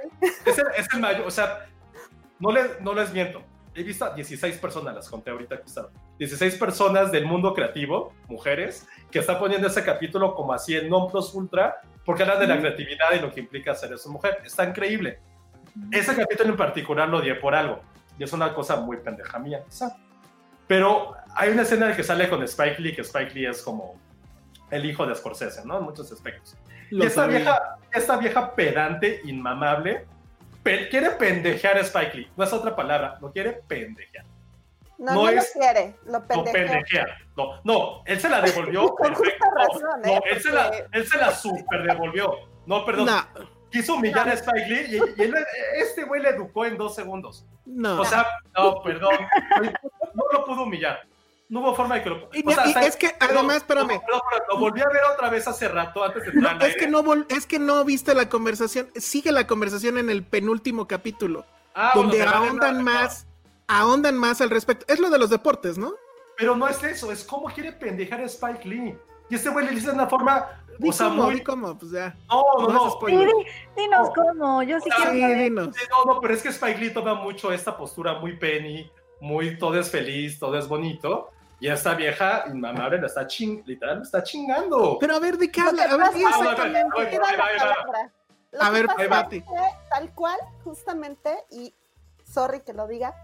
es 0.45 0.59
el, 0.59 0.65
es 0.77 0.87
el 0.93 0.99
mayor, 0.99 1.25
o 1.25 1.31
sea, 1.31 1.65
no, 2.39 2.51
le, 2.51 2.61
no 2.81 2.93
les 2.93 3.11
miento. 3.11 3.41
He 3.73 3.81
visto 3.81 4.05
a 4.05 4.13
16 4.13 4.59
personas, 4.59 4.93
las 4.93 5.09
conté 5.09 5.31
ahorita 5.31 5.55
estaban. 5.55 5.89
16 6.19 6.55
personas 6.57 7.11
del 7.11 7.25
mundo 7.25 7.51
creativo, 7.55 8.13
mujeres, 8.27 8.87
que 9.09 9.17
están 9.19 9.39
poniendo 9.39 9.67
ese 9.67 9.83
capítulo 9.83 10.35
como 10.35 10.53
así 10.53 10.75
en 10.77 10.87
non 10.87 11.09
plus 11.09 11.33
ultra, 11.33 11.81
porque 12.05 12.21
hablan 12.21 12.39
de 12.41 12.45
la 12.47 12.59
creatividad 12.59 13.07
y 13.15 13.21
lo 13.21 13.31
que 13.33 13.39
implica 13.39 13.73
ser 13.73 13.91
esa 13.91 14.07
mujer. 14.09 14.37
Está 14.45 14.65
increíble. 14.65 15.19
Ese 15.91 16.15
capítulo 16.15 16.51
en 16.51 16.57
particular 16.57 17.09
lo 17.09 17.17
odié 17.17 17.33
por 17.33 17.55
algo, 17.55 17.81
y 18.19 18.23
es 18.23 18.31
una 18.33 18.53
cosa 18.53 18.75
muy 18.75 18.97
pendeja 18.97 19.39
mía, 19.39 19.63
quizá. 19.67 19.97
Pero 20.67 21.15
hay 21.35 21.49
una 21.51 21.61
escena 21.63 21.85
en 21.85 21.91
la 21.91 21.97
que 21.97 22.03
sale 22.03 22.29
con 22.29 22.41
Spike 22.43 22.81
Lee, 22.81 22.95
que 22.95 23.01
Spike 23.01 23.33
Lee 23.33 23.45
es 23.47 23.61
como 23.61 23.99
el 24.71 24.85
hijo 24.85 25.05
de 25.05 25.15
Scorsese, 25.15 25.65
¿no? 25.65 25.77
En 25.77 25.83
muchos 25.83 26.11
aspectos. 26.11 26.57
Lo 26.89 27.03
Y 27.03 27.07
esta 27.07 27.21
sabía. 27.21 27.37
vieja, 27.39 27.77
esta 27.93 28.17
vieja 28.17 28.55
pedante, 28.55 29.21
inmamable, 29.25 30.05
pe- 30.63 30.89
quiere 30.89 31.11
pendejear 31.11 31.77
a 31.77 31.81
Spike 31.81 32.17
Lee. 32.17 32.31
No 32.35 32.43
es 32.43 32.53
otra 32.53 32.75
palabra, 32.75 33.17
lo 33.21 33.31
quiere 33.31 33.51
pendejear. 33.67 34.25
No, 34.97 35.13
No 35.13 35.23
no, 35.23 35.29
es- 35.29 35.53
lo 35.55 35.61
quiere, 35.61 35.95
lo 36.05 36.11
No, 36.19 36.25
pendejea. 36.25 36.53
pendejea. 36.65 37.05
No, 37.35 37.59
no, 37.63 38.03
él 38.05 38.19
se 38.19 38.29
la 38.29 38.41
devolvió. 38.41 38.87
Con 38.95 39.13
justa 39.13 39.45
razón, 39.55 40.01
No, 40.03 40.09
¿eh? 40.13 40.21
él, 40.31 40.41
se 40.41 40.51
la, 40.51 40.71
él 40.91 41.05
se 41.07 41.17
la 41.17 41.31
super 41.31 41.83
devolvió. 41.83 42.33
No, 42.65 42.85
perdón. 42.85 43.07
No, 43.07 43.55
Quiso 43.71 43.95
humillar 43.95 44.29
a 44.29 44.33
Spike 44.33 44.67
Lee 44.69 44.85
y, 44.89 45.21
y 45.21 45.23
él- 45.23 45.35
este 45.75 46.05
güey 46.05 46.21
le 46.21 46.29
educó 46.29 46.65
en 46.65 46.77
dos 46.77 46.95
segundos. 46.95 47.45
no. 47.65 47.99
O 47.99 48.05
sea, 48.05 48.25
no, 48.57 48.81
perdón. 48.81 49.15
No 50.45 50.51
lo 50.51 50.55
pudo 50.55 50.63
humillar. 50.63 51.05
No 51.47 51.59
hubo 51.59 51.75
forma 51.75 51.95
de 51.95 52.03
que 52.03 52.09
lo. 52.09 52.29
Y- 52.33 52.43
o 52.45 52.51
sea, 52.51 52.65
y 52.83 52.85
es 52.85 52.95
que, 52.95 53.15
además, 53.19 53.57
espérame. 53.57 53.87
perdón, 53.87 54.01
perdón, 54.31 54.45
lo 54.49 54.57
volví 54.59 54.81
a 54.81 54.87
ver 54.89 55.01
otra 55.13 55.29
vez 55.29 55.47
hace 55.47 55.67
rato 55.67 56.03
antes 56.03 56.23
de 56.25 56.33
No, 56.33 56.49
entrar 56.49 56.55
al 56.63 56.69
es 56.69 56.75
que 56.75 56.87
no 56.87 57.03
vol- 57.03 57.25
es 57.29 57.45
que 57.45 57.59
no 57.59 57.83
viste 57.85 58.15
la 58.15 58.29
conversación. 58.29 58.89
Sigue 58.95 59.31
la 59.31 59.45
conversación 59.45 59.99
en 59.99 60.09
el 60.09 60.23
penúltimo 60.23 60.87
capítulo, 60.87 61.45
Ah, 61.75 61.91
bueno, 61.93 62.09
donde 62.09 62.25
vale 62.25 62.37
ahondan 62.47 62.83
más, 62.83 63.27
ahondan 63.67 64.17
más 64.17 64.41
al 64.41 64.49
respecto. 64.49 64.85
Es 64.91 64.99
lo 64.99 65.11
de 65.11 65.19
los 65.19 65.29
deportes, 65.29 65.77
¿no? 65.77 65.93
Pero 66.35 66.55
no 66.55 66.67
es 66.67 66.81
eso, 66.83 67.11
es 67.11 67.23
cómo 67.23 67.45
quiere 67.47 67.71
pendejar 67.73 68.21
a 68.21 68.25
Spike 68.25 68.67
Lee. 68.67 68.97
Y 69.29 69.35
este 69.35 69.49
güey 69.49 69.65
le 69.65 69.71
dice 69.71 69.87
de 69.87 69.93
una 69.93 70.07
forma. 70.07 70.61
Di 70.77 70.89
O 70.89 70.91
sea, 70.91 71.07
cómo, 71.07 71.23
muy. 71.23 71.35
di 71.35 71.43
cómo, 71.43 71.77
pues 71.77 71.91
ya. 71.91 72.15
No, 72.27 72.43
no, 72.59 72.67
No 72.67 72.99
no. 72.99 73.05
di- 73.07 73.45
dinos 73.77 74.09
No. 74.09 74.13
cómo, 74.13 74.63
yo 74.63 74.77
sí 74.81 74.89
Ah, 74.91 75.09
quiero 75.11 75.27
Sí, 75.35 75.43
dinos. 75.43 75.69
No, 75.89 76.13
no, 76.15 76.19
pero 76.19 76.33
es 76.33 76.41
que 76.43 76.49
Spike 76.49 76.79
Lee 76.79 76.89
toma 76.89 77.13
mucho 77.13 77.51
esta 77.53 77.77
postura 77.77 78.15
muy 78.19 78.35
penny, 78.35 78.91
muy 79.19 79.57
todo 79.57 79.79
es 79.79 79.89
feliz, 79.89 80.39
todo 80.39 80.57
es 80.57 80.67
bonito. 80.67 81.31
Y 81.59 81.69
esta 81.69 81.95
vieja 81.95 82.45
inmamable 82.47 82.99
la 82.99 83.07
está 83.07 83.25
ching, 83.25 83.63
literal, 83.65 84.01
está 84.01 84.21
chingando. 84.21 84.97
Pero 84.99 85.15
a 85.15 85.19
ver, 85.19 85.37
¿de 85.37 85.49
qué 85.49 85.61
habla? 85.61 85.83
A 85.83 85.97
ver, 85.97 86.11
Ah, 86.13 86.29
exactamente. 86.29 86.89
Lo 88.51 88.61
A 88.61 88.69
ver, 88.69 88.87
tal 89.89 90.13
cual, 90.13 90.39
justamente, 90.63 91.35
y 91.49 91.73
sorry 92.23 92.61
que 92.61 92.73
lo 92.73 92.87
diga, 92.87 93.15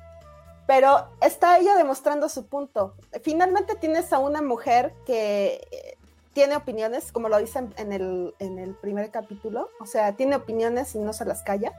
pero 0.68 1.10
está 1.22 1.58
ella 1.58 1.76
demostrando 1.76 2.30
su 2.30 2.48
punto. 2.48 2.96
Finalmente 3.24 3.76
tienes 3.76 4.14
a 4.14 4.20
una 4.20 4.42
mujer 4.42 4.94
que 5.06 5.68
eh, 5.72 5.98
tiene 6.34 6.56
opiniones, 6.56 7.12
como 7.12 7.30
lo 7.30 7.38
dicen 7.38 7.74
en 7.78 7.92
el, 7.92 8.34
en 8.40 8.60
el 8.60 8.76
primer 8.76 9.12
capítulo, 9.12 9.70
o 9.80 9.86
sea, 9.86 10.14
tiene 10.14 10.36
opiniones 10.36 10.96
y 10.96 11.00
no 11.00 11.14
se 11.14 11.26
las 11.26 11.44
calla. 11.44 11.74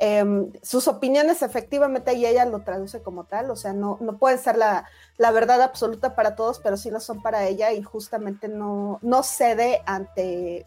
Em, 0.00 0.52
sus 0.62 0.86
opiniones 0.86 1.42
efectivamente 1.42 2.12
y 2.14 2.24
ella 2.24 2.44
lo 2.44 2.60
traduce 2.60 3.02
como 3.02 3.24
tal, 3.24 3.50
o 3.50 3.56
sea, 3.56 3.72
no, 3.72 3.98
no 4.00 4.16
pueden 4.16 4.38
ser 4.38 4.56
la, 4.56 4.88
la 5.16 5.32
verdad 5.32 5.60
absoluta 5.60 6.14
para 6.14 6.36
todos, 6.36 6.60
pero 6.60 6.76
sí 6.76 6.88
lo 6.90 7.00
son 7.00 7.20
para 7.20 7.46
ella 7.46 7.72
y 7.72 7.82
justamente 7.82 8.46
no, 8.46 9.00
no 9.02 9.24
cede 9.24 9.82
ante 9.86 10.66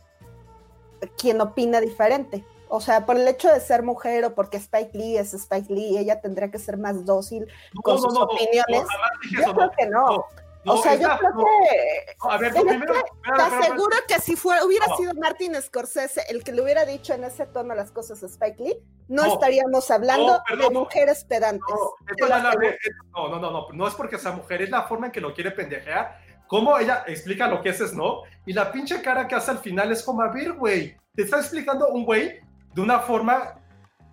quien 1.18 1.40
opina 1.40 1.80
diferente. 1.80 2.46
O 2.68 2.80
sea, 2.80 3.06
por 3.06 3.18
el 3.18 3.28
hecho 3.28 3.50
de 3.52 3.60
ser 3.60 3.84
mujer 3.84 4.24
o 4.26 4.34
porque 4.36 4.58
Spike 4.58 4.98
Lee 4.98 5.18
es 5.18 5.34
Spike 5.34 5.74
Lee, 5.74 5.98
ella 5.98 6.22
tendría 6.22 6.50
que 6.52 6.60
ser 6.60 6.78
más 6.78 7.06
dócil 7.06 7.46
No, 7.74 7.82
con 7.82 7.96
no, 7.96 8.02
sus 8.02 8.14
no, 8.14 8.24
opiniones. 8.24 8.84
yo 9.32 9.54
creo 9.54 9.72
que 9.78 9.86
no. 9.88 10.26
No, 10.64 10.74
o 10.74 10.84
sea, 10.84 10.96
yo 10.96 11.08
creo 11.18 11.32
no. 11.32 11.44
que 11.44 12.16
No, 12.24 12.32
a 12.32 12.38
ver, 12.38 12.54
primero. 12.54 12.94
que 12.94 13.00
espérame, 13.00 13.36
te 13.36 13.42
aseguro 13.42 13.98
que 14.08 14.20
si 14.20 14.36
fuera, 14.36 14.64
hubiera 14.64 14.86
sido 14.96 15.14
Martin 15.16 15.60
Scorsese 15.62 16.24
el 16.30 16.44
que 16.44 16.52
le 16.52 16.62
hubiera 16.62 16.86
dicho 16.86 17.14
en 17.14 17.24
ese 17.24 17.48
tono 17.48 17.74
las 17.74 17.92
cosas 17.92 18.22
a 18.22 18.28
Spike 18.28 18.64
Lee, 18.64 18.78
no, 19.08 19.26
estaríamos 19.26 19.90
hablando 19.90 20.42
perdón. 20.48 20.74
de 20.74 20.80
mujeres 20.80 21.26
pedantes. 21.26 21.76
No, 22.20 23.28
no, 23.30 23.40
no, 23.40 23.52
no, 23.52 23.68
no 23.74 23.88
es 23.88 23.94
porque 23.96 24.18
sea 24.18 24.32
mujer, 24.34 24.62
es 24.62 24.70
la 24.70 24.84
forma 24.84 25.08
en 25.08 25.12
que 25.12 25.22
lo 25.22 25.34
quiere 25.34 25.52
pendejear, 25.52 26.20
cómo 26.48 26.78
ella 26.78 27.04
explica 27.08 27.48
lo 27.48 27.62
que 27.62 27.70
es 27.70 27.80
Snow, 27.80 28.24
y 28.46 28.54
la 28.54 28.72
pinche 28.72 29.02
cara 29.02 29.28
que 29.28 29.36
hace 29.36 29.52
al 29.52 29.60
final 29.60 29.92
es 29.92 30.04
como, 30.04 30.22
a 30.22 30.28
ver, 30.28 30.54
güey, 30.54 30.96
te 31.16 31.24
está 31.24 31.38
explicando 31.38 31.90
un 31.90 32.06
güey 32.06 32.40
de 32.74 32.82
una 32.82 33.00
forma 33.00 33.61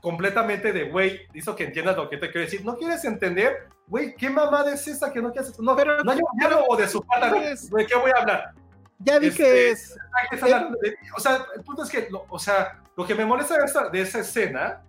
completamente 0.01 0.73
de, 0.73 0.85
güey, 0.91 1.21
hizo 1.35 1.55
que 1.57 1.65
entiendas 1.65 1.97
lo 1.97 2.09
que 2.09 2.17
te 2.17 2.31
quiero 2.31 2.41
decir, 2.45 2.65
no 2.65 2.77
quieres 2.77 3.05
entender, 3.05 3.69
güey, 3.87 4.15
¿qué 4.17 4.31
mamada 4.31 4.73
es 4.73 4.87
esta 4.87 5.13
que 5.13 5.21
no 5.21 5.33
quieres? 5.33 5.59
No, 5.59 5.75
Pero- 5.77 6.03
no 6.05 6.13
hay 6.13 6.19
un 6.19 6.39
diálogo 6.39 6.77
de 6.77 6.89
su 6.89 7.03
parte, 7.03 7.31
Pues- 7.31 7.71
¿de 7.71 7.87
qué 7.87 7.95
voy 7.97 8.11
a 8.17 8.21
hablar? 8.21 8.53
Ya 9.01 9.19
di 9.21 9.29
Este, 9.29 9.43
que 9.43 9.71
es. 9.71 9.97
Hablando 10.43 10.77
de- 10.83 10.97
o 11.17 11.21
sea, 11.21 11.47
el 11.57 11.63
punto 11.63 11.83
es 11.85 11.91
que, 11.91 12.09
lo- 12.11 12.27
o 12.29 12.39
sea, 12.39 12.81
lo 12.97 13.07
que 13.07 13.15
me 13.15 13.25
molesta 13.25 13.57
de 13.59 13.65
esa, 13.65 13.89
de 13.89 14.01
esa 14.01 14.19
escena, 14.21 14.83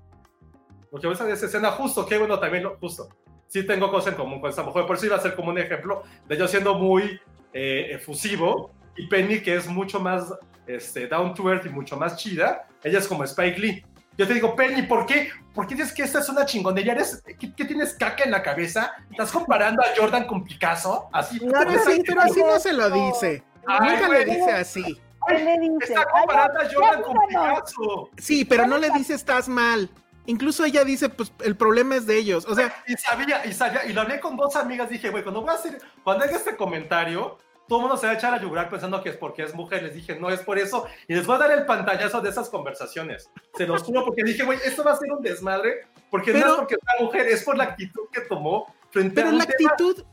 lo 0.92 1.00
que 1.00 1.08
me 1.08 1.10
molesta 1.10 1.26
de 1.26 1.34
esa 1.34 1.46
escena, 1.46 1.72
justo, 1.72 2.06
que 2.06 2.18
bueno, 2.18 2.40
también, 2.40 2.64
lo- 2.64 2.78
justo, 2.80 3.10
sí 3.48 3.66
tengo 3.66 3.92
cosas 3.92 4.14
en 4.14 4.18
común 4.20 4.42
con 4.42 4.50
esta 4.50 4.64
mujer, 4.64 4.86
por 4.86 4.96
eso 4.96 5.06
iba 5.06 5.16
a 5.16 5.20
ser 5.22 5.36
como 5.36 5.50
un 5.50 5.58
ejemplo 5.60 6.04
de 6.28 6.38
yo 6.38 6.48
siendo 6.48 6.76
muy 6.76 7.20
eh, 7.52 7.94
efusivo, 7.96 8.72
y 8.96 9.08
Penny, 9.08 9.42
que 9.42 9.56
es 9.56 9.66
mucho 9.68 10.00
más 10.00 10.32
este, 10.68 11.08
down 11.08 11.34
to 11.34 11.50
earth 11.52 11.66
y 11.66 11.70
mucho 11.70 11.98
más 11.98 12.16
chida, 12.16 12.68
ella 12.84 13.00
es 13.00 13.08
como 13.08 13.24
Spike 13.24 13.58
Lee. 13.60 13.84
Yo 14.20 14.28
te 14.28 14.34
digo, 14.34 14.54
Penny, 14.54 14.82
¿por 14.82 15.06
qué? 15.06 15.30
¿Por 15.56 15.66
qué 15.66 15.76
dices 15.76 15.94
que 15.94 16.04
esta 16.04 16.20
es 16.20 16.28
una 16.28 16.46
chingonería? 16.46 16.92
¿Eres, 16.92 17.24
qué, 17.40 17.56
qué 17.56 17.64
tienes 17.64 17.94
caca 17.94 18.26
en 18.26 18.32
la 18.32 18.44
cabeza? 18.44 18.92
¿Estás 19.10 19.32
comparando 19.32 19.82
a 19.82 19.86
Jordan 19.96 20.28
con 20.28 20.44
Picasso? 20.44 21.08
Así. 21.14 21.40
No, 21.40 21.54
Pero 21.58 21.72
no, 21.72 21.80
sí, 21.86 22.04
pero 22.06 22.22
así 22.24 22.44
no 22.44 22.60
se 22.60 22.74
lo 22.74 22.90
dice. 22.90 23.42
Ay, 23.66 23.92
Nunca 23.92 24.10
le 24.10 24.26
dice 24.26 24.52
así. 24.52 25.02
¿Qué 25.26 25.34
le 25.36 25.60
dice? 25.60 25.94
Está 25.94 26.02
Ay, 26.02 26.08
comparando 26.20 26.60
a 26.60 26.64
Jordan 26.70 27.02
con. 27.02 27.16
Picasso. 27.30 28.10
Sí, 28.18 28.44
pero 28.44 28.68
no 28.68 28.78
le 28.78 28.90
dice 28.90 29.14
estás 29.14 29.48
mal. 29.48 29.90
Incluso 30.26 30.66
ella 30.66 30.84
dice, 30.84 31.08
pues 31.08 31.32
el 31.46 31.56
problema 31.56 31.96
es 31.96 32.06
de 32.06 32.18
ellos. 32.18 32.46
O 32.46 32.56
sea, 32.56 32.76
Y 32.88 32.96
sabía, 32.98 33.46
y 33.46 33.54
sabía, 33.54 33.86
y 33.86 33.94
lo 33.94 34.02
hablé 34.02 34.20
con 34.20 34.36
dos 34.36 34.58
amigas, 34.58 34.90
dije, 34.90 35.12
güey, 35.12 35.24
cuando 35.24 35.44
voy 35.44 35.52
a 35.52 35.54
hacer, 35.54 35.82
cuando 36.04 36.26
haga 36.26 36.36
este 36.36 36.58
comentario, 36.58 37.38
todo 37.70 37.80
el 37.80 37.84
mundo 37.84 37.96
se 37.98 38.08
va 38.08 38.12
a 38.14 38.16
echar 38.16 38.34
a 38.34 38.42
yugular 38.42 38.70
pensando 38.70 39.02
que 39.02 39.10
es 39.10 39.16
porque 39.16 39.44
es 39.44 39.54
mujer, 39.56 39.84
les 39.84 39.94
dije, 39.94 40.20
no 40.20 40.30
es 40.30 40.42
por 40.42 40.58
eso, 40.60 40.88
y 41.08 41.16
les 41.16 41.26
voy 41.26 41.36
a 41.38 41.40
dar 41.40 41.52
el 41.52 41.66
pantallazo 41.66 42.20
de 42.20 42.30
esas 42.32 42.50
conversaciones, 42.50 43.30
se 43.56 43.66
los 43.66 43.84
juro, 43.84 44.04
porque 44.04 44.24
dije, 44.24 44.44
güey, 44.44 44.60
esto 44.66 44.84
va 44.84 44.92
a 44.92 44.96
ser 44.98 45.12
un 45.14 45.22
desmadre, 45.22 45.86
porque 46.10 46.34
no 46.34 46.40
es 46.40 46.54
porque 46.56 46.76
es 46.76 46.82
una 46.82 47.06
mujer, 47.06 47.28
es 47.28 47.44
por 47.44 47.56
la 47.56 47.64
actitud 47.66 48.02
que 48.12 48.22
tomó 48.22 48.76
frente, 48.92 49.16
pero 49.16 49.30
a, 49.30 49.32
un 49.32 49.38
la 49.38 49.46
tema, 49.46 49.70
actitud 49.72 50.04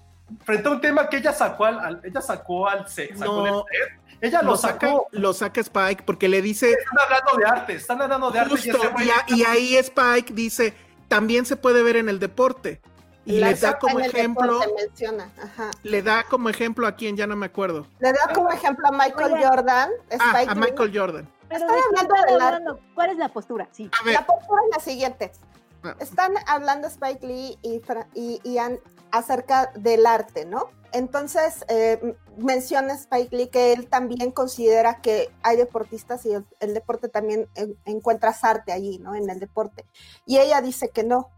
frente 0.44 0.68
a 0.68 0.70
un 0.70 0.80
tema 0.80 1.08
que 1.08 1.16
ella 1.16 1.32
sacó 1.32 1.64
al, 1.64 1.80
al- 1.80 2.00
ella 2.04 2.20
sacó 2.20 2.68
al 2.68 2.86
sexo, 2.88 3.24
No. 3.24 3.64
ella 4.20 4.42
lo, 4.42 4.50
lo 4.50 4.56
saca, 4.56 4.86
sacó, 4.88 5.06
lo 5.12 5.32
saca 5.32 5.60
Spike 5.60 6.02
porque 6.04 6.28
le 6.28 6.42
dice 6.42 6.70
están 6.70 6.98
hablando 7.04 7.30
de 7.38 7.44
arte, 7.46 7.72
están 7.74 8.02
hablando 8.02 8.30
de 8.30 8.38
arte, 8.40 8.54
a- 8.70 9.24
y 9.34 9.42
ahí 9.44 9.76
Spike 9.76 10.32
dice, 10.34 10.74
también 11.08 11.46
se 11.46 11.56
puede 11.56 11.82
ver 11.82 11.96
en 11.96 12.08
el 12.08 12.18
deporte. 12.18 12.80
Y 13.26 13.40
La 13.40 13.48
le 13.50 13.54
da 13.56 13.78
como 13.78 13.98
ejemplo, 14.00 14.60
deporte, 14.60 14.82
menciona, 14.82 15.30
ajá. 15.42 15.70
le 15.82 16.00
da 16.02 16.24
como 16.30 16.48
ejemplo 16.48 16.86
a 16.86 16.92
quien 16.94 17.16
ya 17.16 17.26
no 17.26 17.34
me 17.36 17.46
acuerdo. 17.46 17.86
Le 17.98 18.12
da 18.12 18.32
como 18.32 18.50
ejemplo 18.50 18.86
a 18.86 18.92
Michael. 18.92 19.44
Jordan, 19.44 19.90
Ah, 20.20 20.30
a 20.30 20.54
Lee. 20.54 20.60
Michael 20.60 20.92
Jordan. 20.98 21.24
¿de 21.48 21.56
qué 21.56 21.64
hablando 21.64 22.14
están 22.14 22.26
del 22.34 22.40
hablando? 22.40 22.80
¿Cuál 22.94 23.10
es 23.10 23.16
la 23.18 23.28
postura? 23.28 23.68
Sí. 23.72 23.90
A 24.00 24.04
ver, 24.04 24.14
La 24.14 24.26
postura 24.26 24.62
es 24.70 24.76
la 24.76 24.82
siguiente. 24.82 25.32
Ah. 25.82 25.96
Están 25.98 26.34
hablando 26.46 26.86
Spike 26.88 27.26
Lee 27.26 27.58
y, 27.62 27.80
Fra- 27.80 28.06
y 28.14 28.40
Ian 28.44 28.78
acerca 29.10 29.72
del 29.74 30.06
arte, 30.06 30.44
¿no? 30.46 30.70
Entonces 30.92 31.64
eh, 31.68 32.16
menciona 32.36 32.94
Spike 32.94 33.36
Lee 33.36 33.48
que 33.48 33.72
él 33.72 33.88
también 33.88 34.30
considera 34.30 35.00
que 35.02 35.30
hay 35.42 35.56
deportistas 35.56 36.24
y 36.26 36.32
el, 36.32 36.46
el 36.60 36.74
deporte 36.74 37.08
también 37.08 37.48
en- 37.56 37.76
encuentras 37.84 38.44
arte 38.44 38.72
allí, 38.72 38.98
¿no? 38.98 39.14
En 39.16 39.28
el 39.28 39.38
deporte. 39.40 39.84
Y 40.26 40.38
ella 40.38 40.60
dice 40.62 40.90
que 40.90 41.02
no. 41.02 41.30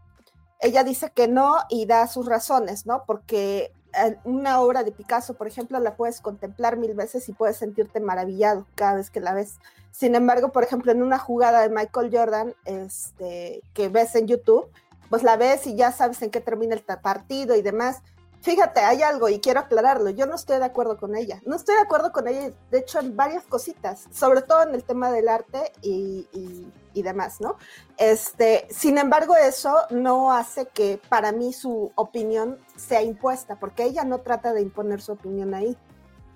Ella 0.59 0.83
dice 0.83 1.11
que 1.11 1.27
no 1.27 1.57
y 1.69 1.85
da 1.85 2.07
sus 2.07 2.25
razones, 2.25 2.85
¿no? 2.85 3.03
Porque 3.05 3.71
eh, 3.93 4.17
una 4.23 4.59
obra 4.61 4.83
de 4.83 4.91
Picasso, 4.91 5.33
por 5.33 5.47
ejemplo, 5.47 5.79
la 5.79 5.95
puedes 5.95 6.21
contemplar 6.21 6.77
mil 6.77 6.93
veces 6.93 7.27
y 7.29 7.33
puedes 7.33 7.57
sentirte 7.57 7.99
maravillado 7.99 8.65
cada 8.75 8.95
vez 8.95 9.09
que 9.09 9.21
la 9.21 9.33
ves. 9.33 9.59
Sin 9.91 10.15
embargo, 10.15 10.51
por 10.51 10.63
ejemplo, 10.63 10.91
en 10.91 11.01
una 11.01 11.17
jugada 11.17 11.61
de 11.61 11.69
Michael 11.69 12.09
Jordan 12.11 12.53
este, 12.65 13.61
que 13.73 13.89
ves 13.89 14.15
en 14.15 14.27
YouTube, 14.27 14.69
pues 15.09 15.23
la 15.23 15.37
ves 15.37 15.65
y 15.65 15.75
ya 15.75 15.91
sabes 15.91 16.21
en 16.21 16.29
qué 16.29 16.41
termina 16.41 16.75
el 16.75 16.83
partido 16.83 17.55
y 17.55 17.61
demás. 17.61 18.01
Fíjate, 18.41 18.79
hay 18.79 19.01
algo 19.01 19.27
y 19.27 19.39
quiero 19.39 19.59
aclararlo. 19.59 20.09
Yo 20.11 20.25
no 20.25 20.35
estoy 20.35 20.59
de 20.59 20.65
acuerdo 20.65 20.97
con 20.97 21.15
ella. 21.15 21.41
No 21.45 21.57
estoy 21.57 21.75
de 21.75 21.81
acuerdo 21.81 22.11
con 22.13 22.27
ella, 22.27 22.51
de 22.71 22.79
hecho, 22.79 22.99
en 22.99 23.15
varias 23.15 23.43
cositas, 23.43 24.05
sobre 24.13 24.41
todo 24.41 24.63
en 24.63 24.73
el 24.75 24.83
tema 24.83 25.11
del 25.11 25.27
arte 25.27 25.71
y, 25.81 26.27
y- 26.33 26.71
demás, 27.01 27.39
¿no? 27.39 27.55
Este, 27.97 28.67
sin 28.69 28.97
embargo, 28.97 29.33
eso 29.37 29.73
no 29.89 30.33
hace 30.33 30.65
que 30.65 30.99
para 31.07 31.31
mí 31.31 31.53
su 31.53 31.93
opinión 31.95 32.57
sea 32.75 33.01
impuesta, 33.01 33.55
porque 33.55 33.83
ella 33.83 34.03
no 34.03 34.19
trata 34.19 34.51
de 34.51 34.61
imponer 34.61 34.99
su 35.01 35.13
opinión 35.13 35.53
ahí 35.53 35.77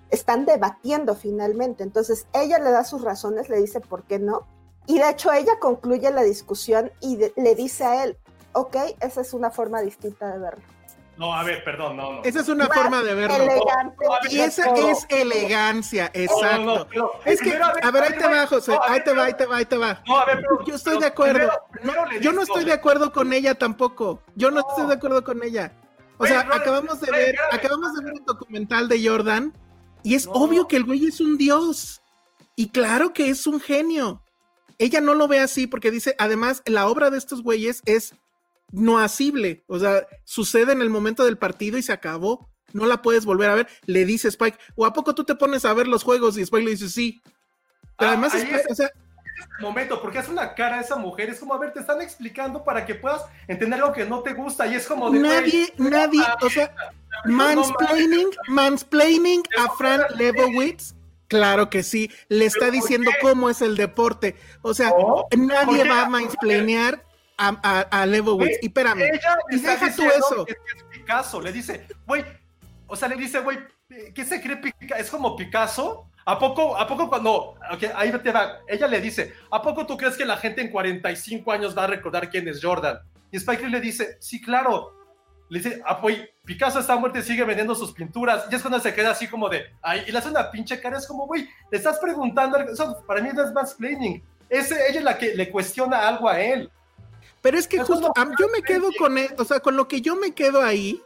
están 0.08 0.46
debatiendo 0.46 1.14
finalmente. 1.16 1.82
Entonces, 1.82 2.26
ella 2.32 2.58
le 2.58 2.70
da 2.70 2.84
sus 2.84 3.02
razones, 3.02 3.50
le 3.50 3.58
dice 3.58 3.80
por 3.80 4.04
qué 4.04 4.18
no. 4.18 4.46
Y 4.86 4.98
de 5.00 5.10
hecho, 5.10 5.32
ella 5.32 5.58
concluye 5.60 6.10
la 6.10 6.22
discusión 6.22 6.90
y 7.00 7.18
le 7.36 7.54
dice 7.54 7.84
a 7.84 8.04
él, 8.04 8.16
ok, 8.54 8.76
esa 9.00 9.20
es 9.20 9.34
una 9.34 9.50
forma 9.50 9.82
distinta 9.82 10.32
de 10.32 10.38
verlo. 10.38 10.73
No, 11.16 11.32
a 11.34 11.44
ver, 11.44 11.62
perdón, 11.62 11.96
no, 11.96 12.12
no. 12.14 12.22
esa 12.24 12.40
es 12.40 12.48
una 12.48 12.66
Más 12.66 12.76
forma 12.76 13.02
de 13.02 13.14
verlo. 13.14 13.36
Elegante. 13.36 13.96
No, 14.04 14.10
ver, 14.22 14.32
Y 14.32 14.40
esa 14.40 14.74
es 14.74 15.06
elegancia, 15.08 16.10
No, 16.14 16.20
no, 16.20 16.24
exacto. 16.24 16.64
no, 16.64 16.86
pero 16.88 17.12
Es 17.24 17.38
que, 17.40 17.50
primero, 17.50 17.66
a 17.66 17.90
ver, 17.92 18.02
ahí 18.02 18.18
te 18.18 18.26
va, 18.26 18.46
José, 18.46 18.72
ahí 18.82 18.92
ver, 18.94 19.04
te 19.04 19.10
va, 19.10 19.14
pero- 19.14 19.22
ahí 19.22 19.34
te 19.34 19.46
va, 19.46 19.56
ahí 19.58 19.64
te 19.66 19.76
va. 19.76 20.02
No, 20.06 20.18
a 20.18 20.24
ver, 20.24 20.36
pero- 20.40 20.64
Yo 20.66 20.74
estoy 20.74 20.90
pero 20.94 21.00
de 21.00 21.06
acuerdo. 21.06 21.34
primero- 21.34 21.62
primero 21.72 22.06
le 22.06 22.20
Yo 22.20 22.32
no 22.32 22.42
estoy 22.42 22.64
de 22.64 22.72
acuerdo 22.72 23.12
con 23.12 23.32
ella 23.32 23.54
tampoco. 23.54 24.22
Yo 24.34 24.50
no, 24.50 24.60
No. 24.60 24.66
estoy 24.68 24.86
de 24.88 24.94
acuerdo 24.94 25.22
con 25.22 25.42
ella. 25.42 25.72
O 26.18 26.26
sea, 26.26 26.44
no, 26.44 26.54
acabamos 26.54 27.00
de 27.00 27.10
ver, 27.10 27.36
acabamos 27.52 27.94
de 27.94 28.04
ver 28.04 28.12
un 28.14 28.24
documental 28.24 28.88
de 28.88 29.06
Jordan 29.08 29.52
y 30.02 30.14
es 30.14 30.26
No. 30.26 30.32
obvio 30.32 30.68
que 30.68 30.76
el 30.76 30.84
güey 30.84 31.06
es 31.06 31.20
un 31.20 31.36
dios. 31.38 32.00
Y 32.56 32.68
claro 32.70 33.12
que 33.12 33.28
es 33.30 33.46
un 33.46 33.60
genio. 33.60 34.22
Ella 34.78 35.00
no 35.00 35.14
lo 35.14 35.28
ve 35.28 35.38
así 35.40 35.66
porque 35.68 35.90
dice, 35.92 36.14
además, 36.18 36.62
la 36.66 36.88
obra 36.88 37.10
de 37.10 37.18
estos 37.18 37.42
güeyes 37.42 37.82
es 37.84 38.14
no 38.72 38.98
asible. 38.98 39.64
O 39.66 39.78
sea, 39.78 40.06
sucede 40.24 40.72
en 40.72 40.82
el 40.82 40.90
momento 40.90 41.24
del 41.24 41.38
partido 41.38 41.78
y 41.78 41.82
se 41.82 41.92
acabó. 41.92 42.50
No 42.72 42.86
la 42.86 43.02
puedes 43.02 43.24
volver 43.24 43.50
a 43.50 43.54
ver. 43.54 43.68
Le 43.86 44.04
dice 44.04 44.28
Spike, 44.28 44.58
¿o 44.74 44.84
a 44.84 44.92
poco 44.92 45.14
tú 45.14 45.24
te 45.24 45.34
pones 45.36 45.64
a 45.64 45.72
ver 45.74 45.86
los 45.86 46.02
juegos? 46.02 46.36
Y 46.36 46.42
Spike 46.42 46.64
le 46.64 46.70
dice, 46.72 46.88
sí. 46.88 47.20
Pero 47.96 48.10
Ah, 48.10 48.12
además, 48.14 48.34
Spike, 48.34 48.56
es- 48.56 48.70
o 48.70 48.74
sea, 48.74 48.90
momento, 49.60 50.00
porque 50.02 50.18
hace 50.18 50.30
una 50.30 50.54
cara 50.54 50.78
a 50.78 50.80
esa 50.80 50.96
mujer, 50.96 51.28
es 51.30 51.38
como, 51.38 51.54
a 51.54 51.58
ver, 51.58 51.72
te 51.72 51.80
están 51.80 52.00
explicando 52.00 52.64
para 52.64 52.84
que 52.84 52.94
puedas 52.96 53.22
entender 53.46 53.80
algo 53.80 53.92
que 53.92 54.04
no 54.04 54.20
te 54.22 54.32
gusta, 54.32 54.66
y 54.66 54.74
es 54.74 54.86
como 54.86 55.10
de, 55.10 55.20
nadie, 55.20 55.72
nadie, 55.76 56.20
o 56.40 56.50
sea, 56.50 56.74
mansplaining, 57.24 58.28
mansplaining 58.48 59.42
a 59.58 59.70
Fran 59.76 60.02
Lebowitz. 60.16 60.94
Claro 61.28 61.70
que 61.70 61.82
sí, 61.82 62.10
le 62.28 62.46
está 62.46 62.60
¿Pero 62.66 62.72
por 62.72 62.80
diciendo 62.82 63.10
cómo 63.20 63.50
es 63.50 63.62
el 63.62 63.76
deporte. 63.76 64.36
O 64.62 64.74
sea, 64.74 64.92
nadie 65.36 65.88
va 65.88 66.02
a 66.02 66.08
mansplainear 66.08 67.02
a, 67.36 67.58
a, 67.62 67.80
a 68.02 68.06
Lebowitz. 68.06 68.58
Y 68.62 68.66
espérame, 68.66 69.02
Ella 69.02 69.36
y 69.50 69.58
deja 69.58 69.94
tú 69.94 70.02
eso. 70.04 70.44
que 70.44 70.52
es 70.52 70.82
Picasso, 70.90 71.40
le 71.40 71.52
dice, 71.52 71.86
güey, 72.06 72.24
o 72.86 72.96
sea, 72.96 73.08
le 73.08 73.16
dice, 73.16 73.40
güey, 73.40 73.58
¿qué 74.14 74.24
se 74.24 74.40
cree 74.40 74.56
Picasso? 74.56 75.00
¿Es 75.00 75.10
como 75.10 75.36
Picasso? 75.36 76.10
¿A 76.26 76.38
poco, 76.38 76.76
a 76.76 76.86
poco 76.86 77.08
cuando, 77.08 77.54
ok, 77.70 77.84
ahí 77.94 78.10
te 78.10 78.32
va, 78.32 78.60
ella 78.66 78.86
le 78.86 79.00
dice, 79.00 79.34
¿a 79.50 79.60
poco 79.60 79.84
tú 79.84 79.96
crees 79.96 80.16
que 80.16 80.24
la 80.24 80.38
gente 80.38 80.62
en 80.62 80.70
45 80.70 81.52
años 81.52 81.76
va 81.76 81.84
a 81.84 81.88
recordar 81.88 82.30
quién 82.30 82.48
es 82.48 82.64
Jordan? 82.64 82.98
Y 83.30 83.36
Spike 83.36 83.64
Lee 83.64 83.70
le 83.70 83.80
dice, 83.80 84.16
sí, 84.20 84.40
claro. 84.40 84.94
Le 85.50 85.58
dice, 85.58 85.82
ah, 85.84 85.98
güey, 86.00 86.26
Picasso 86.44 86.80
está 86.80 86.96
muerto 86.96 87.18
y 87.18 87.22
sigue 87.22 87.44
vendiendo 87.44 87.74
sus 87.74 87.92
pinturas. 87.92 88.46
Y 88.50 88.54
es 88.54 88.62
cuando 88.62 88.80
se 88.80 88.94
queda 88.94 89.10
así 89.10 89.28
como 89.28 89.50
de, 89.50 89.66
ay, 89.82 90.04
y 90.06 90.12
le 90.12 90.18
hace 90.18 90.30
una 90.30 90.50
pinche 90.50 90.80
cara, 90.80 90.96
es 90.96 91.06
como, 91.06 91.26
güey, 91.26 91.46
le 91.70 91.76
estás 91.76 91.98
preguntando, 91.98 92.58
eso 92.58 93.04
para 93.06 93.20
mí 93.20 93.28
no 93.34 93.44
es 93.44 93.52
mansplaining. 93.52 94.22
Es 94.48 94.70
ella 94.70 95.02
la 95.02 95.18
que 95.18 95.34
le 95.34 95.50
cuestiona 95.50 96.08
algo 96.08 96.28
a 96.28 96.40
él. 96.40 96.70
Pero 97.44 97.58
es 97.58 97.68
que 97.68 97.76
Eso 97.76 97.92
justo, 97.92 98.10
no 98.16 98.30
yo 98.40 98.48
me 98.48 98.62
quedo 98.62 98.88
con, 98.98 99.18
e- 99.18 99.28
o 99.36 99.44
sea, 99.44 99.60
con 99.60 99.76
lo 99.76 99.86
que 99.86 100.00
yo 100.00 100.16
me 100.16 100.32
quedo 100.32 100.62
ahí 100.62 101.02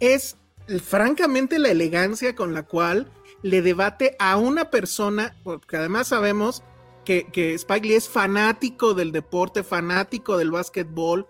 es 0.00 0.36
francamente 0.82 1.60
la 1.60 1.68
elegancia 1.70 2.34
con 2.34 2.54
la 2.54 2.64
cual 2.64 3.08
le 3.42 3.62
debate 3.62 4.16
a 4.18 4.36
una 4.36 4.68
persona, 4.68 5.36
porque 5.44 5.76
además 5.76 6.08
sabemos 6.08 6.64
que, 7.04 7.28
que 7.32 7.54
Spike 7.54 7.86
Lee 7.86 7.94
es 7.94 8.08
fanático 8.08 8.94
del 8.94 9.12
deporte, 9.12 9.62
fanático 9.62 10.36
del 10.36 10.50
básquetbol. 10.50 11.28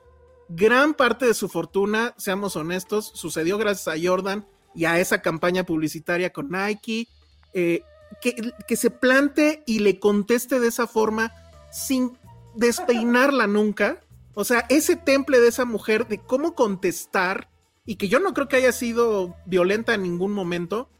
Gran 0.48 0.94
parte 0.94 1.26
de 1.26 1.34
su 1.34 1.50
fortuna, 1.50 2.14
seamos 2.16 2.56
honestos, 2.56 3.12
sucedió 3.14 3.58
gracias 3.58 3.94
a 3.94 4.00
Jordan 4.02 4.46
y 4.74 4.86
a 4.86 4.98
esa 4.98 5.20
campaña 5.20 5.64
publicitaria 5.64 6.32
con 6.32 6.48
Nike. 6.48 7.08
eh, 7.52 7.82
que, 8.22 8.52
que 8.66 8.76
se 8.76 8.88
plante 8.88 9.62
y 9.66 9.80
le 9.80 9.98
conteste 10.00 10.60
de 10.60 10.68
esa 10.68 10.86
forma 10.86 11.30
sin 11.70 12.16
despeinarla 12.54 13.46
nunca. 13.46 14.00
O 14.38 14.44
sea, 14.44 14.66
ese 14.68 14.96
temple 14.96 15.40
de 15.40 15.48
esa 15.48 15.64
mujer 15.64 16.06
de 16.06 16.18
cómo 16.18 16.54
contestar 16.54 17.48
y 17.86 17.96
que 17.96 18.08
yo 18.08 18.20
no 18.20 18.34
creo 18.34 18.48
que 18.48 18.56
haya 18.56 18.70
sido 18.72 19.34
violenta 19.46 19.94
en 19.94 20.02
ningún 20.02 20.32
momento. 20.32 20.90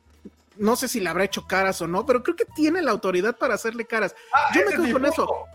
No 0.56 0.74
sé 0.74 0.88
si 0.88 1.00
le 1.00 1.10
habrá 1.10 1.24
hecho 1.24 1.46
caras 1.46 1.82
o 1.82 1.86
no, 1.86 2.06
pero 2.06 2.22
creo 2.22 2.34
que 2.34 2.46
tiene 2.46 2.80
la 2.80 2.92
autoridad 2.92 3.36
para 3.36 3.54
hacerle 3.54 3.84
caras. 3.84 4.14
Ah, 4.32 4.48
Yo 4.54 4.62
me 4.64 4.70
quedo 4.72 4.92
con 4.94 5.04
eso. 5.04 5.24
o 5.28 5.46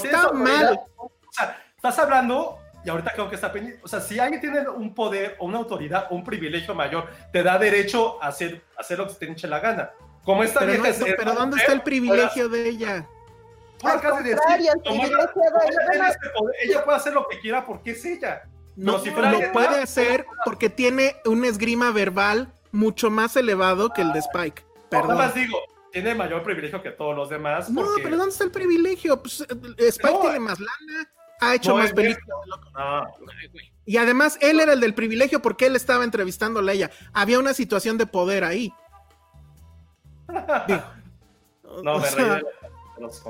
sea, 0.00 0.10
Está 0.10 0.32
mal. 0.32 0.80
O 0.96 1.10
sea, 1.30 1.62
estás 1.76 1.98
hablando, 1.98 2.58
y 2.82 2.88
ahorita 2.88 3.12
creo 3.12 3.28
que 3.28 3.34
está 3.34 3.52
pendiente. 3.52 3.82
O 3.84 3.88
sea, 3.88 4.00
si 4.00 4.18
alguien 4.18 4.40
tiene 4.40 4.66
un 4.66 4.94
poder 4.94 5.36
o 5.38 5.44
una 5.44 5.58
autoridad 5.58 6.06
o 6.10 6.14
un 6.14 6.24
privilegio 6.24 6.74
mayor, 6.74 7.08
te 7.30 7.42
da 7.42 7.58
derecho 7.58 8.22
a 8.22 8.28
hacer, 8.28 8.62
a 8.76 8.80
hacer 8.80 8.96
lo 8.98 9.06
que 9.06 9.12
te 9.14 9.26
hinche 9.26 9.46
la 9.46 9.60
gana. 9.60 9.90
Como 10.24 10.42
esta 10.42 10.60
Pero, 10.60 10.72
vieja 10.82 10.98
no- 10.98 11.06
es- 11.06 11.14
pero 11.18 11.32
¿dónde 11.34 11.56
mujer, 11.56 11.60
está 11.60 11.72
el 11.74 11.82
privilegio 11.82 12.48
de 12.48 12.68
ella? 12.70 13.06
Al 13.84 14.00
decir, 14.24 14.38
el 14.84 15.00
ella 16.62 16.84
puede 16.84 16.96
hacer 16.96 17.12
lo 17.12 17.26
que 17.28 17.38
quiera 17.40 17.64
porque 17.64 17.92
es 17.92 18.04
ella. 18.04 18.42
No, 18.76 18.98
si 18.98 19.10
fuera 19.10 19.32
lo 19.32 19.52
puede 19.52 19.68
más, 19.70 19.78
hacer 19.82 20.24
porque 20.44 20.68
tiene 20.70 21.16
un 21.24 21.44
esgrima 21.44 21.90
verbal 21.90 22.52
mucho 22.70 23.10
más 23.10 23.36
elevado 23.36 23.90
que 23.90 24.02
el 24.02 24.12
de 24.12 24.20
Spike. 24.20 24.62
Nada 24.62 24.88
Perdón. 24.88 25.16
más 25.18 25.34
digo, 25.34 25.58
tiene 25.92 26.14
mayor 26.14 26.42
privilegio 26.42 26.82
que 26.82 26.90
todos 26.90 27.14
los 27.16 27.28
demás. 27.28 27.68
No, 27.70 27.82
porque- 27.82 28.02
pero 28.02 28.16
¿dónde 28.16 28.32
está 28.32 28.44
el 28.44 28.50
privilegio? 28.50 29.20
Pues, 29.20 29.40
eh, 29.40 29.46
Spike 29.88 30.12
No, 30.14 30.20
tiene 30.20 30.38
más 30.40 30.60
lana, 30.60 31.10
ha 31.40 31.54
hecho 31.54 31.70
no, 31.70 31.78
más 31.78 31.92
películas. 31.92 32.28
Ah, 32.74 33.06
Y 33.84 33.96
además, 33.96 34.38
él 34.40 34.60
era 34.60 34.74
el 34.74 34.80
del 34.80 34.94
privilegio 34.94 35.40
porque 35.42 35.66
él 35.66 35.74
estaba 35.74 36.04
entrevistándole 36.04 36.70
a 36.72 36.74
ella. 36.74 36.90
Había 37.12 37.38
una 37.38 37.54
situación 37.54 37.96
de 37.98 38.06
poder 38.06 38.44
ahí. 38.44 38.72
Digo, 40.68 40.82
no, 41.82 41.94
o 41.94 41.98
me 42.00 42.10
reí 42.10 42.24
de 42.28 42.42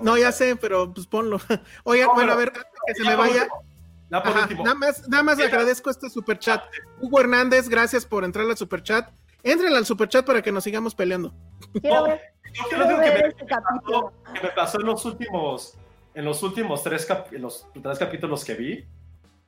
No, 0.02 0.16
ya 0.18 0.32
sé, 0.32 0.56
pero 0.56 0.92
pues 0.92 1.06
ponlo. 1.06 1.38
Oiga, 1.84 2.06
No, 2.06 2.14
bueno, 2.14 2.32
a 2.32 2.36
ver, 2.36 2.48
antes 2.48 2.64
que 2.86 2.94
se 2.94 3.04
me 3.04 3.16
vaya. 3.16 3.48
por 3.48 3.62
Ajá, 4.10 4.48
nada 4.62 4.74
más, 4.74 5.06
nada 5.08 5.22
más 5.22 5.38
agradezco 5.38 5.90
este 5.90 6.08
super 6.08 6.38
chat. 6.38 6.62
Hugo 7.00 7.20
Hernández, 7.20 7.68
gracias 7.68 8.06
por 8.06 8.24
entrar 8.24 8.46
al 8.48 8.56
super 8.56 8.82
chat. 8.82 9.10
Entren 9.42 9.74
al 9.74 9.84
super 9.86 10.08
chat 10.08 10.24
para 10.26 10.42
que 10.42 10.50
nos 10.50 10.64
sigamos 10.64 10.94
peleando. 10.94 11.32
Quiero 11.80 11.96
No, 11.96 12.02
ver, 12.08 12.20
Yo 12.54 12.64
quiero 12.68 12.84
creo 12.86 13.00
que 13.00 13.10
ver 13.10 13.22
me, 13.22 13.28
este 13.28 13.44
me 13.44 13.50
pasó, 13.50 13.62
capítulo. 13.68 14.12
que 14.34 14.40
me 14.42 14.48
pasó 14.50 14.80
en 14.80 14.86
los 14.86 15.04
últimos, 15.04 15.74
en 16.14 16.24
los 16.24 16.42
últimos 16.42 16.82
tres, 16.82 17.04
cap- 17.06 17.32
en 17.32 17.42
los 17.42 17.66
tres 17.82 17.98
capítulos 17.98 18.44
que 18.44 18.54
vi. 18.54 18.86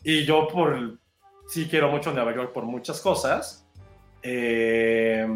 Y 0.05 0.25
yo 0.25 0.47
por 0.49 0.99
sí 1.49 1.67
quiero 1.69 1.89
mucho 1.91 2.13
Nueva 2.13 2.35
York 2.35 2.53
por 2.53 2.65
muchas 2.65 3.01
cosas. 3.01 3.67
eh, 4.23 5.27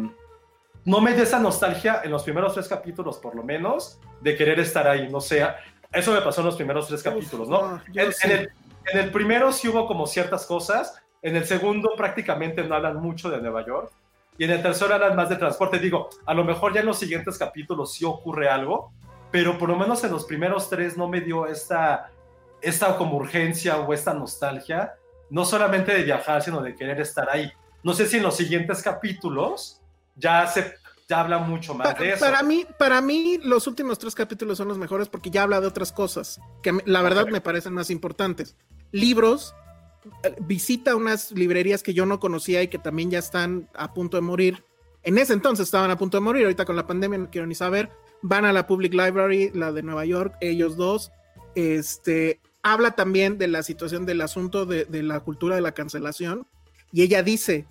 no 0.85 1.01
me 1.01 1.13
da 1.15 1.23
esa 1.23 1.39
nostalgia 1.39 2.01
en 2.03 2.11
los 2.11 2.23
primeros 2.23 2.53
tres 2.53 2.67
capítulos, 2.67 3.17
por 3.17 3.35
lo 3.35 3.43
menos, 3.43 3.99
de 4.21 4.35
querer 4.37 4.59
estar 4.59 4.87
ahí. 4.87 5.09
No 5.09 5.19
sé, 5.19 5.45
eso 5.91 6.13
me 6.13 6.21
pasó 6.21 6.41
en 6.41 6.47
los 6.47 6.55
primeros 6.55 6.87
tres 6.87 7.01
capítulos, 7.01 7.49
¿no? 7.49 7.81
el, 7.93 8.13
en 8.91 8.99
el 8.99 9.11
primero 9.11 9.51
sí 9.51 9.67
hubo 9.67 9.87
como 9.87 10.05
ciertas 10.05 10.45
cosas. 10.45 11.01
En 11.21 11.35
el 11.35 11.45
segundo 11.45 11.93
prácticamente 11.97 12.63
no 12.63 12.75
hablan 12.75 12.97
mucho 12.97 13.29
de 13.29 13.41
Nueva 13.41 13.65
York. 13.65 13.91
Y 14.37 14.43
en 14.43 14.51
el 14.51 14.61
tercero 14.61 14.93
hablan 14.93 15.15
más 15.15 15.29
de 15.29 15.37
transporte. 15.37 15.79
Digo, 15.79 16.09
a 16.25 16.33
lo 16.33 16.43
mejor 16.43 16.73
ya 16.73 16.81
en 16.81 16.85
los 16.85 16.99
siguientes 16.99 17.37
capítulos 17.37 17.93
sí 17.93 18.05
ocurre 18.05 18.47
algo, 18.47 18.91
pero 19.31 19.57
por 19.57 19.69
lo 19.69 19.75
menos 19.75 20.03
en 20.03 20.11
los 20.11 20.25
primeros 20.25 20.69
tres 20.69 20.97
no 20.97 21.07
me 21.07 21.21
dio 21.21 21.47
esta, 21.47 22.11
esta 22.61 22.95
como 22.95 23.17
urgencia 23.17 23.77
o 23.77 23.91
esta 23.91 24.13
nostalgia, 24.13 24.93
no 25.31 25.45
solamente 25.45 25.93
de 25.93 26.03
viajar, 26.03 26.43
sino 26.43 26.61
de 26.61 26.75
querer 26.75 26.99
estar 26.99 27.27
ahí. 27.29 27.51
No 27.81 27.93
sé 27.93 28.05
si 28.05 28.17
en 28.17 28.23
los 28.23 28.35
siguientes 28.35 28.83
capítulos 28.83 29.81
ya 30.15 30.47
se 30.47 30.73
ya 31.07 31.19
habla 31.21 31.37
mucho 31.37 31.75
más 31.75 31.93
Pa- 31.93 31.99
de 32.01 32.13
eso. 32.13 32.25
Para 32.25 32.41
mí, 32.41 32.65
para 32.79 32.99
mí, 32.99 33.39
los 33.43 33.67
últimos 33.67 33.99
tres 33.99 34.15
capítulos 34.15 34.57
son 34.57 34.67
los 34.67 34.77
mejores 34.79 35.07
porque 35.07 35.29
ya 35.29 35.43
habla 35.43 35.61
de 35.61 35.67
otras 35.67 35.91
cosas 35.91 36.39
que 36.63 36.71
me- 36.71 36.83
la 36.85 37.03
verdad 37.03 37.27
me 37.27 37.41
parecen 37.41 37.73
más 37.73 37.91
importantes. 37.91 38.55
Libros, 38.91 39.53
eh, 40.23 40.35
visita 40.41 40.95
unas 40.95 41.31
librerías 41.31 41.83
que 41.83 41.93
yo 41.93 42.07
no 42.07 42.19
conocía 42.19 42.63
y 42.63 42.69
que 42.69 42.79
también 42.79 43.11
ya 43.11 43.19
están 43.19 43.69
a 43.75 43.93
punto 43.93 44.17
de 44.17 44.21
morir. 44.21 44.63
En 45.03 45.19
ese 45.19 45.33
entonces 45.33 45.65
estaban 45.67 45.91
a 45.91 45.97
punto 45.97 46.17
de 46.17 46.21
morir, 46.21 46.43
ahorita 46.45 46.65
con 46.65 46.75
la 46.75 46.87
pandemia 46.87 47.19
no 47.19 47.29
quiero 47.29 47.45
ni 47.45 47.53
saber. 47.53 47.91
Van 48.23 48.43
a 48.45 48.51
la 48.51 48.65
Public 48.65 48.93
Library, 48.93 49.51
la 49.53 49.71
de 49.71 49.83
Nueva 49.83 50.05
York, 50.05 50.33
ellos 50.41 50.75
dos. 50.75 51.11
Este, 51.53 52.39
habla 52.63 52.91
también 52.95 53.37
de 53.37 53.47
la 53.47 53.61
situación 53.61 54.07
del 54.07 54.21
asunto 54.21 54.65
de, 54.65 54.85
de 54.85 55.03
la 55.03 55.19
cultura 55.19 55.55
de 55.55 55.61
la 55.61 55.73
cancelación. 55.73 56.47
Y 56.91 57.03
ella 57.03 57.21
dice, 57.21 57.67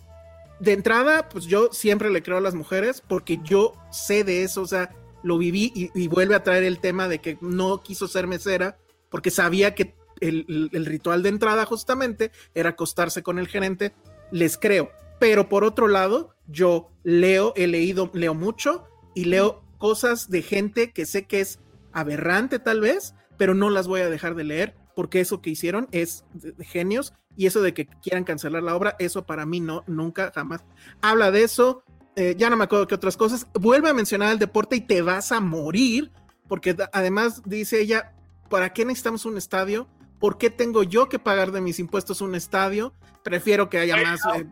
de 0.64 0.72
entrada, 0.72 1.28
pues 1.28 1.44
yo 1.46 1.68
siempre 1.72 2.10
le 2.10 2.22
creo 2.22 2.38
a 2.38 2.40
las 2.40 2.54
mujeres 2.54 3.02
porque 3.06 3.40
yo 3.44 3.74
sé 3.90 4.24
de 4.24 4.42
eso, 4.42 4.62
o 4.62 4.66
sea, 4.66 4.90
lo 5.22 5.38
viví 5.38 5.72
y, 5.74 5.90
y 5.94 6.08
vuelve 6.08 6.34
a 6.34 6.42
traer 6.42 6.64
el 6.64 6.80
tema 6.80 7.08
de 7.08 7.20
que 7.20 7.38
no 7.40 7.82
quiso 7.82 8.08
ser 8.08 8.26
mesera 8.26 8.78
porque 9.10 9.30
sabía 9.30 9.74
que 9.74 9.94
el, 10.20 10.86
ritual 10.86 11.22
de 11.22 11.28
entrada 11.28 11.64
justamente 11.66 12.30
era 12.54 12.70
acostarse 12.70 13.22
con 13.22 13.38
el 13.38 13.48
gerente, 13.48 13.94
les 14.30 14.58
creo. 14.58 14.90
Pero 15.20 15.48
por 15.48 15.64
otro 15.64 15.88
lado, 15.88 16.34
yo 16.46 16.90
leo, 17.02 17.52
he 17.56 17.66
leído, 17.66 18.10
leo 18.12 18.34
mucho 18.34 18.84
y 19.14 19.26
leo 19.26 19.62
cosas 19.78 20.30
de 20.30 20.42
gente 20.42 20.92
que 20.92 21.06
sé 21.06 21.26
que 21.26 21.40
es 21.40 21.60
aberrante 21.92 22.58
tal 22.58 22.80
vez, 22.80 23.14
pero 23.36 23.54
no 23.54 23.70
las 23.70 23.86
voy 23.86 24.00
a 24.00 24.10
dejar 24.10 24.34
de 24.34 24.44
leer 24.44 24.74
porque 24.94 25.20
eso 25.20 25.40
que 25.40 25.50
hicieron 25.50 25.88
es 25.92 26.24
de 26.32 26.64
genios 26.64 27.14
y 27.36 27.46
eso 27.46 27.60
de 27.62 27.74
que 27.74 27.86
quieran 27.86 28.24
cancelar 28.24 28.62
la 28.62 28.74
obra, 28.76 28.96
eso 28.98 29.24
para 29.26 29.46
mí 29.46 29.60
no, 29.60 29.82
nunca, 29.86 30.32
jamás. 30.34 30.64
Habla 31.02 31.30
de 31.30 31.42
eso, 31.44 31.82
eh, 32.16 32.34
ya 32.38 32.48
no 32.50 32.56
me 32.56 32.64
acuerdo 32.64 32.86
qué 32.86 32.94
otras 32.94 33.16
cosas, 33.16 33.46
vuelve 33.54 33.88
a 33.88 33.94
mencionar 33.94 34.30
el 34.32 34.38
deporte 34.38 34.76
y 34.76 34.80
te 34.80 35.02
vas 35.02 35.32
a 35.32 35.40
morir, 35.40 36.12
porque 36.48 36.76
además 36.92 37.42
dice 37.44 37.80
ella, 37.80 38.12
¿para 38.48 38.72
qué 38.72 38.84
necesitamos 38.84 39.24
un 39.24 39.36
estadio? 39.38 39.88
¿Por 40.20 40.38
qué 40.38 40.48
tengo 40.50 40.82
yo 40.84 41.08
que 41.08 41.18
pagar 41.18 41.50
de 41.52 41.60
mis 41.60 41.78
impuestos 41.78 42.20
un 42.20 42.34
estadio? 42.34 42.92
Prefiero 43.22 43.68
que 43.68 43.78
haya 43.78 43.96
más... 43.96 44.20
eh, 44.36 44.46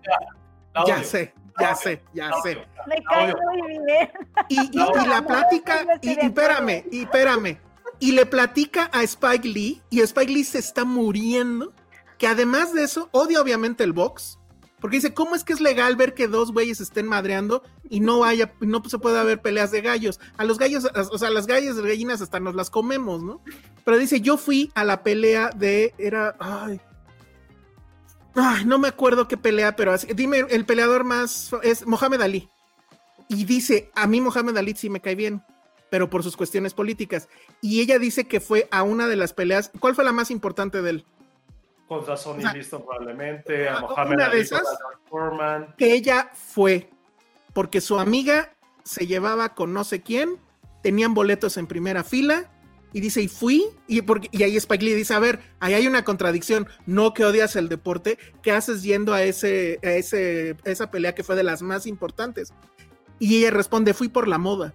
ya 0.86 1.04
sé, 1.04 1.34
ya 1.60 1.74
sé, 1.74 2.02
ya 2.14 2.30
sé. 2.42 2.66
Me 2.86 2.96
bien. 2.96 3.96
Y, 4.48 4.60
y- 4.60 4.70
y 4.72 5.06
la 5.08 5.24
plática, 5.26 5.86
y, 6.00 6.08
y 6.10 6.12
espérame, 6.26 6.84
y 6.90 7.02
espérame, 7.02 7.58
y 8.00 8.12
le 8.12 8.26
platica 8.26 8.90
a 8.92 9.02
Spike 9.02 9.46
Lee, 9.46 9.82
y 9.90 10.00
Spike 10.00 10.32
Lee 10.32 10.44
se 10.44 10.58
está 10.58 10.84
muriendo, 10.84 11.72
que 12.22 12.28
además 12.28 12.72
de 12.72 12.84
eso, 12.84 13.08
odia 13.10 13.40
obviamente 13.40 13.82
el 13.82 13.92
box, 13.92 14.38
porque 14.80 14.98
dice, 14.98 15.12
¿cómo 15.12 15.34
es 15.34 15.42
que 15.42 15.54
es 15.54 15.60
legal 15.60 15.96
ver 15.96 16.14
que 16.14 16.28
dos 16.28 16.52
güeyes 16.52 16.80
estén 16.80 17.08
madreando 17.08 17.64
y 17.90 17.98
no 17.98 18.22
haya, 18.22 18.54
no 18.60 18.80
se 18.88 19.00
puede 19.00 19.18
haber 19.18 19.42
peleas 19.42 19.72
de 19.72 19.80
gallos? 19.80 20.20
A 20.36 20.44
los 20.44 20.56
gallos, 20.56 20.88
o 20.94 21.18
sea, 21.18 21.30
las 21.30 21.48
gallas 21.48 21.74
de 21.74 21.82
gallinas 21.82 22.22
hasta 22.22 22.38
nos 22.38 22.54
las 22.54 22.70
comemos, 22.70 23.24
¿no? 23.24 23.42
Pero 23.84 23.98
dice, 23.98 24.20
yo 24.20 24.36
fui 24.36 24.70
a 24.76 24.84
la 24.84 25.02
pelea 25.02 25.50
de, 25.50 25.96
era, 25.98 26.36
ay, 26.38 26.80
Ay, 28.36 28.66
no 28.66 28.78
me 28.78 28.86
acuerdo 28.86 29.26
qué 29.26 29.36
pelea, 29.36 29.74
pero 29.74 29.92
dime 30.14 30.46
el 30.48 30.64
peleador 30.64 31.02
más 31.02 31.50
es 31.64 31.84
Mohamed 31.88 32.20
Ali. 32.20 32.48
Y 33.26 33.46
dice, 33.46 33.90
a 33.96 34.06
mí 34.06 34.20
Mohamed 34.20 34.56
Ali 34.56 34.76
sí 34.76 34.88
me 34.88 35.00
cae 35.00 35.16
bien, 35.16 35.42
pero 35.90 36.08
por 36.08 36.22
sus 36.22 36.36
cuestiones 36.36 36.72
políticas. 36.72 37.28
Y 37.60 37.80
ella 37.80 37.98
dice 37.98 38.28
que 38.28 38.38
fue 38.38 38.68
a 38.70 38.84
una 38.84 39.08
de 39.08 39.16
las 39.16 39.32
peleas, 39.32 39.72
¿cuál 39.80 39.96
fue 39.96 40.04
la 40.04 40.12
más 40.12 40.30
importante 40.30 40.82
de 40.82 40.90
él? 40.90 41.06
Contra 41.86 42.16
Sonny 42.16 42.42
sea, 42.42 42.52
Liston 42.54 42.82
probablemente, 42.84 43.68
a 43.68 43.76
ah, 43.76 43.80
Mohamed 43.80 44.14
una 44.14 44.28
de 44.28 44.40
esas. 44.40 44.62
Foreman. 45.08 45.74
Que 45.76 45.92
ella 45.92 46.30
fue, 46.32 46.88
porque 47.52 47.80
su 47.80 47.98
amiga 47.98 48.52
se 48.84 49.06
llevaba 49.06 49.54
con 49.54 49.72
no 49.72 49.84
sé 49.84 50.02
quién, 50.02 50.38
tenían 50.82 51.14
boletos 51.14 51.56
en 51.56 51.66
primera 51.66 52.04
fila. 52.04 52.48
Y 52.94 53.00
dice, 53.00 53.22
y 53.22 53.28
fui, 53.28 53.64
y, 53.86 54.02
porque, 54.02 54.28
y 54.32 54.42
ahí 54.42 54.54
Spike 54.54 54.84
Lee 54.84 54.92
dice, 54.92 55.14
a 55.14 55.18
ver, 55.18 55.40
ahí 55.60 55.72
hay 55.72 55.86
una 55.86 56.04
contradicción, 56.04 56.68
no 56.84 57.14
que 57.14 57.24
odias 57.24 57.56
el 57.56 57.70
deporte, 57.70 58.18
¿qué 58.42 58.52
haces 58.52 58.82
yendo 58.82 59.14
a, 59.14 59.22
ese, 59.22 59.78
a 59.82 59.92
ese, 59.92 60.58
a 60.66 60.68
esa 60.68 60.90
pelea 60.90 61.14
que 61.14 61.24
fue 61.24 61.34
de 61.34 61.42
las 61.42 61.62
más 61.62 61.86
importantes? 61.86 62.52
Y 63.18 63.38
ella 63.38 63.50
responde, 63.50 63.94
fui 63.94 64.08
por 64.08 64.28
la 64.28 64.36
moda. 64.36 64.74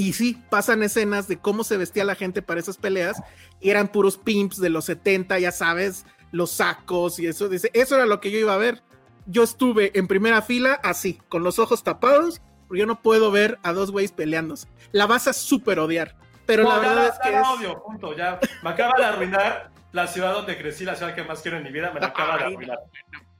Y 0.00 0.14
sí, 0.14 0.42
pasan 0.48 0.82
escenas 0.82 1.28
de 1.28 1.36
cómo 1.38 1.62
se 1.62 1.76
vestía 1.76 2.04
la 2.04 2.14
gente 2.14 2.40
para 2.40 2.58
esas 2.58 2.78
peleas, 2.78 3.22
y 3.60 3.68
eran 3.68 3.88
puros 3.88 4.16
pimps 4.16 4.58
de 4.58 4.70
los 4.70 4.86
70, 4.86 5.38
ya 5.38 5.52
sabes, 5.52 6.06
los 6.32 6.52
sacos 6.52 7.18
y 7.18 7.26
eso, 7.26 7.50
dice, 7.50 7.70
eso 7.74 7.96
era 7.96 8.06
lo 8.06 8.18
que 8.18 8.30
yo 8.30 8.38
iba 8.38 8.54
a 8.54 8.56
ver. 8.56 8.82
Yo 9.26 9.42
estuve 9.42 9.90
en 9.98 10.06
primera 10.08 10.40
fila 10.40 10.80
así, 10.82 11.20
con 11.28 11.42
los 11.42 11.58
ojos 11.58 11.84
tapados, 11.84 12.40
porque 12.66 12.80
yo 12.80 12.86
no 12.86 13.02
puedo 13.02 13.30
ver 13.30 13.58
a 13.62 13.74
dos 13.74 13.90
güeyes 13.90 14.12
peleándose. 14.12 14.68
La 14.92 15.04
vas 15.06 15.28
a 15.28 15.34
súper 15.34 15.78
odiar. 15.78 16.16
Pero 16.46 16.62
No, 16.62 16.70
la 16.70 16.78
verdad 16.78 17.06
es 17.08 17.18
que 17.22 17.36
es- 17.38 17.46
odio, 17.46 17.82
punto, 17.84 18.16
ya. 18.16 18.40
Me 18.62 18.70
acaba 18.70 18.94
de 18.96 19.04
arruinar 19.04 19.70
la 19.92 20.06
ciudad 20.06 20.32
donde 20.32 20.56
crecí, 20.56 20.84
la 20.86 20.96
ciudad 20.96 21.14
que 21.14 21.24
más 21.24 21.42
quiero 21.42 21.58
en 21.58 21.62
mi 21.64 21.70
vida, 21.72 21.90
me 21.92 22.00
la 22.00 22.06
acaba 22.06 22.38
de 22.38 22.44
arruinar. 22.44 22.78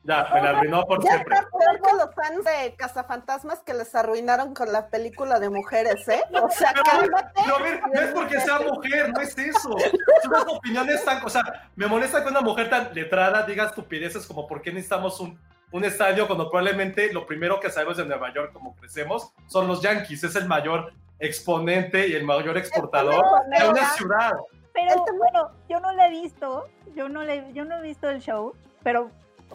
Ya, 0.02 0.26
me 0.32 0.40
la 0.40 0.50
arruinó 0.50 0.84
por 0.86 1.04
Ya 1.04 1.10
siempre. 1.12 1.34
está 1.36 1.48
peor 1.50 1.82
que 1.82 1.92
los 1.96 2.14
fans 2.14 2.44
de 2.44 2.74
Cazafantasmas 2.74 3.60
que 3.60 3.74
les 3.74 3.94
arruinaron 3.94 4.54
con 4.54 4.72
la 4.72 4.88
película 4.88 5.38
de 5.38 5.50
mujeres, 5.50 6.08
¿eh? 6.08 6.22
O 6.42 6.48
sea, 6.48 6.72
cálmate. 6.72 7.32
Pero 7.34 7.56
a 7.56 7.62
ver, 7.62 7.82
no 7.92 8.00
es 8.00 8.12
porque 8.12 8.40
sea 8.40 8.60
mujer, 8.60 9.12
no 9.12 9.20
es 9.20 9.36
eso. 9.36 9.76
Son 10.22 10.30
unas 10.32 10.46
opiniones 10.48 11.04
tan. 11.04 11.22
O 11.24 11.28
sea, 11.28 11.42
me 11.76 11.86
molesta 11.86 12.22
que 12.22 12.30
una 12.30 12.40
mujer 12.40 12.70
tan 12.70 12.94
letrada 12.94 13.42
diga 13.42 13.66
estupideces 13.66 14.26
como 14.26 14.46
por 14.46 14.62
qué 14.62 14.72
necesitamos 14.72 15.20
un, 15.20 15.38
un 15.70 15.84
estadio 15.84 16.26
cuando 16.26 16.48
probablemente 16.48 17.12
lo 17.12 17.26
primero 17.26 17.60
que 17.60 17.68
sabemos 17.68 17.98
de 17.98 18.06
Nueva 18.06 18.32
York, 18.32 18.52
como 18.54 18.74
crecemos, 18.76 19.34
son 19.48 19.68
los 19.68 19.82
Yankees. 19.82 20.24
Es 20.24 20.34
el 20.34 20.46
mayor 20.48 20.94
exponente 21.18 22.08
y 22.08 22.14
el 22.14 22.24
mayor 22.24 22.56
exportador 22.56 23.22
de 23.50 23.68
una 23.68 23.90
ciudad. 23.90 24.32
Pero 24.72 25.04
bueno, 25.18 25.50
yo 25.68 25.78
no 25.80 25.92
la 25.92 26.06
he 26.06 26.10
visto, 26.10 26.68
yo 26.94 27.08
no, 27.08 27.22
le, 27.22 27.52
yo 27.52 27.64
no 27.66 27.76
he 27.78 27.82
visto 27.82 28.08
el 28.08 28.20
show, 28.20 28.54
pero 28.82 29.10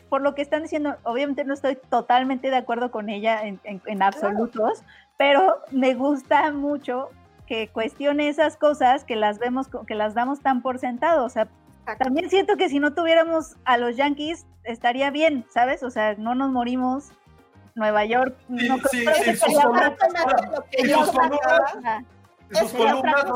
por 0.10 0.22
lo 0.22 0.36
que 0.36 0.42
están 0.42 0.64
diciendo, 0.64 0.96
obviamente 1.04 1.44
no 1.46 1.54
estoy 1.54 1.78
totalmente 1.90 2.50
de 2.50 2.58
acuerdo 2.58 2.92
con 2.92 3.10
ella 3.10 3.44
en, 3.44 3.60
en- 3.64 3.82
en 3.86 4.02
absolutos, 4.04 4.84
pero 5.18 5.60
me 5.72 5.94
gusta 5.94 6.52
mucho 6.52 7.10
que 7.48 7.68
cuestione 7.70 8.28
esas 8.30 8.58
cosas 8.58 9.04
que 9.04 9.16
las 9.16 9.38
vemos, 9.40 9.68
que 9.88 9.96
las 9.96 10.14
damos 10.14 10.42
tan 10.42 10.62
por 10.62 10.80
sentado. 10.80 11.26
O 11.26 11.30
sea, 11.30 11.48
también 12.00 12.30
siento 12.30 12.58
que 12.58 12.70
si 12.70 12.80
no 12.80 12.94
tuviéramos 12.94 13.56
a 13.66 13.78
los 13.78 13.96
Yankees 13.96 14.46
estaría 14.64 15.12
bien, 15.12 15.46
¿sabes? 15.54 15.84
O 15.84 15.90
sea, 15.92 16.16
no 16.16 16.34
nos 16.36 16.52
morimos. 16.52 17.12
Nueva 17.78 18.06
York, 18.06 18.38
no 18.48 18.78
sí, 18.90 19.04
creo 19.04 19.14
sí, 19.16 19.24
que 19.26 19.36
sus 19.36 19.54
columnas- 19.54 19.98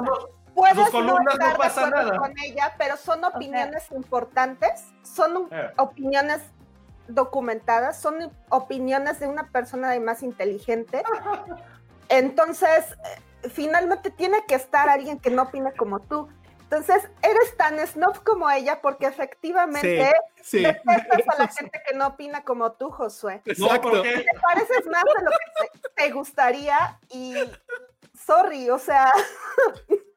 no. 0.02 0.12
Puedes 0.56 0.76
sus 0.76 0.90
columnas 0.90 1.18
no 1.20 1.24
no 1.24 1.32
estar 1.32 1.52
de 1.54 1.58
pasa 1.58 1.88
acuerdo 1.88 2.06
nada. 2.08 2.18
con 2.20 2.34
ella, 2.40 2.74
pero 2.78 2.98
son 2.98 3.24
opiniones 3.24 3.92
importantes, 3.92 4.86
son 5.04 5.48
Eh. 5.52 5.72
opiniones 5.78 6.42
documentadas, 7.08 8.00
son 8.00 8.32
opiniones 8.50 9.20
de 9.20 9.28
una 9.28 9.50
persona 9.50 9.90
además 9.90 10.22
inteligente. 10.24 11.04
Entonces, 12.10 12.86
eh, 13.44 13.50
finalmente 13.50 14.12
tiene 14.12 14.44
que 14.48 14.56
estar 14.56 14.90
alguien 14.90 15.20
que 15.20 15.30
no 15.30 15.44
opine 15.44 15.72
como 15.74 16.00
tú. 16.00 16.28
Entonces, 16.64 17.10
eres 17.24 17.58
tan 17.58 17.80
snob 17.88 18.24
como 18.24 18.48
ella 18.50 18.80
porque 18.82 19.08
efectivamente 19.08 20.12
Sí, 20.42 20.60
sí. 20.60 20.64
detestas 20.64 21.22
a 21.36 21.38
la 21.40 21.48
gente 21.48 21.82
que 21.88 21.96
no 21.96 22.08
opina 22.08 22.44
como 22.44 22.74
tú, 22.74 22.92
Josué. 22.92 23.42
No, 23.46 23.52
Exacto. 23.52 24.02
Te 24.04 24.26
pareces 24.40 24.86
más 24.86 25.04
de 25.04 25.24
lo 25.26 25.32
que 25.32 25.80
te 25.96 26.12
gustaría 26.12 27.00
y 27.10 27.34
sorry, 28.24 28.70
o 28.70 28.78
sea, 28.78 29.12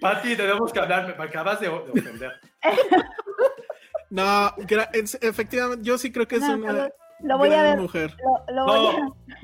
Pati, 0.00 0.36
tenemos 0.36 0.72
que 0.72 0.78
hablar, 0.80 1.14
me 1.18 1.24
acabas 1.24 1.60
de, 1.60 1.68
de 1.68 1.74
ofender. 2.00 2.32
No, 4.10 4.54
es- 4.94 5.18
efectivamente, 5.20 5.84
yo 5.84 5.98
sí 5.98 6.10
creo 6.10 6.26
que 6.26 6.36
es 6.36 6.40
No, 6.40 6.54
una 6.56 6.88
lo 7.20 7.36
voy 7.36 7.48
a 7.50 7.62
gran 7.62 7.64
ver. 7.74 7.78
mujer. 7.82 8.16
Lo, 8.48 8.54
lo 8.54 8.64
voy 8.64 8.86
a- 8.96 9.00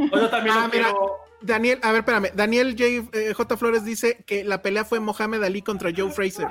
No, 0.07 0.21
yo 0.21 0.31
también 0.31 0.57
Ah, 0.57 0.63
lo 0.63 0.69
mira. 0.73 0.85
quiero. 0.91 1.17
Daniel, 1.43 1.81
a 1.83 1.93
ver, 1.93 1.99
espérame. 2.01 2.31
Daniel 2.35 2.71
J. 2.79 2.85
eh, 3.19 3.35
J. 3.35 3.57
Flores 3.59 3.85
dice 3.85 4.25
que 4.27 4.43
la 4.43 4.63
pelea 4.63 4.87
fue 4.87 5.01
Mohamed 5.01 5.43
Ali 5.43 5.61
contra 5.61 5.91
Joe 5.95 6.11
Fraser. 6.11 6.49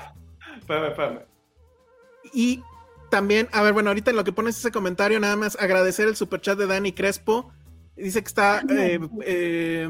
Espérame, 0.60 0.90
espérame. 0.90 1.20
Y 2.34 2.62
también, 3.10 3.50
a 3.52 3.64
ver, 3.64 3.74
bueno, 3.74 3.90
ahorita 3.90 4.12
en 4.12 4.18
lo 4.18 4.24
que 4.24 4.32
pones 4.32 4.60
ese 4.60 4.72
comentario, 4.72 5.20
nada 5.20 5.36
más 5.36 5.58
agradecer 5.60 6.08
el 6.08 6.16
superchat 6.16 6.58
de 6.60 6.68
Dani 6.68 6.92
Crespo. 6.94 7.52
Dice 7.96 8.22
que 8.24 8.28
está 8.28 8.62
eh, 8.70 9.00
eh, 9.24 9.88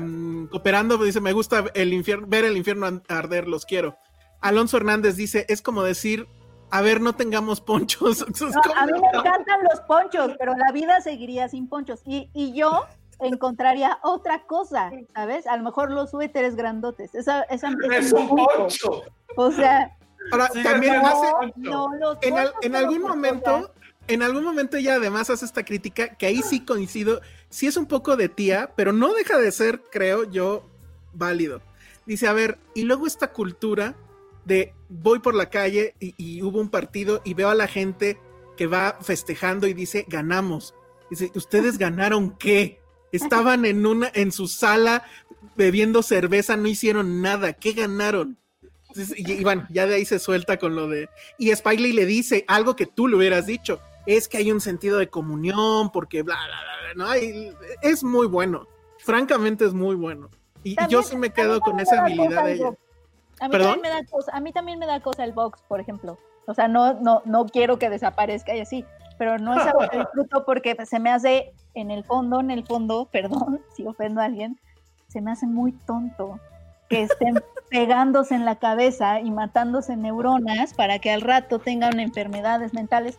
cooperando, 0.51 0.97
dice, 0.97 1.21
me 1.21 1.31
gusta 1.33 1.65
el 1.73 1.93
infierno, 1.93 2.27
ver 2.27 2.43
el 2.45 2.57
infierno 2.57 3.01
arder, 3.07 3.47
los 3.47 3.65
quiero. 3.65 3.95
Alonso 4.41 4.75
Hernández 4.77 5.15
dice, 5.15 5.45
es 5.47 5.61
como 5.61 5.83
decir, 5.83 6.27
a 6.69 6.81
ver, 6.81 6.99
no 6.99 7.13
tengamos 7.15 7.61
ponchos. 7.61 8.25
No, 8.41 8.47
a 8.75 8.85
mí 8.85 8.91
me 8.99 9.07
encantan 9.19 9.59
los 9.71 9.79
ponchos, 9.81 10.31
pero 10.37 10.53
la 10.55 10.71
vida 10.73 10.99
seguiría 11.01 11.47
sin 11.47 11.69
ponchos. 11.69 12.01
Y, 12.05 12.29
y 12.33 12.53
yo 12.53 12.83
encontraría 13.19 13.99
otra 14.03 14.43
cosa, 14.47 14.91
¿sabes? 15.13 15.47
A 15.47 15.55
lo 15.55 15.63
mejor 15.63 15.89
los 15.91 16.11
suéteres 16.11 16.55
grandotes. 16.57 17.15
Esa, 17.15 17.43
esa, 17.43 17.71
Es 17.95 18.11
un 18.11 18.27
poncho. 18.27 19.03
O 19.37 19.51
sea, 19.51 19.95
Ahora, 20.31 20.49
también 20.61 20.95
hace, 21.05 21.31
poncho. 21.31 21.53
no, 21.57 21.95
los 21.95 22.17
en, 22.21 22.37
al- 22.37 22.53
en 22.61 22.75
algún 22.75 23.01
momento, 23.01 23.71
en 24.07 24.23
algún 24.23 24.43
momento 24.43 24.75
ella 24.77 24.95
además 24.95 25.29
hace 25.29 25.45
esta 25.45 25.63
crítica, 25.63 26.15
que 26.15 26.25
ahí 26.25 26.41
sí 26.41 26.65
coincido, 26.65 27.21
sí 27.53 27.67
es 27.67 27.77
un 27.77 27.85
poco 27.85 28.15
de 28.17 28.29
tía, 28.29 28.73
pero 28.75 28.91
no 28.91 29.13
deja 29.13 29.37
de 29.37 29.51
ser, 29.51 29.83
creo 29.91 30.23
yo, 30.29 30.67
válido. 31.13 31.61
Dice, 32.07 32.27
a 32.27 32.33
ver, 32.33 32.57
y 32.73 32.81
luego 32.81 33.05
esta 33.05 33.31
cultura 33.31 33.95
de 34.43 34.73
voy 34.89 35.19
por 35.19 35.35
la 35.35 35.51
calle 35.51 35.93
y, 35.99 36.15
y 36.17 36.41
hubo 36.41 36.59
un 36.59 36.69
partido 36.69 37.21
y 37.23 37.35
veo 37.35 37.49
a 37.49 37.55
la 37.55 37.67
gente 37.67 38.19
que 38.57 38.65
va 38.65 38.97
festejando 39.01 39.67
y 39.67 39.73
dice, 39.75 40.03
ganamos. 40.07 40.73
Dice, 41.11 41.31
¿ustedes 41.35 41.77
ganaron 41.77 42.35
qué? 42.37 42.81
Estaban 43.11 43.65
en 43.65 43.85
una, 43.85 44.11
en 44.15 44.31
su 44.31 44.47
sala 44.47 45.05
bebiendo 45.55 46.01
cerveza, 46.01 46.57
no 46.57 46.67
hicieron 46.67 47.21
nada, 47.21 47.53
¿qué 47.53 47.73
ganaron? 47.73 48.35
Entonces, 48.87 49.15
y, 49.15 49.31
y 49.31 49.43
bueno, 49.43 49.67
ya 49.69 49.85
de 49.85 49.93
ahí 49.93 50.05
se 50.05 50.17
suelta 50.17 50.57
con 50.57 50.75
lo 50.75 50.87
de. 50.87 51.07
Y 51.37 51.51
Spike 51.51 51.81
Lee 51.81 51.93
le 51.93 52.07
dice 52.07 52.45
algo 52.47 52.75
que 52.75 52.87
tú 52.87 53.07
le 53.07 53.15
hubieras 53.15 53.45
dicho: 53.45 53.79
es 54.05 54.27
que 54.27 54.37
hay 54.37 54.51
un 54.51 54.61
sentido 54.61 54.97
de 54.97 55.09
comunión, 55.09 55.91
porque 55.91 56.23
bla, 56.23 56.35
bla, 56.35 56.45
bla, 56.45 57.05
bla, 57.05 57.05
¿no? 57.05 57.17
Y 57.17 57.53
es 57.81 58.03
muy 58.03 58.27
bueno. 58.27 58.67
Francamente, 58.99 59.65
es 59.65 59.73
muy 59.73 59.95
bueno. 59.95 60.29
Y 60.63 60.75
También- 60.75 61.01
yo 61.01 61.03
sí 61.03 61.17
me 61.17 61.31
quedo 61.31 61.59
con 61.59 61.79
esa 61.79 61.95
da 61.95 62.01
habilidad 62.03 62.45
de 62.45 62.51
el 62.53 62.59
ella. 62.59 62.73
A 63.39 63.49
mí, 63.49 63.57
me 63.81 63.89
da 63.89 64.05
cosa, 64.09 64.31
a 64.33 64.39
mí 64.39 64.53
también 64.53 64.79
me 64.79 64.85
da 64.85 65.01
cosa 65.01 65.23
el 65.23 65.33
box, 65.33 65.61
por 65.67 65.79
ejemplo. 65.79 66.17
O 66.45 66.53
sea, 66.53 66.67
no, 66.67 66.93
no, 67.01 67.21
no 67.25 67.45
quiero 67.45 67.77
que 67.79 67.89
desaparezca 67.89 68.55
y 68.55 68.61
así, 68.61 68.85
pero 69.17 69.37
no 69.37 69.53
es 69.53 69.65
algo 69.65 69.79
que 69.89 69.97
disfruto 69.99 70.45
porque 70.45 70.77
se 70.85 70.99
me 70.99 71.11
hace, 71.11 71.53
en 71.73 71.91
el 71.91 72.03
fondo, 72.03 72.39
en 72.39 72.51
el 72.51 72.65
fondo, 72.65 73.09
perdón 73.11 73.61
si 73.75 73.85
ofendo 73.85 74.21
a 74.21 74.25
alguien, 74.25 74.59
se 75.07 75.21
me 75.21 75.31
hace 75.31 75.45
muy 75.47 75.71
tonto 75.71 76.39
que 76.89 77.03
estén 77.03 77.41
pegándose 77.69 78.35
en 78.35 78.45
la 78.45 78.55
cabeza 78.57 79.19
y 79.19 79.31
matándose 79.31 79.97
neuronas 79.97 80.73
para 80.73 80.99
que 80.99 81.11
al 81.11 81.21
rato 81.21 81.59
tengan 81.59 81.99
enfermedades 81.99 82.73
mentales 82.73 83.17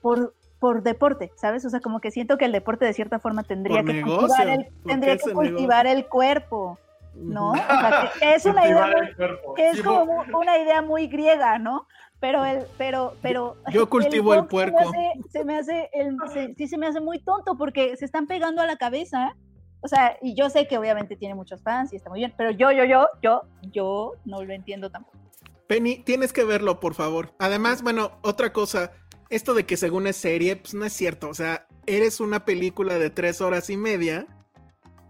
por, 0.00 0.34
por 0.58 0.82
deporte, 0.82 1.32
¿sabes? 1.36 1.64
O 1.64 1.70
sea, 1.70 1.80
como 1.80 2.00
que 2.00 2.10
siento 2.10 2.38
que 2.38 2.44
el 2.44 2.52
deporte 2.52 2.84
de 2.84 2.92
cierta 2.92 3.18
forma 3.18 3.42
tendría 3.42 3.78
Por 3.78 3.86
que 3.86 3.92
negocio, 3.94 4.28
cultivar 4.28 4.48
el, 4.48 4.68
tendría 4.86 5.16
que 5.16 5.28
el 5.28 5.34
cultivar 5.34 5.86
el 5.86 6.06
cuerpo, 6.06 6.78
¿no? 7.14 7.50
O 7.50 7.54
sea, 7.56 8.10
que, 8.14 8.18
que 8.20 8.34
es 8.34 8.44
una 8.46 8.66
idea 8.66 8.86
muy- 8.86 9.06
el 9.06 9.16
que 9.56 9.70
es 9.70 9.82
como 9.82 10.24
una 10.38 10.58
idea 10.58 10.82
muy 10.82 11.06
griega, 11.08 11.58
¿no? 11.58 11.86
Pero 12.20 12.44
el, 12.44 12.62
pero, 12.78 13.14
pero. 13.20 13.56
Yo 13.72 13.88
cultivo 13.90 14.32
el 14.34 14.40
box 14.42 14.50
puerco. 14.50 14.78
Se 14.78 14.84
me 14.84 14.88
hace, 15.08 15.30
se 15.30 15.44
me 15.44 15.56
hace 15.58 15.90
el- 15.92 16.16
se- 16.32 16.54
sí 16.54 16.68
se 16.68 16.78
me 16.78 16.86
hace 16.86 17.00
muy 17.00 17.18
tonto 17.18 17.56
porque 17.58 17.96
se 17.96 18.04
están 18.04 18.26
pegando 18.28 18.62
a 18.62 18.66
la 18.66 18.76
cabeza. 18.76 19.34
O 19.80 19.88
sea, 19.88 20.16
y 20.22 20.36
yo 20.36 20.48
sé 20.48 20.68
que 20.68 20.78
obviamente 20.78 21.16
tiene 21.16 21.34
muchos 21.34 21.60
fans 21.64 21.92
y 21.92 21.96
está 21.96 22.08
muy 22.08 22.20
bien, 22.20 22.32
pero 22.36 22.52
yo, 22.52 22.70
yo, 22.70 22.84
yo, 22.84 23.08
yo, 23.20 23.42
yo 23.72 24.12
no 24.24 24.44
lo 24.44 24.52
entiendo 24.52 24.88
tampoco. 24.90 25.18
Penny, 25.66 25.96
tienes 26.04 26.32
que 26.32 26.44
verlo, 26.44 26.78
por 26.78 26.94
favor. 26.94 27.34
Además, 27.40 27.82
bueno, 27.82 28.12
otra 28.22 28.52
cosa, 28.52 28.92
esto 29.34 29.54
de 29.54 29.64
que 29.66 29.76
según 29.76 30.06
es 30.06 30.16
serie, 30.16 30.56
pues 30.56 30.74
no 30.74 30.84
es 30.84 30.92
cierto. 30.92 31.28
O 31.28 31.34
sea, 31.34 31.66
eres 31.86 32.20
una 32.20 32.44
película 32.44 32.98
de 32.98 33.10
tres 33.10 33.40
horas 33.40 33.68
y 33.70 33.76
media, 33.76 34.26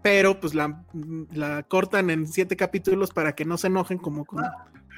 pero 0.01 0.39
pues 0.39 0.53
la, 0.53 0.83
la 1.31 1.63
cortan 1.63 2.09
en 2.09 2.27
siete 2.27 2.55
capítulos 2.55 3.11
para 3.11 3.35
que 3.35 3.45
no 3.45 3.57
se 3.57 3.67
enojen 3.67 3.97
como 3.97 4.25
con 4.25 4.43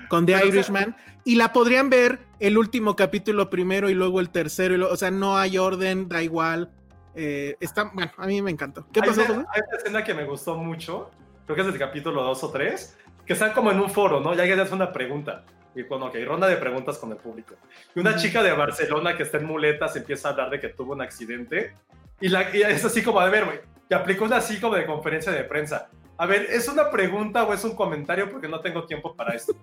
con 0.07 0.27
The 0.27 0.45
Irishman 0.47 0.95
y 1.23 1.34
la 1.35 1.52
podrían 1.52 1.89
ver 1.89 2.19
el 2.39 2.60
último 2.60 2.95
capítulo 2.95 3.49
primero 3.49 3.89
y 3.89 3.95
luego 3.95 4.19
el 4.19 4.30
tercero. 4.30 4.76
y 4.76 4.77
luego- 4.77 4.93
o 4.93 4.97
sea, 4.97 5.10
no 5.10 5.35
hay 5.38 5.57
orden, 5.57 6.07
da 6.07 6.22
igual. 6.22 6.69
Eh, 7.15 7.56
está, 7.60 7.85
bueno, 7.91 8.11
a 8.18 8.27
mí 8.27 8.39
me 8.41 8.52
encantó. 8.52 8.85
¿Qué 8.91 8.99
hay, 9.02 9.10
pasó? 9.10 9.22
una, 9.22 9.47
hay 9.52 9.61
una 9.68 9.77
escena 9.77 10.03
que 10.03 10.14
me 10.14 10.26
gustó 10.26 10.56
mucho, 10.57 11.10
creo 11.45 11.56
que 11.56 11.61
es 11.61 11.68
del 11.68 11.80
capítulo 11.80 12.22
2 12.22 12.43
o 12.43 12.52
3, 12.52 12.97
que 13.26 13.34
están 13.34 13.53
como 13.53 13.72
en 13.72 13.80
un 13.80 13.89
foro, 13.89 14.19
¿no? 14.19 14.35
Y 14.35 14.39
alguien 14.39 14.60
hace 14.60 14.76
una 14.76 14.91
pregunta. 14.91 15.43
Y 15.76 15.84
bueno, 15.84 16.06
ok, 16.07 16.15
ronda 16.26 16.47
de 16.47 16.56
preguntas 16.56 16.97
con 16.97 17.11
el 17.11 17.18
público. 17.18 17.56
Y 17.93 17.99
una 17.99 18.15
chica 18.15 18.41
de 18.41 18.52
Barcelona 18.53 19.15
que 19.18 19.23
está 19.23 19.38
en 19.38 19.45
muletas 19.45 19.95
empieza 19.95 20.30
a 20.30 20.31
hablar 20.31 20.49
de 20.49 20.60
que 20.60 20.69
tuvo 20.69 20.93
un 20.93 21.02
accidente. 21.02 21.76
Y, 22.22 22.30
la, 22.30 22.56
y 22.56 22.61
es 22.61 22.84
así 22.85 23.03
como, 23.03 23.19
a 23.19 23.30
ver, 23.30 23.45
güey, 23.45 23.60
y 23.89 23.93
aplicó 23.93 24.23
una 24.26 24.38
así 24.38 24.60
como 24.60 24.76
de 24.76 24.85
conferencia 24.85 25.31
de 25.31 25.43
prensa. 25.43 25.89
A 26.18 26.26
ver, 26.26 26.43
¿es 26.49 26.69
una 26.69 26.89
pregunta 26.89 27.43
o 27.43 27.53
es 27.53 27.64
un 27.65 27.76
comentario? 27.76 28.30
Porque 28.31 28.47
no 28.47 28.61
tengo 28.61 28.85
tiempo 28.85 29.14
para 29.14 29.35
esto. 29.35 29.53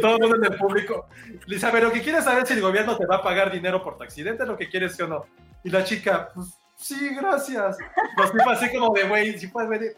Todo 0.00 0.14
el 0.16 0.20
mundo 0.22 0.36
en 0.36 0.52
el 0.52 0.56
público 0.56 1.08
le 1.46 1.56
dice, 1.56 1.66
a 1.66 1.72
ver, 1.72 1.82
lo 1.82 1.90
que 1.92 2.00
quieres 2.00 2.22
saber 2.24 2.46
si 2.46 2.54
el 2.54 2.60
gobierno 2.60 2.96
te 2.96 3.06
va 3.06 3.16
a 3.16 3.22
pagar 3.22 3.50
dinero 3.50 3.82
por 3.82 3.96
tu 3.96 4.04
accidente, 4.04 4.46
lo 4.46 4.56
que 4.56 4.68
quieres 4.68 4.94
sí 4.94 5.02
o 5.02 5.08
no. 5.08 5.26
Y 5.64 5.70
la 5.70 5.82
chica, 5.82 6.28
pues 6.32 6.46
sí, 6.76 7.12
gracias. 7.16 7.76
Pues 8.16 8.30
fue 8.30 8.52
así 8.52 8.70
como 8.70 8.94
de, 8.94 9.02
güey, 9.02 9.36
si 9.36 9.48
puedes 9.48 9.68
ver. 9.68 9.96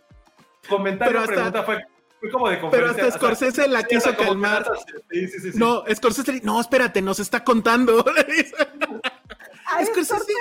Comentario, 0.66 1.12
Pero 1.12 1.20
hasta- 1.20 1.34
pregunta, 1.34 1.62
fue, 1.64 1.84
fue 2.22 2.30
como 2.30 2.48
de 2.48 2.56
Pero 2.70 2.90
hasta 2.90 3.10
Scorsese 3.10 3.66
la 3.68 3.82
quiso 3.82 4.16
calmar. 4.16 4.64
Sí, 5.10 5.26
sí, 5.26 5.40
sí. 5.40 5.52
sí. 5.52 5.58
No, 5.58 5.82
Scorsese, 5.92 6.40
no, 6.44 6.60
espérate, 6.60 7.02
nos 7.02 7.18
está 7.18 7.42
contando. 7.42 8.04
Ay, 9.66 9.86
Scorsese- 9.86 10.32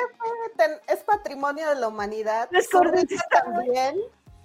es 0.87 0.99
patrimonio 1.03 1.67
de 1.69 1.75
la 1.75 1.87
humanidad. 1.87 2.49
Scorsese 2.61 3.17
también. 3.29 3.95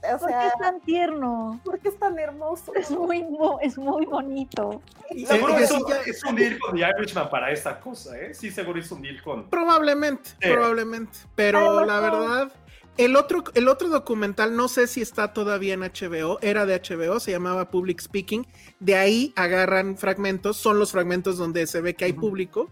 O 0.02 0.18
¿Por 0.18 0.28
qué 0.28 0.32
sea, 0.34 0.46
es 0.48 0.54
tan 0.60 0.80
tierno? 0.82 1.60
porque 1.64 1.88
es 1.88 1.98
tan 1.98 2.18
hermoso. 2.18 2.72
Es 2.74 2.90
muy, 2.90 3.26
es 3.62 3.76
muy 3.76 4.06
bonito. 4.06 4.80
Seguro 5.26 5.54
sí, 5.58 5.74
ya- 5.88 6.08
hizo 6.10 6.28
un 6.30 6.36
deal 6.36 6.58
con 6.60 6.76
The 6.76 6.86
Irishman 6.98 7.28
para 7.28 7.50
esta 7.50 7.80
cosa, 7.80 8.16
¿eh? 8.18 8.32
Sí, 8.32 8.50
seguro 8.50 8.78
hizo 8.78 8.94
un 8.94 9.02
deal 9.02 9.20
con. 9.22 9.50
Probablemente, 9.50 10.30
Sí. 10.40 10.48
probablemente. 10.52 11.18
Pero 11.34 11.58
Además, 11.80 11.86
la 11.86 11.96
no. 11.96 12.02
verdad, 12.20 12.52
el 12.98 13.16
otro, 13.16 13.44
el 13.54 13.68
otro 13.68 13.88
documental, 13.88 14.56
no 14.56 14.68
sé 14.68 14.86
si 14.86 15.00
está 15.02 15.32
todavía 15.32 15.74
en 15.74 15.80
HBO, 15.80 16.38
era 16.42 16.64
de 16.66 16.80
HBO, 16.80 17.20
se 17.20 17.30
llamaba 17.30 17.70
Public 17.70 18.00
Speaking. 18.00 18.46
De 18.80 18.96
ahí 18.96 19.32
agarran 19.36 19.96
fragmentos, 19.96 20.56
son 20.56 20.78
los 20.78 20.92
fragmentos 20.92 21.36
donde 21.38 21.66
se 21.66 21.80
ve 21.80 21.94
que 21.94 22.06
hay 22.06 22.12
público. 22.12 22.70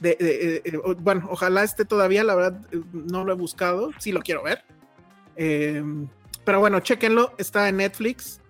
De, 0.00 0.16
de- 0.18 0.62
eh, 0.64 0.76
o- 0.84 0.94
bueno, 0.94 1.26
ojalá 1.30 1.64
esté 1.64 1.84
todavía, 1.84 2.22
la 2.24 2.34
verdad, 2.34 2.60
eh, 2.72 2.80
no 2.92 3.24
lo 3.24 3.32
he 3.32 3.36
buscado, 3.36 3.90
sí 3.98 4.12
lo 4.12 4.20
quiero 4.20 4.42
ver. 4.42 4.64
Eh, 5.36 5.82
pero 6.44 6.60
bueno, 6.60 6.80
chéquenlo, 6.80 7.34
está 7.38 7.68
en 7.68 7.76
Netflix. 7.78 8.40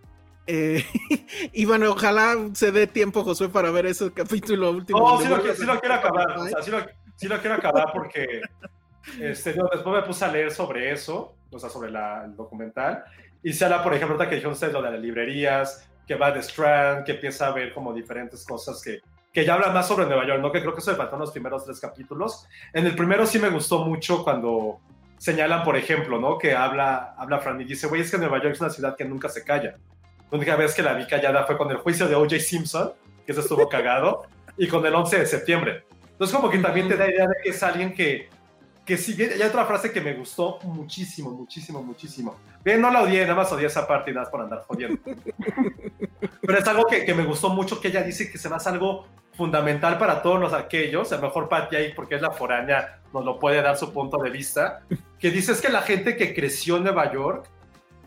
Eh, 0.46 0.84
y 1.52 1.64
bueno, 1.64 1.90
ojalá 1.90 2.36
se 2.54 2.70
dé 2.72 2.86
tiempo, 2.86 3.24
Josué, 3.24 3.48
para 3.48 3.70
ver 3.70 3.86
ese 3.86 4.12
capítulo 4.12 4.70
último. 4.70 5.00
Donde 5.00 5.24
sí 5.24 5.30
lo, 5.30 5.54
sí 5.54 5.64
lo 5.64 5.80
quiero 5.80 5.94
acabar. 5.96 6.38
O 6.38 6.46
sea, 6.48 6.62
sí 6.62 6.70
lo, 6.70 6.78
sí 7.16 7.28
lo 7.28 7.38
quiero 7.40 7.56
acabar 7.56 7.90
porque 7.92 8.40
este, 9.20 9.52
después 9.52 9.86
me 9.86 10.02
puse 10.02 10.24
a 10.24 10.28
leer 10.28 10.50
sobre 10.50 10.92
eso, 10.92 11.34
o 11.50 11.58
sea, 11.58 11.68
sobre 11.70 11.90
la- 11.90 12.24
el 12.24 12.36
documental. 12.36 13.04
Y 13.42 13.52
se 13.52 13.64
habla, 13.64 13.82
por 13.82 13.94
ejemplo, 13.94 14.14
ahorita 14.16 14.28
que 14.28 14.36
dijeron 14.36 14.52
ustedes 14.54 14.72
lo 14.72 14.82
de 14.82 14.90
las 14.90 15.00
librerías, 15.00 15.88
que 16.06 16.14
va 16.14 16.30
de 16.30 16.40
Strand, 16.40 17.04
que 17.04 17.12
empieza 17.12 17.46
a 17.48 17.52
ver 17.52 17.72
como 17.72 17.92
diferentes 17.92 18.44
cosas 18.46 18.82
que, 18.82 19.00
que 19.32 19.44
ya 19.44 19.54
hablan 19.54 19.74
más 19.74 19.86
sobre 19.86 20.06
Nueva 20.06 20.26
York, 20.26 20.40
¿no? 20.40 20.50
Que 20.50 20.60
creo 20.60 20.72
que 20.74 20.80
eso 20.80 20.90
me 20.90 20.96
faltó 20.96 21.16
en 21.16 21.20
los 21.20 21.30
primeros 21.32 21.64
tres 21.64 21.78
capítulos. 21.80 22.46
En 22.72 22.86
el 22.86 22.96
primero 22.96 23.26
sí 23.26 23.38
me 23.38 23.50
gustó 23.50 23.84
mucho 23.84 24.24
cuando 24.24 24.80
señalan, 25.18 25.62
por 25.64 25.76
ejemplo, 25.76 26.18
¿no? 26.18 26.38
Que 26.38 26.54
habla, 26.54 27.14
habla 27.18 27.38
Fran 27.40 27.60
y 27.60 27.64
dice, 27.64 27.86
güey, 27.88 28.00
es 28.02 28.10
que 28.10 28.18
Nueva 28.18 28.38
York 28.42 28.54
es 28.54 28.60
una 28.60 28.70
ciudad 28.70 28.96
que 28.96 29.04
nunca 29.04 29.28
se 29.28 29.44
calla. 29.44 29.76
La 30.30 30.36
única 30.38 30.56
vez 30.56 30.74
que 30.74 30.82
la 30.82 30.94
vi 30.94 31.06
callada 31.06 31.44
fue 31.44 31.56
con 31.58 31.70
el 31.70 31.76
juicio 31.78 32.08
de 32.08 32.14
O.J. 32.14 32.38
Simpson, 32.40 32.92
que 33.26 33.32
eso 33.32 33.40
estuvo 33.42 33.68
cagado, 33.68 34.22
y 34.56 34.66
con 34.66 34.84
el 34.86 34.94
11 34.94 35.18
de 35.20 35.26
septiembre. 35.26 35.84
Entonces, 36.12 36.34
como 36.36 36.50
que 36.50 36.58
también 36.58 36.88
te 36.88 36.96
da 36.96 37.08
idea 37.08 37.26
de 37.26 37.34
que 37.42 37.50
es 37.50 37.62
alguien 37.62 37.92
que, 37.94 38.28
que 38.88 38.96
si 38.96 39.12
bien, 39.12 39.32
hay 39.34 39.42
otra 39.42 39.66
frase 39.66 39.92
que 39.92 40.00
me 40.00 40.14
gustó 40.14 40.58
muchísimo, 40.62 41.28
muchísimo, 41.28 41.82
muchísimo. 41.82 42.36
Bien, 42.64 42.80
no 42.80 42.90
la 42.90 43.02
odié, 43.02 43.20
nada 43.24 43.34
más 43.34 43.52
odié 43.52 43.66
esa 43.66 43.86
parte 43.86 44.10
y 44.10 44.14
nada 44.14 44.24
más 44.24 44.30
por 44.30 44.40
andar 44.40 44.62
jodiendo. 44.66 44.98
Pero 46.40 46.58
es 46.58 46.66
algo 46.66 46.86
que, 46.86 47.04
que 47.04 47.12
me 47.12 47.26
gustó 47.26 47.50
mucho, 47.50 47.82
que 47.82 47.88
ella 47.88 48.02
dice 48.02 48.30
que 48.32 48.38
se 48.38 48.48
me 48.48 48.56
hace 48.56 48.70
algo 48.70 49.06
fundamental 49.34 49.98
para 49.98 50.22
todos 50.22 50.40
los 50.40 50.54
aquellos, 50.54 51.12
a 51.12 51.16
lo 51.16 51.22
mejor 51.24 51.50
Patty 51.50 51.76
ahí, 51.76 51.92
porque 51.92 52.14
es 52.14 52.22
la 52.22 52.30
foránea, 52.30 53.02
nos 53.12 53.26
lo 53.26 53.38
puede 53.38 53.60
dar 53.60 53.76
su 53.76 53.92
punto 53.92 54.16
de 54.22 54.30
vista, 54.30 54.80
que 55.18 55.30
dice 55.30 55.52
es 55.52 55.60
que 55.60 55.68
la 55.68 55.82
gente 55.82 56.16
que 56.16 56.34
creció 56.34 56.78
en 56.78 56.84
Nueva 56.84 57.12
York, 57.12 57.46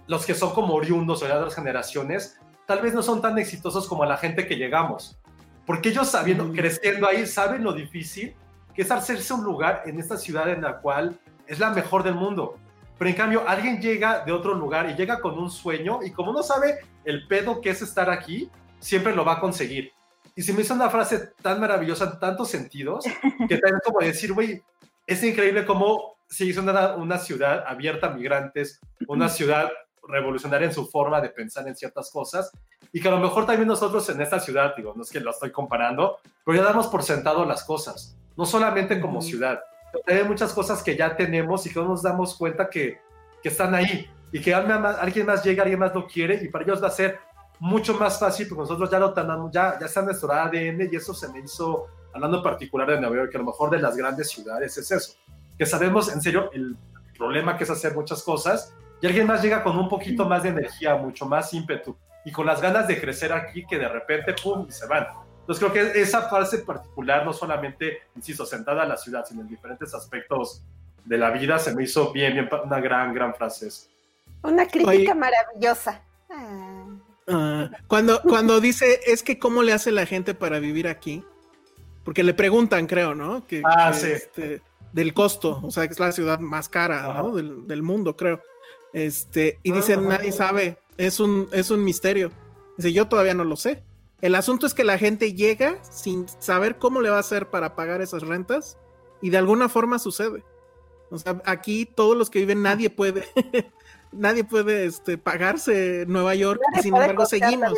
los 0.08 0.26
que 0.26 0.34
son 0.34 0.52
como 0.56 0.74
oriundos 0.74 1.22
o 1.22 1.28
de 1.28 1.34
otras 1.34 1.54
generaciones, 1.54 2.40
tal 2.66 2.82
vez 2.82 2.96
no 2.96 3.04
son 3.04 3.22
tan 3.22 3.38
exitosos 3.38 3.88
como 3.88 4.04
la 4.04 4.18
gente 4.18 4.48
que 4.48 4.56
llegamos. 4.56 5.20
Porque 5.68 5.90
ellos 5.90 6.10
sabiendo, 6.10 6.46
Mm. 6.46 6.54
creciendo 6.56 7.08
ahí, 7.08 7.28
saben 7.28 7.64
lo 7.64 7.72
difícil 7.72 8.34
que 8.74 8.84
es 8.84 8.92
hacerse 8.92 9.34
un 9.34 9.44
lugar 9.44 9.84
en 9.86 10.00
esta 10.00 10.18
ciudad 10.18 10.50
en 10.50 10.62
la 10.62 10.78
cual 10.80 11.20
es 11.48 11.60
la 11.60 11.72
mejor 11.72 12.04
del 12.04 12.16
mundo. 12.16 12.58
Pero 12.98 13.10
en 13.10 13.16
cambio, 13.16 13.44
alguien 13.48 13.82
llega 13.82 14.24
de 14.24 14.32
otro 14.32 14.54
lugar 14.54 14.90
y 14.90 14.96
llega 14.96 15.20
con 15.20 15.38
un 15.38 15.50
sueño 15.50 16.00
y 16.04 16.12
como 16.12 16.32
no 16.32 16.44
sabe 16.44 16.80
el 17.04 17.28
pedo 17.28 17.60
que 17.60 17.72
es 17.72 17.82
estar 17.82 18.10
aquí, 18.10 18.50
siempre 18.80 19.16
lo 19.16 19.26
va 19.26 19.34
a 19.34 19.40
conseguir. 19.40 19.92
Y 20.36 20.44
se 20.44 20.54
me 20.54 20.62
hizo 20.62 20.74
una 20.74 20.90
frase 20.90 21.32
tan 21.42 21.60
maravillosa 21.60 22.06
en 22.06 22.20
tantos 22.20 22.50
sentidos 22.50 23.06
que 23.50 23.58
también 23.58 23.82
como 23.84 24.00
decir, 24.00 24.34
güey, 24.34 24.62
es 25.08 25.24
increíble 25.24 25.66
cómo 25.66 26.16
se 26.30 26.46
hizo 26.46 26.62
una, 26.62 26.96
una 26.96 27.18
ciudad 27.18 27.66
abierta 27.68 28.08
a 28.08 28.12
migrantes, 28.12 28.80
una 29.08 29.28
ciudad 29.28 29.70
revolucionaria 30.08 30.68
en 30.68 30.74
su 30.74 30.88
forma 30.88 31.22
de 31.22 31.30
pensar 31.30 31.68
en 31.68 31.76
ciertas 31.76 32.10
cosas 32.12 32.52
y 32.92 33.02
que 33.02 33.08
a 33.08 33.12
lo 33.12 33.20
mejor 33.20 33.46
también 33.46 33.68
nosotros 33.68 34.08
en 34.10 34.22
esta 34.22 34.40
ciudad, 34.40 34.76
digo, 34.76 34.94
no 34.96 35.04
es 35.04 35.10
que 35.10 35.20
lo 35.20 35.32
estoy 35.32 35.52
comparando, 35.52 36.18
pero 36.46 36.58
ya 36.58 36.64
damos 36.64 36.88
por 36.88 37.04
sentado 37.04 37.46
las 37.46 37.64
cosas, 37.64 38.18
no 38.38 38.46
solamente 38.46 39.00
como 39.00 39.20
Ujú. 39.20 39.28
ciudad, 39.28 39.62
pero 40.06 40.20
hay 40.22 40.28
muchas 40.28 40.54
cosas 40.54 40.82
que 40.82 40.96
ya 40.96 41.16
tenemos 41.16 41.66
y 41.66 41.74
que 41.74 41.80
no 41.80 41.90
nos 41.90 42.02
damos 42.02 42.36
cuenta 42.36 42.70
que, 42.70 43.00
que 43.42 43.50
están 43.50 43.76
ahí 43.76 44.10
y 44.32 44.40
que 44.42 44.54
alguien 44.54 44.82
más, 44.82 44.98
alguien 44.98 45.26
más 45.26 45.44
llega, 45.44 45.64
alguien 45.64 45.80
más 45.80 45.94
lo 45.94 46.08
quiere 46.08 46.40
y 46.42 46.48
para 46.48 46.64
ellos 46.64 46.82
va 46.82 46.88
a 46.88 46.92
ser 46.92 47.20
mucho 47.60 47.94
más 47.96 48.20
fácil 48.20 48.48
porque 48.48 48.62
nosotros 48.62 48.90
ya 48.90 49.00
lo 49.00 49.14
tenemos, 49.14 49.52
ya, 49.52 49.78
ya 49.80 49.86
está 49.86 50.00
en 50.00 50.08
nuestro 50.08 50.32
ADN 50.32 50.90
y 50.92 50.96
eso 50.96 51.14
se 51.14 51.28
me 51.30 51.40
hizo, 51.40 51.88
hablando 52.14 52.38
en 52.38 52.44
particular 52.44 52.90
de 52.90 53.00
Nueva 53.00 53.18
York, 53.18 53.32
que 53.32 53.38
a 53.38 53.42
lo 53.42 53.48
mejor 53.48 53.70
de 53.70 53.80
las 53.80 53.96
grandes 53.96 54.30
ciudades 54.30 54.78
es 54.78 54.90
eso, 54.92 55.14
que 55.58 55.66
sabemos 55.66 56.12
en 56.12 56.22
serio 56.22 56.50
el 56.54 56.76
problema 57.18 57.58
que 57.58 57.66
es 57.66 57.70
hacer 57.70 57.94
muchas 57.94 58.24
cosas 58.24 58.74
y 59.02 59.08
alguien 59.08 59.28
más 59.28 59.44
llega 59.44 59.62
con 59.62 59.78
un 59.78 59.90
poquito 59.90 60.26
más 60.26 60.44
de 60.44 60.50
energía, 60.50 60.96
mucho 60.96 61.26
más 61.26 61.54
ímpetu 61.54 61.96
y 62.24 62.32
con 62.32 62.46
las 62.46 62.62
ganas 62.62 62.88
de 62.88 63.00
crecer 63.00 63.34
aquí 63.34 63.66
que 63.68 63.78
de 63.78 63.88
repente, 63.88 64.34
¡pum!, 64.42 64.66
y 64.68 64.72
se 64.72 64.88
van. 64.88 65.08
Entonces 65.42 65.60
creo 65.70 65.74
que 65.94 66.02
esa 66.02 66.30
frase 66.30 66.60
particular, 66.60 67.26
no 67.26 67.34
solamente, 67.34 68.00
insisto, 68.16 68.46
sentada 68.46 68.84
a 68.84 68.86
la 68.86 68.98
ciudad, 68.98 69.26
sino 69.28 69.42
en 69.42 69.48
diferentes 69.50 69.94
aspectos 69.94 70.64
de 71.06 71.18
la 71.18 71.32
vida, 71.32 71.58
se 71.60 71.76
me 71.76 71.84
hizo 71.84 72.12
bien, 72.14 72.34
bien, 72.34 72.50
una 72.64 72.80
gran, 72.80 73.14
gran 73.14 73.34
frase. 73.36 73.68
esa. 73.68 73.88
Una 74.44 74.66
crítica 74.68 74.90
Oye. 74.92 75.16
maravillosa. 75.16 76.02
Ah. 76.30 76.86
Ah, 77.28 77.70
cuando, 77.88 78.22
cuando 78.24 78.60
dice, 78.60 79.00
es 79.06 79.24
que 79.24 79.38
cómo 79.40 79.62
le 79.64 79.74
hace 79.74 79.92
la 79.92 80.06
gente 80.06 80.34
para 80.34 80.60
vivir 80.60 80.88
aquí, 80.88 81.24
porque 82.04 82.24
le 82.24 82.34
preguntan, 82.34 82.88
creo, 82.88 83.14
¿no? 83.16 83.46
Que, 83.46 83.62
Ah, 83.64 83.92
que, 83.94 83.98
sí. 84.00 84.08
este, 84.12 84.62
del 84.92 85.14
costo, 85.14 85.60
o 85.64 85.72
sea, 85.72 85.88
que 85.88 85.94
es 85.94 86.00
la 86.00 86.12
ciudad 86.12 86.40
más 86.40 86.68
cara. 86.70 87.22
Del, 87.34 87.68
del 87.68 87.84
mundo, 87.84 88.16
creo. 88.16 88.42
Este, 88.94 89.60
y 89.64 89.72
dicen, 89.72 90.00
Ajá. 90.00 90.18
nadie 90.18 90.32
sabe, 90.32 90.78
es 90.98 91.20
un, 91.20 91.48
es 91.52 91.72
un 91.72 91.84
misterio. 91.84 92.32
Dice, 92.78 92.92
yo 92.94 93.08
todavía 93.08 93.34
no 93.34 93.44
lo 93.44 93.56
sé. 93.56 93.84
El 94.22 94.36
asunto 94.36 94.68
es 94.68 94.74
que 94.74 94.84
la 94.84 94.98
gente 94.98 95.34
llega 95.34 95.84
sin 95.84 96.28
saber 96.40 96.78
cómo 96.78 97.02
le 97.02 97.10
va 97.10 97.18
a 97.18 97.22
hacer 97.22 97.50
para 97.50 97.76
pagar 97.76 98.02
esas 98.02 98.22
rentas 98.24 98.78
y 99.22 99.30
de 99.32 99.38
alguna 99.38 99.68
forma 99.70 100.00
sucede. 100.00 100.44
O 101.10 101.18
sea, 101.18 101.42
aquí 101.46 101.86
todos 101.86 102.16
los 102.16 102.30
que 102.30 102.40
viven, 102.40 102.62
nadie 102.62 102.90
puede, 102.90 103.26
nadie 104.12 104.44
puede 104.44 104.86
este, 104.86 105.18
pagarse 105.18 106.06
Nueva 106.08 106.36
York 106.36 106.62
y 106.78 106.82
sin 106.82 106.96
embargo 106.96 107.26
seguimos. 107.26 107.74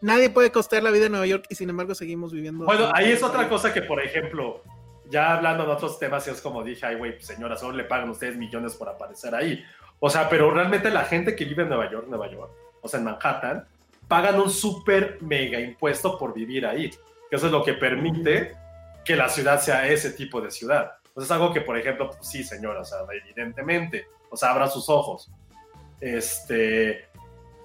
Nadie 0.00 0.30
puede 0.30 0.50
costear 0.50 0.82
la 0.82 0.90
vida 0.90 1.06
en 1.06 1.12
Nueva 1.12 1.26
York 1.26 1.44
y 1.48 1.54
sin 1.54 1.70
embargo 1.70 1.94
seguimos 1.94 2.32
viviendo. 2.32 2.64
Bueno, 2.64 2.86
en- 2.88 2.96
ahí 2.96 3.12
es 3.12 3.22
otra 3.22 3.48
cosa 3.48 3.72
que, 3.72 3.82
por 3.82 4.02
ejemplo, 4.02 4.62
ya 5.10 5.34
hablando 5.36 5.66
de 5.66 5.72
otros 5.72 5.98
temas, 5.98 6.26
es 6.26 6.40
como 6.40 6.64
dije, 6.64 6.86
ay, 6.86 6.96
güey, 6.96 7.12
pues, 7.12 7.26
señora, 7.26 7.56
solo 7.56 7.76
le 7.76 7.84
pagan 7.84 8.08
ustedes 8.10 8.36
millones 8.36 8.74
por 8.74 8.88
aparecer 8.88 9.34
ahí. 9.34 9.62
O 10.00 10.08
sea, 10.10 10.28
pero 10.28 10.50
realmente 10.50 10.90
la 10.90 11.04
gente 11.04 11.36
que 11.36 11.44
vive 11.44 11.62
en 11.62 11.68
Nueva 11.68 11.90
York, 11.90 12.06
Nueva 12.08 12.28
York, 12.30 12.50
o 12.80 12.88
sea, 12.88 12.98
en 12.98 13.04
Manhattan, 13.04 13.68
pagan 14.12 14.38
un 14.38 14.50
súper 14.50 15.16
mega 15.22 15.58
impuesto 15.58 16.18
por 16.18 16.34
vivir 16.34 16.66
ahí. 16.66 16.90
Que 17.30 17.36
eso 17.36 17.46
es 17.46 17.52
lo 17.52 17.64
que 17.64 17.72
permite 17.72 18.54
que 19.06 19.16
la 19.16 19.30
ciudad 19.30 19.58
sea 19.58 19.88
ese 19.88 20.10
tipo 20.10 20.38
de 20.42 20.50
ciudad. 20.50 20.92
Entonces 21.06 21.30
es 21.30 21.30
algo 21.30 21.50
que, 21.50 21.62
por 21.62 21.78
ejemplo, 21.78 22.10
pues, 22.10 22.28
sí, 22.28 22.44
señora, 22.44 22.80
o 22.80 22.84
sea, 22.84 22.98
evidentemente, 23.10 24.06
o 24.28 24.36
sea, 24.36 24.50
abra 24.50 24.68
sus 24.68 24.90
ojos. 24.90 25.30
Este, 25.98 27.06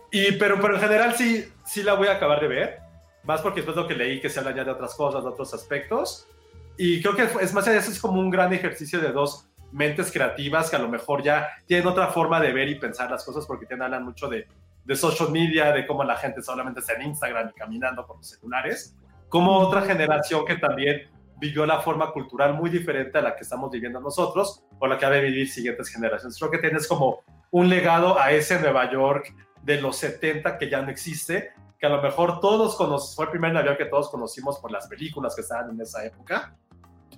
y, 0.09 0.31
pero, 0.37 0.61
pero 0.61 0.75
en 0.75 0.79
general 0.79 1.17
sí, 1.17 1.51
sí 1.65 1.83
la 1.83 1.95
voy 1.95 2.07
a 2.07 2.13
acabar 2.13 2.39
de 2.39 2.47
ver, 2.47 2.79
más 3.25 3.41
porque 3.41 3.59
después 3.59 3.75
lo 3.75 3.85
que 3.85 3.95
leí 3.95 4.21
que 4.21 4.29
se 4.29 4.39
habla 4.39 4.55
ya 4.55 4.63
de 4.63 4.71
otras 4.71 4.95
cosas, 4.95 5.23
de 5.23 5.29
otros 5.29 5.53
aspectos. 5.53 6.29
Y 6.77 7.01
creo 7.01 7.13
que 7.13 7.23
es 7.43 7.53
más 7.53 7.67
eso, 7.67 7.91
es 7.91 7.99
como 7.99 8.21
un 8.21 8.29
gran 8.29 8.53
ejercicio 8.53 9.01
de 9.01 9.11
dos 9.11 9.49
mentes 9.73 10.13
creativas 10.13 10.69
que 10.69 10.77
a 10.77 10.79
lo 10.79 10.87
mejor 10.87 11.21
ya 11.23 11.49
tienen 11.65 11.87
otra 11.87 12.07
forma 12.07 12.39
de 12.39 12.53
ver 12.53 12.69
y 12.69 12.75
pensar 12.75 13.11
las 13.11 13.25
cosas 13.25 13.45
porque 13.45 13.65
tienen, 13.65 13.83
hablan 13.83 14.05
mucho 14.05 14.29
de, 14.29 14.47
de 14.87 14.95
social 14.95 15.29
media, 15.31 15.73
de 15.73 15.85
cómo 15.85 16.03
la 16.03 16.15
gente 16.15 16.41
solamente 16.41 16.79
está 16.79 16.93
en 16.93 17.03
Instagram 17.03 17.49
y 17.49 17.53
caminando 17.53 18.07
con 18.07 18.17
los 18.17 18.27
celulares. 18.27 18.95
como 19.29 19.57
otra 19.57 19.81
generación 19.81 20.45
que 20.45 20.55
también 20.55 21.09
vivió 21.37 21.65
la 21.65 21.81
forma 21.81 22.13
cultural 22.13 22.53
muy 22.53 22.69
diferente 22.69 23.17
a 23.17 23.21
la 23.21 23.35
que 23.35 23.43
estamos 23.43 23.69
viviendo 23.69 23.99
nosotros 23.99 24.63
o 24.79 24.87
la 24.87 24.97
que 24.97 25.05
ha 25.05 25.09
de 25.09 25.19
vivir 25.19 25.49
siguientes 25.49 25.89
generaciones. 25.89 26.37
Creo 26.39 26.49
que 26.49 26.59
tienes 26.59 26.87
como 26.87 27.19
un 27.51 27.67
legado 27.67 28.17
a 28.17 28.31
ese 28.31 28.57
Nueva 28.61 28.89
York 28.89 29.35
de 29.61 29.81
los 29.81 29.97
70 29.97 30.57
que 30.57 30.69
ya 30.69 30.81
no 30.81 30.89
existe, 30.89 31.51
que 31.77 31.85
a 31.85 31.89
lo 31.89 32.01
mejor 32.01 32.39
todos 32.39 32.77
conocimos, 32.77 33.15
fue 33.17 33.25
el 33.25 33.31
primer 33.31 33.51
Nueva 33.51 33.77
que 33.77 33.85
todos 33.85 34.09
conocimos 34.09 34.57
por 34.59 34.71
las 34.71 34.87
películas 34.87 35.35
que 35.35 35.41
estaban 35.41 35.71
en 35.71 35.81
esa 35.81 36.05
época, 36.05 36.55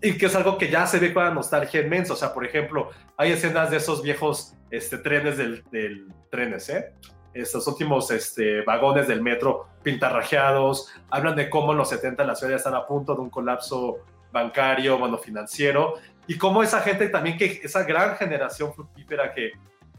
y 0.01 0.17
que 0.17 0.25
es 0.25 0.35
algo 0.35 0.57
que 0.57 0.69
ya 0.69 0.87
se 0.87 0.97
ve 0.97 1.13
con 1.13 1.23
la 1.23 1.31
nostalgia 1.31 1.81
inmensa. 1.81 2.13
O 2.13 2.15
sea, 2.15 2.33
por 2.33 2.43
ejemplo, 2.43 2.89
hay 3.17 3.33
escenas 3.33 3.69
de 3.69 3.77
esos 3.77 4.01
viejos 4.01 4.55
este, 4.71 4.97
trenes 4.97 5.37
del, 5.37 5.63
del 5.71 6.07
trenes, 6.31 6.69
¿eh? 6.69 6.93
Estos 7.33 7.67
últimos 7.67 8.09
este, 8.11 8.61
vagones 8.61 9.07
del 9.07 9.21
metro 9.21 9.67
pintarrajeados, 9.83 10.93
hablan 11.09 11.35
de 11.35 11.49
cómo 11.49 11.71
en 11.71 11.77
los 11.77 11.89
70 11.89 12.23
la 12.23 12.35
ciudad 12.35 12.51
ya 12.51 12.57
están 12.57 12.75
a 12.75 12.85
punto 12.85 13.15
de 13.15 13.21
un 13.21 13.29
colapso 13.29 13.99
bancario, 14.31 14.97
bueno, 14.97 15.17
financiero, 15.17 15.95
y 16.27 16.37
cómo 16.37 16.61
esa 16.61 16.81
gente 16.81 17.09
también, 17.09 17.37
que 17.37 17.61
esa 17.63 17.83
gran 17.83 18.15
generación 18.15 18.73
fructífera 18.73 19.33
que, 19.33 19.53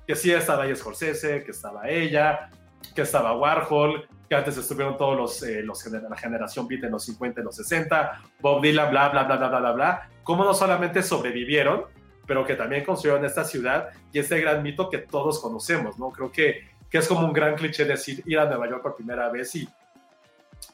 que 0.07 0.15
sí 0.15 0.33
estaba 0.33 0.65
ahí 0.65 0.75
Scorsese, 0.75 1.43
que 1.45 1.51
estaba 1.51 1.89
ella, 1.89 2.51
que 2.95 3.03
estaba 3.03 3.37
Warhol, 3.37 4.09
que 4.29 4.37
antes 4.37 4.57
estuvieron 4.57 4.97
todos 4.97 5.17
los, 5.17 5.43
eh, 5.43 5.63
los 5.63 5.85
la 5.87 6.17
generación 6.17 6.69
beat 6.69 6.85
en 6.85 6.93
los 6.93 7.05
50 7.05 7.41
y 7.41 7.45
los 7.45 7.57
60, 7.57 8.23
Bob 8.41 8.63
Dylan, 8.63 8.91
bla, 8.91 9.09
bla, 9.09 9.25
bla, 9.25 9.37
bla, 9.37 9.49
bla, 9.49 9.59
bla, 9.59 9.73
bla, 9.73 10.11
cómo 10.23 10.45
no 10.45 10.55
solamente 10.55 11.03
sobrevivieron, 11.03 11.87
pero 12.27 12.47
que 12.47 12.55
también 12.55 12.85
construyeron 12.85 13.25
esta 13.25 13.43
ciudad 13.43 13.89
y 14.13 14.21
este 14.21 14.41
gran 14.41 14.63
mito 14.63 14.89
que 14.89 14.99
todos 14.99 15.41
conocemos, 15.41 15.99
¿no? 15.99 16.11
Creo 16.11 16.31
que, 16.31 16.70
que 16.91 16.99
es 16.99 17.09
como 17.09 17.27
un 17.27 17.33
gran 17.33 17.55
cliché 17.55 17.85
decir 17.85 18.23
ir 18.27 18.39
a 18.39 18.47
Nueva 18.47 18.69
York 18.69 18.83
por 18.83 18.97
primera 18.97 19.29
vez 19.29 19.55
y, 19.55 19.69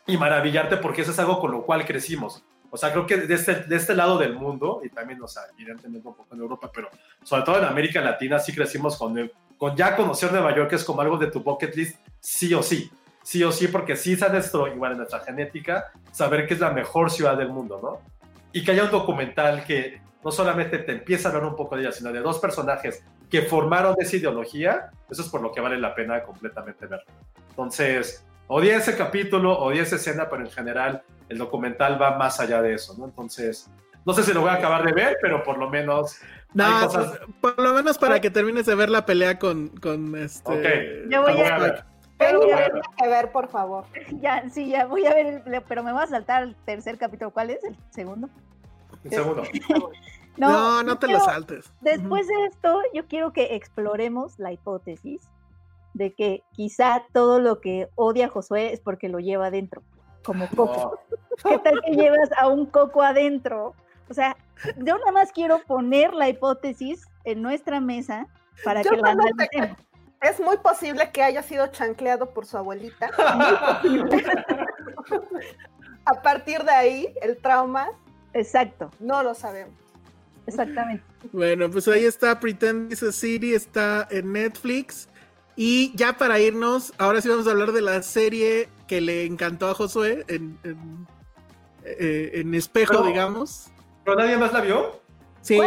y 0.06 0.16
maravillarte 0.16 0.78
porque 0.78 1.02
eso 1.02 1.10
es 1.10 1.18
algo 1.18 1.40
con 1.40 1.52
lo 1.52 1.62
cual 1.62 1.84
crecimos. 1.84 2.43
O 2.70 2.76
sea, 2.76 2.90
creo 2.90 3.06
que 3.06 3.16
de 3.18 3.34
este, 3.34 3.55
de 3.55 3.76
este 3.76 3.94
lado 3.94 4.18
del 4.18 4.34
mundo, 4.34 4.80
y 4.84 4.88
también, 4.88 5.22
o 5.22 5.28
sea, 5.28 5.43
evidentemente 5.55 6.09
un 6.09 6.14
poco 6.14 6.34
en 6.34 6.40
Europa, 6.40 6.70
pero 6.74 6.88
sobre 7.22 7.43
todo 7.43 7.59
en 7.59 7.64
América 7.64 8.01
Latina 8.01 8.38
sí 8.38 8.52
crecimos 8.52 8.97
con, 8.97 9.30
con 9.56 9.76
ya 9.76 9.94
conocer 9.94 10.32
Nueva 10.32 10.55
York, 10.55 10.70
que 10.70 10.76
es 10.76 10.84
como 10.84 11.01
algo 11.01 11.16
de 11.16 11.30
tu 11.30 11.40
bucket 11.40 11.74
list, 11.76 12.01
sí 12.20 12.52
o 12.55 12.62
sí 12.62 12.90
sí 13.26 13.43
o 13.43 13.51
sí, 13.51 13.66
porque 13.66 13.97
sí 13.97 14.12
está 14.12 14.28
nuestro, 14.28 14.68
igual 14.68 14.93
en 14.93 14.98
nuestra 14.98 15.18
genética, 15.18 15.90
saber 16.12 16.47
que 16.47 16.55
es 16.55 16.60
la 16.60 16.70
mejor 16.70 17.10
ciudad 17.10 17.36
del 17.36 17.48
mundo, 17.48 17.80
¿no? 17.82 18.01
Y 18.52 18.64
que 18.64 18.70
haya 18.70 18.84
un 18.84 18.93
documental 18.93 19.64
que 19.64 20.01
no 20.24 20.30
solamente 20.30 20.78
te 20.78 20.93
empieza 20.93 21.28
a 21.28 21.32
hablar 21.32 21.51
un 21.51 21.56
poco 21.56 21.74
de 21.74 21.82
ella, 21.82 21.90
sino 21.90 22.12
de 22.12 22.20
dos 22.20 22.38
personajes 22.38 23.02
que 23.31 23.43
formaron 23.43 23.97
esa 23.98 24.16
ideología, 24.16 24.90
eso 25.11 25.23
es 25.23 25.28
por 25.28 25.40
lo 25.40 25.53
que 25.53 25.61
vale 25.61 25.78
la 25.78 25.94
pena 25.94 26.23
completamente 26.23 26.86
verlo. 26.86 27.07
Entonces, 27.51 28.24
odié 28.47 28.77
ese 28.77 28.97
capítulo, 28.97 29.59
odié 29.59 29.82
esa 29.82 29.97
escena, 29.97 30.28
pero 30.28 30.43
en 30.43 30.51
general 30.51 31.03
el 31.28 31.39
documental 31.39 32.01
va 32.01 32.16
más 32.16 32.39
allá 32.40 32.62
de 32.62 32.74
eso, 32.74 32.94
¿no? 32.97 33.07
Entonces, 33.07 33.70
no 34.05 34.12
sé 34.12 34.23
si 34.23 34.32
lo 34.32 34.40
voy 34.40 34.51
a 34.51 34.55
acabar 34.55 34.85
de 34.85 34.93
ver, 34.93 35.16
pero 35.20 35.43
por 35.43 35.59
lo 35.59 35.69
menos. 35.69 36.20
No, 36.55 36.65
por 37.40 37.61
lo 37.61 37.74
menos 37.74 37.98
para 37.98 38.20
que 38.20 38.31
termines 38.31 38.65
de 38.66 38.74
ver 38.77 38.89
la 38.89 39.05
pelea 39.05 39.39
con, 39.39 39.69
con 39.69 40.16
este. 40.16 40.53
Ok, 40.53 41.11
Yo 41.11 41.23
voy 41.23 41.40
a 41.40 41.59
ver. 41.59 41.85
Pero 42.19 42.40
que 42.40 43.09
ver, 43.09 43.31
por 43.31 43.48
favor. 43.48 43.85
Ya, 44.20 44.48
sí, 44.48 44.70
ya 44.70 44.86
voy 44.86 45.05
a 45.05 45.12
ver, 45.12 45.43
pero 45.69 45.82
me 45.82 45.93
voy 45.93 46.03
a 46.03 46.07
saltar 46.07 46.44
al 46.44 46.57
tercer 46.65 46.97
capítulo. 46.97 47.31
¿Cuál 47.31 47.51
es? 47.51 47.62
¿El 47.65 47.77
segundo? 47.90 48.31
El 49.05 49.11
segundo. 49.11 49.43
no, 50.37 50.83
no, 50.83 50.99
te 50.99 51.09
lo 51.09 51.21
saltes. 51.21 51.73
Después 51.81 52.27
de 52.27 52.47
esto, 52.47 52.81
yo 52.93 53.07
quiero 53.07 53.33
que 53.33 53.57
exploremos 53.57 54.39
la 54.39 54.53
hipótesis 54.53 55.23
de 55.95 56.15
que 56.15 56.43
quizá 56.53 57.05
todo 57.13 57.41
lo 57.41 57.61
que 57.61 57.89
odia 57.95 58.29
Josué 58.29 58.73
es 58.73 58.81
porque 58.81 59.09
lo 59.09 59.19
lleva 59.19 59.47
adentro, 59.47 59.83
como 60.25 60.49
coco. 60.49 60.99
¿Qué 61.49 61.59
tal 61.59 61.81
que 61.83 61.93
llevas 61.93 62.31
a 62.39 62.49
un 62.49 62.67
coco 62.67 63.03
adentro? 63.03 63.75
O 64.09 64.15
sea, 64.15 64.37
yo 64.77 64.99
nada 64.99 65.13
más 65.13 65.33
quiero 65.33 65.61
poner 65.67 66.15
la 66.15 66.29
hipótesis 66.29 67.07
en 67.25 67.43
nuestra 67.43 67.81
mesa 67.81 68.27
para 68.65 68.83
que 68.83 68.97
la 68.97 69.11
analicemos 69.11 69.87
es 70.21 70.41
muy 70.41 70.57
posible 70.59 71.11
que 71.11 71.23
haya 71.23 71.43
sido 71.43 71.67
chancleado 71.69 72.31
por 72.31 72.47
su 72.47 72.57
abuelita. 72.57 73.11
A 76.05 76.23
partir 76.23 76.63
de 76.63 76.71
ahí, 76.71 77.15
el 77.21 77.37
trauma. 77.39 77.89
Exacto. 78.33 78.91
No 79.01 79.23
lo 79.23 79.35
sabemos. 79.35 79.75
Exactamente. 80.47 81.05
Bueno, 81.32 81.70
pues 81.70 81.89
ahí 81.89 82.05
está 82.05 82.39
Pretend 82.39 82.90
This 82.90 83.02
a 83.02 83.12
City, 83.12 83.55
está 83.55 84.06
en 84.10 84.32
Netflix. 84.32 85.09
Y 85.56 85.97
ya 85.97 86.16
para 86.16 86.39
irnos, 86.39 86.93
ahora 86.98 87.20
sí 87.20 87.28
vamos 87.28 87.47
a 87.47 87.51
hablar 87.51 87.73
de 87.73 87.81
la 87.81 88.02
serie 88.02 88.68
que 88.86 89.01
le 89.01 89.24
encantó 89.24 89.68
a 89.68 89.74
Josué 89.74 90.24
en, 90.28 90.59
en, 90.64 91.06
eh, 91.85 92.44
espejo, 92.55 93.02
digamos. 93.02 93.68
¿Pero 94.05 94.18
nadie 94.18 94.36
más 94.36 94.52
la 94.52 94.60
vio? 94.60 95.01
Sí, 95.40 95.59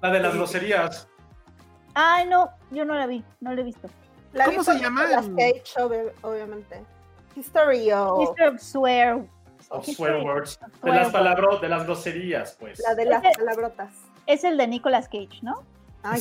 la 0.00 0.10
de 0.10 0.20
las 0.20 0.34
groserías. 0.34 1.08
Ay, 1.94 2.26
no, 2.28 2.50
yo 2.70 2.84
no 2.84 2.94
la 2.94 3.06
vi, 3.06 3.22
no 3.40 3.52
la 3.52 3.60
he 3.60 3.64
visto. 3.64 3.88
¿Cómo 4.44 4.64
se 4.64 4.78
llama? 4.78 5.06
Las 5.06 5.28
Cage, 5.28 5.74
obviamente. 6.22 6.82
History 7.36 7.92
of... 7.92 8.22
History 8.22 8.54
of 8.54 8.60
Swear. 8.60 9.24
Of 9.70 9.86
swear 9.86 10.22
words. 10.24 10.58
De 10.82 10.90
las 10.90 11.10
palabras, 11.10 11.60
de 11.60 11.68
las 11.68 11.84
groserías, 11.84 12.56
pues. 12.58 12.80
La 12.80 12.94
de 12.94 13.04
las 13.04 13.22
palabrotas. 13.36 13.92
Es 14.26 14.44
el 14.44 14.56
de 14.56 14.66
Nicolas 14.66 15.08
Cage, 15.08 15.40
¿no? 15.42 15.62
Ay, 16.02 16.20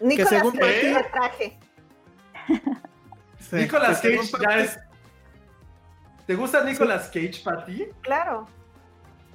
Nicolas 0.00 0.52
Cage 0.58 0.92
me 0.92 1.02
traje. 1.04 1.58
Nicolas 3.52 4.00
Cage 4.00 4.30
ya 4.40 4.58
es... 4.58 4.78
¿Te 6.26 6.34
gusta 6.34 6.62
Nicolas 6.64 7.06
Cage, 7.08 7.40
Pati? 7.44 7.86
Claro. 8.02 8.46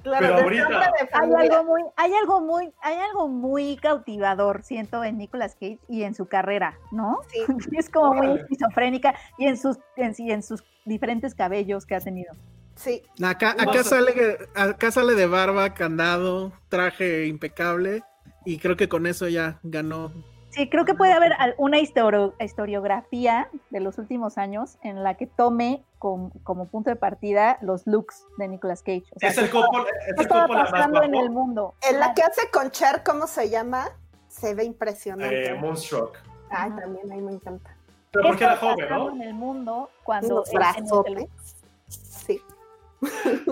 Pero 0.04 0.34
ahorita 0.34 0.92
hay 1.12 1.32
algo 1.32 1.64
muy, 1.64 1.82
hay 1.96 2.12
algo 2.12 2.40
muy, 2.40 2.72
hay 2.82 2.98
algo 2.98 3.26
muy 3.26 3.76
cautivador, 3.78 4.62
siento, 4.62 5.02
en 5.02 5.16
Nicolas 5.16 5.54
Cage 5.54 5.80
y 5.88 6.02
en 6.02 6.14
su 6.14 6.26
carrera, 6.26 6.78
¿no? 6.92 7.20
Sí. 7.28 7.40
es 7.78 7.88
como 7.88 8.12
muy 8.12 8.38
esquizofrénica 8.38 9.14
y 9.38 9.46
en 9.46 9.56
sus, 9.56 9.78
en, 9.96 10.14
en 10.18 10.42
sus 10.42 10.62
diferentes 10.84 11.34
cabellos 11.34 11.86
que 11.86 11.94
ha 11.94 12.00
tenido. 12.00 12.34
Sí. 12.76 13.02
Acá, 13.22 13.56
acá 13.58 13.84
sale, 13.84 14.38
acá 14.54 14.90
sale 14.90 15.14
de 15.14 15.26
barba, 15.26 15.74
candado, 15.74 16.52
traje 16.68 17.26
impecable 17.26 18.02
y 18.44 18.58
creo 18.58 18.76
que 18.76 18.88
con 18.88 19.06
eso 19.06 19.28
ya 19.28 19.58
ganó 19.62 20.12
Sí, 20.54 20.68
creo 20.70 20.84
que 20.84 20.94
puede 20.94 21.12
haber 21.12 21.32
una 21.56 21.80
historiografía 21.80 23.48
de 23.70 23.80
los 23.80 23.98
últimos 23.98 24.38
años 24.38 24.78
en 24.82 25.02
la 25.02 25.14
que 25.14 25.26
tome 25.26 25.82
como, 25.98 26.30
punto 26.70 26.90
de 26.90 26.96
partida 26.96 27.58
los 27.60 27.88
looks 27.88 28.24
de 28.38 28.46
Nicolas 28.46 28.84
Cage. 28.84 29.02
es 29.20 29.36
el 29.36 29.50
copo, 29.50 29.84
es 30.16 30.28
pasando 30.28 31.02
en 31.02 31.16
el 31.16 31.30
mundo. 31.30 31.74
En 31.90 31.98
la 31.98 32.14
que 32.14 32.22
hace 32.22 32.48
con 32.52 32.70
Cher, 32.70 33.02
¿cómo 33.04 33.26
se 33.26 33.50
llama? 33.50 33.88
Se 34.28 34.54
ve 34.54 34.62
impresionante. 34.62 35.48
Eh, 35.50 35.54
Moonstruck. 35.54 36.18
Ay, 36.50 36.70
también, 36.70 37.10
a 37.10 37.16
mí 37.16 37.22
me 37.22 37.32
encanta. 37.32 37.76
Pero 38.12 38.28
porque 38.28 38.44
era 38.44 38.56
joven, 38.56 38.88
¿no? 38.88 39.10
en 39.10 39.22
el 39.22 39.34
mundo 39.34 39.90
cuando... 40.04 40.44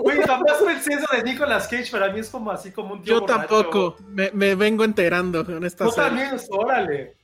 Oye, 0.03 0.21
jamás 0.23 0.57
pensé 0.65 0.93
eso 0.93 1.05
de 1.11 1.23
Nicolas 1.23 1.67
Cage, 1.67 1.91
para 1.91 2.11
mí 2.11 2.19
es 2.19 2.29
como 2.29 2.51
así 2.51 2.71
como 2.71 2.93
un 2.93 3.03
tío 3.03 3.19
Yo 3.19 3.25
tampoco, 3.25 3.95
me, 4.07 4.31
me, 4.31 4.55
vengo 4.55 4.83
enterando 4.83 5.41
en 5.41 5.63
esta 5.63 5.85
Tú 5.85 5.91
también, 5.91 6.37
órale. 6.49 7.15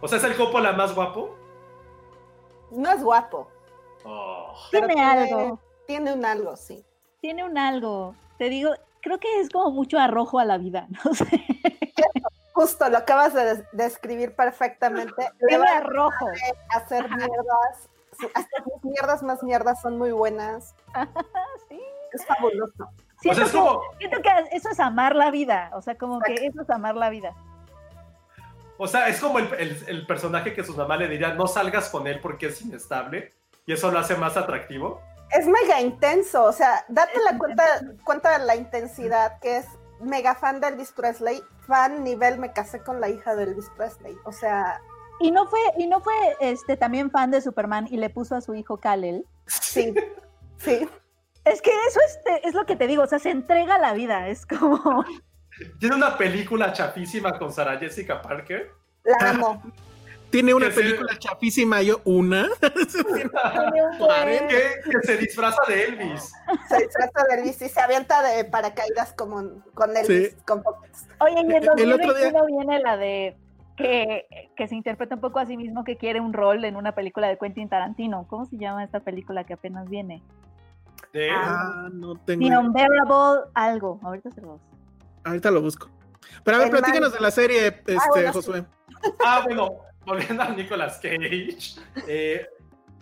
O 0.00 0.08
sea, 0.08 0.18
¿es 0.18 0.24
el 0.24 0.36
Coppola 0.36 0.72
más 0.72 0.94
guapo? 0.94 1.36
No 2.70 2.90
es 2.90 3.02
guapo. 3.02 3.50
Oh. 4.04 4.54
Tiene, 4.70 5.02
algo. 5.02 5.60
Tiene 5.86 6.12
un 6.12 6.24
algo, 6.24 6.56
sí. 6.56 6.84
Tiene 7.20 7.44
un 7.44 7.58
algo. 7.58 8.14
Te 8.38 8.48
digo, 8.48 8.74
creo 9.00 9.18
que 9.18 9.40
es 9.40 9.48
como 9.50 9.70
mucho 9.70 9.98
arrojo 9.98 10.38
a 10.38 10.44
la 10.44 10.58
vida, 10.58 10.86
no 11.04 11.14
sé. 11.14 11.26
Justo, 12.52 12.88
lo 12.88 12.98
acabas 12.98 13.34
de 13.34 13.64
describir 13.72 14.34
perfectamente. 14.34 15.30
Tiene 15.46 15.68
arrojo. 15.68 16.26
Hacer 16.70 17.08
mierdas 17.08 17.88
hasta 18.34 18.58
las 18.58 18.84
mierdas 18.84 19.22
más 19.22 19.42
mierdas 19.42 19.80
son 19.80 19.98
muy 19.98 20.12
buenas. 20.12 20.74
sí. 21.68 21.80
Es 22.12 22.26
fabuloso. 22.26 22.88
Siento, 23.20 24.22
que, 24.22 24.30
eso 24.52 24.70
es 24.70 24.80
amar 24.80 25.16
la 25.16 25.30
vida, 25.30 25.70
o 25.74 25.82
sea, 25.82 25.96
como 25.96 26.20
que 26.20 26.34
eso 26.34 26.62
es 26.62 26.70
amar 26.70 26.94
la 26.94 27.10
vida. 27.10 27.34
O 28.76 28.86
sea, 28.86 29.08
es 29.08 29.20
como 29.20 29.40
el, 29.40 30.06
personaje 30.06 30.54
que 30.54 30.62
su 30.62 30.74
mamá 30.76 30.96
le 30.96 31.08
diría, 31.08 31.34
no 31.34 31.48
salgas 31.48 31.88
con 31.88 32.06
él 32.06 32.20
porque 32.20 32.46
es 32.46 32.62
inestable, 32.62 33.32
y 33.66 33.72
eso 33.72 33.90
lo 33.90 33.98
hace 33.98 34.14
más 34.16 34.36
atractivo. 34.36 35.02
Es 35.30 35.46
mega 35.46 35.80
intenso, 35.80 36.44
o 36.44 36.52
sea, 36.52 36.84
date 36.88 37.18
la 37.28 37.36
cuenta, 37.36 37.64
cuenta 38.04 38.38
de 38.38 38.46
la 38.46 38.54
intensidad, 38.54 39.40
que 39.40 39.58
es 39.58 39.66
mega 40.00 40.36
fan 40.36 40.60
de 40.60 40.68
Elvis 40.68 40.92
Presley, 40.92 41.42
fan 41.66 42.04
nivel 42.04 42.38
me 42.38 42.52
casé 42.52 42.82
con 42.82 43.00
la 43.00 43.08
hija 43.08 43.34
de 43.34 43.42
Elvis 43.42 43.68
Presley, 43.76 44.16
o 44.24 44.32
sea, 44.32 44.80
y 45.20 45.30
no 45.30 45.46
fue, 45.48 45.60
y 45.76 45.86
no 45.86 46.00
fue 46.00 46.14
este 46.40 46.76
también 46.76 47.10
fan 47.10 47.30
de 47.30 47.40
Superman 47.40 47.86
y 47.90 47.96
le 47.96 48.10
puso 48.10 48.34
a 48.36 48.40
su 48.40 48.54
hijo 48.54 48.78
Kal-El. 48.78 49.24
Sí, 49.46 49.94
sí. 50.58 50.88
Es 51.44 51.62
que 51.62 51.70
eso 51.88 51.98
es, 52.06 52.18
es 52.44 52.52
lo 52.54 52.66
que 52.66 52.76
te 52.76 52.86
digo, 52.86 53.04
o 53.04 53.06
sea, 53.06 53.18
se 53.18 53.30
entrega 53.30 53.76
a 53.76 53.78
la 53.78 53.94
vida, 53.94 54.28
es 54.28 54.44
como... 54.44 55.02
Tiene 55.80 55.96
una 55.96 56.18
película 56.18 56.74
chapísima 56.74 57.38
con 57.38 57.50
Sarah 57.54 57.78
Jessica 57.78 58.20
Parker. 58.20 58.70
La 59.04 59.30
amo. 59.30 59.62
Tiene 60.30 60.52
una 60.52 60.66
Que 60.66 60.72
se- 60.74 60.80
película 60.82 61.18
chapísima, 61.18 61.80
yo, 61.80 62.02
¿una? 62.04 62.48
que, 62.60 62.70
que 64.90 65.02
se 65.06 65.16
disfraza 65.16 65.62
de 65.68 65.84
Elvis. 65.84 66.32
Se 66.68 66.76
disfraza 66.78 67.24
de 67.28 67.34
Elvis 67.36 67.62
y 67.62 67.68
se 67.70 67.80
avienta 67.80 68.22
de 68.22 68.44
paracaídas 68.44 69.14
como 69.14 69.62
con 69.72 69.96
Elvis. 69.96 70.32
Sí. 70.32 70.36
Con. 70.46 70.62
Oye, 71.20 71.34
y 71.34 71.38
en 71.38 71.52
El 71.52 71.68
otro 71.92 72.12
2021 72.12 72.46
viene 72.46 72.78
la 72.80 72.96
de 72.98 73.38
que, 73.78 74.26
que 74.56 74.68
se 74.68 74.74
interpreta 74.74 75.14
un 75.14 75.20
poco 75.20 75.38
a 75.38 75.46
sí 75.46 75.56
mismo 75.56 75.84
que 75.84 75.96
quiere 75.96 76.20
un 76.20 76.32
rol 76.32 76.64
en 76.64 76.76
una 76.76 76.92
película 76.92 77.28
de 77.28 77.38
Quentin 77.38 77.68
Tarantino. 77.68 78.26
¿Cómo 78.28 78.44
se 78.44 78.58
llama 78.58 78.84
esta 78.84 79.00
película 79.00 79.44
que 79.44 79.54
apenas 79.54 79.88
viene? 79.88 80.22
De, 81.12 81.30
Ah, 81.30 81.88
no 81.92 82.16
tengo. 82.16 82.46
The 82.48 82.58
Unbearable 82.58 83.50
algo. 83.54 83.98
Ahorita 84.02 84.30
se 84.32 84.40
los. 84.42 84.60
Ahorita 85.24 85.50
lo 85.50 85.62
busco. 85.62 85.88
Pero 86.44 86.56
a 86.56 86.60
ver, 86.60 86.66
El 86.68 86.72
platícanos 86.72 87.10
man- 87.10 87.18
de 87.18 87.20
la 87.22 87.30
serie, 87.30 87.66
este, 87.68 87.96
bueno, 88.10 88.32
sí. 88.32 88.32
Josué. 88.38 88.64
Ah, 89.24 89.42
bueno, 89.44 89.76
volviendo 90.04 90.42
a 90.42 90.48
Nicolas 90.50 90.98
Cage. 90.98 91.56
eh, 92.06 92.46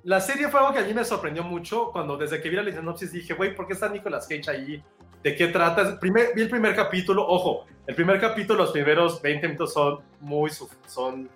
la 0.04 0.20
serie 0.20 0.48
fue 0.48 0.60
algo 0.60 0.72
que 0.72 0.78
a 0.80 0.84
mí 0.84 0.94
me 0.94 1.04
sorprendió 1.04 1.42
mucho 1.42 1.90
cuando 1.90 2.16
desde 2.16 2.40
que 2.40 2.48
vi 2.48 2.56
la 2.56 2.64
sinopsis 2.70 3.10
dije, 3.12 3.34
güey, 3.34 3.54
¿por 3.56 3.66
qué 3.66 3.72
está 3.72 3.88
Nicolas 3.88 4.28
Cage 4.28 4.48
ahí? 4.50 4.84
¿De 5.22 5.34
qué 5.34 5.48
trata? 5.48 5.98
Primer, 5.98 6.34
vi 6.34 6.42
el 6.42 6.48
primer 6.48 6.74
capítulo, 6.74 7.26
ojo, 7.26 7.66
el 7.86 7.94
primer 7.94 8.20
capítulo, 8.20 8.64
los 8.64 8.72
primeros 8.72 9.22
20 9.22 9.46
minutos 9.46 9.72
son 9.72 10.00
muy, 10.20 10.50
son, 10.86 11.28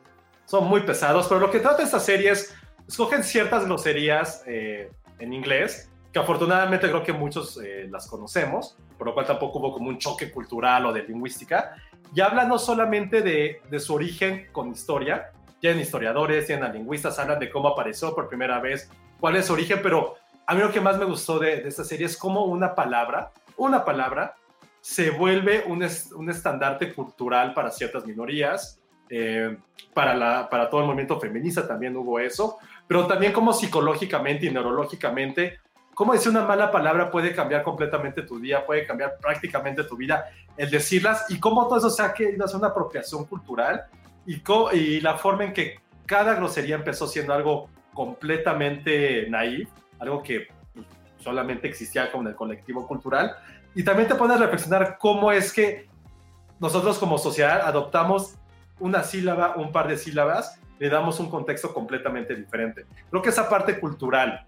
son 0.45 0.67
muy 0.67 0.81
pesados, 0.81 1.27
pero 1.29 1.41
lo 1.41 1.51
que 1.51 1.61
trata 1.61 1.83
esta 1.83 2.01
serie 2.01 2.31
es, 2.31 2.55
escogen 2.89 3.23
ciertas 3.23 3.65
groserías 3.65 4.43
eh, 4.47 4.91
en 5.21 5.33
inglés, 5.33 5.91
que 6.13 6.19
afortunadamente 6.19 6.89
creo 6.89 7.05
que 7.05 7.13
muchos 7.13 7.61
eh, 7.63 7.87
las 7.89 8.09
conocemos, 8.09 8.77
por 8.99 9.07
lo 9.07 9.15
cual 9.15 9.27
tampoco 9.27 9.61
hubo 9.61 9.73
como 9.73 9.89
un 9.89 9.99
choque 9.99 10.33
cultural 10.33 10.87
o 10.87 10.93
de 10.93 11.05
lingüística, 11.05 11.77
y 12.13 12.21
habla 12.21 12.45
no 12.45 12.59
solamente 12.59 13.23
de, 13.23 13.63
de 13.71 13.79
su 13.79 13.95
origen 13.95 14.49
con 14.51 14.73
historia, 14.73 15.31
tienen 15.61 15.81
historiadores, 15.81 16.47
tienen 16.47 16.73
lingüistas, 16.73 17.19
hablan 17.21 17.39
de 17.39 17.49
cómo 17.49 17.69
apareció 17.69 18.13
por 18.13 18.29
primera 18.29 18.59
vez, 18.59 18.91
cuál 19.21 19.37
es 19.37 19.47
su 19.47 19.53
origen, 19.53 19.79
pero 19.83 20.17
a 20.47 20.55
mí 20.55 20.61
lo 20.61 20.73
que 20.73 20.81
más 20.81 20.99
me 20.99 21.05
gustó 21.05 21.39
de, 21.39 21.61
de 21.61 21.69
esta 21.69 21.85
serie 21.85 22.07
es 22.07 22.17
cómo 22.17 22.47
una 22.47 22.75
palabra, 22.75 23.31
una 23.67 23.85
palabra, 23.85 24.37
se 24.81 25.11
vuelve 25.11 25.65
un, 25.67 25.87
un 26.15 26.31
estandarte 26.31 26.95
cultural 26.95 27.53
para 27.53 27.71
ciertas 27.71 28.07
minorías, 28.07 28.81
eh, 29.09 29.57
para, 29.93 30.15
la, 30.15 30.49
para 30.49 30.71
todo 30.71 30.81
el 30.81 30.87
movimiento 30.87 31.21
feminista 31.21 31.67
también 31.67 31.97
hubo 31.97 32.19
eso, 32.19 32.59
pero 32.87 33.07
también 33.07 33.33
como 33.33 33.53
psicológicamente 33.53 34.47
y 34.47 34.51
neurológicamente, 34.51 35.59
cómo 35.95 36.13
decir 36.13 36.31
una 36.31 36.45
mala 36.45 36.71
palabra 36.71 37.11
puede 37.11 37.35
cambiar 37.35 37.63
completamente 37.63 38.23
tu 38.23 38.39
día, 38.39 38.65
puede 38.65 38.87
cambiar 38.87 39.19
prácticamente 39.21 39.85
tu 39.85 39.97
vida, 39.97 40.31
el 40.57 40.71
decirlas 40.71 41.27
y 41.29 41.39
cómo 41.39 41.67
todo 41.67 41.79
eso 41.79 41.91
se 41.91 42.03
ha 42.03 42.15
querido 42.15 42.45
hacer 42.45 42.57
una 42.57 42.69
apropiación 42.69 43.27
cultural 43.27 43.85
y, 44.27 44.43
y 44.73 45.01
la 45.01 45.19
forma 45.19 45.45
en 45.45 45.53
que 45.53 45.81
cada 46.07 46.35
grosería 46.35 46.77
empezó 46.77 47.07
siendo 47.07 47.35
algo 47.35 47.69
completamente 47.93 49.27
naif, 49.29 49.69
algo 49.99 50.23
que 50.23 50.49
solamente 51.21 51.69
existía 51.69 52.11
como 52.11 52.23
en 52.25 52.29
el 52.29 52.35
colectivo 52.35 52.87
cultural, 52.87 53.37
y 53.75 53.85
también 53.85 54.09
te 54.09 54.15
pone 54.15 54.35
a 54.35 54.37
reflexionar 54.37 54.99
cómo 54.99 55.31
es 55.31 55.53
que 55.53 55.89
nosotros 56.59 56.99
como 56.99 57.19
sociedad 57.19 57.63
adoptamos 57.63 58.37
una 58.79 59.03
sílaba, 59.03 59.57
un 59.57 59.73
par 59.73 59.89
de 59.89 59.97
sílabas, 59.97 60.61
le 60.79 60.89
damos 60.89 61.21
un 61.21 61.31
contexto 61.31 61.73
completamente 61.73 62.35
diferente. 62.35 62.87
Creo 63.11 63.23
que 63.23 63.29
esa 63.29 63.49
parte 63.49 63.79
cultural 63.79 64.47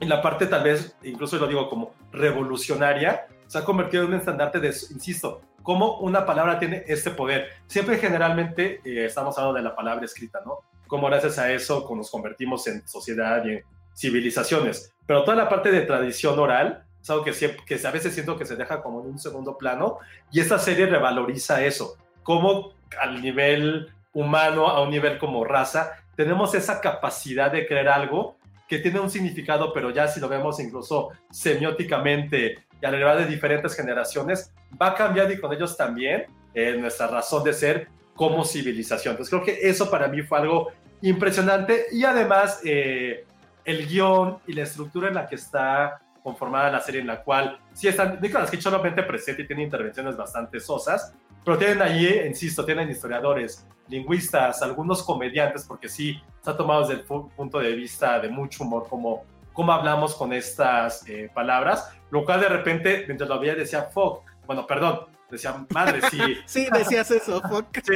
y 0.00 0.06
la 0.06 0.22
parte 0.22 0.46
tal 0.46 0.64
vez, 0.64 0.96
incluso 1.02 1.36
lo 1.36 1.46
digo 1.46 1.68
como 1.68 1.94
revolucionaria, 2.10 3.26
se 3.46 3.58
ha 3.58 3.64
convertido 3.64 4.04
en 4.04 4.10
un 4.10 4.18
estandarte 4.18 4.58
de, 4.58 4.68
insisto, 4.68 5.42
cómo 5.62 5.98
una 5.98 6.24
palabra 6.24 6.58
tiene 6.58 6.84
este 6.86 7.10
poder. 7.10 7.48
Siempre 7.66 7.98
generalmente 7.98 8.80
eh, 8.84 9.04
estamos 9.04 9.36
hablando 9.36 9.58
de 9.58 9.62
la 9.62 9.76
palabra 9.76 10.04
escrita, 10.04 10.40
¿no? 10.44 10.60
Cómo 10.86 11.06
gracias 11.08 11.38
a 11.38 11.52
eso 11.52 11.86
nos 11.94 12.10
convertimos 12.10 12.66
en 12.66 12.86
sociedad 12.88 13.44
y 13.44 13.50
en 13.50 13.64
civilizaciones. 14.00 14.92
Pero 15.06 15.24
toda 15.24 15.36
la 15.36 15.48
parte 15.48 15.70
de 15.70 15.82
tradición 15.82 16.38
oral 16.38 16.84
es 17.02 17.10
algo 17.10 17.24
que, 17.24 17.30
a 17.30 17.90
veces 17.90 18.14
siento 18.14 18.36
que 18.38 18.46
se 18.46 18.56
deja 18.56 18.82
como 18.82 19.02
en 19.02 19.10
un 19.10 19.18
segundo 19.18 19.58
plano 19.58 19.98
y 20.32 20.40
esta 20.40 20.58
serie 20.58 20.86
revaloriza 20.86 21.64
eso. 21.64 21.96
Cómo 22.22 22.72
al 23.00 23.20
nivel 23.20 23.92
humano, 24.12 24.68
a 24.68 24.82
un 24.82 24.90
nivel 24.90 25.18
como 25.18 25.44
raza, 25.44 25.92
tenemos 26.16 26.54
esa 26.54 26.80
capacidad 26.80 27.52
de 27.52 27.66
creer 27.66 27.88
algo 27.88 28.36
que 28.68 28.78
tiene 28.78 29.00
un 29.00 29.10
significado, 29.10 29.72
pero 29.72 29.90
ya 29.90 30.08
si 30.08 30.20
lo 30.20 30.28
vemos 30.28 30.60
incluso 30.60 31.10
semióticamente 31.30 32.64
y 32.80 32.86
a 32.86 32.90
la 32.90 32.98
edad 32.98 33.18
de 33.18 33.26
diferentes 33.26 33.74
generaciones, 33.74 34.52
va 34.80 34.88
a 34.88 34.94
cambiar 34.94 35.30
y 35.30 35.38
con 35.38 35.52
ellos 35.52 35.76
también 35.76 36.26
eh, 36.54 36.76
nuestra 36.78 37.06
razón 37.08 37.44
de 37.44 37.52
ser 37.52 37.88
como 38.14 38.44
civilización. 38.44 39.12
Entonces 39.12 39.30
creo 39.30 39.44
que 39.44 39.68
eso 39.68 39.90
para 39.90 40.08
mí 40.08 40.22
fue 40.22 40.38
algo 40.38 40.68
impresionante 41.02 41.86
y 41.92 42.04
además 42.04 42.60
eh, 42.64 43.24
el 43.70 43.86
guion 43.86 44.38
y 44.46 44.52
la 44.52 44.62
estructura 44.62 45.08
en 45.08 45.14
la 45.14 45.26
que 45.26 45.36
está 45.36 46.00
conformada 46.22 46.70
la 46.70 46.80
serie 46.80 47.00
en 47.00 47.06
la 47.06 47.22
cual 47.22 47.58
sí 47.72 47.88
están, 47.88 48.18
Nicolas 48.20 48.50
Cage 48.50 48.62
solamente 48.62 49.02
presente 49.02 49.42
y 49.42 49.46
tiene 49.46 49.62
intervenciones 49.62 50.16
bastante 50.16 50.60
sosas, 50.60 51.14
pero 51.44 51.56
tienen 51.56 51.80
allí, 51.80 52.08
insisto, 52.26 52.64
tienen 52.64 52.90
historiadores, 52.90 53.66
lingüistas, 53.88 54.60
algunos 54.62 55.02
comediantes, 55.02 55.64
porque 55.64 55.88
sí, 55.88 56.20
está 56.36 56.54
tomado 56.56 56.82
desde 56.86 57.00
el 57.00 57.06
pu- 57.06 57.30
punto 57.30 57.58
de 57.58 57.72
vista 57.72 58.20
de 58.20 58.28
mucho 58.28 58.64
humor, 58.64 58.86
como 58.88 59.24
cómo 59.52 59.72
hablamos 59.72 60.14
con 60.14 60.32
estas 60.32 61.08
eh, 61.08 61.30
palabras, 61.34 61.90
lo 62.10 62.24
cual 62.24 62.40
de 62.40 62.48
repente, 62.48 63.04
mientras 63.06 63.28
lo 63.28 63.38
veía, 63.40 63.54
decía, 63.54 63.84
fuck, 63.84 64.22
bueno, 64.46 64.66
perdón, 64.66 65.06
decía, 65.30 65.54
madre, 65.74 66.00
sí, 66.10 66.18
Sí, 66.46 66.68
decías 66.72 67.10
eso, 67.10 67.40
fuck. 67.48 67.66
sí. 67.82 67.94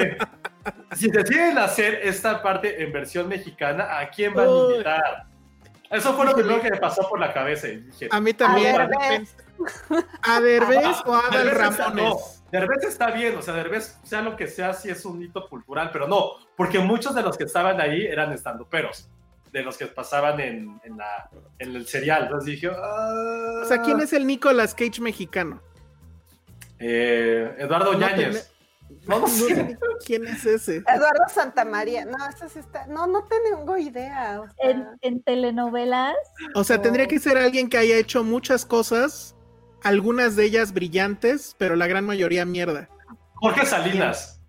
Si 0.97 1.11
deciden 1.11 1.59
hacer 1.59 2.01
esta 2.03 2.43
parte 2.43 2.83
en 2.83 2.91
versión 2.93 3.29
mexicana, 3.29 3.99
¿a 3.99 4.09
quién 4.09 4.33
van 4.35 4.49
a 4.49 4.51
invitar? 4.73 5.27
Eso 5.95 6.15
fue 6.15 6.27
lo 6.27 6.35
primero 6.35 6.61
que 6.61 6.71
me 6.71 6.77
pasó 6.79 7.09
por 7.09 7.21
la 7.21 7.33
cabeza 7.33 7.69
y 7.69 7.77
dije, 7.79 8.09
A 8.11 8.21
mí 8.21 8.35
también. 8.35 8.75
A 8.81 8.89
Derbez. 8.89 9.37
¿A 10.23 10.41
Derbez 10.41 10.97
o 11.07 11.15
a 11.15 11.21
Adal 11.29 11.51
Ramones? 11.51 11.95
No, 11.95 12.17
Derbez 12.51 12.85
está 12.85 13.11
bien, 13.11 13.37
o 13.37 13.43
sea, 13.43 13.55
Derbez, 13.55 13.99
sea 14.03 14.21
lo 14.23 14.37
que 14.37 14.49
sea, 14.49 14.73
sí 14.75 14.91
es 14.91 15.05
un 15.05 15.23
hito 15.23 15.49
cultural, 15.49 15.91
pero 15.93 16.07
no, 16.09 16.33
porque 16.57 16.79
muchos 16.81 17.15
de 17.15 17.23
los 17.23 17.37
que 17.39 17.45
estaban 17.45 17.81
ahí 17.81 18.05
eran 18.05 18.33
estandoperos, 18.33 19.09
de 19.53 19.63
los 19.63 19.77
que 19.77 19.87
pasaban 19.87 20.41
en, 20.41 20.81
en, 20.85 20.97
la, 20.97 21.31
en 21.59 21.77
el 21.77 21.87
serial. 21.87 22.25
Entonces 22.25 22.51
dije, 22.51 22.71
ah, 22.75 23.61
O 23.63 23.65
sea, 23.67 23.81
¿quién 23.83 24.01
es 24.01 24.13
el 24.13 24.27
Nicolas 24.27 24.75
Cage 24.75 25.01
mexicano? 25.01 25.61
eh, 26.81 27.55
Eduardo 27.59 27.93
No 27.93 28.01
Yáñez. 28.01 28.53
No, 29.07 29.21
no 29.21 29.27
sé. 29.29 29.77
quién 30.05 30.27
es 30.27 30.45
ese. 30.47 30.77
Eduardo 30.77 31.25
Santamaría. 31.33 32.05
No, 32.05 32.17
eso 32.29 32.49
sí 32.49 32.59
está. 32.59 32.87
No, 32.87 33.07
no 33.07 33.25
tengo 33.25 33.77
idea. 33.77 34.41
o 34.41 34.47
sea, 34.47 34.71
En, 34.71 34.87
en 35.03 35.23
telenovelas. 35.23 36.15
O 36.55 36.65
sea, 36.65 36.81
tendría 36.81 37.07
que 37.07 37.19
ser 37.19 37.37
alguien 37.39 37.69
que 37.69 37.77
haya 37.79 37.97
hecho 37.97 38.25
muchas 38.25 38.65
cosas, 38.65 39.35
algunas 39.83 40.37
de 40.37 40.45
ellas 40.45 40.73
brillantes, 40.73 41.55
pero 41.59 41.77
la 41.77 41.87
gran 41.87 42.05
mayoría 42.07 42.45
mierda. 42.45 42.89
Jorge 43.35 43.67
Salinas. 43.67 44.41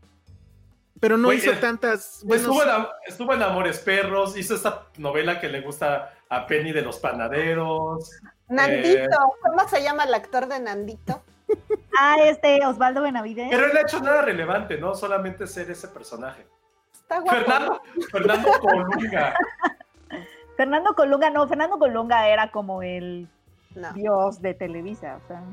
Pero 1.01 1.17
no 1.17 1.33
hizo 1.33 1.51
eh, 1.51 1.57
tantas. 1.57 2.21
bueno, 2.23 2.41
estuvo, 2.43 2.63
en, 2.63 2.69
Am- 2.69 2.87
estuvo 3.05 3.33
en 3.33 3.43
Amores 3.43 3.79
Perros, 3.79 4.37
hizo 4.37 4.55
esta 4.55 4.87
novela 4.97 5.39
que 5.41 5.49
le 5.49 5.59
gusta 5.61 6.13
a 6.29 6.47
Penny 6.47 6.71
de 6.71 6.81
los 6.81 6.97
panaderos. 6.99 8.09
Nandito. 8.47 8.99
Eh, 8.99 9.09
¿Cómo 9.41 9.67
se 9.67 9.83
llama 9.83 10.05
el 10.05 10.13
actor 10.13 10.47
de 10.47 10.59
Nandito? 10.61 11.21
Ah, 11.99 12.15
este 12.25 12.65
Osvaldo 12.65 13.01
Benavides. 13.01 13.47
pero 13.49 13.65
él 13.67 13.77
ha 13.77 13.81
hecho 13.81 13.99
nada 14.01 14.21
relevante, 14.21 14.77
¿no? 14.77 14.95
Solamente 14.95 15.47
ser 15.47 15.69
ese 15.71 15.87
personaje. 15.87 16.45
Está 16.93 17.19
guapo. 17.19 17.37
Fernando, 17.37 17.81
Fernando 18.11 18.49
Colunga. 18.59 19.35
Fernando 20.57 20.93
Colunga, 20.95 21.29
no, 21.29 21.47
Fernando 21.47 21.77
Colunga 21.77 22.27
era 22.29 22.49
como 22.51 22.81
el 22.81 23.27
No. 23.75 23.91
dios 23.93 24.41
de 24.41 24.53
Televisa. 24.53 25.19
O 25.23 25.27
sea. 25.27 25.43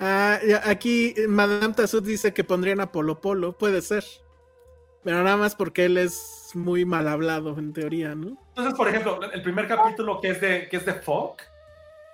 Ah, 0.00 0.38
aquí 0.64 1.14
eh, 1.16 1.26
Madame 1.28 1.74
Tassut 1.74 2.04
dice 2.04 2.32
que 2.34 2.44
pondrían 2.44 2.80
a 2.80 2.92
Polo 2.92 3.20
Polo, 3.20 3.52
puede 3.56 3.82
ser. 3.82 4.04
Pero 5.04 5.22
nada 5.22 5.36
más 5.36 5.54
porque 5.54 5.84
él 5.84 5.98
es 5.98 6.50
muy 6.54 6.84
mal 6.84 7.06
hablado, 7.06 7.56
en 7.58 7.72
teoría, 7.72 8.14
¿no? 8.14 8.36
Entonces, 8.48 8.74
por 8.74 8.88
ejemplo, 8.88 9.20
el 9.32 9.42
primer 9.42 9.68
capítulo 9.68 10.20
que 10.20 10.30
es 10.30 10.40
de, 10.40 10.68
que 10.68 10.76
es 10.78 10.84
de 10.86 10.94
folk, 10.94 11.42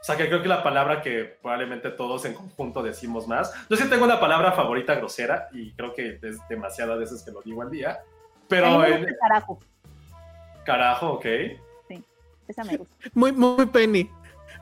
o 0.02 0.04
sea, 0.04 0.16
que 0.16 0.26
creo 0.26 0.42
que 0.42 0.48
la 0.48 0.64
palabra 0.64 1.00
que 1.00 1.36
probablemente 1.40 1.88
todos 1.90 2.24
en 2.24 2.34
conjunto 2.34 2.82
decimos 2.82 3.28
más. 3.28 3.54
Yo 3.70 3.76
sí 3.76 3.88
tengo 3.88 4.04
una 4.04 4.18
palabra 4.18 4.50
favorita 4.50 4.96
grosera 4.96 5.48
y 5.52 5.70
creo 5.74 5.94
que 5.94 6.18
es 6.20 6.48
demasiadas 6.48 6.98
veces 6.98 7.22
que 7.22 7.30
lo 7.30 7.40
digo 7.40 7.62
al 7.62 7.70
día. 7.70 8.00
Pero, 8.48 8.80
me 8.80 8.88
el, 8.88 9.16
carajo. 9.16 9.60
carajo, 10.64 11.12
ok. 11.12 11.26
Esa 12.48 12.64
me 12.64 12.78
gusta. 12.78 12.96
Muy, 13.14 13.30
muy 13.30 13.64
penny. 13.66 14.10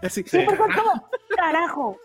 Así. 0.03 0.23
Sí, 0.27 0.45
¿Cómo? 0.45 1.09
Carajo. 1.35 1.99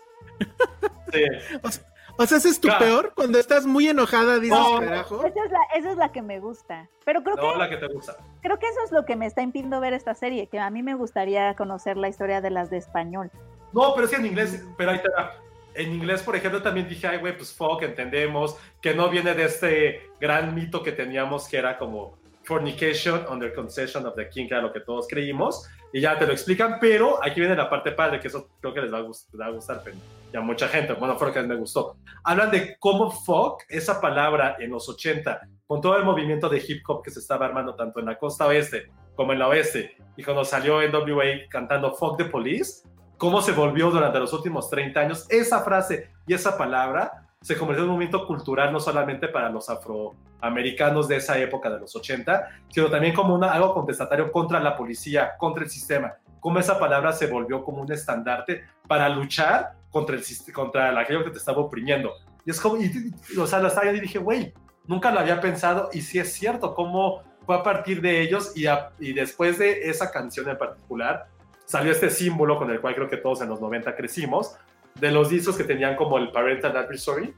sí. 1.12 1.24
O 1.62 1.70
sea, 1.70 1.84
ese 2.18 2.48
es 2.48 2.60
tu 2.60 2.68
Ca- 2.68 2.78
peor. 2.78 3.12
Cuando 3.14 3.38
estás 3.38 3.66
muy 3.66 3.88
enojada, 3.88 4.38
dices 4.38 4.58
No. 4.58 4.80
carajo. 4.80 5.24
Esa 5.24 5.44
es, 5.44 5.50
la, 5.50 5.58
esa 5.76 5.90
es 5.92 5.96
la 5.96 6.12
que 6.12 6.22
me 6.22 6.40
gusta. 6.40 6.88
Pero 7.04 7.22
creo 7.22 7.36
No, 7.36 7.52
que 7.52 7.58
la 7.58 7.68
que 7.68 7.76
te 7.76 7.86
gusta. 7.88 8.16
creo 8.42 8.58
que 8.58 8.66
eso 8.66 8.80
es 8.84 8.92
lo 8.92 9.04
que 9.04 9.16
me 9.16 9.26
está 9.26 9.42
impidiendo 9.42 9.80
ver 9.80 9.92
esta 9.92 10.14
serie, 10.14 10.46
que 10.48 10.58
a 10.58 10.70
mí 10.70 10.82
me 10.82 10.94
gustaría 10.94 11.54
conocer 11.54 11.96
la 11.96 12.08
historia 12.08 12.40
de 12.40 12.50
las 12.50 12.70
de 12.70 12.78
español. 12.78 13.30
No, 13.72 13.92
pero 13.94 14.06
es 14.06 14.10
que 14.12 14.16
en 14.20 14.26
inglés, 14.26 14.64
pero 14.78 14.92
ahí 14.92 15.00
te 15.02 15.08
va. 15.10 15.34
En 15.74 15.92
inglés, 15.92 16.22
por 16.22 16.34
ejemplo, 16.34 16.62
también 16.62 16.88
dije, 16.88 17.06
ay, 17.06 17.18
güey, 17.18 17.36
pues 17.36 17.52
fuck, 17.52 17.82
entendemos 17.82 18.56
que 18.80 18.94
no 18.94 19.10
viene 19.10 19.34
de 19.34 19.44
este 19.44 20.08
gran 20.18 20.54
mito 20.54 20.82
que 20.82 20.92
teníamos 20.92 21.46
que 21.48 21.58
era 21.58 21.76
como 21.76 22.16
fornication 22.44 23.26
under 23.30 23.52
concession 23.54 24.06
of 24.06 24.14
the 24.14 24.28
king, 24.30 24.46
que 24.48 24.54
era 24.54 24.62
lo 24.62 24.72
que 24.72 24.80
todos 24.80 25.06
creímos, 25.08 25.68
y 25.96 26.00
ya 26.02 26.18
te 26.18 26.26
lo 26.26 26.32
explican, 26.32 26.76
pero 26.78 27.18
aquí 27.24 27.40
viene 27.40 27.56
la 27.56 27.70
parte 27.70 27.90
padre, 27.92 28.20
que 28.20 28.28
eso 28.28 28.50
creo 28.60 28.74
que 28.74 28.82
les 28.82 28.92
va 28.92 28.98
a, 28.98 29.00
gust- 29.00 29.30
les 29.32 29.40
va 29.40 29.46
a 29.46 29.50
gustar 29.50 29.82
Penny, 29.82 29.98
y 30.30 30.36
a 30.36 30.42
mucha 30.42 30.68
gente, 30.68 30.92
bueno, 30.92 31.16
fue 31.16 31.28
lo 31.28 31.32
que 31.32 31.40
me 31.42 31.54
gustó. 31.54 31.96
Hablan 32.22 32.50
de 32.50 32.76
cómo 32.78 33.10
fuck, 33.10 33.62
esa 33.70 33.98
palabra 33.98 34.56
en 34.58 34.72
los 34.72 34.86
80, 34.90 35.40
con 35.66 35.80
todo 35.80 35.96
el 35.96 36.04
movimiento 36.04 36.50
de 36.50 36.58
hip 36.58 36.82
hop 36.86 37.02
que 37.02 37.10
se 37.10 37.20
estaba 37.20 37.46
armando 37.46 37.74
tanto 37.74 37.98
en 38.00 38.04
la 38.04 38.18
costa 38.18 38.46
oeste 38.46 38.90
como 39.14 39.32
en 39.32 39.38
la 39.38 39.48
oeste, 39.48 39.96
y 40.18 40.22
cuando 40.22 40.44
salió 40.44 40.82
NWA 40.86 41.48
cantando 41.48 41.94
fuck 41.94 42.18
the 42.18 42.26
police, 42.26 42.86
cómo 43.16 43.40
se 43.40 43.52
volvió 43.52 43.90
durante 43.90 44.18
los 44.20 44.34
últimos 44.34 44.68
30 44.68 45.00
años 45.00 45.26
esa 45.30 45.62
frase 45.64 46.10
y 46.26 46.34
esa 46.34 46.58
palabra 46.58 47.25
se 47.46 47.56
convirtió 47.56 47.84
en 47.84 47.90
un 47.90 47.94
movimiento 47.94 48.26
cultural 48.26 48.72
no 48.72 48.80
solamente 48.80 49.28
para 49.28 49.48
los 49.50 49.70
afroamericanos 49.70 51.06
de 51.06 51.16
esa 51.18 51.38
época 51.38 51.70
de 51.70 51.78
los 51.78 51.94
80, 51.94 52.48
sino 52.68 52.90
también 52.90 53.14
como 53.14 53.36
una, 53.36 53.52
algo 53.52 53.72
contestatario 53.72 54.32
contra 54.32 54.58
la 54.58 54.74
policía, 54.76 55.36
contra 55.38 55.62
el 55.62 55.70
sistema. 55.70 56.14
Cómo 56.40 56.58
esa 56.58 56.76
palabra 56.76 57.12
se 57.12 57.28
volvió 57.28 57.62
como 57.62 57.82
un 57.82 57.92
estandarte 57.92 58.64
para 58.88 59.08
luchar 59.08 59.74
contra, 59.92 60.16
el, 60.16 60.24
contra 60.52 60.98
aquello 60.98 61.22
que 61.22 61.30
te 61.30 61.38
estaba 61.38 61.58
oprimiendo. 61.58 62.14
Y 62.44 62.50
es 62.50 62.60
como, 62.60 62.78
y, 62.78 62.86
y- 63.32 63.38
o 63.38 63.46
sea, 63.46 63.60
lo 63.60 63.68
estaba 63.68 63.86
y 63.92 64.00
dije, 64.00 64.18
güey, 64.18 64.52
nunca 64.88 65.12
lo 65.12 65.20
había 65.20 65.40
pensado 65.40 65.88
y 65.92 66.00
sí 66.00 66.18
es 66.18 66.32
cierto, 66.32 66.74
cómo 66.74 67.22
fue 67.46 67.54
a 67.54 67.62
partir 67.62 68.00
de 68.00 68.22
ellos 68.22 68.56
y, 68.56 68.66
a- 68.66 68.90
y 68.98 69.12
después 69.12 69.56
de 69.60 69.88
esa 69.88 70.10
canción 70.10 70.48
en 70.48 70.58
particular, 70.58 71.28
salió 71.64 71.92
este 71.92 72.10
símbolo 72.10 72.58
con 72.58 72.70
el 72.72 72.80
cual 72.80 72.96
creo 72.96 73.08
que 73.08 73.18
todos 73.18 73.40
en 73.40 73.48
los 73.48 73.60
90 73.60 73.94
crecimos, 73.94 74.56
de 75.00 75.10
los 75.10 75.28
discos 75.30 75.56
que 75.56 75.64
tenían 75.64 75.96
como 75.96 76.18
el 76.18 76.30
Parental 76.30 76.76
Advisory, 76.76 77.34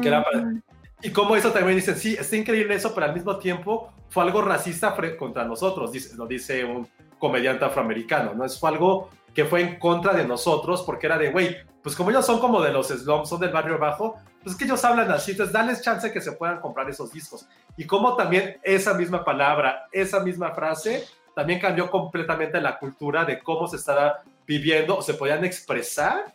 que 0.00 0.08
era 0.08 0.22
para- 0.22 0.38
Mm, 0.42 0.62
y 1.02 1.10
como 1.10 1.34
eso 1.36 1.50
también 1.50 1.76
dicen, 1.76 1.96
sí, 1.96 2.14
está 2.18 2.36
increíble 2.36 2.74
eso, 2.74 2.94
pero 2.94 3.06
al 3.06 3.14
mismo 3.14 3.36
tiempo 3.38 3.92
fue 4.08 4.22
algo 4.22 4.40
racista 4.42 4.94
contra 5.18 5.44
nosotros, 5.44 5.90
dice, 5.92 6.16
lo 6.16 6.26
dice 6.26 6.64
un 6.64 6.88
comediante 7.18 7.64
afroamericano, 7.64 8.34
¿no? 8.34 8.44
Es 8.44 8.58
fue 8.58 8.70
algo 8.70 9.10
que 9.34 9.44
fue 9.44 9.60
en 9.62 9.78
contra 9.80 10.12
de 10.14 10.24
nosotros 10.24 10.82
porque 10.82 11.06
era 11.06 11.18
de, 11.18 11.32
güey, 11.32 11.56
pues 11.82 11.96
como 11.96 12.10
ellos 12.10 12.24
son 12.24 12.38
como 12.38 12.62
de 12.62 12.72
los 12.72 12.88
slums, 12.88 13.28
son 13.28 13.40
del 13.40 13.50
barrio 13.50 13.78
bajo, 13.78 14.14
pues 14.42 14.52
es 14.52 14.56
que 14.58 14.64
ellos 14.64 14.84
hablan 14.84 15.10
así, 15.10 15.32
entonces 15.32 15.52
dales 15.52 15.82
chance 15.82 16.12
que 16.12 16.20
se 16.20 16.32
puedan 16.32 16.60
comprar 16.60 16.88
esos 16.88 17.12
discos. 17.12 17.46
Y 17.76 17.84
como 17.86 18.14
también 18.14 18.58
esa 18.62 18.94
misma 18.94 19.24
palabra, 19.24 19.86
esa 19.90 20.20
misma 20.20 20.52
frase, 20.54 21.04
también 21.34 21.58
cambió 21.58 21.90
completamente 21.90 22.60
la 22.60 22.78
cultura 22.78 23.24
de 23.24 23.40
cómo 23.40 23.66
se 23.66 23.76
estaba 23.76 24.22
viviendo, 24.46 24.96
o 24.98 25.02
se 25.02 25.14
podían 25.14 25.44
expresar 25.44 26.32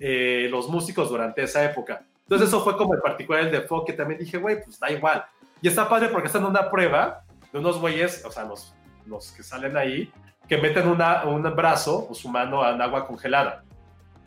eh, 0.00 0.48
los 0.50 0.68
músicos 0.68 1.08
durante 1.08 1.42
esa 1.42 1.64
época. 1.64 2.02
Entonces 2.22 2.48
eso 2.48 2.62
fue 2.62 2.76
como 2.76 2.94
el 2.94 3.00
particular 3.00 3.42
el 3.44 3.50
de 3.50 3.60
folk, 3.62 3.86
que 3.86 3.92
también 3.92 4.20
dije, 4.20 4.38
güey, 4.38 4.62
pues 4.64 4.78
da 4.78 4.90
igual. 4.90 5.24
Y 5.60 5.68
está 5.68 5.88
padre 5.88 6.08
porque 6.08 6.26
están 6.28 6.42
en 6.42 6.48
una 6.50 6.70
prueba 6.70 7.24
de 7.52 7.58
unos 7.58 7.78
güeyes, 7.80 8.24
o 8.24 8.30
sea, 8.30 8.44
los, 8.44 8.74
los 9.06 9.32
que 9.32 9.42
salen 9.42 9.76
ahí, 9.76 10.12
que 10.48 10.56
meten 10.56 10.88
una, 10.88 11.24
un 11.24 11.42
brazo 11.54 12.06
o 12.08 12.14
su 12.14 12.28
mano 12.28 12.68
en 12.68 12.80
agua 12.80 13.06
congelada. 13.06 13.64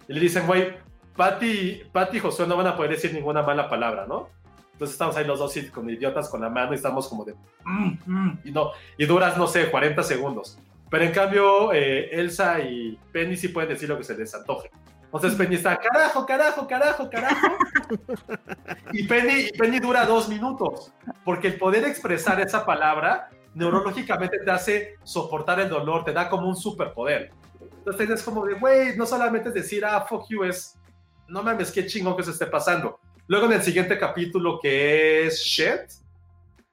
Y 0.08 0.14
le 0.14 0.20
dicen, 0.20 0.46
güey, 0.46 0.74
Pati, 1.16 1.84
Pati 1.92 2.18
y 2.18 2.20
Josué 2.20 2.48
no 2.48 2.58
van 2.58 2.68
a 2.68 2.76
poder 2.76 2.92
decir 2.92 3.14
ninguna 3.14 3.42
mala 3.42 3.70
palabra, 3.70 4.06
¿no? 4.08 4.30
Entonces 4.74 4.94
estamos 4.96 5.16
ahí 5.16 5.26
los 5.26 5.40
dos 5.40 5.54
como 5.74 5.90
idiotas 5.90 6.30
con 6.30 6.42
la 6.42 6.50
mano 6.50 6.74
y 6.74 6.76
estamos 6.76 7.08
como 7.08 7.24
de... 7.24 7.36
"Mm, 7.64 7.94
mm", 8.06 8.40
y, 8.46 8.52
no, 8.52 8.72
y 8.98 9.06
duras, 9.06 9.38
no 9.38 9.48
sé, 9.48 9.70
40 9.70 10.02
segundos. 10.04 10.58
Pero 10.90 11.06
en 11.06 11.12
cambio, 11.12 11.72
eh, 11.74 12.10
Elsa 12.12 12.60
y 12.60 12.98
Penny 13.12 13.38
sí 13.38 13.48
pueden 13.48 13.70
decir 13.70 13.88
lo 13.88 13.98
que 13.98 14.04
se 14.04 14.18
les 14.18 14.34
antoje. 14.36 14.70
Entonces 15.14 15.36
Penny 15.36 15.56
está, 15.56 15.78
carajo, 15.78 16.26
carajo, 16.26 16.68
carajo, 16.68 17.10
carajo. 17.10 17.48
y, 18.92 19.04
Penny, 19.04 19.50
y 19.54 19.58
Penny 19.58 19.80
dura 19.80 20.06
dos 20.06 20.28
minutos, 20.28 20.92
porque 21.24 21.50
el 21.50 21.58
poder 21.60 21.86
expresar 21.86 22.42
esa 22.42 22.66
palabra 22.66 23.30
neurológicamente 23.54 24.40
te 24.40 24.50
hace 24.50 24.96
soportar 25.04 25.60
el 25.60 25.70
dolor, 25.70 26.04
te 26.04 26.14
da 26.14 26.28
como 26.28 26.48
un 26.48 26.56
superpoder. 26.56 27.32
Entonces 27.78 28.10
es 28.10 28.24
como 28.24 28.44
de, 28.46 28.56
güey, 28.56 28.98
no 28.98 29.06
solamente 29.06 29.50
es 29.50 29.54
decir, 29.54 29.86
ah, 29.86 30.02
fuck 30.02 30.28
you, 30.30 30.44
es, 30.46 30.80
no 31.28 31.44
mames, 31.44 31.72
qué 31.72 31.86
chingón 31.86 32.18
que 32.18 32.24
se 32.24 32.32
esté 32.32 32.48
pasando. 32.48 33.00
Luego 33.28 33.46
en 33.46 33.54
el 33.54 33.62
siguiente 33.62 34.00
capítulo 34.00 34.60
que 34.60 35.28
es 35.28 35.40
Shit, 35.44 35.92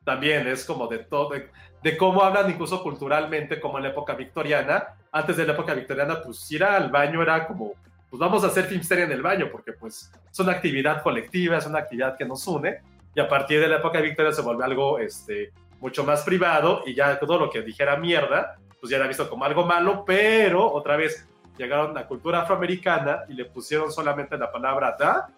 también 0.02 0.48
es 0.48 0.64
como 0.64 0.86
de 0.86 1.00
todo, 1.00 1.28
de, 1.28 1.50
de 1.82 1.96
cómo 1.98 2.22
hablan 2.22 2.50
incluso 2.50 2.82
culturalmente, 2.82 3.60
como 3.60 3.76
en 3.76 3.84
la 3.84 3.90
época 3.90 4.14
victoriana. 4.14 4.94
Antes 5.12 5.36
de 5.36 5.44
la 5.44 5.52
época 5.52 5.74
victoriana, 5.74 6.22
pues 6.22 6.50
ir 6.50 6.64
al 6.64 6.90
baño 6.90 7.20
era 7.22 7.46
como, 7.46 7.74
pues 8.10 8.18
vamos 8.18 8.42
a 8.42 8.48
hacer 8.48 8.64
filmsteria 8.64 9.04
en 9.04 9.12
el 9.12 9.22
baño, 9.22 9.48
porque 9.52 9.72
pues 9.72 10.10
es 10.30 10.40
una 10.40 10.52
actividad 10.52 11.02
colectiva, 11.02 11.58
es 11.58 11.66
una 11.66 11.78
actividad 11.78 12.16
que 12.18 12.24
nos 12.24 12.46
une. 12.48 12.80
Y 13.14 13.20
a 13.20 13.28
partir 13.28 13.60
de 13.60 13.68
la 13.68 13.76
época 13.76 14.00
victoriana 14.00 14.34
se 14.34 14.42
vuelve 14.42 14.64
algo 14.64 14.98
este, 14.98 15.52
mucho 15.80 16.04
más 16.04 16.22
privado 16.22 16.82
y 16.84 16.94
ya 16.94 17.18
todo 17.20 17.38
lo 17.38 17.50
que 17.50 17.62
dijera 17.62 17.96
mierda, 17.96 18.58
pues 18.80 18.90
ya 18.90 18.96
era 18.96 19.06
visto 19.06 19.28
como 19.28 19.44
algo 19.44 19.64
malo, 19.64 20.04
pero 20.04 20.72
otra 20.72 20.96
vez 20.96 21.26
llegaron 21.56 21.90
a 21.90 22.00
la 22.00 22.06
cultura 22.06 22.42
afroamericana 22.42 23.24
y 23.28 23.34
le 23.34 23.44
pusieron 23.44 23.92
solamente 23.92 24.36
la 24.36 24.50
palabra 24.50 24.96
da, 24.98 25.28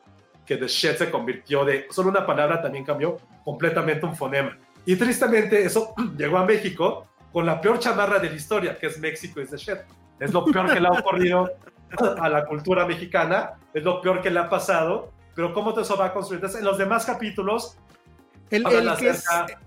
que 0.46 0.56
de 0.56 0.66
shit 0.66 0.96
se 0.96 1.10
convirtió 1.10 1.64
de, 1.64 1.86
solo 1.90 2.08
una 2.10 2.24
palabra 2.24 2.62
también 2.62 2.84
cambió 2.84 3.18
completamente 3.44 4.06
un 4.06 4.16
fonema. 4.16 4.56
Y 4.86 4.96
tristemente 4.96 5.62
eso 5.62 5.94
llegó 6.16 6.38
a 6.38 6.46
México 6.46 7.06
con 7.32 7.44
la 7.44 7.60
peor 7.60 7.78
chamarra 7.78 8.18
de 8.18 8.30
la 8.30 8.36
historia, 8.36 8.78
que 8.78 8.86
es 8.86 8.98
México 8.98 9.40
is 9.40 9.50
the 9.50 9.56
shit. 9.56 9.78
Es 10.18 10.32
lo 10.32 10.44
peor 10.44 10.72
que 10.72 10.80
le 10.80 10.86
ha 10.86 10.92
ocurrido 10.92 11.50
a 12.00 12.28
la 12.28 12.44
cultura 12.46 12.86
mexicana, 12.86 13.52
es 13.74 13.82
lo 13.84 14.00
peor 14.00 14.22
que 14.22 14.30
le 14.30 14.38
ha 14.40 14.48
pasado, 14.48 15.12
pero 15.34 15.52
cómo 15.54 15.70
todo 15.72 15.82
eso 15.82 15.96
va 15.96 16.06
a 16.06 16.12
construir. 16.12 16.38
Entonces, 16.38 16.60
en 16.60 16.64
los 16.66 16.78
demás 16.78 17.04
capítulos, 17.04 17.76
El, 18.50 18.66
el 18.66 18.96
que 18.96 19.08
es- 19.10 19.26
acerca- 19.28 19.60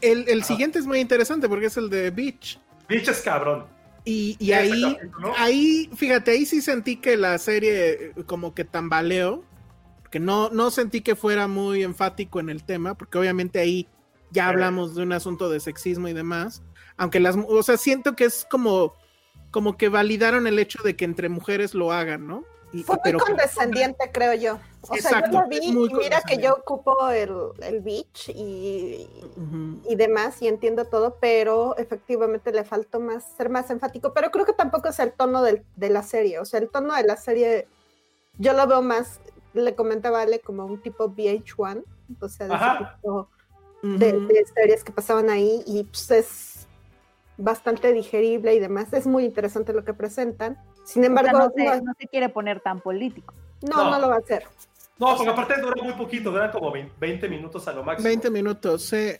el- 0.00 0.28
el 0.28 0.44
siguiente 0.44 0.78
es 0.78 0.86
muy 0.86 0.98
interesante 1.00 1.48
porque 1.48 1.66
es 1.66 1.76
el 1.76 1.90
de 1.90 2.10
Beach. 2.10 2.58
Bitch 2.88 3.08
es 3.08 3.20
cabrón. 3.22 3.64
Y, 4.04 4.36
y 4.40 4.52
ahí, 4.52 4.94
capítulo. 4.96 5.32
ahí, 5.38 5.90
fíjate, 5.96 6.32
ahí 6.32 6.44
sí 6.46 6.60
sentí 6.60 6.96
que 6.96 7.16
la 7.16 7.38
serie 7.38 7.90
eh, 7.92 8.12
como 8.26 8.52
que 8.54 8.64
tambaleó, 8.64 9.44
porque 10.02 10.18
no, 10.18 10.50
no 10.50 10.70
sentí 10.70 11.00
que 11.02 11.14
fuera 11.14 11.46
muy 11.46 11.82
enfático 11.84 12.40
en 12.40 12.48
el 12.48 12.64
tema, 12.64 12.94
porque 12.94 13.18
obviamente 13.18 13.60
ahí 13.60 13.86
ya 14.30 14.44
Eh. 14.44 14.48
hablamos 14.48 14.94
de 14.94 15.02
un 15.02 15.12
asunto 15.12 15.48
de 15.50 15.60
sexismo 15.60 16.08
y 16.08 16.12
demás, 16.14 16.62
aunque 16.96 17.20
las, 17.20 17.36
o 17.36 17.62
sea, 17.62 17.76
siento 17.76 18.16
que 18.16 18.24
es 18.24 18.46
como, 18.50 18.94
como 19.52 19.76
que 19.76 19.88
validaron 19.88 20.48
el 20.48 20.58
hecho 20.58 20.82
de 20.82 20.96
que 20.96 21.04
entre 21.04 21.28
mujeres 21.28 21.74
lo 21.74 21.92
hagan, 21.92 22.26
¿no? 22.26 22.44
Y- 22.72 22.82
Fue 22.84 22.96
muy 23.04 23.12
condescendiente, 23.12 24.10
creo 24.12 24.32
yo. 24.32 24.58
O 24.88 24.96
sea, 24.96 25.30
yo 25.30 25.40
lo 25.40 25.46
vi 25.46 25.58
y 25.62 25.72
mira 25.72 26.22
que 26.26 26.38
yo 26.38 26.54
ocupo 26.54 27.10
el, 27.10 27.30
el 27.60 27.80
beach 27.82 28.30
y, 28.30 29.06
y 29.88 29.94
demás 29.94 30.40
y 30.40 30.48
entiendo 30.48 30.86
todo, 30.86 31.18
pero 31.20 31.76
efectivamente 31.76 32.50
le 32.50 32.64
faltó 32.64 32.98
más 32.98 33.24
ser 33.36 33.50
más 33.50 33.70
enfático. 33.70 34.14
Pero 34.14 34.30
creo 34.30 34.46
que 34.46 34.54
tampoco 34.54 34.88
es 34.88 34.98
el 35.00 35.12
tono 35.12 35.42
del- 35.42 35.64
de 35.76 35.90
la 35.90 36.02
serie. 36.02 36.38
O 36.38 36.46
sea, 36.46 36.60
el 36.60 36.70
tono 36.70 36.94
de 36.94 37.04
la 37.04 37.16
serie 37.18 37.68
yo 38.38 38.54
lo 38.54 38.66
veo 38.66 38.80
más, 38.80 39.20
le 39.52 39.74
comentaba 39.74 40.22
Ale, 40.22 40.40
como 40.40 40.64
un 40.64 40.80
tipo 40.80 41.10
VH1, 41.10 41.84
o 42.20 42.28
sea, 42.30 42.48
de, 42.48 42.54
ese 42.54 42.64
Ajá. 42.64 42.96
tipo 43.02 43.28
de, 43.82 44.16
Ujú. 44.16 44.26
de 44.28 44.44
series 44.54 44.82
que 44.82 44.92
pasaban 44.92 45.28
ahí 45.28 45.62
y 45.66 45.84
pues 45.84 46.10
es 46.10 46.51
bastante 47.42 47.92
digerible 47.92 48.54
y 48.54 48.60
demás. 48.60 48.92
Es 48.92 49.06
muy 49.06 49.24
interesante 49.24 49.72
lo 49.72 49.84
que 49.84 49.94
presentan. 49.94 50.58
Sin 50.84 51.02
o 51.02 51.04
sea, 51.04 51.06
embargo, 51.06 51.38
no, 51.38 51.50
se, 51.54 51.64
no, 51.64 51.76
no 51.76 51.92
se 51.98 52.06
quiere 52.08 52.28
poner 52.28 52.60
tan 52.60 52.80
político. 52.80 53.34
no, 53.62 53.84
No. 53.84 53.90
no 53.90 53.98
lo 53.98 54.08
va 54.08 54.16
a 54.16 54.18
hacer. 54.18 54.44
No, 54.98 55.16
porque 55.16 55.30
aparte 55.30 55.60
dura 55.60 55.82
muy 55.82 55.94
poquito, 55.94 56.30
dura 56.30 56.52
como 56.52 56.70
20 56.70 56.94
20 57.00 57.28
minutos 57.28 57.66
a 57.66 57.72
lo 57.72 57.82
máximo. 57.82 58.04
20 58.08 58.30
minutos, 58.30 58.82
sí. 58.82 59.12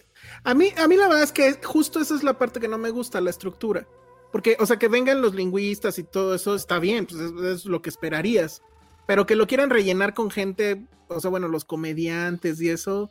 A 0.45 0.55
mí, 0.55 0.69
a 0.77 0.87
mí 0.87 0.97
la 0.97 1.09
verdad 1.09 1.25
es 1.25 1.33
que 1.33 1.55
justo 1.65 1.99
esa 1.99 2.15
es 2.15 2.23
la 2.23 2.39
parte 2.39 2.61
que 2.61 2.69
no 2.69 2.79
me 2.79 2.91
gusta, 2.91 3.21
la 3.21 3.31
estructura. 3.31 3.87
Porque, 4.31 4.57
o 4.61 4.67
sea, 4.67 4.79
que 4.79 4.89
vengan 4.89 5.21
los 5.21 5.35
lingüistas 5.35 5.99
y 5.99 6.05
todo 6.05 6.35
eso 6.35 6.55
está 6.55 6.79
bien, 6.79 7.07
pues 7.07 7.21
es, 7.21 7.33
es 7.43 7.65
lo 7.65 7.83
que 7.83 7.91
esperarías. 7.91 8.63
Pero 9.07 9.27
que 9.27 9.35
lo 9.35 9.47
quieran 9.49 9.71
rellenar 9.71 10.15
con 10.15 10.31
gente, 10.31 10.87
o 11.09 11.21
sea, 11.21 11.31
bueno, 11.31 11.49
los 11.49 11.65
comediantes 11.65 12.61
y 12.61 12.71
eso, 12.71 13.11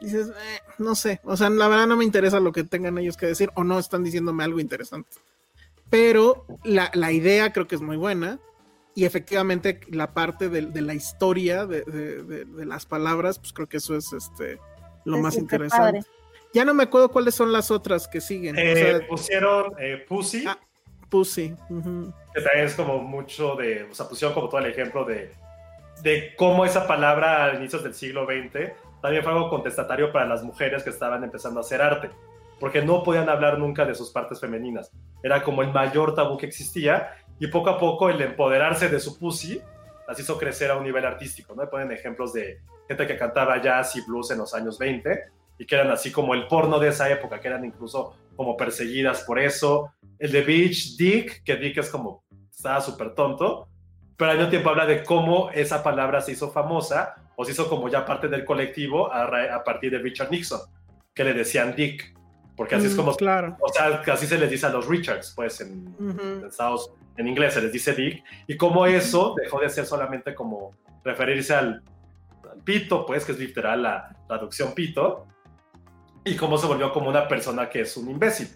dices, 0.00 0.28
eh, 0.28 0.60
no 0.78 0.94
sé, 0.94 1.20
o 1.24 1.36
sea, 1.36 1.50
la 1.50 1.68
verdad 1.68 1.86
no 1.86 1.96
me 1.96 2.04
interesa 2.04 2.40
lo 2.40 2.52
que 2.52 2.64
tengan 2.64 2.96
ellos 2.98 3.16
que 3.16 3.26
decir 3.26 3.50
o 3.54 3.64
no 3.64 3.78
están 3.78 4.02
diciéndome 4.04 4.44
algo 4.44 4.60
interesante. 4.60 5.10
Pero 5.90 6.46
la, 6.64 6.90
la 6.94 7.10
idea 7.12 7.52
creo 7.52 7.66
que 7.66 7.74
es 7.74 7.80
muy 7.80 7.96
buena 7.96 8.38
y 8.94 9.04
efectivamente 9.04 9.80
la 9.90 10.12
parte 10.12 10.48
de, 10.48 10.62
de 10.66 10.80
la 10.82 10.94
historia 10.94 11.66
de, 11.66 11.82
de- 11.82 12.22
de- 12.22 12.44
de 12.44 12.64
las 12.66 12.86
palabras, 12.86 13.38
pues 13.38 13.52
creo 13.52 13.68
que 13.68 13.78
eso 13.78 13.96
es 13.96 14.12
este 14.12 14.58
lo 15.04 15.16
Es 15.16 15.22
más 15.22 15.36
interesante. 15.36 16.00
padre. 16.00 16.00
Ya 16.52 16.64
no 16.64 16.74
me 16.74 16.82
acuerdo 16.84 17.10
cuáles 17.10 17.34
son 17.34 17.52
las 17.52 17.70
otras 17.70 18.06
que 18.08 18.20
siguen. 18.20 18.56
Eh, 18.58 18.72
o 18.72 18.76
sea, 18.98 19.08
pusieron 19.08 19.72
eh, 19.78 20.04
Pussy, 20.08 20.44
Ah. 20.46 20.58
Pussy. 21.08 21.54
ujú. 21.68 22.12
que 22.34 22.40
también 22.40 22.66
es 22.66 22.74
como 22.74 22.98
mucho 22.98 23.54
de, 23.56 23.84
o 23.90 23.94
sea, 23.94 24.08
pusieron 24.08 24.34
como 24.34 24.48
todo 24.48 24.60
el 24.60 24.66
ejemplo 24.66 25.04
de, 25.04 25.32
de 26.02 26.34
cómo 26.36 26.64
esa 26.64 26.86
palabra 26.86 27.46
a 27.46 27.54
inicios 27.56 27.82
del 27.82 27.94
siglo 27.94 28.26
XX 28.26 28.72
también 29.00 29.22
fue 29.22 29.32
algo 29.32 29.48
contestatario 29.48 30.12
para 30.12 30.26
las 30.26 30.42
mujeres 30.42 30.82
que 30.82 30.90
estaban 30.90 31.24
empezando 31.24 31.60
a 31.60 31.62
hacer 31.62 31.80
arte, 31.82 32.10
porque 32.58 32.82
no 32.82 33.02
podían 33.02 33.28
hablar 33.28 33.58
nunca 33.58 33.84
de 33.84 33.94
sus 33.94 34.10
partes 34.10 34.40
femeninas. 34.40 34.92
Era 35.22 35.42
como 35.42 35.62
el 35.62 35.72
mayor 35.72 36.14
tabú 36.14 36.36
que 36.36 36.46
existía 36.46 37.10
y 37.38 37.46
poco 37.46 37.70
a 37.70 37.78
poco 37.78 38.10
el 38.10 38.20
empoderarse 38.20 38.88
de 38.88 39.00
su 39.00 39.18
pussy 39.18 39.60
las 40.06 40.18
hizo 40.18 40.36
crecer 40.36 40.70
a 40.70 40.76
un 40.76 40.84
nivel 40.84 41.04
artístico, 41.04 41.54
¿no? 41.54 41.68
Ponen 41.70 41.92
ejemplos 41.92 42.32
de 42.32 42.60
gente 42.88 43.06
que 43.06 43.16
cantaba 43.16 43.62
jazz 43.62 43.94
y 43.96 44.02
blues 44.02 44.30
en 44.32 44.38
los 44.38 44.52
años 44.54 44.78
20 44.78 45.22
y 45.56 45.66
que 45.66 45.74
eran 45.74 45.90
así 45.90 46.10
como 46.10 46.34
el 46.34 46.48
porno 46.48 46.78
de 46.78 46.88
esa 46.88 47.08
época, 47.10 47.40
que 47.40 47.48
eran 47.48 47.64
incluso 47.64 48.16
como 48.34 48.56
perseguidas 48.56 49.22
por 49.22 49.38
eso. 49.38 49.92
El 50.18 50.32
de 50.32 50.42
Beach 50.42 50.96
Dick, 50.96 51.44
que 51.44 51.56
Dick 51.56 51.78
es 51.78 51.90
como, 51.90 52.24
estaba 52.50 52.80
súper 52.80 53.14
tonto, 53.14 53.68
pero 54.16 54.32
al 54.32 54.36
mismo 54.38 54.50
tiempo 54.50 54.70
habla 54.70 54.84
de 54.84 55.04
cómo 55.04 55.50
esa 55.50 55.82
palabra 55.82 56.20
se 56.20 56.32
hizo 56.32 56.50
famosa 56.50 57.14
o 57.40 57.44
se 57.46 57.52
hizo 57.52 57.70
como 57.70 57.88
ya 57.88 58.04
parte 58.04 58.28
del 58.28 58.44
colectivo 58.44 59.10
a, 59.10 59.24
a 59.54 59.64
partir 59.64 59.90
de 59.92 59.98
Richard 59.98 60.30
Nixon, 60.30 60.60
que 61.14 61.24
le 61.24 61.32
decían 61.32 61.74
Dick, 61.74 62.14
porque 62.54 62.74
así 62.74 62.86
es 62.86 62.92
Mm, 62.92 62.96
como, 62.98 63.14
claro. 63.16 63.56
o 63.60 63.68
sea, 63.72 64.02
así 64.12 64.26
se 64.26 64.36
les 64.36 64.50
dice 64.50 64.66
a 64.66 64.68
los 64.68 64.86
Richards, 64.86 65.32
pues 65.34 65.58
en, 65.62 65.88
Ujú. 65.98 66.20
en 66.20 66.44
Estados 66.44 66.92
en 67.16 67.26
inglés 67.28 67.54
se 67.54 67.62
les 67.62 67.72
dice 67.72 67.94
Dick, 67.94 68.22
y 68.46 68.58
cómo 68.58 68.84
eso 68.84 69.34
dejó 69.42 69.58
de 69.60 69.70
ser 69.70 69.86
solamente 69.86 70.34
como 70.34 70.74
referirse 71.02 71.54
al, 71.54 71.82
al 72.50 72.58
pito, 72.62 73.06
pues, 73.06 73.24
que 73.24 73.32
es 73.32 73.38
literal 73.38 73.82
la 73.84 74.14
traducción 74.28 74.74
pito, 74.74 75.26
y 76.24 76.36
cómo 76.36 76.58
se 76.58 76.66
volvió 76.66 76.92
como 76.92 77.08
una 77.08 77.26
persona 77.26 77.70
que 77.70 77.80
es 77.80 77.96
un 77.96 78.10
imbécil, 78.10 78.48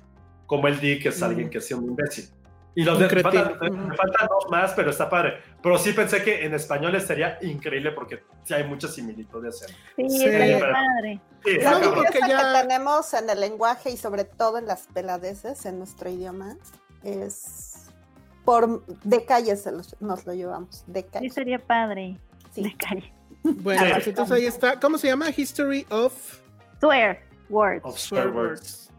como 0.45 0.69
el 0.69 0.79
Dick 0.79 1.07
es 1.07 1.23
alguien 1.23 1.49
que 1.49 1.57
es 1.59 1.71
un 1.73 1.85
imbécil. 1.87 2.29
Y 2.77 2.83
los 2.83 2.99
de, 2.99 3.09
me, 3.09 3.23
faltan, 3.23 3.57
me 3.61 3.71
Ujú. 3.71 3.95
faltan 3.95 4.27
dos 4.29 4.47
más, 4.51 4.73
pero 4.75 4.91
está 4.91 5.09
padre. 5.09 5.35
Pero 5.63 5.79
sí 5.79 5.93
pensé 5.93 6.23
que 6.25 6.45
en 6.45 6.55
español 6.55 6.95
estaría 6.97 7.39
increíble 7.43 7.93
porque 7.93 8.25
sí 8.43 8.53
hay 8.55 8.65
muchas 8.65 8.95
similitudes. 8.95 9.65
En, 9.97 10.11
Sí, 10.11 10.19
Sí. 10.19 10.25
Pero- 10.27 10.59
padre. 10.73 11.21
sí, 11.45 11.53
Lo 11.63 11.77
único 11.79 12.03
que 12.11 12.19
ya- 12.27 12.61
tenemos 12.63 13.15
en 13.15 13.31
el 13.31 13.41
lenguaje 13.41 13.91
y 13.91 13.97
sobre 13.97 14.25
todo 14.25 14.59
en 14.59 14.67
las 14.67 14.89
peladeces, 14.89 15.65
en 15.67 15.79
nuestro 15.79 16.11
idioma, 16.11 16.57
es 17.05 17.87
por 18.45 18.85
de 18.87 19.25
calle 19.25 19.57
se 19.57 19.71
los- 19.73 19.97
nos 20.01 20.27
lo 20.27 20.35
llevamos, 20.35 20.85
de 20.87 21.01
Sí, 21.03 21.07
calle. 21.13 21.31
sería 21.31 21.59
padre. 21.59 22.19
Sí. 22.53 22.63
De 22.65 22.77
calle. 22.77 23.13
Bueno, 23.45 23.83
Sí. 23.85 23.91
pues 23.93 24.07
entonces 24.09 24.37
ahí 24.37 24.47
está. 24.47 24.81
¿Cómo 24.81 24.97
se 24.99 25.07
llama? 25.07 25.27
History 25.37 25.87
of 25.91 26.13
Swear 26.81 27.19
words. 27.51 27.85
Of 27.85 27.99
swear 27.99 28.29
words. 28.31 28.91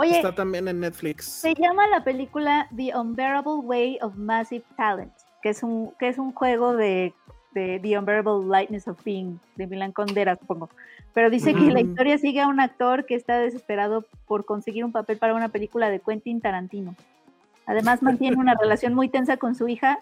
Oye, 0.00 0.16
Está 0.16 0.32
también 0.32 0.68
en 0.68 0.78
Netflix. 0.78 1.24
se 1.24 1.54
llama 1.54 1.88
la 1.88 2.04
película 2.04 2.68
The 2.76 2.96
Unbearable 2.96 3.54
Way 3.64 3.98
of 4.00 4.14
Massive 4.16 4.64
Talent, 4.76 5.12
que 5.42 5.48
es 5.48 5.62
un, 5.64 5.90
que 5.98 6.08
es 6.08 6.18
un 6.18 6.32
juego 6.32 6.76
de, 6.76 7.12
de 7.52 7.80
The 7.82 7.98
Unbearable 7.98 8.46
Lightness 8.46 8.86
of 8.86 9.02
Being, 9.04 9.40
de 9.56 9.66
Milan 9.66 9.90
Kundera, 9.92 10.36
supongo. 10.36 10.70
Pero 11.14 11.30
dice 11.30 11.52
que 11.52 11.62
la 11.62 11.80
Ujú. 11.80 11.90
historia 11.90 12.16
sigue 12.18 12.40
a 12.40 12.46
un 12.46 12.60
actor 12.60 13.06
que 13.06 13.16
está 13.16 13.38
desesperado 13.40 14.04
por 14.28 14.44
conseguir 14.44 14.84
un 14.84 14.92
papel 14.92 15.18
para 15.18 15.34
una 15.34 15.48
película 15.48 15.90
de 15.90 15.98
Quentin 15.98 16.40
Tarantino. 16.40 16.94
Además, 17.66 18.00
mantiene 18.00 18.36
una 18.36 18.54
relación 18.60 18.94
muy 18.94 19.08
tensa 19.08 19.36
con 19.36 19.56
su 19.56 19.66
hija 19.66 19.98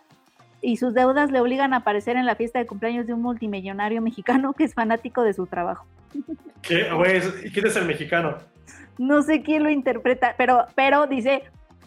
y 0.60 0.77
sus 0.77 0.93
deudas 0.93 1.31
le 1.31 1.40
obligan 1.40 1.73
a 1.73 1.78
aparecer 1.78 2.18
en 2.18 2.27
la 2.27 2.35
fiesta 2.35 2.59
de 2.59 2.66
cumpleaños 2.66 3.06
de 3.06 3.14
un 3.14 3.23
multimillonario 3.23 4.02
mexicano 4.02 4.52
que 4.52 4.64
es 4.64 4.74
fanático 4.74 5.23
de 5.23 5.32
su 5.32 5.47
trabajo. 5.47 5.86
¿Qué, 6.60 6.86
quién 7.52 7.66
es 7.66 7.77
el 7.77 7.86
mexicano? 7.86 8.36
No 8.98 9.23
sé 9.23 9.43
quién 9.43 9.62
lo 9.62 9.70
interpreta, 9.70 10.35
pero, 10.39 10.66
pero 10.74 11.06
dice, 11.06 11.43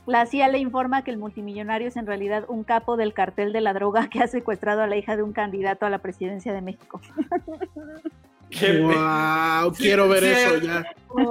la 0.05 0.25
CIA 0.25 0.47
le 0.49 0.59
informa 0.59 1.03
que 1.03 1.11
el 1.11 1.17
multimillonario 1.17 1.87
es 1.87 1.95
en 1.97 2.05
realidad 2.07 2.45
un 2.47 2.63
capo 2.63 2.97
del 2.97 3.13
cartel 3.13 3.53
de 3.53 3.61
la 3.61 3.73
droga 3.73 4.09
que 4.09 4.19
ha 4.21 4.27
secuestrado 4.27 4.81
a 4.81 4.87
la 4.87 4.95
hija 4.97 5.15
de 5.15 5.23
un 5.23 5.33
candidato 5.33 5.85
a 5.85 5.89
la 5.89 5.99
presidencia 5.99 6.53
de 6.53 6.61
México. 6.61 7.01
¿Qué, 8.49 8.81
Wow, 8.81 9.73
quiero 9.73 10.09
ver 10.09 10.23
Sí, 10.23 10.29
eso 10.31 10.55
es- 10.55 10.63
ya. 10.63 10.83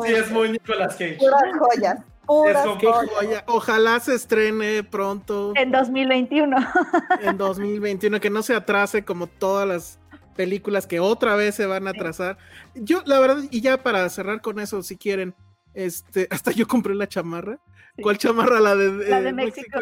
Sí, 0.07 0.13
es 0.13 0.31
muy 0.31 0.51
Nicolas 0.53 0.95
Cage. 0.95 1.17
Puras 1.19 1.43
joyas, 1.59 1.99
puras 2.27 2.67
joyas. 2.67 3.11
joya. 3.13 3.45
Ojalá 3.49 3.99
se 4.01 4.15
estrene 4.15 4.85
pronto 4.85 5.53
En 5.57 5.73
2021. 5.73 6.57
en 7.23 7.37
2021, 7.39 8.21
que 8.21 8.31
no 8.31 8.43
se 8.43 8.55
atrase 8.55 9.05
como 9.05 9.27
todas 9.27 9.67
las 9.67 9.99
películas 10.37 10.87
que 10.87 11.01
otra 11.01 11.35
vez 11.35 11.57
se 11.57 11.67
van 11.67 11.89
a 11.89 11.91
atrasar. 11.91 12.39
Yo, 12.77 13.03
la 13.05 13.19
verdad, 13.19 13.43
y 13.51 13.61
ya 13.63 13.83
para 13.83 14.09
cerrar 14.09 14.41
con 14.41 14.61
eso, 14.61 14.83
si 14.85 14.97
quieren, 14.97 15.35
este, 15.79 16.27
hasta 16.31 16.51
yo 16.51 16.67
compré 16.67 16.95
la 16.95 17.09
chamarra. 17.09 17.59
¿Cuál 18.03 18.19
chamarra? 18.19 18.61
La 18.61 18.77
de, 18.77 19.09
La 19.09 19.21
de 19.21 19.29
eh, 19.29 19.33
México? 19.33 19.81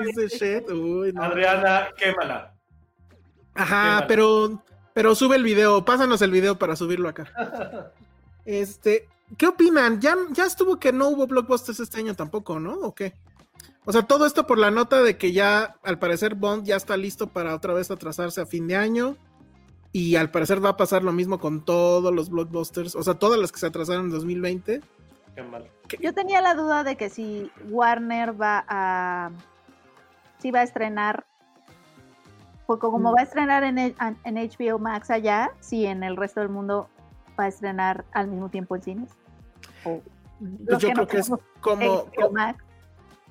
Uy, 0.72 1.12
no. 1.12 1.22
Adriana, 1.22 1.88
quémala. 1.96 2.54
Ajá, 3.54 4.04
pero, 4.06 4.62
pero 4.94 5.14
sube 5.14 5.36
el 5.36 5.42
video, 5.42 5.84
pásanos 5.84 6.20
el 6.22 6.30
video 6.30 6.58
para 6.58 6.76
subirlo 6.76 7.08
acá. 7.08 7.32
Este, 8.44 9.08
¿qué 9.36 9.48
opinan? 9.48 10.00
Ya, 10.00 10.14
ya 10.30 10.44
estuvo 10.44 10.78
que 10.78 10.92
no 10.92 11.08
hubo 11.08 11.26
blockbusters 11.26 11.80
este 11.80 11.98
año 11.98 12.14
tampoco, 12.14 12.60
¿no? 12.60 12.74
¿O 12.74 12.94
qué? 12.94 13.12
O 13.84 13.90
sea, 13.90 14.02
todo 14.02 14.24
esto 14.24 14.46
por 14.46 14.56
la 14.56 14.70
nota 14.70 15.02
de 15.02 15.16
que 15.16 15.32
ya, 15.32 15.74
al 15.82 15.98
parecer, 15.98 16.36
Bond 16.36 16.64
ya 16.64 16.76
está 16.76 16.96
listo 16.96 17.26
para 17.26 17.56
otra 17.56 17.74
vez 17.74 17.90
atrasarse 17.90 18.40
a 18.40 18.46
fin 18.46 18.68
de 18.68 18.76
año. 18.76 19.16
Y 19.90 20.14
al 20.14 20.30
parecer 20.30 20.64
va 20.64 20.68
a 20.68 20.76
pasar 20.76 21.02
lo 21.02 21.12
mismo 21.12 21.40
con 21.40 21.64
todos 21.64 22.14
los 22.14 22.30
blockbusters, 22.30 22.94
o 22.94 23.02
sea, 23.02 23.14
todas 23.14 23.40
las 23.40 23.50
que 23.50 23.58
se 23.58 23.66
atrasaron 23.66 24.04
en 24.04 24.10
2020. 24.12 24.80
Qué 25.36 25.42
mal. 25.42 25.70
Yo 26.00 26.14
tenía 26.14 26.40
la 26.40 26.54
duda 26.54 26.82
de 26.82 26.96
que 26.96 27.10
si 27.10 27.52
Warner 27.68 28.40
va 28.40 28.64
a, 28.66 29.30
si 30.38 30.50
va 30.50 30.60
a 30.60 30.62
estrenar, 30.62 31.26
porque 32.66 32.80
como 32.88 33.12
va 33.12 33.20
a 33.20 33.22
estrenar 33.24 33.62
en, 33.62 33.76
HBO 33.76 34.78
Max 34.78 35.10
allá, 35.10 35.50
si 35.60 35.84
en 35.86 36.02
el 36.02 36.16
resto 36.16 36.40
del 36.40 36.48
mundo 36.48 36.88
va 37.38 37.44
a 37.44 37.48
estrenar 37.48 38.06
al 38.12 38.28
mismo 38.28 38.48
tiempo 38.48 38.74
en 38.76 38.82
cines. 38.82 39.10
O 39.84 40.00
Pues 40.40 40.78
yo 40.82 40.88
que 40.88 40.92
creo 40.94 41.02
no 41.04 41.06
que 41.06 41.18
es 41.18 41.30
como, 41.60 42.06
HBO 42.06 42.32
Max. 42.32 42.64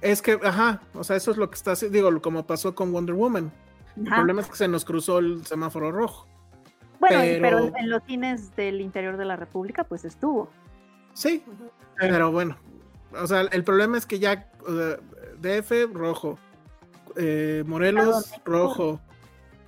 es 0.01 0.21
que, 0.21 0.39
ajá, 0.43 0.81
o 0.93 1.03
sea, 1.03 1.15
eso 1.15 1.31
es 1.31 1.37
lo 1.37 1.49
que 1.49 1.55
está 1.55 1.71
haciendo, 1.71 1.95
digo, 1.95 2.21
como 2.21 2.45
pasó 2.45 2.75
con 2.75 2.91
Wonder 2.93 3.15
Woman. 3.15 3.51
El 3.97 4.07
Ajá. 4.07 4.17
problema 4.17 4.41
es 4.41 4.47
que 4.47 4.57
se 4.57 4.67
nos 4.67 4.85
cruzó 4.85 5.17
el 5.17 5.43
semáforo 5.47 5.91
rojo. 5.91 6.27
Bueno, 6.99 7.17
pero- 7.41 7.75
en 7.75 7.89
los 7.89 8.03
cines 8.03 8.55
del 8.55 8.79
interior 8.79 9.17
de 9.17 9.25
la 9.25 9.35
República, 9.37 9.83
pues 9.83 10.05
estuvo. 10.05 10.49
Sí, 11.15 11.43
pero 11.97 12.31
bueno, 12.31 12.57
o 13.19 13.25
sea, 13.25 13.41
el 13.41 13.63
problema 13.63 13.97
es 13.97 14.05
que 14.05 14.19
ya 14.19 14.51
DF 15.39 15.71
rojo, 15.93 16.37
eh, 17.15 17.63
Morelos 17.65 18.33
rojo, 18.43 18.99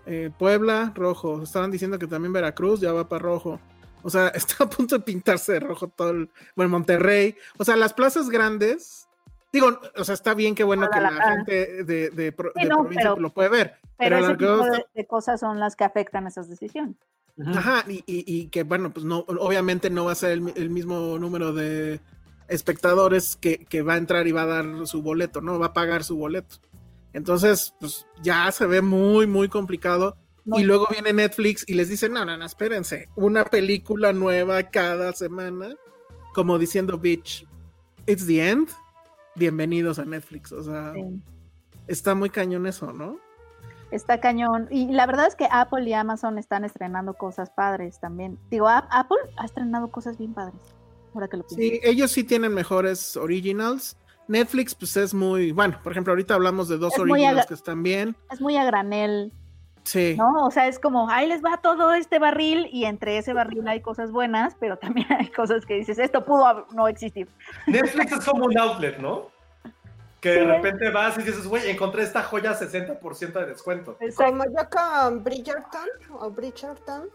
eh, 0.06 0.30
Puebla 0.38 0.92
rojo, 0.94 1.42
estaban 1.42 1.72
diciendo 1.72 1.98
que 1.98 2.08
también 2.08 2.34
Veracruz 2.34 2.80
ya 2.82 2.92
va 2.94 3.08
para 3.08 3.24
rojo. 3.24 3.60
O 4.04 4.10
sea, 4.10 4.28
está 4.36 4.66
a 4.66 4.70
punto 4.70 4.98
de 4.98 5.04
pintarse 5.04 5.54
de 5.54 5.60
rojo 5.62 5.88
todo 5.88 6.10
el, 6.12 6.30
bueno, 6.56 6.70
Monterrey, 6.72 7.36
o 7.58 7.64
sea, 7.64 7.76
las 7.78 7.94
plazas 7.94 8.30
grandes, 8.30 9.08
digo, 9.52 9.80
o 9.96 10.04
sea, 10.04 10.14
está 10.14 10.34
bien 10.34 10.54
que 10.54 10.64
bueno 10.64 10.90
que 10.90 11.00
la 11.00 11.12
gente 11.12 11.84
de, 11.84 12.10
de, 12.10 12.32
pro- 12.34 12.52
Sí, 12.56 12.64
de 12.64 12.70
no, 12.70 12.76
provincia 12.82 13.10
pero- 13.12 13.22
lo 13.22 13.34
puede 13.34 13.50
ver, 13.50 13.76
Pero, 13.98 14.18
pero, 14.18 14.26
ese 14.28 14.36
tipo 14.36 14.86
de 14.94 15.08
cosas 15.08 15.40
son 15.40 15.60
las 15.60 15.76
que 15.78 15.86
afectan 15.86 16.28
esas 16.28 16.50
decisiones. 16.50 16.96
Ajá, 17.46 17.86
y, 17.88 17.98
y- 18.08 18.24
y 18.26 18.48
que 18.48 18.64
bueno, 18.64 18.92
pues 18.92 19.06
no, 19.06 19.20
obviamente 19.28 19.90
no 19.90 20.06
va 20.06 20.14
a 20.14 20.16
ser 20.16 20.32
el, 20.32 20.54
el 20.56 20.70
mismo 20.70 21.18
número 21.20 21.54
de 21.54 22.00
espectadores 22.48 23.36
que, 23.36 23.66
que 23.66 23.82
va 23.82 23.94
a 23.94 23.98
entrar 23.98 24.28
y 24.28 24.32
va 24.32 24.44
a 24.44 24.48
dar 24.48 24.88
su 24.88 25.02
boleto, 25.02 25.42
¿no? 25.42 25.60
Va 25.60 25.68
a 25.68 25.74
pagar 25.74 26.04
su 26.04 26.16
boleto. 26.18 26.56
Entonces, 27.14 27.74
pues 27.80 28.06
ya 28.22 28.52
se 28.52 28.66
ve 28.66 28.82
muy, 28.82 29.28
muy 29.28 29.50
complicado. 29.50 30.18
Y 30.56 30.64
luego 30.64 30.88
viene 30.90 31.12
Netflix 31.12 31.66
y 31.68 31.74
les 31.74 31.90
dice, 31.90 32.08
no, 32.08 32.24
no, 32.24 32.38
no, 32.38 32.46
espérense, 32.46 33.10
una 33.18 33.44
película 33.44 34.14
nueva 34.14 34.64
cada 34.64 35.12
semana, 35.12 35.76
como 36.34 36.58
diciendo, 36.58 36.98
bitch, 36.98 37.46
it's 38.06 38.26
the 38.26 38.50
end. 38.50 38.70
Bienvenidos 39.36 40.00
a 40.00 40.06
Netflix. 40.06 40.54
O 40.54 40.64
sea, 40.64 40.94
Sí. 40.94 41.02
está 41.88 42.16
muy 42.16 42.30
cañón 42.30 42.66
eso, 42.66 42.94
¿no? 42.94 43.20
Está 43.92 44.20
cañón. 44.20 44.68
Y 44.70 44.92
la 44.92 45.06
verdad 45.06 45.28
es 45.28 45.36
que 45.36 45.48
Apple 45.52 45.84
y 45.88 45.94
Amazon 45.94 46.38
están 46.38 46.66
estrenando 46.66 47.14
cosas 47.14 47.50
padres 47.50 48.00
también. 48.00 48.38
Digo, 48.50 48.68
A- 48.68 48.88
Apple 48.92 49.18
ha 49.38 49.46
estrenado 49.46 49.90
cosas 49.90 50.18
bien 50.18 50.34
padres. 50.34 50.60
Ahora 51.14 51.28
que 51.28 51.38
lo 51.38 51.44
pienso. 51.48 51.56
Sí, 51.62 51.80
ellos 51.84 52.12
sí 52.12 52.24
tienen 52.24 52.54
mejores 52.54 53.16
originals. 53.16 53.98
Netflix, 54.28 54.76
pues 54.76 54.98
es 54.98 55.14
muy, 55.14 55.54
bueno, 55.54 55.80
por 55.82 55.94
ejemplo, 55.94 56.12
ahorita 56.12 56.34
hablamos 56.34 56.68
de 56.68 56.78
dos 56.78 56.94
Es 56.94 57.00
originals 57.00 57.46
que 57.46 57.54
están 57.54 57.82
bien. 57.82 58.16
Es 58.30 58.42
muy 58.42 58.58
a 58.58 58.66
granel, 58.66 59.32
Sí. 59.84 60.16
¿no? 60.18 60.46
O 60.46 60.52
sea, 60.52 60.68
es 60.68 60.80
como, 60.80 61.10
ahí 61.10 61.28
les 61.28 61.42
va 61.42 61.62
todo 61.62 61.94
este 61.94 62.20
barril 62.20 62.68
y 62.74 62.84
entre 62.84 63.18
ese 63.18 63.32
barril 63.32 63.66
hay 63.70 63.80
cosas 63.80 64.12
buenas, 64.12 64.54
pero 64.60 64.76
también 64.78 65.08
hay 65.14 65.28
cosas 65.30 65.66
que 65.66 65.76
dices, 65.76 65.98
esto 65.98 66.26
pudo 66.26 66.68
no 66.74 66.90
existir. 66.90 67.30
Netflix 67.68 68.12
es 68.12 68.26
como 68.26 68.46
un 68.48 68.58
outlet, 68.60 68.98
¿no? 69.00 69.30
Que 70.22 70.30
de 70.32 70.46
repente 70.46 70.90
vas 70.90 71.18
y 71.18 71.22
dices, 71.24 71.46
güey, 71.48 71.70
encontré 71.70 72.04
esta 72.04 72.24
joya 72.24 72.52
a 72.52 72.60
60% 72.60 73.34
de 73.34 73.46
descuento. 73.46 73.98
Como 74.16 74.44
yo 74.46 74.70
con 74.70 75.24
Bridgerton 75.24 75.88
o 76.20 76.30
Bridgerton. 76.32 77.10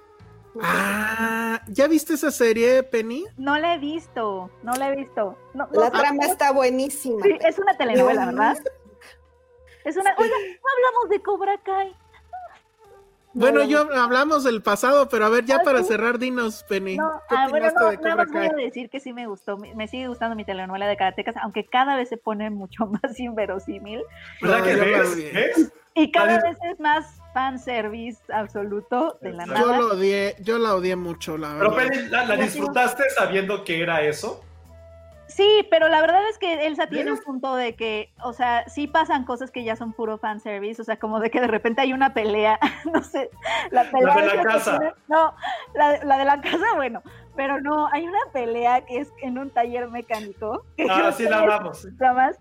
Ah, 0.61 1.61
¿ya 1.69 1.89
viste 1.89 2.15
esa 2.15 2.31
serie, 2.31 2.83
Penny? 2.83 3.25
No 3.39 3.59
la 3.59 3.75
he 3.75 3.79
visto, 3.79 4.51
no 4.63 4.73
la 4.75 4.91
he 4.93 4.97
visto. 4.97 5.37
No, 5.55 5.67
no- 5.73 5.81
La 5.81 5.91
trama 5.91 6.25
está 6.27 6.53
buenísima. 6.53 7.23
Sí, 7.23 7.39
es 7.41 7.59
una 7.59 7.77
telenovela, 7.77 8.27
¿verdad? 8.27 8.57
Es 9.85 9.97
una. 9.97 10.15
Oiga, 10.19 10.35
no 10.37 10.69
hablamos 10.77 11.09
de 11.11 11.23
Cobra 11.23 11.59
Kai. 11.63 11.97
Bueno, 13.35 13.65
yo 13.65 13.89
hablamos 13.95 14.45
del 14.45 14.63
pasado, 14.63 15.09
pero 15.09 15.25
a 15.27 15.29
ver, 15.29 15.45
ya 15.45 15.61
para 15.61 15.83
cerrar, 15.83 16.19
dinos, 16.19 16.65
Penny. 16.69 16.97
No, 16.99 17.11
¿qué 17.29 17.35
ah, 17.37 17.47
bueno, 17.49 17.71
no, 17.75 17.89
de 17.91 17.97
nada 17.99 18.17
más 18.17 18.31
voy 18.31 18.47
a 18.47 18.53
decir 18.53 18.91
que 18.91 19.01
sí 19.01 19.13
me 19.13 19.27
gustó, 19.27 19.57
me, 19.57 19.89
sigue 19.89 20.09
gustando 20.09 20.37
mi 20.37 20.45
telenovela 20.45 20.87
de 20.87 20.97
karatecas, 20.97 21.37
aunque 21.39 21.65
cada 21.67 21.97
vez 21.97 22.09
se 22.09 22.17
pone 22.19 22.51
mucho 22.51 22.87
más 23.03 23.19
inverosímil 23.19 24.03
¿Verdad 24.41 24.59
No, 24.59 24.65
que 24.65 24.71
yo 24.73 24.77
la 24.79 24.85
ves? 24.85 25.13
odié. 25.13 25.33
¿Ves? 25.33 25.73
y 25.95 26.11
cada 26.11 26.39
vez 26.43 26.57
es 26.71 26.81
más 26.81 27.21
fanservice 27.35 28.19
absoluto 28.33 29.19
de 29.21 29.33
la 29.33 29.45
Yo 29.47 29.55
Yo 29.55 29.67
nada. 29.67 29.79
la 29.79 29.85
odié, 29.95 30.37
yo 30.41 30.59
la 30.59 30.75
odié 30.75 30.97
mucho, 30.97 31.37
la 31.37 31.55
Pero 31.59 31.71
verdad. 31.75 31.89
Penny, 31.91 32.09
¿la, 32.09 32.25
la 32.27 32.37
disfrutaste 32.37 33.03
sabiendo 33.17 33.63
que 33.65 33.83
era 33.83 34.03
eso? 34.03 34.43
Sí, 35.35 35.67
pero 35.71 35.89
la 35.89 36.01
verdad 36.01 36.29
es 36.29 36.39
que 36.39 36.67
Elsa 36.67 36.87
tiene 36.89 37.13
un 37.13 37.19
punto 37.19 37.55
de 37.57 37.75
que, 37.75 38.13
o 38.23 38.33
sea, 38.33 38.69
sí 38.69 38.87
pasan 38.87 39.25
cosas 39.25 39.51
que 39.51 39.65
ya 39.65 39.77
son 39.77 39.93
puro 39.93 40.19
fanservice, 40.19 40.83
o 40.83 40.85
sea, 40.85 40.99
como 40.99 41.21
de 41.21 41.31
que 41.31 41.41
de 41.41 41.47
repente 41.47 41.81
hay 41.81 41.93
una 41.93 42.13
pelea, 42.13 42.59
no 42.93 43.03
sé, 43.03 43.31
la 43.71 43.85
pelea... 43.91 44.15
La 44.15 44.21
de 44.23 44.37
la 44.37 44.43
casa. 44.45 44.79
tiene- 44.79 44.95
no, 45.09 45.35
la, 45.75 46.05
la 46.05 46.19
de 46.19 46.25
la 46.25 46.41
casa, 46.41 46.65
bueno, 46.77 47.03
pero 47.35 47.61
no, 47.61 47.89
hay 47.93 48.07
una 48.07 48.19
pelea 48.33 48.85
que 48.85 48.99
es 48.99 49.11
en 49.23 49.39
un 49.39 49.49
taller 49.51 49.89
mecánico. 49.89 50.65
Que 50.77 50.87
Ah, 50.91 51.11
sí 51.13 51.25
la 51.25 51.39
hablamos. 51.39 51.87
más, 52.15 52.39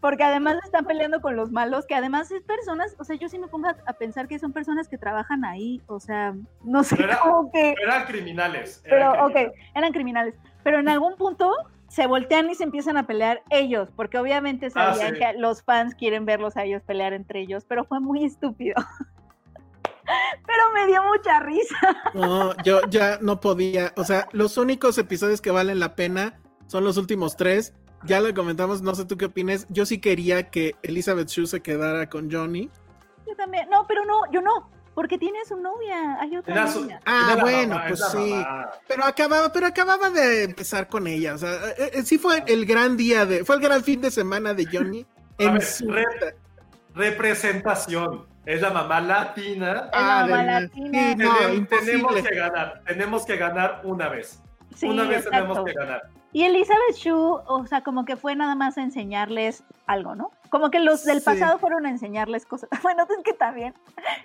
porque 0.00 0.22
además 0.24 0.56
están 0.64 0.86
peleando 0.86 1.20
con 1.20 1.36
los 1.36 1.50
malos, 1.52 1.84
que 1.86 1.94
además 1.94 2.30
es 2.30 2.42
personas, 2.42 2.96
o 2.98 3.04
sea, 3.04 3.16
yo 3.16 3.28
sí 3.28 3.38
me 3.38 3.48
pongo 3.48 3.68
a, 3.68 3.92
pensar 3.92 4.28
que 4.28 4.38
son 4.38 4.52
personas 4.54 4.88
que 4.88 4.96
trabajan 4.96 5.44
ahí, 5.44 5.82
o 5.88 6.00
sea, 6.00 6.34
no 6.64 6.84
sé, 6.84 6.96
Pero 6.96 7.08
era- 7.10 7.18
como 7.22 7.52
que... 7.52 7.74
Eran 7.82 8.04
criminales. 8.06 8.80
Pero, 8.84 8.96
eran 8.96 9.20
ok, 9.26 9.32
criminales. 9.32 9.54
eran 9.74 9.92
criminales. 9.92 10.34
Pero 10.62 10.78
en 10.78 10.88
algún 10.88 11.16
punto 11.16 11.52
se 11.90 12.06
voltean 12.06 12.48
y 12.48 12.54
se 12.54 12.62
empiezan 12.62 12.96
a 12.96 13.06
pelear 13.08 13.42
ellos, 13.50 13.88
porque 13.96 14.16
obviamente 14.16 14.66
Ah, 14.66 14.94
sabían 14.94 15.14
sí. 15.14 15.18
que 15.20 15.32
los 15.38 15.64
fans 15.64 15.96
quieren 15.96 16.24
verlos 16.24 16.56
a 16.56 16.62
ellos 16.64 16.82
pelear 16.84 17.12
entre 17.12 17.40
ellos, 17.40 17.64
pero 17.66 17.84
fue 17.84 17.98
muy 17.98 18.24
estúpido. 18.24 18.76
pero 20.46 20.62
me 20.72 20.86
dio 20.86 21.02
mucha 21.02 21.40
risa. 21.40 21.76
No, 22.14 22.56
yo 22.62 22.80
ya 22.88 23.18
no 23.20 23.40
podía. 23.40 23.92
O 23.96 24.04
sea, 24.04 24.28
los 24.30 24.56
únicos 24.56 24.98
episodios 24.98 25.40
que 25.40 25.50
valen 25.50 25.80
la 25.80 25.96
pena 25.96 26.38
son 26.68 26.84
los 26.84 26.96
últimos 26.96 27.36
tres. 27.36 27.74
Ya 28.04 28.20
lo 28.20 28.32
comentamos, 28.34 28.82
no 28.82 28.94
sé 28.94 29.04
tú 29.04 29.16
qué 29.18 29.24
opines. 29.24 29.66
Yo 29.68 29.84
sí 29.84 29.98
quería 29.98 30.48
que 30.48 30.76
Elizabeth 30.82 31.28
Shue 31.28 31.46
se 31.48 31.60
quedara 31.60 32.08
con 32.08 32.30
Johnny. 32.30 32.70
Yo 33.26 33.34
también, 33.34 33.68
no, 33.68 33.84
pero 33.88 34.04
no, 34.04 34.30
yo 34.32 34.40
no, 34.40 34.70
porque 35.00 35.16
tiene 35.16 35.38
su 35.48 35.56
novia, 35.56 36.18
hay 36.20 36.36
otra 36.36 36.66
su-. 36.68 36.86
Ah, 37.06 37.38
bueno, 37.40 37.76
mamá, 37.76 37.86
pues 37.88 38.04
sí. 38.12 38.18
mamá. 38.34 38.70
Pero 38.86 39.04
acababa, 39.06 39.50
pero 39.50 39.66
acababa 39.66 40.10
de 40.10 40.42
empezar 40.44 40.88
con 40.88 41.06
ella. 41.06 41.32
O 41.36 41.38
sea, 41.38 41.54
eh, 41.78 41.90
eh, 41.94 42.02
sí 42.02 42.18
fue 42.18 42.44
el 42.46 42.66
gran 42.66 42.98
día 42.98 43.24
de, 43.24 43.42
fue 43.42 43.54
el 43.56 43.62
gran 43.62 43.82
fin 43.82 44.02
de 44.02 44.10
semana 44.10 44.52
de 44.52 44.66
Johnny. 44.70 45.06
A 45.38 45.42
En 45.44 45.54
ver, 45.54 45.62
su 45.62 45.90
re-. 45.90 46.04
Representación. 46.94 48.26
Es 48.44 48.60
la 48.60 48.68
mamá 48.70 49.00
latina. 49.00 49.70
Es 49.70 49.98
la 49.98 50.20
Ah, 50.20 50.26
mamá 50.26 50.42
latina. 50.42 51.10
sí, 51.12 51.16
no, 51.16 51.30
Tenem- 51.38 51.68
tenemos 51.68 51.88
imposible. 51.88 52.22
que 52.28 52.36
ganar. 52.36 52.82
Tenemos 52.86 53.24
que 53.24 53.36
ganar 53.38 53.80
una 53.84 54.08
vez. 54.10 54.42
Sí, 54.76 54.86
una 54.86 55.04
vez 55.04 55.24
exacto. 55.24 55.30
tenemos 55.54 55.64
que 55.64 55.72
ganar. 55.72 56.02
Y 56.32 56.44
Elizabeth 56.44 56.94
Shue, 56.96 57.40
o 57.46 57.66
sea, 57.66 57.82
como 57.82 58.04
que 58.04 58.16
fue 58.16 58.36
nada 58.36 58.54
más 58.54 58.78
a 58.78 58.82
enseñarles 58.82 59.64
algo, 59.86 60.14
¿no? 60.14 60.30
Como 60.50 60.70
que 60.70 60.78
los 60.80 61.04
del 61.04 61.18
Sí. 61.18 61.24
pasado 61.24 61.58
fueron 61.58 61.86
a 61.86 61.90
enseñarles 61.90 62.46
cosas. 62.46 62.68
Bueno, 62.82 63.04
es 63.08 63.22
que 63.24 63.32
también 63.32 63.74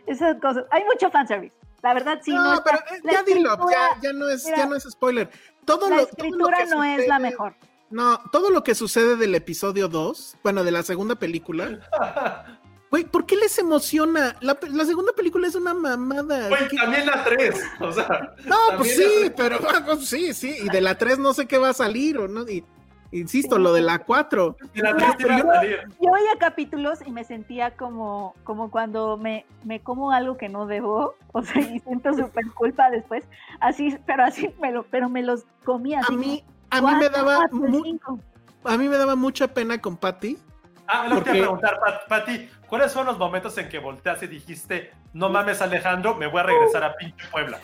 esas 0.06 0.40
cosas. 0.40 0.66
Hay 0.72 0.84
mucho 0.86 1.10
fanservice. 1.10 1.56
La 1.82 1.94
verdad, 1.94 2.20
sí, 2.24 2.32
no, 2.34 2.44
no, 2.44 2.54
está- 2.56 2.64
pero 2.88 2.98
eh, 2.98 3.02
ya 3.12 3.24
dilo, 3.24 3.50
escritura- 3.54 3.72
ya, 3.74 4.02
ya 4.02 4.14
no 4.14 4.30
es, 4.30 4.46
mira, 4.46 4.58
ya 4.58 4.66
no 4.68 4.76
es 4.76 4.84
spoiler. 4.84 5.30
Todo 5.66 5.90
la 5.90 5.98
lo, 5.98 6.06
todo 6.08 6.12
lo 6.18 6.24
escritura 6.26 6.58
que 6.58 6.66
no 6.68 6.84
es 6.84 7.08
la 7.08 7.16
sucede- 7.18 7.20
mejor. 7.20 7.56
No, 7.92 8.20
todo 8.32 8.50
lo 8.50 8.64
que 8.64 8.74
sucede 8.76 9.16
del 9.16 9.36
episodio 9.36 9.88
2, 9.88 10.38
bueno, 10.44 10.64
de 10.64 10.72
la 10.72 10.82
segunda 10.84 11.16
película. 11.16 11.80
Güey, 12.96 13.04
¿por 13.04 13.26
qué 13.26 13.36
les 13.36 13.58
emociona? 13.60 14.38
La, 14.40 14.56
segunda 14.86 15.12
película 15.12 15.48
es 15.50 15.56
una 15.56 15.74
mamada. 15.74 16.48
Güey, 16.48 16.66
¿Qué- 16.70 16.78
también 16.78 17.06
la 17.06 17.26
3. 17.26 17.62
O 17.82 17.92
sea, 17.92 18.34
No, 18.46 18.56
pues 18.78 18.96
sí, 18.96 19.30
pero 19.36 19.58
ah, 19.68 19.82
pues 19.86 20.08
sí, 20.08 20.34
sí. 20.34 20.56
Y 20.64 20.70
de 20.70 20.80
la 20.80 20.98
3 20.98 21.20
no 21.20 21.34
sé 21.34 21.46
qué 21.46 21.58
va 21.58 21.72
a 21.72 21.74
salir, 21.74 22.18
o 22.18 22.30
no. 22.30 22.48
Y, 22.48 22.64
insisto, 23.12 23.58
lo 23.58 23.74
de 23.74 23.82
la 23.82 24.00
4. 24.00 24.56
y 24.74 24.80
la 24.80 24.96
3 24.96 25.10
iba 25.20 25.36
a 25.36 25.56
salir. 25.56 25.80
Yo 26.02 26.10
veía 26.10 26.38
capítulos 26.40 27.00
y 27.06 27.12
me 27.12 27.26
sentía 27.26 27.72
como, 27.76 28.34
como 28.46 28.72
cuando 28.72 29.18
me, 29.18 29.46
me 29.66 29.82
como 29.82 30.12
algo 30.14 30.38
que 30.38 30.48
no 30.48 30.66
debo, 30.66 31.16
o 31.34 31.42
sea, 31.44 31.62
y 31.62 31.80
siento 31.82 32.14
súper 32.14 32.46
culpa 32.54 32.90
después. 32.92 33.26
Así, 33.60 33.98
pero 34.06 34.24
así, 34.24 34.52
me 34.62 34.72
lo, 34.72 34.84
pero 34.84 35.10
me 35.10 35.22
los 35.22 35.44
comía. 35.66 36.00
A 36.08 36.14
mí, 36.14 36.46
como 36.72 36.88
a 36.88 36.92
mí 36.94 37.00
me 37.00 37.10
daba 37.10 37.36
cuatro, 37.50 37.58
mu- 37.58 38.00
a 38.64 38.78
mí 38.78 38.88
me 38.88 38.96
daba 38.98 39.18
mucha 39.18 39.50
pena 39.50 39.82
con 39.82 39.98
Patty. 39.98 40.38
Ah, 40.88 41.08
lo 41.10 41.16
que 41.16 41.22
te 41.22 41.26
Porque- 41.32 41.38
iba 41.40 41.48
a 41.48 41.60
preguntar, 41.60 41.80
Pat- 41.84 42.08
Pati, 42.08 42.50
¿cuáles 42.76 42.92
fueron 42.92 43.08
los 43.14 43.18
momentos 43.18 43.58
en 43.58 43.70
que 43.70 43.80
volteaste 43.80 44.26
y 44.26 44.28
dijiste, 44.28 44.92
no 45.14 45.30
mames 45.30 45.62
Alejandro, 45.62 46.14
me 46.16 46.28
voy 46.28 46.42
a 46.42 46.44
regresar 46.44 46.84
a 46.84 46.94
pinche 46.98 47.26
Puebla? 47.32 47.58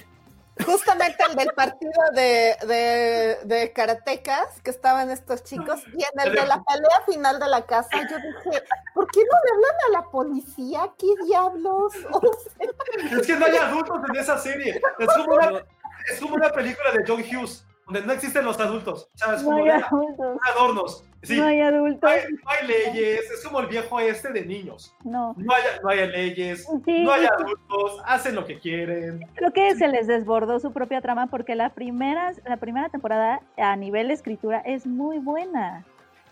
Justamente 0.66 1.22
el 1.30 1.36
del 1.36 1.50
partido 1.50 1.92
de, 2.14 2.56
de, 2.66 3.38
de 3.44 3.74
karatecas 3.74 4.62
que 4.62 4.70
estaban 4.70 5.10
estos 5.10 5.44
chicos 5.44 5.82
y 5.88 6.02
en 6.02 6.28
el 6.28 6.34
de 6.34 6.46
la 6.48 6.64
pelea 6.64 7.02
final 7.06 7.40
de 7.42 7.48
la 7.50 7.66
casa 7.66 7.90
yo 8.10 8.16
dije, 8.16 8.64
¿por 8.94 9.06
qué 9.12 9.20
no 9.20 9.38
le 9.44 9.52
hablan 9.54 9.76
a 9.90 9.92
la 10.02 10.10
policía? 10.10 10.90
¿Qué 10.98 11.08
diablos? 11.26 11.94
O 12.14 12.22
sea, 12.22 13.20
Es 13.20 13.28
que 13.28 13.36
no 13.36 13.46
hay 13.48 13.58
adultos 13.58 13.98
en 14.08 14.16
esa 14.16 14.38
serie. 14.38 14.82
Es 15.00 15.08
como 15.18 15.34
una, 15.34 15.66
es 16.10 16.20
como 16.22 16.36
una 16.36 16.50
película 16.52 16.92
de 16.94 17.04
John 17.06 17.22
Hughes, 17.22 17.66
donde 17.86 18.02
no 18.04 18.14
existen 18.14 18.46
los 18.46 18.58
adultos. 18.62 19.10
¿Sabes? 19.16 19.42
No 19.42 19.50
Como 19.50 19.58
hay 19.58 19.66
de, 19.66 19.72
adultos. 19.74 20.38
adornos. 20.56 21.04
Sí. 21.24 21.38
No 21.38 21.46
hay 21.46 21.62
adultos. 21.62 22.02
No 22.02 22.10
hay, 22.10 22.22
no 22.32 22.50
hay 22.50 22.68
leyes, 22.68 23.22
es 23.32 23.44
como 23.44 23.60
el 23.60 23.68
viejo 23.68 24.00
este 24.00 24.32
de 24.32 24.46
niños. 24.46 24.94
No. 25.04 25.34
No 25.38 25.54
hay, 25.54 25.62
no 25.84 25.90
hay 25.90 26.08
leyes, 26.10 26.66
Sí, 26.86 27.04
no 27.04 27.12
hay 27.14 27.26
adultos, 27.26 28.02
hacen 28.06 28.34
lo 28.36 28.46
que 28.46 28.60
quieren. 28.60 29.26
Creo 29.36 29.52
que 29.54 29.76
se 29.76 29.88
les 29.88 30.08
desbordó 30.08 30.60
su 30.60 30.74
propia 30.74 31.00
trama 31.02 31.28
porque 31.28 31.56
la 31.56 31.70
primera, 31.70 32.34
la 32.48 32.58
primera 32.58 32.90
temporada 32.90 33.42
a 33.58 33.76
nivel 33.76 34.10
escritura 34.10 34.60
es 34.66 34.88
muy 34.88 35.20
buena. 35.20 35.86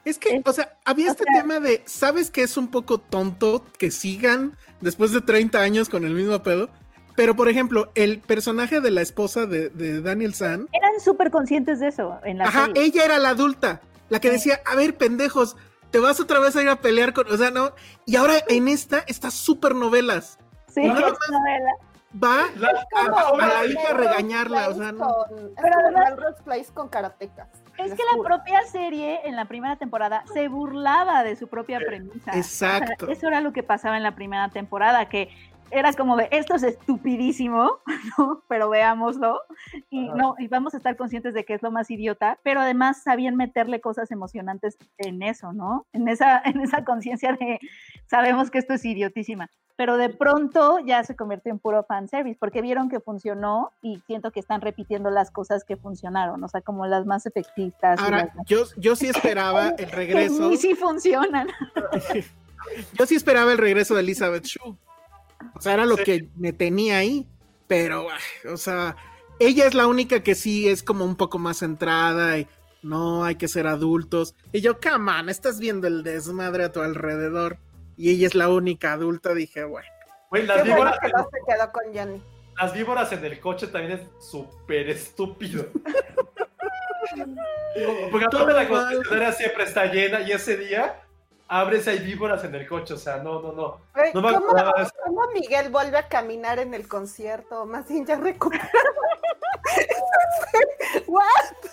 Es 0.05 0.17
que, 0.17 0.37
Es- 0.37 0.41
o 0.45 0.53
sea, 0.53 0.73
había 0.85 1.09
o 1.09 1.11
este 1.11 1.23
sea- 1.25 1.41
tema 1.41 1.59
de, 1.59 1.81
¿sabes 1.85 2.31
que 2.31 2.41
es 2.41 2.57
un 2.57 2.69
poco 2.69 2.97
tonto 2.99 3.63
que 3.77 3.91
sigan 3.91 4.53
después 4.81 5.11
de 5.11 5.21
30 5.21 5.59
años 5.59 5.89
con 5.89 6.03
el 6.05 6.13
mismo 6.15 6.41
pedo? 6.41 6.69
Pero, 7.15 7.35
por 7.35 7.49
ejemplo, 7.49 7.91
el 7.95 8.19
personaje 8.19 8.79
de 8.79 8.91
la 8.91 9.01
esposa 9.01 9.45
de, 9.45 9.69
de 9.69 10.01
Daniel 10.01 10.33
San, 10.33 10.69
Eran 10.71 10.99
súper 11.01 11.29
conscientes 11.31 11.81
de 11.81 11.89
eso 11.89 12.17
en 12.23 12.37
la 12.37 12.45
ajá, 12.45 12.67
serie. 12.67 12.83
ella 12.85 13.03
era 13.03 13.17
la 13.19 13.29
adulta, 13.29 13.81
la 14.09 14.19
que 14.19 14.27
Sí. 14.29 14.33
decía, 14.35 14.59
a 14.65 14.75
ver, 14.75 14.97
pendejos, 14.97 15.55
te 15.91 15.99
vas 15.99 16.19
otra 16.19 16.39
vez 16.39 16.55
a 16.55 16.61
ir 16.61 16.69
a 16.69 16.75
pelear 16.77 17.13
con, 17.13 17.31
o 17.31 17.37
sea, 17.37 17.51
no, 17.51 17.71
y 18.05 18.15
ahora 18.15 18.35
en 18.47 18.67
esta 18.67 18.99
está 19.07 19.31
súper 19.31 19.73
novelas. 19.75 20.37
Sí, 20.67 20.81
no, 20.85 20.93
es 20.93 20.99
nada 20.99 21.09
más- 21.11 21.29
novela. 21.31 21.71
Va 22.23 22.49
La- 22.55 22.69
a, 22.69 23.03
la- 23.03 23.21
a 23.21 23.37
la 23.37 23.47
la- 23.47 23.65
hija 23.65 23.89
a 23.91 23.93
regañarla, 23.93 24.69
o 24.69 24.73
sea, 24.73 24.91
no. 24.91 24.97
con, 24.97 25.37
es 25.37 25.51
Pero 25.61 25.75
como 25.75 25.97
además- 25.99 26.71
con 26.73 26.89
karatecas. 26.89 27.47
Es 27.77 27.93
que 27.93 28.01
la 28.15 28.21
propia 28.23 28.61
serie 28.63 29.21
en 29.25 29.35
la 29.35 29.45
primera 29.45 29.75
temporada 29.77 30.23
se 30.33 30.47
burlaba 30.47 31.23
de 31.23 31.35
su 31.35 31.47
propia 31.47 31.79
premisa. 31.79 32.31
Exacto. 32.35 33.05
O 33.05 33.07
sea, 33.07 33.13
eso 33.15 33.27
era 33.27 33.41
lo 33.41 33.53
que 33.53 33.61
pasaba 33.63 33.95
en 33.95 34.03
la 34.03 34.15
primera 34.15 34.49
temporada, 34.49 35.07
que 35.07 35.29
era 35.71 35.93
como 35.93 36.15
de 36.17 36.27
esto 36.31 36.55
es 36.55 36.63
estupidísimo, 36.63 37.79
¿no? 38.17 38.43
Pero 38.47 38.69
veámoslo 38.69 39.41
y 39.89 40.07
Ajá. 40.07 40.15
no 40.17 40.35
y 40.39 40.47
vamos 40.47 40.73
a 40.73 40.77
estar 40.77 40.95
conscientes 40.95 41.33
de 41.33 41.45
que 41.45 41.53
es 41.53 41.61
lo 41.61 41.71
más 41.71 41.89
idiota, 41.91 42.37
pero 42.43 42.61
además 42.61 43.03
sabían 43.03 43.35
meterle 43.35 43.81
cosas 43.81 44.11
emocionantes 44.11 44.77
en 44.97 45.21
eso, 45.23 45.53
¿no? 45.53 45.85
En 45.93 46.07
esa 46.07 46.41
en 46.45 46.59
esa 46.61 46.83
conciencia 46.83 47.33
de 47.33 47.59
sabemos 48.07 48.49
que 48.51 48.57
esto 48.59 48.73
es 48.73 48.83
idiotísima, 48.85 49.49
pero 49.75 49.97
de 49.97 50.09
pronto 50.09 50.79
ya 50.79 51.03
se 51.03 51.15
convirtió 51.15 51.51
en 51.51 51.59
puro 51.59 51.83
fanservice 51.83 52.37
porque 52.39 52.61
vieron 52.61 52.89
que 52.89 52.99
funcionó 52.99 53.71
y 53.81 53.99
siento 54.07 54.31
que 54.31 54.39
están 54.39 54.61
repitiendo 54.61 55.09
las 55.09 55.31
cosas 55.31 55.63
que 55.63 55.77
funcionaron, 55.77 56.43
o 56.43 56.47
sea, 56.47 56.61
como 56.61 56.85
las 56.87 57.05
más 57.05 57.25
efectistas 57.25 57.99
y 57.99 58.03
Ahora, 58.03 58.31
las- 58.35 58.45
yo, 58.45 58.63
yo 58.77 58.95
sí 58.95 59.07
esperaba 59.07 59.69
el 59.77 59.89
regreso. 59.91 60.49
ni 60.49 60.57
sí 60.57 60.75
funcionan. 60.75 61.47
Yo 62.93 63.05
sí 63.05 63.15
esperaba 63.15 63.51
el 63.51 63.57
regreso 63.57 63.95
de 63.95 64.01
Elizabeth 64.01 64.43
Shue. 64.45 64.75
O 65.55 65.61
sea, 65.61 65.73
era 65.73 65.85
lo 65.85 65.97
Sí. 65.97 66.03
que 66.03 66.29
me 66.35 66.53
tenía 66.53 66.97
ahí. 66.97 67.27
Pero, 67.67 68.07
ay, 68.09 68.49
o 68.51 68.57
sea, 68.57 68.95
ella 69.39 69.67
es 69.67 69.73
la 69.75 69.85
única 69.87 70.23
que 70.23 70.33
sí 70.35 70.67
es 70.67 70.81
como 70.83 71.05
un 71.05 71.15
poco 71.15 71.37
más 71.37 71.57
centrada 71.59 72.39
y 72.39 72.47
no 72.81 73.23
hay 73.25 73.35
que 73.35 73.47
ser 73.47 73.67
adultos. 73.67 74.35
Y 74.51 74.61
yo, 74.61 74.79
come 74.79 75.11
on, 75.11 75.29
estás 75.29 75.59
viendo 75.59 75.85
el 75.87 76.03
desmadre 76.03 76.63
a 76.63 76.71
tu 76.71 76.81
alrededor. 76.81 77.57
Y 77.95 78.09
ella 78.11 78.27
es 78.27 78.35
la 78.35 78.49
única 78.49 78.93
adulta. 78.93 79.33
Dije, 79.33 79.63
bueno, 79.65 79.87
Güey, 80.31 80.43
Qué 80.43 80.47
las 80.47 80.57
bueno 80.61 80.75
víboras, 80.75 80.99
que 80.99 81.07
no 81.09 81.27
se 81.31 81.53
quedó 81.53 81.71
con 81.71 81.83
Johnny. 81.93 82.23
las 82.57 82.73
víboras 82.73 83.11
en 83.11 83.25
el 83.25 83.39
coche 83.39 83.67
también 83.67 83.99
es 83.99 84.25
súper 84.31 84.89
estúpido. 84.89 85.65
Porque 88.11 88.25
aparte 88.25 88.53
la 88.53 88.67
concesionaria 88.67 89.31
siempre 89.33 89.63
está 89.63 89.85
llena 89.85 90.21
y 90.21 90.31
ese 90.31 90.57
día 90.57 91.01
abres 91.49 91.87
hay 91.87 91.99
víboras 91.99 92.43
en 92.45 92.55
el 92.55 92.67
coche. 92.67 92.93
O 92.93 92.97
sea, 92.97 93.17
no, 93.17 93.41
no, 93.41 93.51
no. 93.51 93.81
No 94.13 94.21
me 94.21 94.33
¿cómo, 94.33 94.47
cómo 95.05 95.21
Miguel 95.33 95.69
vuelve 95.69 95.97
a 95.97 96.07
caminar 96.07 96.59
en 96.59 96.73
el 96.73 96.87
concierto? 96.87 97.65
Más 97.65 97.87
bien 97.89 98.05
ya 98.05 98.15
recuperó. 98.15 98.63
¿What? 101.07 101.23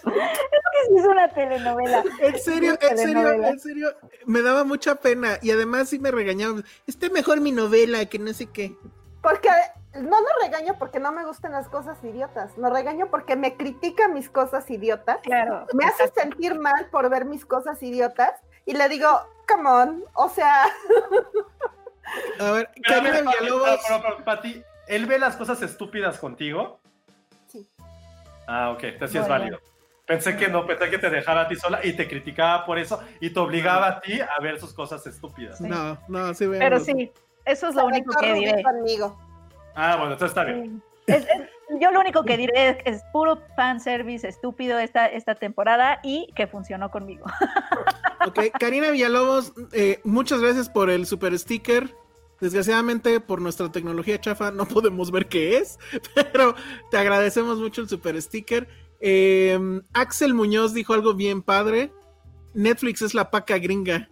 que 0.03 0.89
sí 0.89 0.97
es 0.97 1.07
una 1.07 1.28
telenovela. 1.28 2.03
en 2.20 2.39
serio, 2.39 2.73
en 2.73 2.98
serio, 2.98 3.01
telenovela. 3.12 3.48
en 3.51 3.61
serio, 3.61 3.89
me 4.24 4.43
daba 4.43 4.65
mucha 4.65 4.97
pena. 4.97 5.39
Y 5.43 5.51
además 5.51 5.90
sí 5.90 5.98
me 5.98 6.11
regañaban. 6.11 6.65
Está 6.86 7.09
mejor 7.11 7.40
mi 7.40 7.53
novela 7.53 8.07
que 8.07 8.19
no 8.19 8.32
sé 8.32 8.47
qué. 8.47 8.74
Porque 9.23 9.48
no 9.94 10.20
lo 10.20 10.28
regaño 10.43 10.78
porque 10.78 11.01
no 11.01 11.12
me 11.12 11.24
gustan 11.24 11.53
las 11.53 11.69
cosas 11.69 12.03
idiotas, 12.05 12.57
lo 12.59 12.70
regaño 12.70 13.11
porque 13.11 13.35
me 13.35 13.57
critica 13.57 14.09
mis 14.09 14.28
cosas 14.28 14.70
idiotas. 14.70 15.19
Claro. 15.23 15.66
Me 15.73 15.85
hace 15.85 16.09
sentir 16.09 16.59
mal 16.59 16.89
por 16.90 17.09
ver 17.09 17.24
mis 17.24 17.44
cosas 17.44 17.82
idiotas 17.82 18.35
y 18.66 18.74
le 18.74 18.88
digo, 18.88 19.09
come 19.48 19.68
on, 19.70 20.05
o 20.14 20.28
sea. 20.28 20.66
A 22.40 22.51
ver, 22.52 22.70
pero, 22.86 23.02
Villalobos. 23.02 23.80
pero, 23.88 24.02
pero, 24.02 24.24
Pati, 24.24 24.62
¿él 24.86 25.06
ve 25.06 25.18
las 25.18 25.36
cosas 25.36 25.60
estúpidas 25.62 26.18
contigo? 26.18 26.78
Sí. 27.48 27.68
Ah, 28.47 28.70
ok, 28.70 28.84
entonces 28.84 29.12
sí 29.12 29.18
es 29.18 29.28
válido. 29.28 29.59
Pensé 30.06 30.36
que 30.36 30.47
no, 30.48 30.64
pensé 30.66 30.88
que 30.88 30.98
te 30.98 31.10
dejara 31.10 31.43
a 31.43 31.48
ti 31.48 31.56
sola 31.56 31.80
y 31.84 31.94
te 31.94 32.06
criticaba 32.06 32.64
por 32.64 32.78
eso 32.78 33.02
y 33.20 33.30
te 33.30 33.40
obligaba 33.40 33.88
a 33.88 34.01
ti 34.01 34.20
a 34.20 34.40
ver 34.40 34.60
sus 34.60 34.72
cosas 34.72 35.05
estúpidas. 35.06 35.60
No, 35.60 35.98
no, 36.06 36.32
sí 36.32 36.47
veo. 36.47 36.60
Pero 36.60 36.78
sí, 36.78 37.10
eso 37.44 37.68
es 37.68 37.74
lo 37.74 37.84
único 37.86 38.16
que 38.20 38.32
diré. 38.34 38.62
conmigo. 38.62 39.18
Ah, 39.74 39.97
bueno, 39.97 40.12
entonces 40.12 40.28
está 40.28 40.44
bien. 40.44 40.80
Es- 41.09 41.24
es- 41.28 41.51
yo 41.80 41.90
lo 41.90 42.01
único 42.01 42.22
que 42.24 42.36
diré 42.36 42.68
es 42.70 42.82
que 42.82 42.90
es 42.90 43.02
puro 43.12 43.43
fanservice 43.56 44.26
estúpido 44.26 44.78
esta, 44.78 45.06
esta 45.06 45.34
temporada 45.34 46.01
y 46.02 46.32
que 46.34 46.47
funcionó 46.47 46.90
conmigo. 46.90 47.26
Ok, 48.26 48.40
Karina 48.59 48.90
Villalobos, 48.90 49.52
eh, 49.72 50.01
muchas 50.02 50.40
gracias 50.40 50.68
por 50.68 50.90
el 50.90 51.06
super 51.06 51.38
sticker. 51.38 51.94
Desgraciadamente, 52.40 53.20
por 53.20 53.40
nuestra 53.40 53.70
tecnología 53.70 54.20
chafa, 54.20 54.51
no 54.51 54.66
podemos 54.68 55.12
ver 55.12 55.26
qué 55.26 55.59
es, 55.59 55.78
pero 56.32 56.56
te 56.90 56.97
agradecemos 56.97 57.59
mucho 57.59 57.82
el 57.82 57.88
super 57.88 58.20
sticker. 58.20 58.66
Eh, 59.01 59.80
Axel 59.93 60.34
Muñoz 60.34 60.74
dijo 60.74 60.93
algo 60.93 61.14
bien 61.14 61.40
padre. 61.40 61.93
Netflix 62.55 63.02
es 63.02 63.14
la 63.14 63.30
paca 63.30 63.59
gringa. 63.59 64.09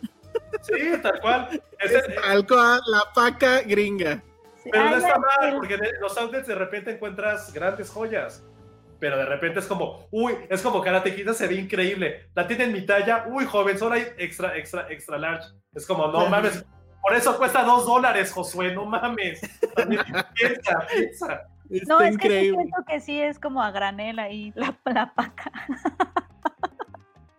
Sí, 0.63 0.75
tal 1.03 1.21
cual. 1.21 1.63
Es 1.81 1.93
tal 2.23 2.47
cual, 2.47 2.81
la 2.87 3.13
paca 3.15 3.63
gringa. 3.63 4.23
Pero 4.71 4.91
no 4.91 4.97
está 4.97 5.19
mal, 5.19 5.55
porque 5.57 5.79
los 6.01 6.17
outlets 6.19 6.47
de 6.47 6.55
repente 6.55 6.91
encuentras 6.93 7.53
grandes 7.53 7.91
joyas. 7.91 8.45
Pero 9.01 9.19
de 9.19 9.27
repente 9.27 9.59
es 9.59 9.67
como, 9.67 10.07
uy, 10.11 10.35
es 10.49 10.63
como 10.63 10.81
Karate 10.81 11.15
Kid 11.15 11.29
se 11.31 11.47
ve 11.47 11.57
increíble. 11.57 12.29
La 12.35 12.47
tienen 12.47 12.73
mi 12.73 12.87
talla, 12.87 13.25
uy, 13.29 13.45
joven, 13.45 13.79
solo 13.79 13.97
hay 13.97 14.07
extra, 14.17 14.57
extra, 14.57 14.87
extra 14.91 15.19
large. 15.19 15.49
Es 15.75 15.87
como, 15.87 16.07
no 16.07 16.27
mames, 16.29 16.65
por 17.03 17.15
eso 17.15 17.37
cuesta 17.37 17.63
dos 17.65 17.85
dólares, 17.85 18.33
Josué, 18.33 18.75
no 18.75 18.87
mames. 18.87 19.41
También 19.75 20.03
piensa, 20.35 20.87
piensa. 20.91 21.43
Está 21.71 21.95
No, 21.95 22.01
es 22.01 22.17
que 22.17 22.23
sí 22.23 22.27
increíble. 22.29 22.63
siento 22.63 22.85
que 22.89 23.01
sí 23.01 23.21
es 23.21 23.39
como 23.39 23.63
a 23.63 23.71
granel 23.71 24.19
ahí 24.19 24.53
la, 24.55 24.79
la 24.87 25.13
paca. 25.15 25.53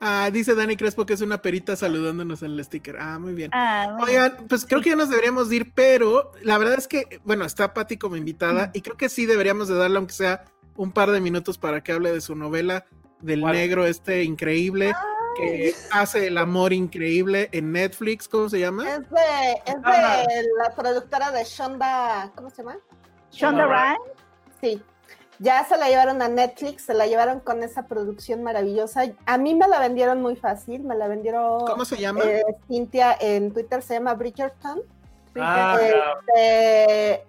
Ah, 0.01 0.30
dice 0.31 0.55
Dani 0.55 0.76
Crespo 0.76 1.05
que 1.05 1.13
es 1.13 1.22
una 1.22 1.41
perita 1.41 1.76
saludándonos 1.76 2.43
en 2.43 2.51
el 2.51 2.63
sticker. 2.63 2.97
Ah, 2.99 3.17
muy 3.17 3.34
bien. 3.34 3.51
Ah, 3.53 3.95
bueno. 3.97 4.03
Oigan, 4.05 4.47
pues 4.47 4.65
creo 4.65 4.81
que 4.81 4.89
ya 4.89 4.95
nos 4.95 5.09
deberíamos 5.09 5.49
de 5.49 5.55
ir, 5.57 5.73
pero 5.73 6.31
la 6.41 6.57
verdad 6.57 6.76
es 6.77 6.88
que, 6.88 7.22
bueno, 7.23 7.45
está 7.45 7.73
Patti 7.73 7.97
como 7.97 8.15
invitada 8.15 8.72
y 8.73 8.81
creo 8.81 8.97
que 8.97 9.09
sí 9.09 9.26
deberíamos 9.26 9.67
de 9.67 9.76
darle, 9.76 9.97
aunque 9.97 10.13
sea 10.13 10.45
un 10.76 10.91
par 10.91 11.11
de 11.11 11.22
minutos 11.22 11.57
para 11.57 11.81
que 11.81 11.91
hable 11.91 12.11
de 12.11 12.22
su 12.22 12.35
novela 12.35 12.85
del 13.22 13.41
¿Cuál? 13.41 13.53
negro 13.53 13.85
este 13.85 14.23
increíble 14.23 14.93
que 15.38 15.73
hace 15.91 16.27
el 16.27 16.38
amor 16.38 16.73
increíble 16.73 17.49
en 17.51 17.72
Netflix. 17.72 18.27
¿Cómo 18.27 18.49
se 18.49 18.59
llama? 18.59 18.89
Es 18.89 19.09
de, 19.09 19.53
es 19.65 19.76
de 19.76 20.43
la 20.57 20.76
productora 20.76 21.31
de 21.31 21.43
Shonda, 21.43 22.31
¿cómo 22.35 22.49
se 22.49 22.57
llama? 22.57 22.77
Shonda 23.31 23.65
Rhimes. 23.65 24.11
Sí. 24.61 24.81
Ya 25.40 25.66
se 25.66 25.78
la 25.78 25.90
llevaron 25.90 26.22
a 26.22 26.28
Netflix, 26.30 26.84
se 26.86 26.94
la 26.94 27.07
llevaron 27.07 27.40
con 27.41 27.62
esa 27.64 27.88
producción 27.88 28.41
maravillosa. 28.44 29.03
A 29.26 29.38
mí 29.38 29.53
me 29.53 29.68
la 29.68 29.80
vendieron 29.80 30.22
muy 30.22 30.36
fácil, 30.36 30.84
me 30.84 30.95
la 30.95 31.07
vendieron 31.07 31.66
¿Cómo 31.66 31.84
se 31.86 31.98
llama? 31.98 32.24
eh, 32.24 32.44
Cintia 32.68 33.16
en 33.20 33.52
Twitter, 33.52 33.82
se 33.82 33.95
llama 33.95 34.14
Bridgerton. 34.14 34.82
Ah, 35.38 35.78
Eh, 35.82 35.91
claro. 35.91 36.20
eh, 36.38 37.24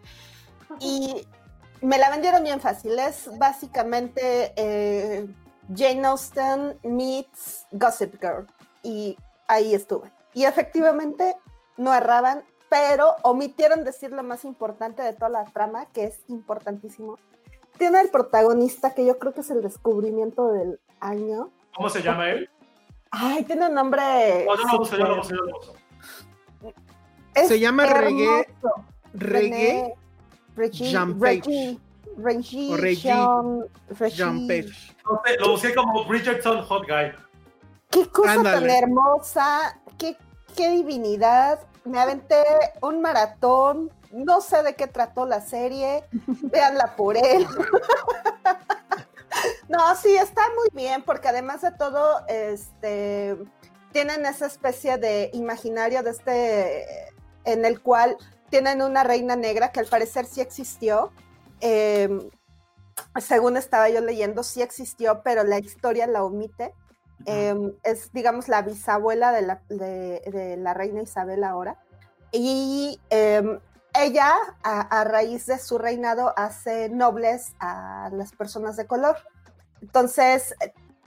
y 0.80 1.26
me 1.80 1.98
la 1.98 2.10
vendieron 2.10 2.44
bien 2.44 2.60
fácil. 2.60 2.96
Es 2.98 3.28
básicamente 3.38 4.52
eh, 4.56 5.26
Jane 5.74 6.06
Austen 6.06 6.78
meets 6.84 7.66
Gossip 7.72 8.14
Girl. 8.20 8.46
Y 8.82 9.16
ahí 9.48 9.74
estuve. 9.74 10.10
Y 10.32 10.44
efectivamente 10.44 11.34
no 11.76 11.92
erraban, 11.92 12.44
pero 12.68 13.16
omitieron 13.22 13.82
decir 13.84 14.12
lo 14.12 14.22
más 14.22 14.44
importante 14.44 15.02
de 15.02 15.12
toda 15.12 15.28
la 15.30 15.44
trama, 15.46 15.86
que 15.86 16.04
es 16.04 16.20
importantísimo. 16.28 17.18
Tiene 17.78 18.00
el 18.00 18.08
protagonista 18.10 18.94
que 18.94 19.04
yo 19.04 19.18
creo 19.18 19.32
que 19.34 19.40
es 19.40 19.50
el 19.50 19.62
descubrimiento 19.62 20.48
del 20.52 20.80
año. 21.00 21.50
¿Cómo 21.74 21.88
se 21.90 22.02
llama 22.02 22.30
él? 22.30 22.48
Ay, 23.10 23.44
tiene 23.44 23.66
un 23.68 23.74
nombre. 23.74 24.44
No, 24.46 24.56
yo 24.56 24.62
lo 24.76 24.80
uso, 24.82 24.96
yo 24.96 25.04
lo 25.06 25.20
uso, 25.20 25.30
yo 25.30 25.42
lo 25.42 25.58
uso. 25.58 25.74
Es 27.34 27.48
Se 27.48 27.58
llama 27.60 27.84
Reggae- 27.86 28.46
hermoso. 28.48 28.84
Reggae 29.14 29.94
Reggie, 30.56 30.90
Jean 30.90 31.20
Reggie, 31.20 31.78
Reggie, 32.16 32.72
O 32.72 32.76
Reggie 32.76 32.96
Jean, 34.16 34.46
Page. 34.46 34.72
No 35.04 35.20
sé, 35.24 35.36
Lo 35.38 35.52
usé 35.54 35.74
como 35.74 36.04
Bridgerton 36.06 36.62
Hot 36.62 36.86
Guy. 36.88 37.12
Qué 37.90 38.08
cosa 38.08 38.32
Ándale. 38.32 38.66
tan 38.66 38.70
hermosa, 38.84 39.80
qué, 39.98 40.16
qué 40.56 40.70
divinidad. 40.70 41.60
Me 41.84 41.98
aventé 42.00 42.42
un 42.80 43.00
maratón, 43.02 43.90
no 44.16 44.40
sé 44.40 44.62
de 44.62 44.74
qué 44.74 44.86
trató 44.86 45.26
la 45.26 45.40
serie, 45.40 46.04
véanla 46.42 46.96
por 46.96 47.16
él. 47.16 47.46
no, 49.68 49.94
sí, 49.96 50.16
está 50.16 50.42
muy 50.56 50.68
bien, 50.72 51.02
porque 51.02 51.28
además 51.28 51.60
de 51.60 51.72
todo, 51.72 52.26
este, 52.28 53.36
tienen 53.92 54.24
esa 54.24 54.46
especie 54.46 54.96
de 54.96 55.30
imaginario 55.34 56.02
de 56.02 56.10
este, 56.10 56.86
en 57.44 57.64
el 57.64 57.82
cual 57.82 58.16
tienen 58.48 58.80
una 58.80 59.04
reina 59.04 59.36
negra 59.36 59.70
que 59.70 59.80
al 59.80 59.86
parecer 59.86 60.26
sí 60.26 60.40
existió. 60.40 61.12
eh, 61.60 62.08
según 63.20 63.56
estaba 63.56 63.88
yo 63.90 64.00
leyendo, 64.00 64.42
sí 64.42 64.62
existió, 64.62 65.22
pero 65.22 65.44
la 65.44 65.58
historia 65.58 66.06
la 66.06 66.24
omite. 66.24 66.72
Eh, 67.26 67.54
es, 67.82 68.12
digamos, 68.12 68.48
la 68.48 68.62
bisabuela 68.62 69.32
de 69.32 69.42
la, 69.42 69.62
de, 69.68 70.22
de 70.26 70.56
la 70.56 70.74
reina 70.74 71.02
Isabel 71.02 71.44
ahora. 71.44 71.78
Y 72.32 73.00
eh, 73.10 73.58
ella, 74.04 74.34
a, 74.62 74.80
a 75.00 75.04
raíz 75.04 75.46
de 75.46 75.58
su 75.58 75.78
reinado, 75.78 76.32
hace 76.36 76.88
nobles 76.88 77.54
a 77.60 78.10
las 78.12 78.32
personas 78.32 78.76
de 78.76 78.86
color. 78.86 79.16
Entonces, 79.82 80.54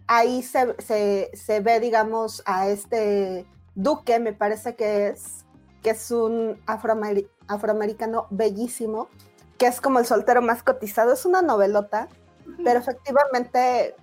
ahí 0.08 0.44
se, 0.44 0.76
se- 0.82 1.32
se 1.34 1.60
ve, 1.60 1.80
digamos, 1.80 2.42
a 2.46 2.68
este 2.68 3.46
duque, 3.76 4.20
me 4.20 4.34
parece 4.34 4.76
que 4.76 5.08
es, 5.10 5.46
que 5.82 5.92
es 5.92 6.12
un 6.12 6.60
afroameri- 6.66 7.30
afroamericano 7.48 8.28
bellísimo, 8.30 9.08
que 9.58 9.68
es 9.68 9.82
como 9.82 10.00
el 10.00 10.06
soltero 10.06 10.42
más 10.42 10.64
cotizado. 10.64 11.14
Es 11.14 11.26
una 11.26 11.42
novelota, 11.42 12.08
pero 12.64 12.80
efectivamente 12.80 13.96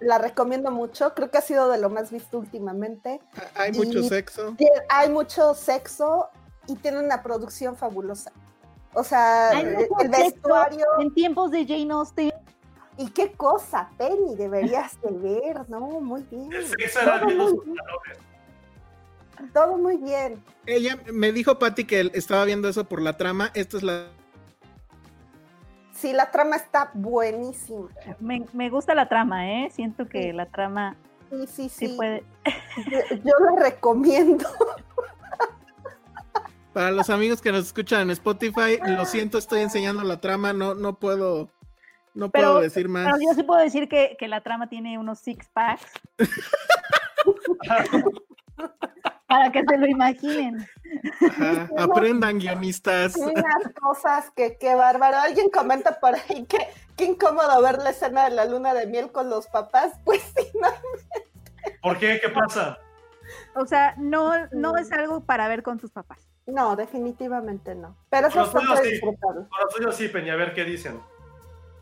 la 0.00 0.18
recomiendo 0.18 0.70
mucho. 0.70 1.14
Creo 1.14 1.30
que 1.30 1.38
ha 1.38 1.42
sido 1.42 1.68
de 1.68 1.78
lo 1.78 1.90
más 1.90 2.10
visto 2.10 2.38
últimamente. 2.38 3.20
Hay 3.54 3.72
mucho 3.72 3.98
Y- 3.98 4.08
sexo. 4.08 4.56
Hay 4.88 5.10
mucho 5.10 5.54
sexo 5.54 6.28
y 6.70 6.76
tiene 6.76 7.00
una 7.00 7.22
producción 7.22 7.76
fabulosa. 7.76 8.32
O 8.94 9.04
sea, 9.04 9.50
el, 9.60 9.88
vestuario. 10.08 10.86
En 10.98 11.12
tiempos 11.12 11.50
de 11.50 11.66
Jane 11.66 11.92
Austen. 11.92 12.32
Y 12.96 13.10
qué 13.10 13.32
cosa, 13.32 13.88
Penny, 13.96 14.34
deberías 14.36 15.00
de 15.00 15.10
ver, 15.10 15.68
¿no? 15.70 15.80
Muy 15.80 16.22
bien. 16.30 16.50
Todo 17.04 17.28
muy 17.28 17.58
bien. 17.64 17.76
Todo 19.54 19.78
muy 19.78 19.96
bien. 19.96 20.44
Ella 20.66 20.98
me 21.12 21.32
dijo 21.32 21.58
Patti 21.58 21.84
que 21.84 22.00
él 22.00 22.10
estaba 22.14 22.44
viendo 22.44 22.68
eso 22.68 22.84
por 22.84 23.00
la 23.00 23.16
trama. 23.16 23.50
Esta 23.54 23.78
es 23.78 23.82
la. 23.82 24.08
Sí, 25.94 26.12
la 26.12 26.30
trama 26.30 26.56
está 26.56 26.90
buenísima. 26.94 27.88
Me, 28.18 28.44
me 28.52 28.70
gusta 28.70 28.94
la 28.94 29.08
trama, 29.08 29.50
¿eh? 29.50 29.70
Siento 29.70 30.08
que 30.08 30.32
la 30.32 30.46
trama 30.46 30.96
Sí, 31.30 31.46
sí, 31.46 31.68
sí, 31.68 31.88
sí. 31.88 31.94
puede. 31.96 32.24
Yo, 32.90 33.16
yo 33.16 33.32
la 33.44 33.62
recomiendo. 33.62 34.48
Para 36.80 36.92
los 36.92 37.10
amigos 37.10 37.42
que 37.42 37.52
nos 37.52 37.66
escuchan 37.66 38.00
en 38.00 38.10
Spotify, 38.12 38.78
lo 38.86 39.04
siento, 39.04 39.36
estoy 39.36 39.60
enseñando 39.60 40.02
la 40.02 40.18
trama. 40.18 40.54
No, 40.54 40.74
no 40.74 40.98
puedo. 40.98 41.50
No 42.14 42.30
Pero- 42.30 42.52
puedo 42.52 42.60
decir 42.62 42.88
más. 42.88 43.04
Pero 43.04 43.18
yo 43.18 43.34
sí 43.34 43.42
puedo 43.42 43.60
decir 43.60 43.86
que, 43.86 44.16
que 44.18 44.28
la 44.28 44.40
trama 44.40 44.66
tiene 44.70 44.96
unos 44.98 45.18
six 45.18 45.46
packs. 45.52 45.84
Para 49.26 49.52
que 49.52 49.62
se 49.62 49.76
lo 49.76 49.86
imaginen. 49.88 50.66
Ajá, 51.28 51.68
Aprendan, 51.76 52.38
guionistas. 52.38 53.14
Unas 53.16 53.74
cosas 53.78 54.30
que 54.34 54.56
qué 54.56 54.74
bárbaro. 54.74 55.18
Alguien 55.18 55.50
comenta 55.50 56.00
por 56.00 56.14
ahí 56.14 56.46
que 56.46 56.66
qué 56.96 57.04
incómodo 57.04 57.60
ver 57.60 57.76
la 57.82 57.90
escena 57.90 58.24
de 58.24 58.30
la 58.30 58.46
luna 58.46 58.72
de 58.72 58.86
miel 58.86 59.12
con 59.12 59.28
los 59.28 59.48
papás. 59.48 59.92
Pues 60.06 60.22
sí, 60.34 60.46
no. 60.58 60.68
¿Por 61.82 61.98
qué? 61.98 62.18
¿Qué 62.22 62.30
pasa? 62.30 62.78
O 63.54 63.66
sea, 63.66 63.94
no, 63.98 64.32
no 64.52 64.78
es 64.78 64.90
algo 64.92 65.20
para 65.26 65.46
ver 65.46 65.62
con 65.62 65.78
tus 65.78 65.90
papás. 65.90 66.29
No, 66.46 66.74
definitivamente 66.76 67.74
no. 67.74 67.96
Pero 68.10 68.28
eso 68.28 68.38
Los 68.40 68.48
está 68.48 68.60
tuyos 68.60 68.80
sí. 68.80 68.90
disfrutable. 68.90 69.40
Con 69.48 69.60
los 69.62 69.72
suyos 69.74 69.94
sí, 69.96 70.08
Peña, 70.08 70.32
a 70.32 70.36
ver 70.36 70.52
qué 70.54 70.64
dicen. 70.64 71.00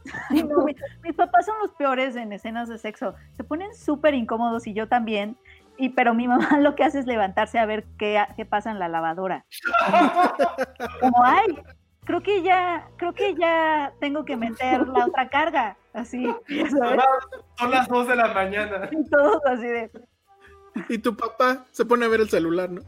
Ay, 0.31 0.43
no, 0.43 0.65
mi- 0.65 0.77
mis 1.03 1.15
papás 1.15 1.47
son 1.47 1.57
los 1.63 1.73
peores 1.73 2.17
en 2.17 2.33
escenas 2.33 2.69
de 2.69 2.79
sexo. 2.79 3.15
Se 3.33 3.45
ponen 3.45 3.75
súper 3.75 4.15
incómodos 4.15 4.67
y 4.67 4.75
yo 4.75 4.89
también. 4.89 5.37
Y 5.77 5.91
pero 5.91 6.13
mi 6.15 6.27
mamá 6.29 6.59
lo 6.61 6.75
que 6.75 6.85
hace 6.85 6.99
es 6.99 7.07
levantarse 7.07 7.59
a 7.59 7.67
ver 7.67 7.85
qué, 7.99 8.23
qué 8.37 8.45
pasa 8.45 8.71
en 8.71 8.79
la 8.79 8.89
lavadora. 8.89 9.45
Como, 11.01 11.25
ay, 11.25 11.59
creo 12.05 12.21
que 12.23 12.43
ya, 12.43 12.89
creo 12.97 13.13
que 13.15 13.35
ya 13.35 13.93
tengo 14.01 14.25
que 14.25 14.37
meter 14.37 14.87
la 14.89 15.07
otra 15.07 15.29
carga, 15.29 15.77
así, 15.93 16.25
sabes, 16.49 17.01
Son 17.59 17.71
las 17.71 17.87
2 17.89 18.09
de 18.09 18.17
la 18.17 18.29
mañana. 18.35 18.89
y 18.91 19.09
todos 19.09 19.41
así 19.47 19.67
de, 19.67 19.91
Y 20.89 20.99
tu 20.99 21.17
papá 21.17 21.65
se 21.71 21.85
pone 21.85 22.07
a 22.07 22.09
ver 22.09 22.21
el 22.23 22.29
celular, 22.31 22.71
¿no? 22.71 22.81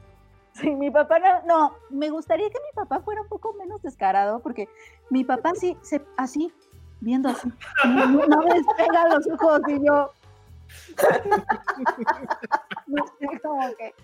Sí, 0.55 0.71
mi 0.77 0.91
papá 0.91 1.19
no, 1.19 1.43
no, 1.47 1.75
me 1.91 2.11
gustaría 2.11 2.49
que 2.51 2.59
mi 2.61 2.73
papá 2.75 3.01
fuera 3.01 3.23
un 3.23 3.29
poco 3.29 3.53
menos 3.55 3.83
descarado, 3.83 4.41
porque 4.41 4.69
mi 5.11 5.25
papá 5.25 5.53
sí, 5.55 5.77
se, 5.83 6.03
así, 6.17 6.53
viendo 7.01 7.29
así, 7.29 7.53
no, 7.85 8.07
no 8.27 8.43
me 8.43 8.55
despega 8.55 9.09
los 9.09 9.27
ojos 9.29 9.61
y 9.69 9.85
yo, 9.87 10.13
no 12.87 13.07
sé, 13.19 13.41
como 13.43 13.75
que, 13.77 13.95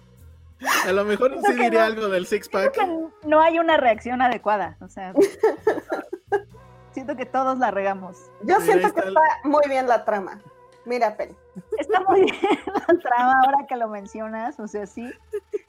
A 0.89 0.93
lo 0.93 1.05
mejor 1.05 1.32
sí 1.35 1.40
Creo 1.43 1.56
diría 1.56 1.81
no. 1.81 1.86
algo 1.86 2.09
del 2.09 2.27
six 2.27 2.48
Siento 2.48 2.73
pack. 2.73 2.85
que 2.86 3.28
no 3.28 3.40
hay 3.40 3.59
una 3.59 3.77
reacción 3.77 4.23
adecuada, 4.23 4.77
o 4.81 4.89
sea, 4.89 5.12
siento 6.93 7.16
que 7.16 7.27
todos 7.27 7.59
la 7.59 7.70
regamos. 7.70 8.16
Yo 8.43 8.60
siento 8.60 8.93
que 8.94 9.01
está 9.01 9.02
el- 9.02 9.09
está 9.09 9.20
muy 9.44 9.62
bien 9.68 9.86
la 9.86 10.05
trama. 10.05 10.40
Mira, 10.86 11.16
Penny. 11.16 11.35
Está 11.78 12.01
muy 12.02 12.23
bien 12.23 12.36
la 12.66 12.98
trama 12.98 13.40
ahora 13.44 13.66
que 13.68 13.77
lo 13.77 13.89
mencionas, 13.89 14.59
o 14.60 14.68
sea, 14.68 14.86
sí, 14.86 15.10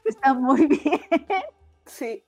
está 0.07 0.33
muy 0.33 0.65
bien. 0.67 1.01
Sí. 1.85 2.23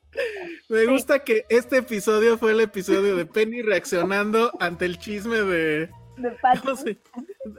Me 0.70 0.86
gusta 0.88 1.20
que 1.20 1.46
este 1.50 1.78
episodio 1.78 2.38
fue 2.38 2.52
el 2.52 2.62
episodio 2.62 3.16
de 3.16 3.26
Penny 3.26 3.62
reaccionando 3.62 4.52
ante 4.60 4.86
el 4.86 4.98
chisme 4.98 5.38
de. 5.38 5.90
De 6.18 6.32
Patty. 6.42 6.60
¿cómo 6.60 6.76
se- 6.76 6.98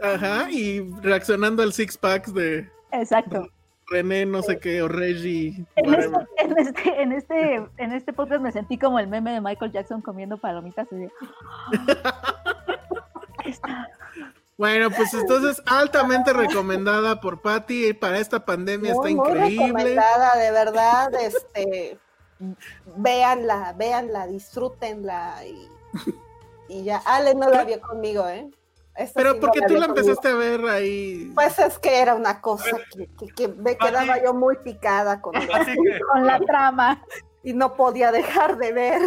Ajá, 0.02 0.50
y 0.50 0.80
reaccionando 1.02 1.62
al 1.62 1.72
six 1.72 1.96
packs 1.96 2.32
de 2.34 2.68
Exacto. 2.92 3.48
René, 3.88 4.24
no 4.26 4.42
sé 4.42 4.58
qué, 4.58 4.82
o 4.82 4.88
Reggie. 4.88 5.64
En 5.76 5.94
este, 5.94 6.16
en, 6.38 6.58
este, 6.58 7.02
en, 7.02 7.12
este, 7.12 7.54
en 7.78 7.92
este 7.92 8.12
podcast 8.12 8.40
me 8.42 8.52
sentí 8.52 8.78
como 8.78 8.98
el 8.98 9.08
meme 9.08 9.32
de 9.32 9.40
Michael 9.40 9.72
Jackson 9.72 10.00
comiendo 10.00 10.36
palomitas. 10.38 10.86
y 10.92 10.96
de, 10.96 11.10
Está- 13.44 13.88
Bueno, 14.60 14.90
pues 14.94 15.14
entonces 15.14 15.62
altamente 15.64 16.32
recomendada 16.34 17.18
por 17.20 17.40
Patty 17.40 17.94
para 17.94 18.18
esta 18.18 18.44
pandemia, 18.44 18.92
Muy, 18.94 19.12
está 19.12 19.22
muy 19.22 19.30
increíble. 19.32 19.66
recomendada, 19.66 20.36
de 20.36 20.50
verdad. 20.50 21.14
Este, 21.14 21.98
véanla, 22.96 23.74
véanla, 23.76 24.26
disfrútenla 24.26 25.44
y, 25.46 25.68
y 26.68 26.84
ya. 26.84 26.98
Ale 27.06 27.34
no 27.34 27.48
la 27.48 27.64
vio 27.64 27.80
conmigo, 27.80 28.28
¿eh? 28.28 28.50
Pero 29.14 29.30
sí 29.30 29.36
no 29.36 29.40
porque 29.40 29.60
tú 29.62 29.74
la 29.76 29.86
conmigo. 29.86 30.00
empezaste 30.00 30.28
a 30.28 30.34
ver 30.34 30.64
ahí. 30.66 31.32
Pues 31.34 31.58
es 31.58 31.78
que 31.78 31.98
era 32.00 32.14
una 32.14 32.42
cosa 32.42 32.76
que, 32.94 33.06
que- 33.18 33.32
que 33.34 33.48
me 33.48 33.74
Pati. 33.76 33.86
quedaba 33.92 34.22
yo 34.22 34.34
muy 34.34 34.56
picada 34.58 35.22
con 35.22 35.34
Así 35.36 35.72
que, 35.72 36.00
Con 36.12 36.26
la 36.26 36.38
trama, 36.40 37.02
y 37.42 37.54
no 37.54 37.72
podía 37.76 38.12
dejar 38.12 38.58
de 38.58 38.72
ver. 38.72 39.00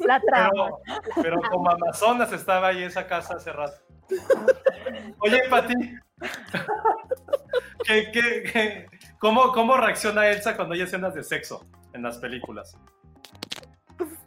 la 0.00 0.20
trama. 0.20 0.70
pero, 1.14 1.22
pero 1.22 1.40
como 1.48 1.70
Amazonas 1.70 2.32
estaba 2.32 2.68
ahí 2.68 2.82
esa 2.82 3.06
casa 3.06 3.34
hace 3.36 3.52
rato. 3.52 3.76
Oye, 5.18 5.42
Pati, 5.50 5.74
¿qué, 7.84 8.10
qué, 8.12 8.42
qué- 8.52 8.86
cómo, 9.18 9.52
¿cómo 9.52 9.76
reacciona 9.76 10.28
Elsa 10.28 10.56
cuando 10.56 10.74
hay 10.74 10.82
escenas 10.82 11.14
de 11.14 11.22
sexo 11.22 11.66
en 11.92 12.02
las 12.02 12.18
películas? 12.18 12.76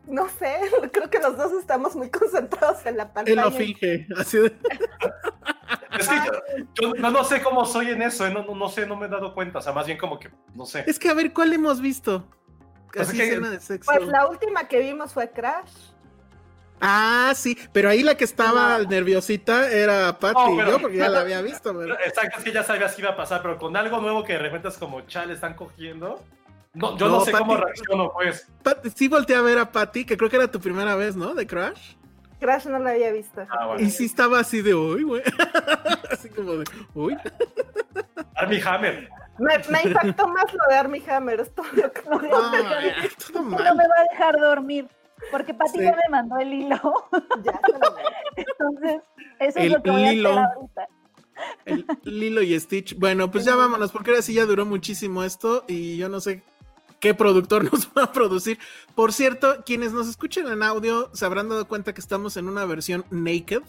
No 0.07 0.27
sé, 0.27 0.57
creo 0.91 1.09
que 1.09 1.19
los 1.19 1.37
dos 1.37 1.51
estamos 1.53 1.95
muy 1.95 2.09
concentrados 2.09 2.85
en 2.85 2.97
la 2.97 3.03
Él 3.03 3.09
pantalla. 3.13 3.43
lo 3.45 3.51
finge, 3.51 4.07
así 4.17 4.37
de. 4.39 4.57
Es 5.99 6.07
que 6.07 6.15
yo, 6.81 6.93
yo 6.93 6.93
no, 6.95 7.11
no 7.11 7.23
sé 7.23 7.41
cómo 7.43 7.65
soy 7.65 7.89
en 7.89 8.01
eso, 8.01 8.25
¿eh? 8.25 8.31
no, 8.33 8.43
no, 8.43 8.55
no 8.55 8.69
sé, 8.69 8.85
no 8.87 8.95
me 8.95 9.05
he 9.05 9.09
dado 9.09 9.33
cuenta, 9.35 9.59
o 9.59 9.61
sea, 9.61 9.71
más 9.73 9.85
bien 9.85 9.97
como 9.97 10.17
que, 10.19 10.29
no 10.55 10.65
sé. 10.65 10.83
Es 10.87 10.97
que 10.97 11.09
a 11.09 11.13
ver, 11.13 11.31
¿cuál 11.33 11.53
hemos 11.53 11.79
visto? 11.81 12.27
Pues 12.91 13.07
Así 13.09 13.17
que- 13.17 13.27
escena 13.27 13.49
de 13.51 13.59
sexo. 13.59 13.91
Pues 13.93 14.07
la 14.07 14.27
última 14.27 14.67
que 14.67 14.79
vimos 14.79 15.13
fue 15.13 15.29
Crash. 15.29 15.88
Ah, 16.81 17.33
sí, 17.35 17.57
pero 17.73 17.89
ahí 17.89 18.03
la 18.03 18.15
que 18.15 18.23
estaba 18.23 18.77
No. 18.79 18.89
nerviosita 18.89 19.69
era 19.71 20.17
Patty, 20.17 20.39
No, 20.51 20.55
pero- 20.57 20.71
yo 20.71 20.79
porque 20.81 20.97
ya 20.97 21.09
la 21.09 21.21
había 21.21 21.41
visto, 21.41 21.77
pero... 21.77 21.93
Exacto, 21.99 22.37
es 22.37 22.43
que 22.43 22.51
ya 22.53 22.63
sabías 22.63 22.95
que 22.95 23.01
iba 23.01 23.11
a 23.11 23.15
pasar, 23.17 23.41
pero 23.41 23.57
con 23.57 23.75
algo 23.75 23.99
nuevo 23.99 24.23
que 24.23 24.33
de 24.33 24.39
repente 24.39 24.67
es 24.69 24.77
como, 24.77 25.01
chale, 25.01 25.33
están 25.33 25.55
cogiendo. 25.55 26.23
No, 26.73 26.97
yo 26.97 27.07
no, 27.07 27.15
No, 27.19 27.25
sé 27.25 27.31
cómo 27.31 27.57
reacciono, 27.57 28.11
pues. 28.13 28.47
Pat- 28.63 28.85
sí 28.95 29.07
volteé 29.07 29.35
a 29.35 29.41
ver 29.41 29.57
a 29.57 29.71
Patty, 29.71 30.05
que 30.05 30.15
creo 30.17 30.29
que 30.29 30.35
era 30.37 30.49
tu 30.49 30.59
primera 30.59 30.95
vez, 30.95 31.15
¿no? 31.15 31.33
De 31.33 31.45
Crash. 31.47 31.95
Crash 32.39 32.67
no 32.67 32.79
la 32.79 32.91
había 32.91 33.11
visto. 33.11 33.45
Ah, 33.49 33.65
bueno. 33.65 33.81
Y 33.81 33.89
sí 33.89 34.05
estaba 34.05 34.39
así 34.39 34.61
de, 34.61 34.73
uy, 34.75 35.03
güey. 35.03 35.23
así 36.11 36.29
como 36.29 36.53
de, 36.53 36.65
uy. 36.93 37.17
Armie 38.35 38.61
Hammer. 38.65 39.09
Me, 39.39 39.57
me 39.69 39.81
impactó 39.89 40.27
más 40.27 40.45
lo 40.53 40.59
de 40.69 40.75
Armie 40.75 41.03
Hammer. 41.09 41.39
Es 41.41 41.53
todo 41.53 41.65
lo 41.73 41.91
que 41.91 42.01
No, 42.03 42.19
No 42.21 43.43
mal. 43.43 43.75
me 43.75 43.87
va 43.87 43.95
a 43.99 44.03
dejar 44.11 44.37
dormir, 44.39 44.87
porque 45.31 45.53
Pati 45.53 45.77
Sí. 45.79 45.83
ya 45.83 45.91
me 45.91 46.09
mandó 46.09 46.37
el 46.37 46.53
hilo. 46.53 46.79
ya 47.43 47.59
se 47.65 47.71
lo 47.73 47.95
veo. 47.95 48.05
Entonces, 48.35 49.01
eso 49.39 49.59
es 49.59 49.65
El 49.65 49.71
lo 49.73 49.83
que 49.83 49.91
voy 49.91 50.03
a 50.03 50.13
hilo. 50.13 50.29
hacer 50.31 50.43
ahorita. 50.55 50.87
El 51.65 51.85
Lilo 52.03 52.41
y 52.41 52.59
Stitch. 52.59 52.97
Bueno, 52.99 53.31
pues 53.31 53.45
ya 53.45 53.55
vámonos, 53.55 53.91
porque 53.91 54.09
ahora 54.11 54.21
sí 54.21 54.33
ya 54.33 54.45
duró 54.45 54.65
muchísimo 54.65 55.23
esto 55.23 55.63
y 55.67 55.95
yo 55.97 56.09
no 56.09 56.19
sé 56.19 56.43
qué 56.99 57.13
productor 57.13 57.63
nos 57.71 57.87
va 57.97 58.03
a 58.03 58.11
producir. 58.11 58.59
Por 58.93 59.13
cierto, 59.13 59.63
quienes 59.65 59.93
nos 59.93 60.09
escuchen 60.09 60.47
en 60.47 60.63
audio 60.63 61.09
se 61.13 61.25
habrán 61.25 61.47
dado 61.47 61.65
cuenta 61.67 61.93
que 61.93 62.01
estamos 62.01 62.35
en 62.35 62.49
una 62.49 62.65
versión 62.65 63.05
naked, 63.09 63.61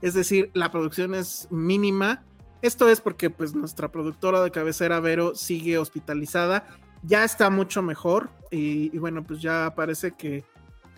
es 0.00 0.14
decir, 0.14 0.50
la 0.54 0.70
producción 0.70 1.14
es 1.14 1.48
mínima. 1.50 2.22
Esto 2.62 2.88
es 2.88 3.00
porque 3.00 3.30
pues 3.30 3.54
nuestra 3.54 3.90
productora 3.90 4.40
de 4.42 4.50
cabecera 4.52 5.00
Vero 5.00 5.34
sigue 5.34 5.78
hospitalizada, 5.78 6.66
ya 7.02 7.24
está 7.24 7.50
mucho 7.50 7.82
mejor 7.82 8.30
y, 8.52 8.94
y 8.94 8.98
bueno, 8.98 9.24
pues 9.24 9.40
ya 9.42 9.72
parece 9.76 10.12
que 10.12 10.44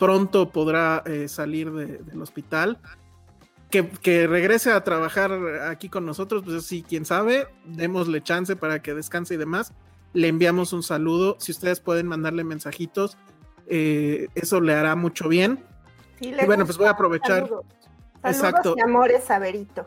pronto 0.01 0.51
podrá 0.51 1.05
eh, 1.07 1.29
salir 1.29 1.71
de- 1.71 1.99
del 1.99 2.21
hospital. 2.21 2.79
Que, 3.71 3.89
que 3.89 4.27
regrese 4.27 4.73
a 4.73 4.83
trabajar 4.83 5.31
aquí 5.69 5.89
con 5.89 6.05
nosotros, 6.05 6.43
pues 6.45 6.65
sí, 6.67 6.83
quién 6.83 7.05
sabe, 7.05 7.47
démosle 7.65 8.21
chance 8.21 8.57
para 8.57 8.83
que 8.83 8.95
descanse 8.95 9.35
y 9.35 9.37
demás. 9.37 9.73
Le 10.13 10.27
enviamos 10.27 10.73
un 10.73 10.83
saludo, 10.83 11.37
si 11.39 11.53
ustedes 11.53 11.79
pueden 11.79 12.09
mandarle 12.09 12.43
mensajitos, 12.43 13.17
eh, 13.69 14.27
eso 14.35 14.61
le 14.61 14.75
hará 14.75 14.97
mucho 14.97 15.29
bien. 15.29 15.65
Sí, 16.19 16.35
Y 16.37 16.47
bueno, 16.47 16.65
pues 16.67 16.79
voy 16.79 16.89
a 16.89 16.91
aprovechar. 16.91 17.45
Saludos. 17.45 17.65
Exacto. 18.25 18.63
Saludos 18.71 18.79
y 18.79 18.81
amores 18.83 19.31
a. 19.31 19.87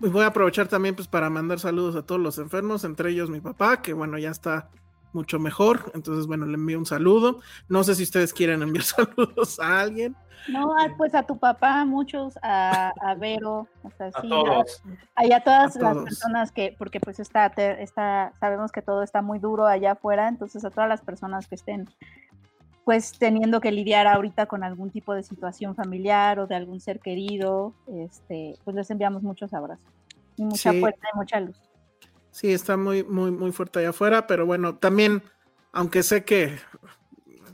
Pues 0.00 0.10
voy 0.10 0.24
a 0.24 0.26
aprovechar 0.26 0.66
también 0.66 0.96
pues 0.96 1.06
para 1.06 1.30
mandar 1.30 1.60
saludos 1.60 1.94
a 1.94 2.02
todos 2.02 2.20
los 2.20 2.36
enfermos, 2.38 2.82
entre 2.82 3.10
ellos 3.10 3.30
mi 3.30 3.40
papá, 3.40 3.80
que 3.80 3.92
bueno, 3.92 4.18
ya 4.18 4.30
está 4.30 4.70
mucho 5.12 5.38
mejor. 5.38 5.90
Entonces, 5.94 6.26
bueno, 6.26 6.46
le 6.46 6.54
envío 6.54 6.78
un 6.78 6.86
saludo. 6.86 7.40
No 7.68 7.82
sé 7.84 7.94
si 7.94 8.02
ustedes 8.04 8.32
quieren 8.32 8.62
enviar 8.62 8.84
saludos 8.84 9.58
a 9.60 9.80
alguien. 9.80 10.16
No, 10.48 10.72
ah, 10.78 10.88
pues 10.96 11.14
a 11.14 11.22
tu 11.22 11.38
papá, 11.38 11.84
muchos, 11.84 12.38
a, 12.42 12.92
a 13.02 13.14
Vero, 13.14 13.68
o 13.82 13.90
sea, 13.98 14.06
A 14.14 14.20
sí, 14.22 14.28
todos. 14.30 14.82
a, 15.14 15.26
y 15.26 15.32
a 15.32 15.40
todas 15.44 15.76
A 15.76 15.80
las 15.80 15.92
todos. 15.92 16.04
personas 16.04 16.50
que, 16.50 16.74
porque 16.78 16.98
pues 16.98 17.20
está, 17.20 17.50
te- 17.50 17.82
está, 17.82 18.32
sabemos 18.40 18.72
que 18.72 18.80
todo 18.80 19.02
está 19.02 19.20
muy 19.20 19.38
duro 19.38 19.66
allá 19.66 19.92
afuera, 19.92 20.28
entonces 20.28 20.64
a 20.64 20.70
todas 20.70 20.88
las 20.88 21.02
personas 21.02 21.46
que 21.46 21.56
estén 21.56 21.86
pues 22.86 23.12
teniendo 23.18 23.60
que 23.60 23.70
lidiar 23.70 24.06
ahorita 24.06 24.46
con 24.46 24.64
algún 24.64 24.90
tipo 24.90 25.12
de 25.14 25.22
situación 25.22 25.76
familiar 25.76 26.40
o 26.40 26.46
de 26.46 26.54
algún 26.56 26.80
ser 26.80 26.98
querido, 27.00 27.74
este, 27.86 28.54
pues 28.64 28.74
les 28.74 28.90
enviamos 28.90 29.22
muchos 29.22 29.52
abrazos 29.52 29.84
y 30.36 30.44
mucha 30.44 30.72
Sí. 30.72 30.80
fuerza 30.80 31.06
y 31.14 31.16
mucha 31.18 31.38
luz. 31.40 31.60
Sí, 32.30 32.52
está 32.52 32.76
muy, 32.76 33.02
muy, 33.04 33.30
muy 33.30 33.52
fuerte 33.52 33.80
allá 33.80 33.90
afuera, 33.90 34.26
pero 34.26 34.46
bueno, 34.46 34.76
también, 34.76 35.22
aunque 35.72 36.02
sé 36.02 36.24
que 36.24 36.58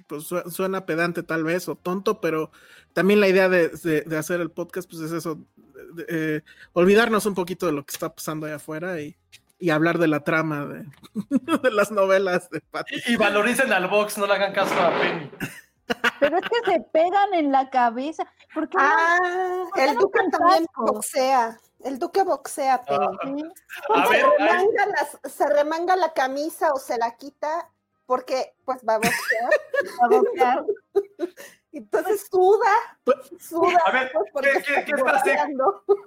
pues, 0.06 0.24
su- 0.24 0.50
suena 0.50 0.86
pedante 0.86 1.22
tal 1.22 1.44
vez 1.44 1.68
o 1.68 1.76
tonto, 1.76 2.20
pero 2.20 2.50
también 2.92 3.20
la 3.20 3.28
idea 3.28 3.48
de, 3.48 3.68
de- 3.68 4.02
de 4.02 4.18
hacer 4.18 4.40
el 4.40 4.50
podcast, 4.50 4.88
pues 4.88 5.02
es 5.02 5.12
eso, 5.12 5.38
de- 5.94 6.06
eh, 6.08 6.42
olvidarnos 6.74 7.26
un 7.26 7.34
poquito 7.34 7.66
de 7.66 7.72
lo 7.72 7.84
que 7.84 7.92
está 7.92 8.14
pasando 8.14 8.46
allá 8.46 8.56
afuera 8.56 9.00
y, 9.00 9.16
y 9.58 9.70
hablar 9.70 9.98
de 9.98 10.08
la 10.08 10.20
trama 10.20 10.66
de, 10.66 10.84
de 11.62 11.70
las 11.70 11.90
novelas 11.90 12.50
de 12.50 12.60
Patty. 12.60 12.96
Y, 13.06 13.12
y 13.14 13.16
valoricen 13.16 13.72
al 13.72 13.88
box, 13.88 14.18
no 14.18 14.26
le 14.26 14.34
hagan 14.34 14.52
caso 14.52 14.74
a 14.78 14.90
Penny. 15.00 15.30
Pero 16.20 16.38
es 16.38 16.42
que 16.42 16.72
se 16.72 16.80
pegan 16.92 17.32
en 17.34 17.52
la 17.52 17.70
cabeza, 17.70 18.24
porque 18.52 18.76
Ah, 18.78 19.18
¿por 19.64 19.72
qué 19.74 19.84
el 19.84 19.94
no 19.94 20.00
Duque 20.02 20.18
con 20.20 20.30
también 20.30 20.66
boxea. 20.76 21.58
El 21.86 22.00
Duque 22.00 22.24
boxea, 22.24 22.82
Penny. 22.84 23.44
A 23.94 24.06
se, 24.06 24.12
ver, 24.12 24.26
remanga 24.38 24.86
las- 24.86 25.32
se 25.32 25.48
remanga 25.48 25.96
la 25.96 26.12
camisa 26.12 26.72
o 26.72 26.78
se 26.78 26.98
la 26.98 27.16
quita 27.16 27.70
porque 28.06 28.54
pues 28.64 28.78
va 28.88 28.94
a 28.94 28.98
boxear. 28.98 30.66
Entonces 31.72 32.26
suda, 32.28 32.72
suda. 33.38 33.78
a 33.84 33.90
ver, 33.92 34.12
pues, 34.32 34.46
¿qué, 34.46 34.62
qué, 34.62 34.84
qué 34.84 34.92
es 34.92 34.98
está 34.98 35.12
más 35.12 35.22
sexy? 35.22 35.56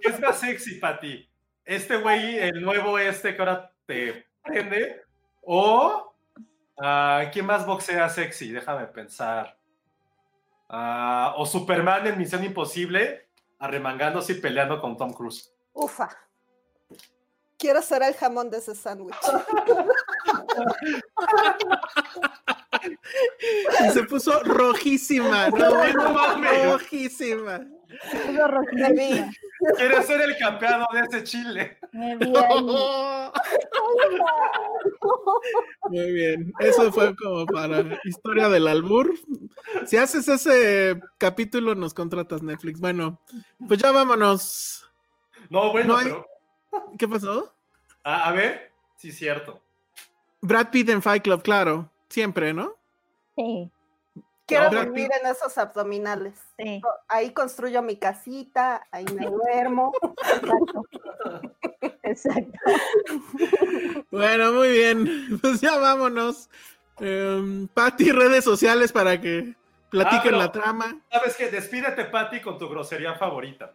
¿Qué 0.01 0.10
es 0.10 0.19
más 0.19 0.39
sexy 0.39 0.76
para 0.80 0.99
ti? 0.99 1.30
¿Este 1.64 1.97
güey, 1.97 2.39
el 2.39 2.61
nuevo 2.61 2.97
este 2.97 3.35
que 3.35 3.41
ahora 3.41 3.72
te 3.85 4.26
prende? 4.43 5.03
¿O 5.43 6.14
ah, 6.81 7.23
quién 7.31 7.45
más 7.45 7.65
boxea 7.65 8.10
sexy? 8.10 8.51
Déjame 8.51 8.88
pensar. 8.88 9.57
Ah, 10.68 11.35
¿O 11.38 11.45
Superman 11.45 12.07
en 12.07 12.18
Misión 12.18 12.43
Imposible 12.43 13.30
arremangándose 13.60 14.34
y 14.34 14.41
peleando 14.41 14.81
con 14.81 14.97
Tom 14.97 15.14
Cruise? 15.14 15.53
Ufa. 15.80 16.10
Quiero 17.57 17.81
ser 17.81 18.03
el 18.03 18.14
jamón 18.14 18.49
de 18.49 18.57
ese 18.57 18.76
sándwich. 18.76 19.15
Y 23.85 23.89
se 23.91 24.03
puso 24.03 24.43
rojísima. 24.43 25.49
No 25.49 25.72
mames. 26.14 26.65
rojísima. 26.65 27.61
Puso 28.11 28.47
rojísima. 28.47 29.31
Quiere 29.77 30.03
ser 30.03 30.22
el 30.22 30.38
campeón 30.38 30.85
de 30.93 31.18
ese 31.18 31.23
chile. 31.23 31.77
Vi 31.91 32.38
ahí. 32.38 32.64
Muy 35.89 36.11
bien. 36.11 36.53
Eso 36.60 36.91
fue 36.91 37.15
como 37.15 37.45
para 37.45 37.84
historia 38.03 38.49
del 38.49 38.68
albur. 38.68 39.14
Si 39.85 39.97
haces 39.97 40.27
ese 40.27 40.99
capítulo, 41.18 41.76
nos 41.76 41.93
contratas 41.93 42.41
Netflix. 42.41 42.80
Bueno, 42.80 43.22
pues 43.68 43.81
ya 43.81 43.91
vámonos. 43.91 44.89
No, 45.49 45.71
bueno, 45.71 45.93
No 45.93 45.97
hay- 45.97 46.05
pero. 46.05 46.27
¿Qué 46.97 47.07
pasó? 47.07 47.53
A, 48.03 48.30
a 48.30 48.31
ver, 48.31 48.71
sí, 48.97 49.11
cierto. 49.11 49.61
Brad 50.41 50.69
Pitt 50.69 50.89
en 50.89 51.01
Fight 51.01 51.23
Club, 51.23 51.41
claro. 51.41 51.89
Siempre, 52.09 52.53
¿no? 52.53 52.73
Sí, 53.35 53.69
Quiero 54.45 54.71
vivir 54.71 55.09
en 55.21 55.27
esos 55.27 55.55
abdominales. 55.59 56.34
sí. 56.57 56.81
Ahí 57.07 57.31
construyo 57.34 57.84
mi 57.84 57.97
casita, 57.97 58.88
ahí 58.91 59.05
me 59.13 59.27
duermo. 59.27 59.91
Exacto. 60.34 60.84
Exacto. 62.03 62.51
Bueno, 64.11 64.51
muy 64.53 64.69
bien. 64.69 65.39
Pues 65.39 65.61
ya 65.61 65.77
vámonos. 65.77 66.49
Eh, 66.99 67.67
Pati, 67.73 68.11
redes 68.11 68.43
sociales 68.43 68.91
para 68.91 69.21
que 69.21 69.53
platiquen 69.91 70.19
Ah, 70.19 70.23
pero- 70.23 70.38
la 70.38 70.51
trama. 70.51 70.99
¿Sabes 71.11 71.35
qué? 71.38 71.49
Despídete, 71.51 72.05
Patty, 72.05 72.41
con 72.41 72.57
tu 72.57 72.67
grosería 72.67 73.13
favorita. 73.15 73.73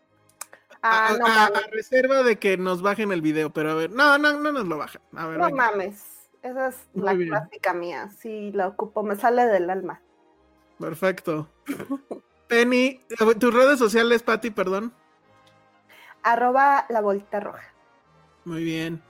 Ah, 0.87 1.09
a, 1.09 1.17
no 1.17 1.27
a- 1.27 1.47
a 1.47 1.51
mames. 1.51 1.71
reserva 1.71 2.23
de 2.23 2.37
que 2.39 2.57
nos 2.59 2.83
bajen 2.83 3.11
el 3.11 3.23
video, 3.23 3.51
pero 3.53 3.71
a 3.71 3.75
ver. 3.75 3.91
No, 3.91 4.19
no, 4.19 4.39
no 4.39 4.53
nos 4.53 4.67
lo 4.67 4.77
bajan. 4.77 5.01
A 5.17 5.27
ver, 5.27 5.39
No 5.39 5.47
venga. 5.47 5.71
mames. 5.71 6.05
Esa 6.43 6.69
es 6.69 6.77
Muy 6.93 7.05
la 7.07 7.15
bien. 7.15 7.29
clásica 7.31 7.73
mía. 7.73 8.11
Sí, 8.19 8.53
la 8.53 8.69
ocupo, 8.69 9.03
me 9.03 9.17
sale 9.17 9.47
del 9.47 9.71
alma. 9.71 10.03
Perfecto. 10.79 11.49
Penny, 12.49 13.01
eh, 13.09 13.35
tus 13.39 13.55
redes 13.55 13.79
sociales, 13.79 14.23
Pati, 14.23 14.51
perdón. 14.51 14.93
Arroba 16.23 16.87
la 16.89 17.01
bolita 17.01 17.41
roja. 17.41 17.65
Muy 18.45 18.63
bien. 18.65 19.03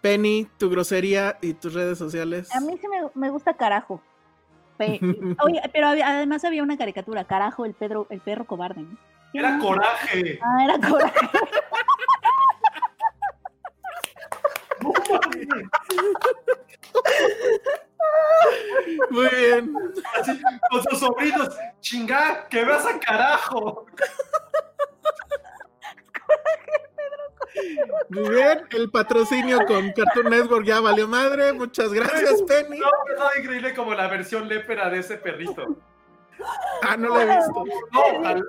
Penny, 0.00 0.48
tu 0.58 0.70
grosería 0.70 1.38
y 1.40 1.54
tus 1.54 1.74
redes 1.74 1.98
sociales. 1.98 2.54
A 2.54 2.60
mí 2.60 2.78
sí 2.80 2.86
me, 2.88 2.98
me 3.14 3.30
gusta 3.30 3.54
carajo. 3.56 4.00
Pe- 4.76 5.00
Oye, 5.44 5.60
pero 5.72 5.88
había- 5.88 6.08
además 6.08 6.44
había 6.44 6.62
una 6.62 6.76
caricatura, 6.78 7.24
carajo, 7.24 7.64
el 7.64 7.74
Pedro, 7.74 8.06
el 8.10 8.20
perro 8.20 8.44
cobarde. 8.46 8.82
¿no? 8.82 8.96
Era 9.38 9.50
¿no? 9.52 9.64
coraje. 9.64 10.38
Ah, 10.42 10.64
era 10.64 10.88
coraje. 10.88 11.30
Muy 19.10 19.28
bien. 19.28 19.76
Así, 20.18 20.40
con 20.70 20.82
sus 20.84 20.98
sobrinos. 21.00 21.54
Chingá, 21.80 22.48
que 22.48 22.64
vas 22.64 22.86
a 22.86 22.98
carajo. 22.98 23.86
Muy 28.08 28.28
bien. 28.30 28.66
El 28.70 28.90
patrocinio 28.90 29.66
con 29.66 29.92
Cartoon 29.92 30.30
Network 30.30 30.64
ya 30.64 30.80
valió 30.80 31.06
madre. 31.06 31.52
Muchas 31.52 31.92
gracias, 31.92 32.42
Penny. 32.42 32.78
No, 32.78 32.88
es 33.30 33.38
increíble 33.40 33.74
como 33.74 33.92
la 33.92 34.08
versión 34.08 34.48
lépera 34.48 34.88
de 34.88 35.00
ese 35.00 35.18
perrito. 35.18 35.76
Ah, 36.82 36.96
no 36.96 37.08
lo 37.08 37.20
he 37.20 37.26
visto. 37.36 37.64
No, 37.92 38.00
ojalá. 38.18 38.42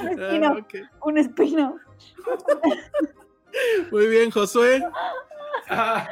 Un 0.00 0.08
Ah, 0.08 0.12
espino, 0.12 0.66
un 1.02 1.18
espino. 1.18 1.76
Muy 3.90 4.08
bien, 4.08 4.30
Josué. 4.30 4.84
Ah, 5.68 6.08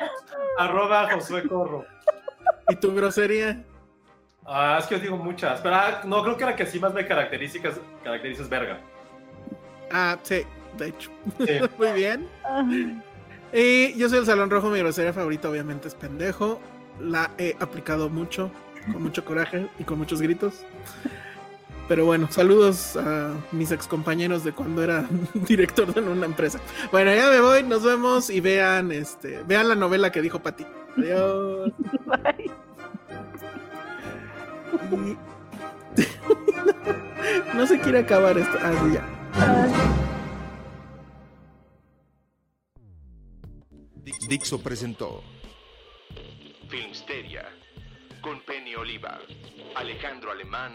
arroba 0.58 1.10
Josué 1.12 1.46
Corro. 1.46 1.84
¿Y 2.68 2.76
tu 2.76 2.94
grosería? 2.94 3.62
Ah, 4.44 4.76
es 4.80 4.86
que 4.86 4.96
yo 4.96 5.00
digo 5.00 5.16
muchas, 5.16 5.60
pero 5.60 5.74
ah, 5.74 6.00
no 6.04 6.22
creo 6.22 6.36
que 6.36 6.44
la 6.44 6.56
que 6.56 6.66
sí 6.66 6.78
más 6.78 6.94
me 6.94 7.06
caracteriza, 7.06 7.58
caracteriza 8.04 8.42
es 8.42 8.48
verga. 8.48 8.80
Ah, 9.90 10.16
sí, 10.22 10.42
de 10.78 10.88
hecho. 10.88 11.10
Sí. 11.38 11.58
Muy 11.78 11.92
bien. 11.92 12.28
Y 13.52 13.96
yo 13.98 14.08
soy 14.08 14.18
el 14.18 14.26
Salón 14.26 14.50
Rojo, 14.50 14.68
mi 14.70 14.78
grosería 14.78 15.12
favorita 15.12 15.50
obviamente 15.50 15.88
es 15.88 15.94
pendejo. 15.94 16.60
La 17.00 17.30
he 17.38 17.56
aplicado 17.60 18.08
mucho, 18.08 18.50
con 18.92 19.02
mucho 19.02 19.24
coraje 19.24 19.68
y 19.78 19.84
con 19.84 19.98
muchos 19.98 20.22
gritos. 20.22 20.64
Pero 21.88 22.04
bueno, 22.04 22.26
saludos 22.30 22.96
a 22.96 23.32
mis 23.52 23.70
excompañeros 23.70 24.42
de 24.42 24.52
cuando 24.52 24.82
era 24.82 25.08
director 25.34 25.92
de 25.94 26.00
una 26.00 26.26
empresa. 26.26 26.58
Bueno, 26.90 27.14
ya 27.14 27.30
me 27.30 27.40
voy, 27.40 27.62
nos 27.62 27.84
vemos 27.84 28.28
y 28.28 28.40
vean 28.40 28.90
este, 28.90 29.42
vean 29.44 29.68
la 29.68 29.76
novela 29.76 30.10
que 30.10 30.20
dijo 30.20 30.40
Pati. 30.40 30.66
Adiós. 30.98 31.72
bye. 32.06 32.50
Y- 34.90 35.16
no 37.56 37.66
se 37.66 37.80
quiere 37.80 38.00
acabar 38.00 38.36
esto. 38.36 38.58
Ah, 38.60 38.72
sí, 38.72 38.92
ya. 38.94 39.04
Dixo 44.28 44.60
presentó 44.60 45.22
Filmsteria 46.68 47.48
con 48.20 48.40
Penny 48.40 48.74
Oliva, 48.74 49.20
Alejandro 49.76 50.32
Alemán 50.32 50.74